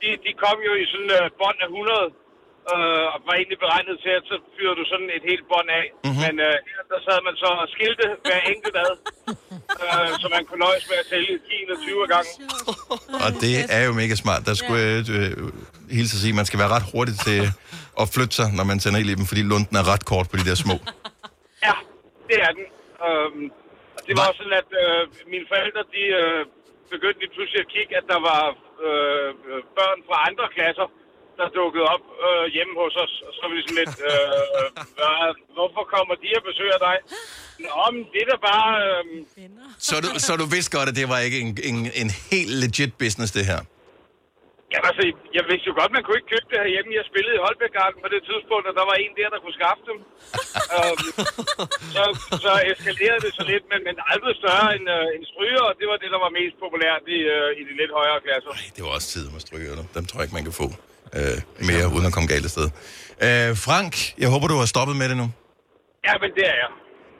de, 0.00 0.08
de 0.24 0.30
kom 0.44 0.56
jo 0.68 0.72
i 0.82 0.84
sådan 0.92 1.12
øh, 1.18 1.24
bånd 1.40 1.58
af 1.64 1.68
100. 1.68 2.21
Øh, 2.70 3.06
og 3.14 3.18
var 3.28 3.34
egentlig 3.40 3.60
beregnet 3.64 3.96
til, 4.04 4.12
at 4.18 4.24
så 4.30 4.36
fyrede 4.56 4.76
du 4.80 4.84
sådan 4.92 5.10
et 5.16 5.24
helt 5.30 5.44
bånd 5.52 5.70
af. 5.80 5.86
Mm-hmm. 5.92 6.20
Men 6.24 6.34
øh, 6.46 6.54
her, 6.72 6.82
der 6.92 6.98
sad 7.06 7.18
man 7.28 7.34
så 7.42 7.48
og 7.62 7.68
skilte 7.74 8.06
hver 8.26 8.40
enkelt 8.54 8.76
ad. 8.86 8.92
øh, 9.84 10.08
så 10.20 10.26
man 10.36 10.42
kunne 10.46 10.62
nøjes 10.66 10.84
med 10.90 10.96
at 11.02 11.06
sælge 11.12 11.34
10 11.48 11.64
eller 11.64 11.78
20 11.82 12.06
gange. 12.14 12.30
Og 13.24 13.30
det 13.44 13.54
er 13.76 13.82
jo 13.88 13.92
mega 14.02 14.14
smart. 14.24 14.42
Der 14.48 14.54
skulle 14.60 14.80
jeg 14.84 15.10
øh, 15.18 15.32
hilse 15.98 16.14
at 16.16 16.20
sige, 16.22 16.34
at 16.34 16.40
man 16.40 16.48
skal 16.50 16.58
være 16.62 16.74
ret 16.76 16.86
hurtig 16.92 17.16
til 17.28 17.40
at 18.02 18.06
flytte 18.14 18.34
sig, 18.40 18.48
når 18.58 18.64
man 18.70 18.76
tænder 18.82 18.98
ild 19.02 19.12
i 19.14 19.18
dem, 19.20 19.26
fordi 19.30 19.42
lunden 19.52 19.74
er 19.80 19.84
ret 19.92 20.04
kort 20.12 20.26
på 20.30 20.36
de 20.40 20.44
der 20.48 20.56
små. 20.64 20.76
Ja, 21.66 21.76
det 22.28 22.38
er 22.46 22.52
den. 22.58 22.66
Og 23.04 24.00
det 24.08 24.14
var 24.20 24.28
sådan, 24.38 24.56
at 24.62 24.70
øh, 24.82 25.02
mine 25.32 25.46
forældre, 25.52 25.82
de 25.96 26.04
øh, 26.20 26.40
begyndte 26.94 27.20
lige 27.22 27.34
pludselig 27.36 27.60
at 27.64 27.72
kigge, 27.74 27.92
at 28.00 28.06
der 28.12 28.20
var 28.30 28.42
øh, 28.86 29.28
øh, 29.48 29.60
børn 29.78 29.98
fra 30.08 30.16
andre 30.28 30.46
klasser, 30.56 30.86
der 31.42 31.50
dukkede 31.60 31.86
op 31.94 32.04
øh, 32.26 32.44
hjemme 32.56 32.74
hos 32.82 32.94
os. 33.04 33.14
Og 33.26 33.30
så 33.34 33.40
var 33.44 33.54
vi 33.56 33.62
sådan 33.66 33.80
lidt, 33.82 33.94
øh, 34.10 34.66
hvad, 34.96 35.16
hvorfor 35.56 35.82
kommer 35.94 36.14
de 36.22 36.28
og 36.38 36.42
besøger 36.48 36.78
dig? 36.88 36.96
Nå, 37.66 37.82
men 37.94 38.02
det 38.12 38.20
er 38.24 38.28
da 38.32 38.38
bare... 38.50 38.70
Øh, 38.86 39.04
Så 39.88 39.94
du, 40.04 40.08
så 40.26 40.32
du 40.42 40.46
vidste 40.54 40.70
godt, 40.76 40.88
at 40.90 40.96
det 41.00 41.06
var 41.12 41.18
ikke 41.26 41.38
en, 41.44 41.50
en, 41.70 41.78
en 42.02 42.10
helt 42.32 42.52
legit 42.62 42.92
business, 43.02 43.30
det 43.38 43.44
her? 43.52 43.60
ja, 44.72 44.78
altså, 44.88 45.02
jeg 45.38 45.44
vidste 45.50 45.66
jo 45.70 45.74
godt, 45.80 45.90
man 45.96 46.02
kunne 46.02 46.18
ikke 46.20 46.32
købe 46.34 46.48
det 46.52 46.58
herhjemme. 46.64 46.90
Jeg 47.00 47.06
spillede 47.10 47.34
i 47.36 47.42
Holbæk-garden 47.46 47.98
på 48.04 48.08
det 48.14 48.22
tidspunkt, 48.30 48.64
og 48.70 48.74
der 48.78 48.84
var 48.90 48.96
en 49.04 49.12
der, 49.18 49.28
der 49.34 49.40
kunne 49.42 49.58
skaffe 49.60 49.82
dem. 49.90 49.98
øhm, 50.76 51.08
så, 51.94 52.02
så 52.44 52.52
eskalerede 52.70 53.22
det 53.26 53.32
så 53.38 53.44
lidt, 53.52 53.64
men, 53.72 53.80
men 53.88 53.96
aldrig 54.12 54.34
større 54.42 54.68
end, 54.76 54.86
øh, 54.96 55.14
end 55.14 55.24
stryger, 55.32 55.64
og 55.70 55.74
det 55.80 55.86
var 55.90 55.96
det, 56.02 56.08
der 56.14 56.20
var 56.24 56.30
mest 56.40 56.56
populært 56.64 57.04
i, 57.16 57.18
øh, 57.34 57.60
i 57.60 57.62
de 57.68 57.72
lidt 57.80 57.92
højere 58.00 58.18
klasser. 58.26 58.52
Det 58.76 58.82
var 58.86 58.92
også 58.96 59.08
tid 59.14 59.26
med 59.34 59.40
strygerne. 59.46 59.82
Dem 59.96 60.04
tror 60.06 60.16
jeg 60.18 60.24
ikke, 60.26 60.38
man 60.40 60.46
kan 60.48 60.56
få 60.62 60.66
øh, 61.16 61.66
mere, 61.68 61.88
uden 61.94 62.06
at 62.06 62.12
komme 62.12 62.28
galt 62.28 62.44
af 62.44 62.50
sted. 62.50 62.70
Øh, 63.22 63.56
Frank, 63.56 64.18
jeg 64.18 64.28
håber, 64.28 64.46
du 64.48 64.56
har 64.58 64.66
stoppet 64.66 64.96
med 64.96 65.08
det 65.08 65.16
nu. 65.16 65.30
Ja, 66.06 66.12
men 66.20 66.30
det 66.36 66.44
er 66.52 66.56
jeg. 66.62 66.70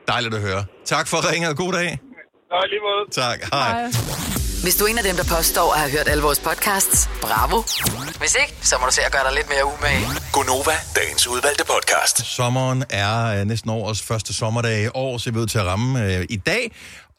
Dejligt 0.08 0.34
at 0.34 0.40
høre. 0.40 0.64
Tak 0.84 1.08
for 1.08 1.32
ringet, 1.32 1.50
og 1.50 1.56
god 1.56 1.72
dag. 1.72 1.98
Nå, 2.50 2.56
lige 2.72 2.80
måde. 2.88 3.02
Tak, 3.10 3.38
hej. 3.52 3.90
Hvis 4.62 4.76
du 4.76 4.84
er 4.84 4.88
en 4.88 4.98
af 4.98 5.04
dem, 5.04 5.16
der 5.16 5.24
påstår 5.36 5.72
at 5.74 5.80
have 5.80 5.90
hørt 5.96 6.08
alle 6.08 6.22
vores 6.22 6.40
podcasts, 6.40 7.10
bravo. 7.20 7.62
Hvis 8.18 8.34
ikke, 8.42 8.54
så 8.62 8.74
må 8.80 8.86
du 8.86 8.92
se 8.92 9.02
at 9.02 9.12
gøre 9.12 9.24
dig 9.24 9.32
lidt 9.34 9.48
mere 9.48 9.64
umage. 9.64 10.06
Gonova, 10.32 10.76
dagens 10.96 11.26
udvalgte 11.26 11.64
podcast. 11.64 12.16
Sommeren 12.36 12.84
er 12.90 13.40
øh, 13.40 13.44
næsten 13.46 13.70
årets 13.70 14.02
første 14.02 14.34
sommerdag 14.34 14.84
i 14.84 14.88
år, 14.94 15.18
så 15.18 15.30
vi 15.30 15.38
er 15.38 15.42
ud 15.42 15.46
til 15.46 15.58
at 15.58 15.64
ramme 15.64 16.14
øh, 16.16 16.26
i 16.30 16.36
dag. 16.36 16.72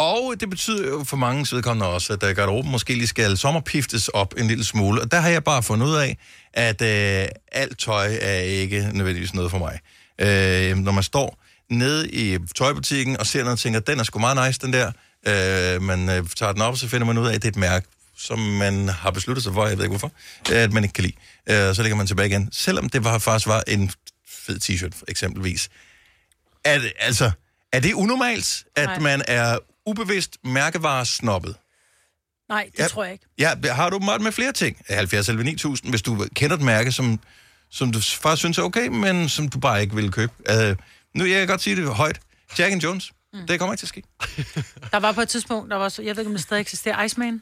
Og 0.04 0.34
det 0.40 0.50
betyder 0.50 0.88
jo 0.90 1.04
for 1.04 1.18
mange 1.18 1.48
vedkommende 1.56 1.88
også, 1.88 2.14
at 2.14 2.24
øh, 2.24 2.36
garderoben 2.36 2.72
måske 2.72 2.94
lige 2.94 3.08
skal 3.08 3.38
sommerpiftes 3.38 4.08
op 4.08 4.34
en 4.38 4.48
lille 4.48 4.64
smule. 4.64 5.02
Og 5.02 5.12
der 5.12 5.20
har 5.20 5.30
jeg 5.30 5.44
bare 5.44 5.64
fundet 5.64 5.88
ud 5.88 5.96
af, 5.96 6.18
at 6.54 6.82
øh, 6.82 7.28
alt 7.52 7.80
tøj 7.80 8.18
er 8.22 8.40
ikke 8.40 8.90
nødvendigvis 8.94 9.34
noget 9.34 9.52
for 9.52 9.58
mig. 9.58 9.80
Øh, 10.20 10.78
når 10.78 10.92
man 10.92 11.04
står 11.04 11.44
nede 11.70 12.10
i 12.10 12.38
tøjbutikken 12.56 13.18
og 13.20 13.28
ser 13.28 13.40
noget 13.40 13.54
og 13.54 13.60
tænker, 13.60 13.80
den 13.80 14.00
er 14.00 14.04
sgu 14.04 14.20
meget 14.20 14.48
nice, 14.48 14.60
den 14.60 14.74
der. 14.74 14.92
Øh, 15.28 15.82
man 15.82 16.10
øh, 16.10 16.28
tager 16.36 16.52
den 16.52 16.62
op, 16.62 16.72
og 16.74 16.78
så 16.78 16.88
finder 16.88 17.08
man 17.08 17.18
ud 17.18 17.28
af, 17.28 17.34
at 17.34 17.42
det 17.42 17.48
er 17.48 17.52
et 17.52 17.56
mærke, 17.56 17.88
som 18.18 18.40
man 18.40 18.90
har 18.90 19.12
besluttet 19.12 19.44
sig 19.44 19.54
for, 19.54 19.68
jeg 19.68 19.78
ved 19.78 19.84
ikke 19.84 19.98
hvorfor, 19.98 20.12
øh, 20.52 20.58
at 20.58 20.74
man 20.74 20.84
ikke 20.84 20.94
kan 20.94 21.04
lide. 21.04 21.16
Øh, 21.70 21.76
så 21.76 21.82
lægger 21.82 21.96
man 21.96 22.08
tilbage 22.08 22.30
igen. 22.30 22.50
Selvom 22.52 22.90
det 22.90 23.04
var, 23.04 23.18
faktisk 23.18 23.48
var 23.48 23.64
en 23.68 23.92
fed 24.28 24.60
t-shirt, 24.64 25.02
eksempelvis. 25.08 25.70
Er 26.66 26.80
det, 26.80 26.92
altså, 27.00 27.32
er 27.72 27.80
det 27.80 27.94
unormalt, 27.94 28.64
at 28.76 28.86
Nej. 28.86 29.00
man 29.00 29.22
er 29.28 29.58
ubevidst 29.86 30.38
mærkevaresnobbet? 30.44 31.56
Nej, 32.50 32.70
det 32.72 32.80
Ja. 32.80 32.88
tror 32.88 33.04
jeg 33.04 33.14
ikke. 33.14 33.26
Ja, 33.38 33.54
har 33.74 33.90
du 33.90 33.96
åbenbart 33.96 34.22
med 34.22 34.32
flere 34.32 34.52
ting. 34.52 34.78
70 34.90 35.30
eller 35.30 35.44
9000, 35.44 35.90
hvis 35.92 36.02
du 36.02 36.28
kender 36.36 36.56
et 36.56 36.62
mærke, 36.62 36.92
som, 36.92 37.20
som 37.70 37.92
du 37.92 38.00
faktisk 38.02 38.40
synes 38.40 38.58
er 38.58 38.62
okay, 38.64 38.88
men 38.88 39.30
som 39.30 39.50
du 39.50 39.60
bare 39.60 39.82
ikke 39.82 39.96
vil 39.96 40.12
købe. 40.12 40.34
Uh, 40.50 40.78
nu 41.14 41.26
jeg 41.26 41.40
kan 41.40 41.48
godt 41.48 41.62
sige 41.62 41.76
det 41.76 41.88
højt. 41.96 42.20
Jack 42.60 42.72
and 42.72 42.82
Jones, 42.84 43.12
mm. 43.34 43.48
det 43.48 43.60
kommer 43.60 43.74
ikke 43.74 43.80
til 43.82 43.86
at 43.86 43.90
ske. 43.90 44.04
Der 44.92 45.00
var 45.00 45.12
på 45.12 45.22
et 45.22 45.30
tidspunkt, 45.30 45.72
der 45.72 45.78
var 45.78 45.90
så, 45.90 46.02
jeg 46.02 46.16
ved 46.16 46.22
ikke, 46.24 46.30
om 46.30 46.34
det 46.36 46.44
stadig 46.44 46.62
eksisterer, 46.62 47.04
Iceman. 47.04 47.42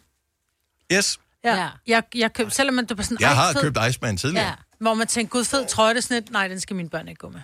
Yes, 0.94 1.20
Ja. 1.44 1.56
ja. 1.56 1.70
Jeg, 1.88 2.04
jeg 2.16 2.34
købte, 2.34 2.56
selvom 2.56 2.76
man, 2.76 2.86
det 2.86 2.98
var 2.98 3.04
sådan, 3.04 3.18
jeg 3.20 3.36
har 3.36 3.54
fed, 3.54 3.62
købt 3.62 3.78
Iceman 3.90 4.18
tidligere. 4.18 4.46
Ja. 4.48 4.54
Hvor 4.80 4.94
man 4.94 5.08
tænkte, 5.08 5.32
gud 5.32 5.46
fed 5.46 5.68
trøje, 5.68 5.90
det 5.94 5.98
er 5.98 6.02
sådan 6.02 6.22
lidt, 6.24 6.32
nej, 6.32 6.48
den 6.48 6.60
skal 6.60 6.76
mine 6.76 6.90
børn 6.90 7.08
ikke 7.08 7.20
gå 7.20 7.30
med. 7.30 7.42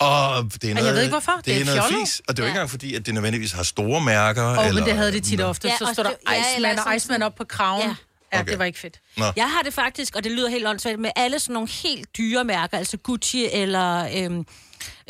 Og 0.00 0.44
det 0.44 0.64
er 0.64 0.68
jeg 0.68 0.74
noget, 0.74 0.94
ved 0.94 1.02
ikke, 1.02 1.10
hvorfor. 1.12 1.32
Det, 1.32 1.44
Det 1.44 1.56
er 1.56 1.60
er 1.60 1.64
noget 1.64 1.82
fjollet. 1.90 2.08
fis, 2.08 2.22
og 2.28 2.36
det 2.36 2.42
er 2.42 2.46
jo 2.46 2.46
ikke 2.46 2.56
engang 2.56 2.70
fordi, 2.70 2.94
at 2.94 3.06
det 3.06 3.14
nødvendigvis 3.14 3.52
har 3.52 3.62
store 3.62 4.00
mærker. 4.00 4.42
Og 4.42 4.66
eller, 4.66 4.80
men 4.80 4.88
det 4.88 4.96
havde 4.98 5.12
de 5.12 5.20
tit 5.20 5.40
og 5.40 5.48
ofte, 5.48 5.68
Ja, 5.68 5.76
så 5.78 5.90
stod 5.92 6.04
der 6.04 6.10
ja, 6.32 6.52
Iceman 6.54 6.78
og 6.78 6.96
Iceman 6.96 7.22
op 7.22 7.34
på 7.34 7.44
kraven. 7.44 7.82
Ja, 7.82 7.88
ja 8.32 8.40
Okay. 8.40 8.50
det 8.50 8.58
var 8.58 8.64
ikke 8.64 8.78
fedt. 8.78 9.00
Nå. 9.16 9.24
Jeg 9.36 9.50
har 9.50 9.62
det 9.62 9.74
faktisk, 9.74 10.16
og 10.16 10.24
det 10.24 10.32
lyder 10.32 10.48
helt 10.50 10.66
åndssvagt, 10.66 10.98
med 10.98 11.10
alle 11.16 11.38
sådan 11.38 11.54
nogle 11.54 11.68
helt 11.68 12.08
dyre 12.18 12.44
mærker, 12.44 12.78
altså 12.78 12.96
Gucci 12.96 13.48
eller 13.52 14.08
øhm, 14.24 14.38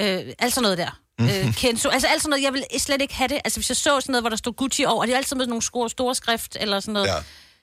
øh, 0.00 0.20
alt 0.38 0.54
sådan 0.54 0.62
noget 0.62 0.78
der. 0.78 0.98
Øh, 1.20 1.54
Kenzo, 1.54 1.88
altså 1.88 2.08
alt 2.08 2.22
sådan 2.22 2.30
noget, 2.30 2.42
jeg 2.44 2.52
vil 2.52 2.64
slet 2.78 3.02
ikke 3.02 3.14
have 3.14 3.28
det. 3.28 3.40
Altså 3.44 3.60
hvis 3.60 3.68
jeg 3.70 3.76
så 3.76 3.82
sådan 3.82 4.02
noget, 4.08 4.22
hvor 4.22 4.28
der 4.30 4.36
stod 4.36 4.52
Gucci 4.52 4.84
over, 4.84 5.00
og 5.00 5.06
det 5.06 5.12
er 5.12 5.16
altid 5.16 5.36
med 5.36 5.44
sådan 5.44 5.48
nogle 5.50 5.62
store, 5.62 5.90
store 5.90 6.14
skrift 6.14 6.56
eller 6.60 6.80
sådan 6.80 6.92
noget. 6.94 7.06
Ja. 7.08 7.14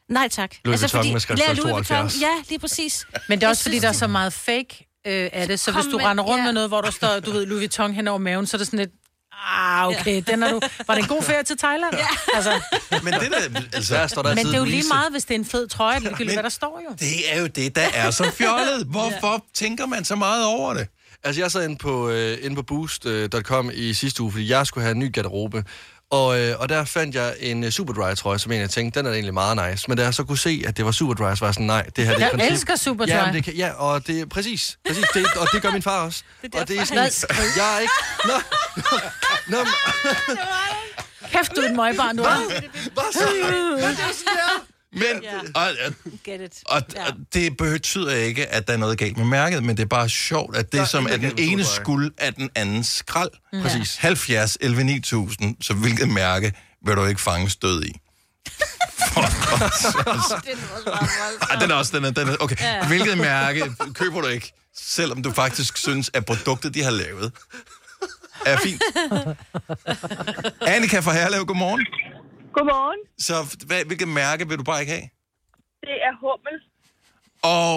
Nej 0.09 0.27
tak. 0.27 0.51
Louis 0.65 0.81
Vuitton 0.81 1.11
med 1.11 1.19
skrift 1.19 1.41
Ja, 1.41 1.47
for 1.49 1.53
Louis 1.53 1.71
Vuitton, 1.73 1.83
72. 1.97 2.21
ja, 2.21 2.27
lige 2.49 2.59
præcis. 2.59 3.05
Men 3.27 3.37
det 3.39 3.43
er 3.43 3.47
Jeg 3.47 3.49
også, 3.51 3.63
fordi 3.63 3.73
synes, 3.73 3.81
der 3.81 3.89
er 3.89 3.93
så 3.93 4.07
meget 4.07 4.33
fake 4.33 4.86
øh, 5.07 5.29
af 5.33 5.47
det. 5.47 5.59
Så 5.59 5.71
Kom 5.71 5.81
hvis 5.81 5.91
du 5.91 5.97
med- 5.97 6.05
render 6.05 6.23
rundt 6.23 6.39
ja. 6.41 6.45
med 6.45 6.53
noget, 6.53 6.69
hvor 6.69 6.81
der 6.81 6.91
står, 6.91 7.19
du 7.19 7.31
ved, 7.31 7.45
Louis 7.45 7.59
Vuitton 7.59 7.93
hen 7.93 8.07
over 8.07 8.17
maven, 8.19 8.47
så 8.47 8.57
er 8.57 8.59
det 8.59 8.67
sådan 8.67 8.79
lidt, 8.79 8.89
ah, 9.47 9.87
okay, 9.87 10.23
den 10.27 10.43
er 10.43 10.51
du... 10.51 10.59
Var 10.87 10.95
det 10.95 11.01
en 11.03 11.07
god 11.09 11.23
ferie 11.23 11.43
til 11.43 11.57
Thailand? 11.57 11.93
Ja. 11.95 12.07
Altså, 12.33 12.51
Men 13.03 13.13
det 13.13 13.31
der, 13.31 13.61
altså, 13.73 13.95
Der 13.95 14.07
står 14.07 14.21
der 14.21 14.35
men 14.35 14.45
det 14.45 14.53
er 14.53 14.57
jo 14.59 14.65
lige 14.65 14.83
meget, 14.91 15.11
hvis 15.11 15.25
det 15.25 15.31
er 15.35 15.39
en 15.39 15.45
fed 15.45 15.67
trøje, 15.67 15.99
ligegyldigt 15.99 16.27
Men- 16.27 16.35
hvad 16.35 16.43
der 16.43 16.49
står 16.49 16.81
jo. 16.89 16.95
det 16.99 17.33
er 17.35 17.39
jo 17.41 17.47
det, 17.47 17.75
der 17.75 17.87
er 17.93 18.11
så 18.11 18.31
fjollet. 18.31 18.85
Hvorfor 18.91 19.31
ja. 19.33 19.37
tænker 19.53 19.85
man 19.85 20.05
så 20.05 20.15
meget 20.15 20.45
over 20.45 20.73
det? 20.73 20.87
Altså, 21.23 21.41
jeg 21.41 21.51
sad 21.51 21.63
inde 21.63 21.77
på, 21.77 22.09
øh, 22.09 22.37
inde 22.41 22.55
på 22.55 22.61
boost.com 22.63 23.71
i 23.73 23.93
sidste 23.93 24.23
uge, 24.23 24.31
fordi 24.31 24.49
jeg 24.49 24.67
skulle 24.67 24.83
have 24.83 24.91
en 24.91 24.99
ny 24.99 25.13
garderobe. 25.13 25.63
Og, 26.11 26.39
øh, 26.39 26.59
og 26.59 26.69
der 26.69 26.85
fandt 26.85 27.15
jeg 27.15 27.35
en 27.39 27.63
uh, 27.63 27.69
Superdry-trøje, 27.69 28.39
som 28.39 28.51
jeg 28.51 28.69
tænkte, 28.69 28.99
den 28.99 29.05
er 29.07 29.11
egentlig 29.11 29.33
meget 29.33 29.69
nice. 29.71 29.85
Men 29.87 29.97
da 29.97 30.03
jeg 30.03 30.13
så 30.13 30.23
kunne 30.23 30.37
se, 30.37 30.63
at 30.67 30.77
det 30.77 30.85
var 30.85 30.91
Superdry, 30.91 31.35
så 31.35 31.39
var 31.39 31.47
jeg 31.47 31.53
sådan, 31.53 31.67
nej, 31.67 31.83
det 31.95 32.05
her 32.05 32.13
det 32.13 32.21
er 32.21 32.25
Jeg 32.25 32.31
princip... 32.31 32.51
elsker 32.51 32.75
Superdry. 32.75 33.11
Ja, 33.11 33.29
det 33.33 33.43
kan, 33.43 33.53
ja, 33.53 33.71
og 33.73 34.07
det 34.07 34.21
er 34.21 34.25
præcis, 34.25 34.77
præcis 34.87 35.05
det, 35.13 35.25
og 35.39 35.47
det 35.53 35.61
gør 35.61 35.71
min 35.71 35.81
far 35.81 36.05
også. 36.05 36.23
Det 36.41 36.55
og 36.55 36.67
det 36.67 36.79
er 36.79 36.83
sådan, 36.83 37.11
Hvad? 37.35 37.45
jeg 37.57 37.75
er 37.75 37.79
ikke... 37.79 37.93
Nå, 38.25 38.33
nå, 38.75 38.97
nå, 39.47 39.57
Kæft, 41.31 41.55
du 41.55 41.61
er 41.61 41.69
et 41.69 41.75
møgbarn, 41.75 42.17
du 42.17 42.23
er. 42.23 42.37
hvad 42.93 43.13
så? 43.13 43.19
Men 43.75 43.83
det 43.83 43.99
er 43.99 44.13
sådan, 44.13 44.35
der. 44.35 44.76
Men, 44.93 45.03
Ja. 45.23 45.39
og, 45.55 45.61
og, 45.85 45.93
Get 46.23 46.41
it. 46.41 46.53
og, 46.65 46.81
og 47.07 47.13
det 47.33 47.57
betyder 47.57 48.15
ikke, 48.15 48.47
at 48.47 48.67
der 48.67 48.73
er 48.73 48.77
noget 48.77 48.97
galt 48.97 49.17
med 49.17 49.25
mærket, 49.25 49.63
men 49.63 49.77
det 49.77 49.83
er 49.83 49.87
bare 49.87 50.09
sjovt, 50.09 50.55
at 50.57 50.65
det, 50.65 50.73
Der 50.73 50.81
er 50.81 50.85
som 50.85 51.05
er 51.09 51.17
den 51.17 51.33
ene 51.37 51.63
skuld, 51.65 52.11
er 52.17 52.31
den 52.31 52.49
anden 52.55 52.83
skrald. 52.83 53.29
Mm. 53.53 53.61
Præcis. 53.61 53.95
70, 53.95 54.57
11, 54.61 54.83
9000, 54.83 55.55
så 55.61 55.73
hvilket 55.73 56.09
mærke 56.09 56.53
vil 56.85 56.95
du 56.95 57.05
ikke 57.05 57.21
fange 57.21 57.49
stød 57.49 57.83
i? 57.83 57.91
Ej, 61.49 61.55
den 61.61 61.71
er 61.71 61.75
også, 61.75 61.97
den 61.97 62.05
er, 62.05 62.11
den 62.11 62.27
er, 62.29 62.35
okay. 62.39 62.55
Ja. 62.61 62.87
Hvilket 62.87 63.17
mærke 63.17 63.71
køber 63.93 64.21
du 64.21 64.27
ikke, 64.27 64.53
selvom 64.77 65.23
du 65.23 65.31
faktisk 65.31 65.77
synes, 65.77 66.11
at 66.13 66.25
produktet, 66.25 66.73
de 66.73 66.83
har 66.83 66.91
lavet, 66.91 67.31
er 68.45 68.57
fint? 68.57 68.81
Annika 70.75 70.99
fra 70.99 71.13
Herlev, 71.13 71.45
godmorgen. 71.45 71.85
Godmorgen. 72.57 73.01
Så 73.27 73.35
hvad, 73.69 73.79
hvilket 73.89 74.09
mærke 74.21 74.43
vil 74.49 74.57
du 74.61 74.65
bare 74.71 74.79
ikke 74.83 74.93
have? 74.97 75.07
Det 75.89 75.97
er 76.07 76.13
Hummel. 76.25 76.55
Og 77.55 77.75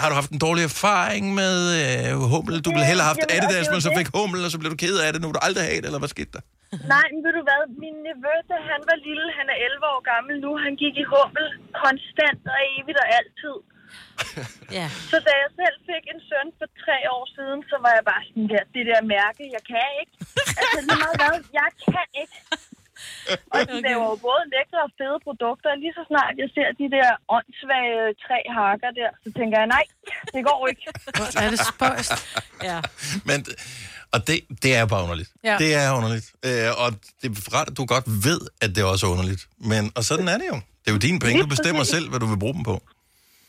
har 0.00 0.08
du 0.10 0.14
haft 0.20 0.30
en 0.36 0.40
dårlig 0.46 0.62
erfaring 0.72 1.24
med 1.40 1.54
øh, 1.80 2.10
hummel? 2.32 2.54
Du 2.66 2.70
ville 2.74 2.86
hellere 2.90 3.06
have 3.08 3.14
haft 3.14 3.24
Adidas, 3.36 3.66
det 3.66 3.72
men 3.74 3.80
så 3.86 3.90
fik 3.98 4.08
hummel, 4.18 4.40
og 4.46 4.50
så 4.52 4.58
blev 4.60 4.70
du 4.74 4.78
ked 4.84 4.96
af 5.04 5.08
det. 5.12 5.18
Nu 5.20 5.26
vil 5.28 5.36
du 5.38 5.44
aldrig 5.48 5.64
have 5.70 5.80
det, 5.82 5.88
eller 5.90 6.02
hvad 6.02 6.12
skete 6.16 6.32
der? 6.36 6.42
Nej, 6.94 7.06
men 7.12 7.18
ved 7.24 7.32
du 7.38 7.42
hvad? 7.48 7.62
Min 7.84 7.96
nevø, 8.06 8.34
da 8.50 8.56
han 8.72 8.80
var 8.90 8.96
lille, 9.08 9.26
han 9.38 9.46
er 9.52 9.58
11 9.68 9.92
år 9.92 10.00
gammel 10.12 10.34
nu, 10.44 10.50
han 10.64 10.72
gik 10.82 10.94
i 11.02 11.06
Hummel 11.12 11.46
konstant 11.82 12.42
og 12.54 12.58
evigt 12.74 12.98
og 13.04 13.08
altid. 13.18 13.56
Ja. 14.78 14.86
Så 15.10 15.16
da 15.26 15.32
jeg 15.42 15.50
selv 15.60 15.76
fik 15.90 16.04
en 16.14 16.20
søn 16.28 16.48
for 16.58 16.68
tre 16.84 16.98
år 17.16 17.24
siden, 17.36 17.58
så 17.70 17.76
var 17.84 17.92
jeg 17.98 18.04
bare 18.12 18.22
sådan 18.28 18.46
der, 18.52 18.62
det 18.74 18.84
der 18.90 19.00
mærke, 19.16 19.42
jeg 19.56 19.64
kan 19.72 19.88
ikke. 20.02 20.14
Altså 20.60 20.78
lige 20.88 21.00
meget 21.04 21.16
hvad, 21.22 21.36
jeg 21.60 21.70
kan 21.86 22.06
ikke. 22.22 22.36
Og 23.54 23.60
de 23.70 23.76
laver 23.88 24.06
jo 24.12 24.16
både 24.28 24.42
lækre 24.54 24.78
og 24.86 24.90
fede 24.98 25.18
produkter, 25.26 25.68
lige 25.82 25.94
så 25.98 26.02
snart 26.10 26.34
jeg 26.42 26.48
ser 26.56 26.68
de 26.80 26.86
der 26.96 27.08
åndssvage 27.36 28.00
tre 28.24 28.38
hakker 28.58 28.90
der, 29.00 29.10
så 29.24 29.28
tænker 29.38 29.56
jeg, 29.60 29.68
nej, 29.76 29.84
det 30.34 30.40
går 30.48 30.60
ikke. 30.70 30.82
Hvor 31.18 31.28
er 31.44 31.48
det 31.54 31.60
spøjst. 31.72 32.16
Ja. 32.68 32.78
Men, 33.28 33.38
og 34.14 34.18
det, 34.26 34.36
det 34.62 34.70
er 34.80 34.86
bare 34.86 35.02
underligt. 35.06 35.30
Ja. 35.44 35.56
Det 35.62 35.70
er 35.82 35.88
underligt. 35.98 36.26
Øh, 36.46 36.68
og 36.82 36.88
det 37.20 37.26
er 37.30 37.54
rart, 37.56 37.68
at 37.70 37.76
du 37.78 37.84
godt 37.94 38.06
ved, 38.28 38.40
at 38.64 38.70
det 38.76 38.84
også 38.84 39.06
er 39.06 39.10
underligt. 39.10 39.42
Men, 39.70 39.82
og 39.96 40.02
sådan 40.10 40.28
er 40.34 40.38
det 40.42 40.48
jo. 40.54 40.58
Det 40.82 40.88
er 40.90 40.92
jo 40.92 41.02
dine 41.08 41.20
penge. 41.20 41.42
Du 41.42 41.46
bestemmer 41.56 41.84
selv, 41.84 42.08
hvad 42.10 42.20
du 42.20 42.26
vil 42.26 42.38
bruge 42.38 42.54
dem 42.54 42.64
på. 42.70 42.76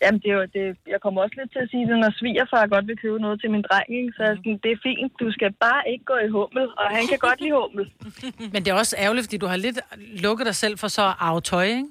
Jamen, 0.01 0.19
det 0.23 0.29
er 0.31 0.37
jo, 0.41 0.45
det, 0.57 0.63
jeg 0.93 0.99
kommer 1.03 1.19
også 1.23 1.35
lidt 1.39 1.51
til 1.53 1.61
at 1.65 1.69
sige 1.73 1.85
det, 1.89 1.97
når 2.03 2.11
svigerfar 2.19 2.67
godt 2.73 2.87
vil 2.89 2.97
købe 3.03 3.19
noget 3.25 3.37
til 3.41 3.49
min 3.55 3.63
dreng, 3.69 3.87
ikke? 3.99 4.11
så 4.15 4.19
er 4.23 4.27
jeg 4.31 4.37
sådan, 4.39 4.59
det 4.63 4.71
er 4.75 4.79
fint, 4.89 5.11
du 5.21 5.27
skal 5.37 5.51
bare 5.65 5.81
ikke 5.91 6.05
gå 6.11 6.17
i 6.27 6.29
hummel, 6.37 6.65
og 6.81 6.85
han 6.95 7.03
kan 7.11 7.19
godt 7.27 7.39
lide 7.43 7.55
hummel. 7.61 7.83
Men 8.53 8.59
det 8.63 8.69
er 8.71 8.77
også 8.83 8.95
ærgerligt, 9.05 9.25
fordi 9.27 9.37
du 9.43 9.49
har 9.53 9.57
lidt 9.65 9.79
lukket 10.25 10.45
dig 10.49 10.55
selv 10.63 10.75
for 10.81 10.87
så 10.97 11.03
at 11.11 11.15
arve 11.27 11.41
tøj, 11.51 11.63
ikke? 11.79 11.87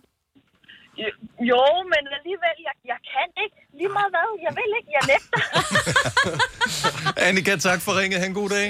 Jo- 1.03 1.19
Jo, 1.51 1.63
men 1.93 2.03
alligevel, 2.19 2.57
jeg, 2.69 2.75
jeg 2.93 2.99
kan 3.13 3.29
ikke. 3.45 3.57
Lige 3.79 3.89
meget 3.99 4.11
hvad, 4.15 4.29
jeg 4.47 4.53
vil 4.59 4.71
ikke, 4.79 4.91
jeg 4.97 5.03
nægter. 5.13 5.41
Annika, 7.29 7.57
tak 7.57 7.81
for 7.85 7.93
ringet. 8.01 8.21
Ha' 8.21 8.27
en 8.27 8.35
god 8.35 8.49
dag. 8.49 8.69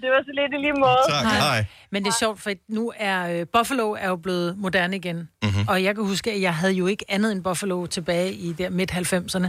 Det 0.00 0.10
var 0.10 0.22
så 0.24 0.32
lidt 0.34 0.52
i 0.52 0.58
lige 0.66 0.72
måde. 0.80 0.96
Tak, 1.08 1.24
hej. 1.42 1.64
Men 1.92 2.04
det 2.04 2.10
er 2.10 2.14
sjovt, 2.18 2.40
for 2.40 2.50
nu 2.68 2.92
er 2.96 3.26
øh, 3.40 3.46
Buffalo 3.52 3.92
er 3.92 4.08
jo 4.08 4.16
blevet 4.16 4.58
moderne 4.58 4.96
igen. 4.96 5.16
Mhm. 5.16 5.28
Mm-hmm. 5.42 5.68
Og 5.68 5.82
jeg 5.84 5.94
kan 5.94 6.04
huske, 6.04 6.32
at 6.32 6.40
jeg 6.40 6.54
havde 6.54 6.72
jo 6.72 6.86
ikke 6.86 7.04
andet 7.08 7.32
end 7.32 7.42
Buffalo 7.44 7.86
tilbage 7.86 8.32
i 8.32 8.52
der 8.52 8.70
midt-90'erne. 8.70 9.48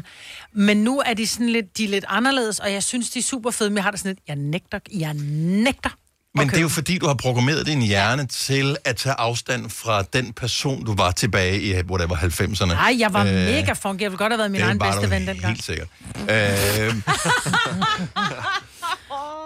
Men 0.54 0.78
nu 0.78 1.00
er 1.06 1.14
de 1.14 1.28
sådan 1.28 1.50
lidt, 1.50 1.78
de 1.78 1.84
er 1.86 1.90
lidt 1.90 2.06
anderledes, 2.08 2.60
og 2.60 2.74
jeg 2.74 2.84
synes, 2.84 3.10
de 3.10 3.20
er 3.20 3.24
super 3.24 3.52
fede. 3.52 3.70
Men 3.70 3.76
jeg 3.78 3.84
har 3.84 3.92
det 3.92 4.00
sådan 4.00 4.10
lidt, 4.10 4.20
jeg 4.28 4.36
nægter, 4.36 4.80
jeg 4.94 5.14
nægter. 5.14 5.90
Men 6.36 6.50
det 6.50 6.58
er 6.58 6.62
jo 6.62 6.68
fordi, 6.70 6.98
du 6.98 7.08
har 7.08 7.14
programmeret 7.14 7.66
din 7.66 7.82
hjerne 7.82 8.26
til 8.28 8.76
at 8.86 8.96
tage 8.96 9.16
afstand 9.18 9.70
fra 9.70 10.02
den 10.02 10.34
person, 10.34 10.86
du 10.86 10.96
var 10.96 11.12
tilbage 11.12 11.62
i, 11.62 11.74
whatever, 11.74 12.16
90'erne. 12.16 12.66
Nej, 12.66 12.96
jeg 13.00 13.14
var 13.14 13.26
Øh, 13.26 13.34
mega 13.34 13.74
funky. 13.74 14.02
Jeg 14.02 14.12
ville 14.12 14.18
godt 14.18 14.34
have 14.34 14.38
været 14.38 14.52
min 14.52 14.62
det 14.62 14.68
egen 14.68 14.80
var 14.80 14.92
bedste 14.92 15.10
ven 15.10 15.28
dengang. 15.28 15.48
Helt 15.48 15.64
sikkert. 15.64 15.88
Øh, 16.30 16.96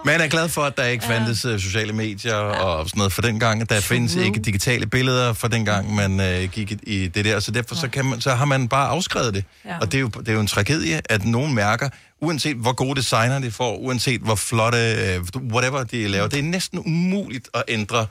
man 0.05 0.21
er 0.21 0.27
glad 0.27 0.49
for, 0.49 0.61
at 0.63 0.77
der 0.77 0.85
ikke 0.85 1.05
fandtes 1.05 1.45
øh, 1.45 1.59
sociale 1.59 1.93
medier 1.93 2.35
og 2.35 2.89
sådan 2.89 2.97
noget 2.99 3.13
for 3.13 3.21
dengang. 3.21 3.69
Der 3.69 3.81
findes 3.81 4.15
ikke 4.15 4.39
digitale 4.39 4.85
billeder 4.87 5.33
for 5.33 5.47
dengang, 5.47 5.95
man 5.95 6.19
øh, 6.19 6.49
gik 6.51 6.71
i- 6.83 7.07
det 7.07 7.25
der. 7.25 7.39
Så 7.39 7.51
derfor 7.51 7.75
så, 7.75 7.87
kan 7.87 8.05
man, 8.05 8.21
så 8.21 8.35
har 8.35 8.45
man 8.45 8.67
bare 8.67 8.87
afskrevet 8.87 9.33
det. 9.33 9.43
Ja. 9.65 9.77
Og 9.79 9.85
det 9.91 9.97
er, 9.97 10.01
jo, 10.01 10.07
det 10.07 10.29
er 10.29 10.33
jo 10.33 10.39
en 10.39 10.47
tragedie, 10.47 11.01
at 11.05 11.25
nogle 11.25 11.53
mærker, 11.53 11.89
uanset 12.21 12.55
hvor 12.57 12.73
gode 12.73 12.95
designer 12.95 13.39
de 13.39 13.51
får, 13.51 13.77
uanset 13.77 14.21
hvor 14.21 14.35
flotte, 14.35 14.77
øh, 14.77 15.21
whatever 15.53 15.83
de 15.83 16.07
laver, 16.07 16.27
det 16.27 16.39
er 16.39 16.43
næsten 16.43 16.79
umuligt 16.79 17.49
at 17.53 17.63
ændre 17.67 18.07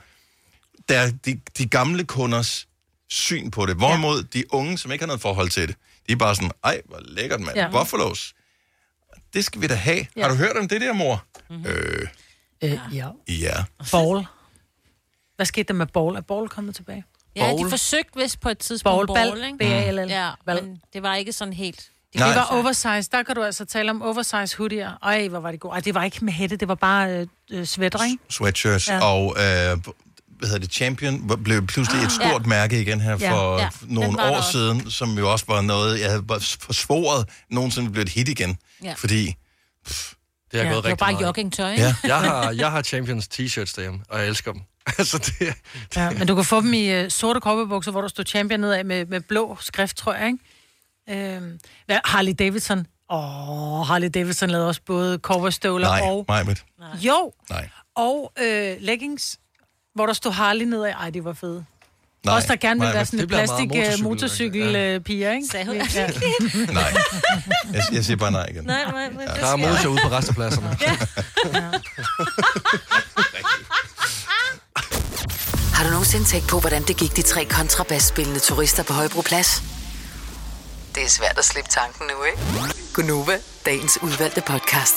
der, 0.89 1.11
de, 1.25 1.39
de 1.57 1.65
gamle 1.65 2.03
kunders 2.03 2.67
syn 3.09 3.51
på 3.51 3.65
det. 3.65 3.75
Hvorimod 3.75 4.23
de 4.23 4.43
unge, 4.53 4.77
som 4.77 4.91
ikke 4.91 5.01
har 5.01 5.07
noget 5.07 5.21
forhold 5.21 5.49
til 5.49 5.67
det, 5.67 5.75
de 6.07 6.13
er 6.13 6.17
bare 6.17 6.35
sådan, 6.35 6.51
ej, 6.63 6.81
hvor 6.89 6.99
lækkert, 7.07 7.39
mand. 7.39 7.55
Ja. 7.55 7.69
Ja. 7.69 7.69
Det 9.33 9.45
skal 9.45 9.61
vi 9.61 9.67
da 9.67 9.73
have. 9.75 10.05
Ja. 10.15 10.21
Har 10.21 10.29
du 10.29 10.35
hørt 10.35 10.57
om 10.57 10.67
det 10.67 10.81
der, 10.81 10.93
mor? 10.93 11.23
Mm-hmm. 11.49 11.65
Øh, 11.65 12.07
Øh, 12.63 12.79
ja. 12.93 13.07
ja. 13.27 13.53
Ball. 13.91 14.25
Hvad 15.35 15.45
skete 15.45 15.63
der 15.67 15.73
med 15.73 15.85
Ball? 15.87 16.15
Er 16.15 16.21
Ball 16.21 16.49
kommet 16.49 16.75
tilbage? 16.75 17.03
Ja, 17.35 17.53
de 17.57 17.69
forsøgte 17.69 18.19
vist 18.19 18.39
på 18.41 18.49
et 18.49 18.57
tidspunkt 18.57 19.07
Ball, 19.07 19.17
ball, 19.17 19.31
ball, 19.31 19.43
ikke? 19.45 19.57
B-A-L-L. 19.57 20.09
Ja, 20.09 20.29
Ball. 20.45 20.63
men 20.63 20.81
det 20.93 21.03
var 21.03 21.15
ikke 21.15 21.33
sådan 21.33 21.53
helt... 21.53 21.89
Det 22.13 22.19
Nej. 22.19 22.33
var 22.35 22.47
oversize. 22.51 23.09
Der 23.11 23.23
kan 23.23 23.35
du 23.35 23.43
altså 23.43 23.65
tale 23.65 23.91
om 23.91 24.01
oversize 24.01 24.57
hoodier. 24.57 24.91
Ej, 25.03 25.27
hvor 25.27 25.39
var 25.39 25.51
det 25.51 25.59
godt. 25.59 25.73
Ej, 25.73 25.79
det 25.79 25.93
var 25.93 26.03
ikke 26.03 26.25
med 26.25 26.33
hætte, 26.33 26.55
det 26.55 26.67
var 26.67 26.75
bare 26.75 27.11
øh, 27.11 27.27
øh, 27.51 27.65
sweater, 27.65 28.03
ikke? 28.05 28.17
Sweatshirts. 28.29 28.87
Ja. 28.89 29.05
Og, 29.05 29.35
øh, 29.39 29.77
hvad 30.41 30.49
hedder 30.49 30.65
det, 30.65 30.73
Champion 30.73 31.43
blev 31.43 31.67
pludselig 31.67 32.03
et 32.03 32.11
stort 32.11 32.41
Ja. 32.41 32.47
mærke 32.47 32.81
igen 32.81 33.01
her 33.01 33.17
for 33.17 33.57
Ja, 33.57 33.63
ja. 33.63 33.69
nogle 33.81 34.23
år 34.23 34.37
også. 34.37 34.51
siden, 34.51 34.91
som 34.91 35.17
jo 35.17 35.31
også 35.31 35.45
var 35.47 35.61
noget, 35.61 35.99
jeg 35.99 36.09
havde 36.09 36.23
forsvoret 36.59 37.29
nogensinde 37.49 37.91
blev 37.91 38.01
et 38.01 38.09
hit 38.09 38.27
igen. 38.29 38.57
Ja. 38.83 38.93
Fordi 38.97 39.35
pff, 39.85 40.13
Det 40.51 40.59
har 40.59 40.67
Ja, 40.67 40.73
gået 40.73 40.83
det 40.83 40.83
var 40.83 40.89
rigtig 40.89 40.97
bare 40.99 41.11
meget. 41.11 41.25
joggingtøj? 41.25 41.69
Ja. 41.71 41.95
Jeg 42.03 42.19
har, 42.19 42.51
jeg 42.51 42.71
har 42.71 42.81
Champions 42.81 43.27
t-shirts 43.33 43.73
derhjemme, 43.75 43.99
og 44.09 44.19
jeg 44.19 44.27
elsker 44.27 44.51
dem. 44.51 44.61
altså, 44.97 45.17
det, 45.17 45.53
Ja, 45.95 46.09
men 46.11 46.27
du 46.27 46.35
kan 46.35 46.43
få 46.45 46.61
dem 46.61 46.73
i 46.73 47.01
uh, 47.03 47.09
sorte 47.09 47.39
korpebukser, 47.39 47.91
hvor 47.91 48.01
der 48.01 48.07
står 48.07 48.23
champion 48.23 48.59
nedad 48.59 48.83
med, 48.83 49.05
med 49.05 49.21
blå 49.21 49.57
skrift, 49.61 49.97
tror 49.97 50.13
jeg, 50.13 50.27
ikke? 50.27 51.33
Øhm, 51.35 51.59
hvad, 51.85 51.97
Harley 52.05 52.33
Davidson. 52.39 52.85
Åh, 53.09 53.79
oh, 53.79 53.87
Harley 53.87 54.09
Davidson 54.13 54.49
lavede 54.49 54.67
også 54.67 54.81
både 54.85 55.17
cowboystøvler 55.17 55.87
Nej, 55.87 56.01
og... 56.03 56.25
Majbet. 56.27 56.63
Jo, 56.99 57.31
Nej. 57.49 57.69
og 57.95 58.33
øh, 58.43 58.75
leggings, 58.79 59.39
hvor 59.95 60.05
der 60.05 60.13
stod 60.13 60.31
Harley 60.31 60.65
nedad. 60.65 60.91
Ej, 60.99 61.09
det 61.09 61.25
var 61.25 61.33
fedt. 61.33 61.63
Nej, 62.25 62.35
Også 62.35 62.47
der 62.47 62.55
gerne 62.55 62.79
vil 62.79 62.85
Majbrit. 62.87 62.95
være 62.95 63.05
sådan 63.05 63.19
en 63.19 63.27
plastik 63.27 63.69
motorcykel- 63.71 64.03
motorcykel-piger, 64.03 65.31
ikke? 65.31 65.47
Sagde 65.51 65.65
hun. 65.65 65.75
Ja. 65.75 66.07
Nej. 66.73 66.93
Jeg, 67.73 67.83
jeg 67.91 68.05
siger 68.05 68.17
bare 68.17 68.31
nej 68.31 68.45
igen. 68.49 68.63
Nej, 68.63 68.83
nej, 68.91 69.09
nej. 69.09 69.25
der 69.25 69.45
er 69.45 69.55
motor 69.55 69.89
ude 69.89 69.99
på 70.03 70.09
restepladserne. 70.09 70.77
Har 75.73 75.83
du 75.83 75.89
nogensinde 75.89 76.25
tænkt 76.25 76.47
på, 76.47 76.59
hvordan 76.59 76.83
det 76.83 76.97
gik 76.97 77.15
de 77.15 77.21
tre 77.21 77.45
kontrabasspillende 77.45 78.39
turister 78.39 78.83
på 78.83 78.93
Højbroplads? 78.93 79.63
Det 80.95 81.03
er 81.03 81.09
svært 81.09 81.37
at 81.37 81.45
slippe 81.45 81.69
tanken 81.69 82.05
nu, 82.07 82.23
ikke? 82.23 82.37
Gunova, 82.93 83.37
dagens 83.65 83.99
udvalgte 84.01 84.41
podcast. 84.41 84.95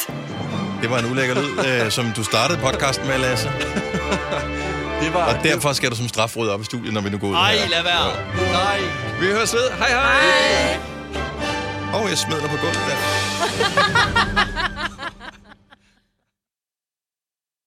Det 0.82 0.90
var 0.90 0.99
en 0.99 1.05
ulækker 1.11 1.34
lyd, 1.42 1.66
øh, 1.84 1.90
som 1.90 2.12
du 2.12 2.24
startede 2.24 2.59
podcasten 2.61 3.07
med, 3.07 3.18
Lasse. 3.18 3.51
Det 5.01 5.14
var... 5.14 5.24
Og 5.34 5.45
derfor 5.45 5.72
skal 5.72 5.90
du 5.90 5.97
som 5.97 6.09
straf 6.09 6.36
rydde 6.36 6.53
op 6.55 6.61
i 6.61 6.64
studiet, 6.64 6.92
når 6.95 7.01
vi 7.01 7.11
nu 7.11 7.18
går 7.18 7.28
ud 7.28 7.34
Ej, 7.34 7.57
her. 7.57 7.68
lad 7.68 7.82
være. 7.82 8.07
Nej. 8.53 8.80
Vi 9.20 9.26
høres 9.26 9.55
ved. 9.55 9.70
Hej 9.78 9.88
hej. 9.88 10.78
Åh, 11.95 12.03
oh, 12.03 12.11
jeg 12.11 12.18
smed 12.18 12.40
dig 12.40 12.51
på 12.51 12.57
gulvet 12.57 12.82
der. 12.88 12.97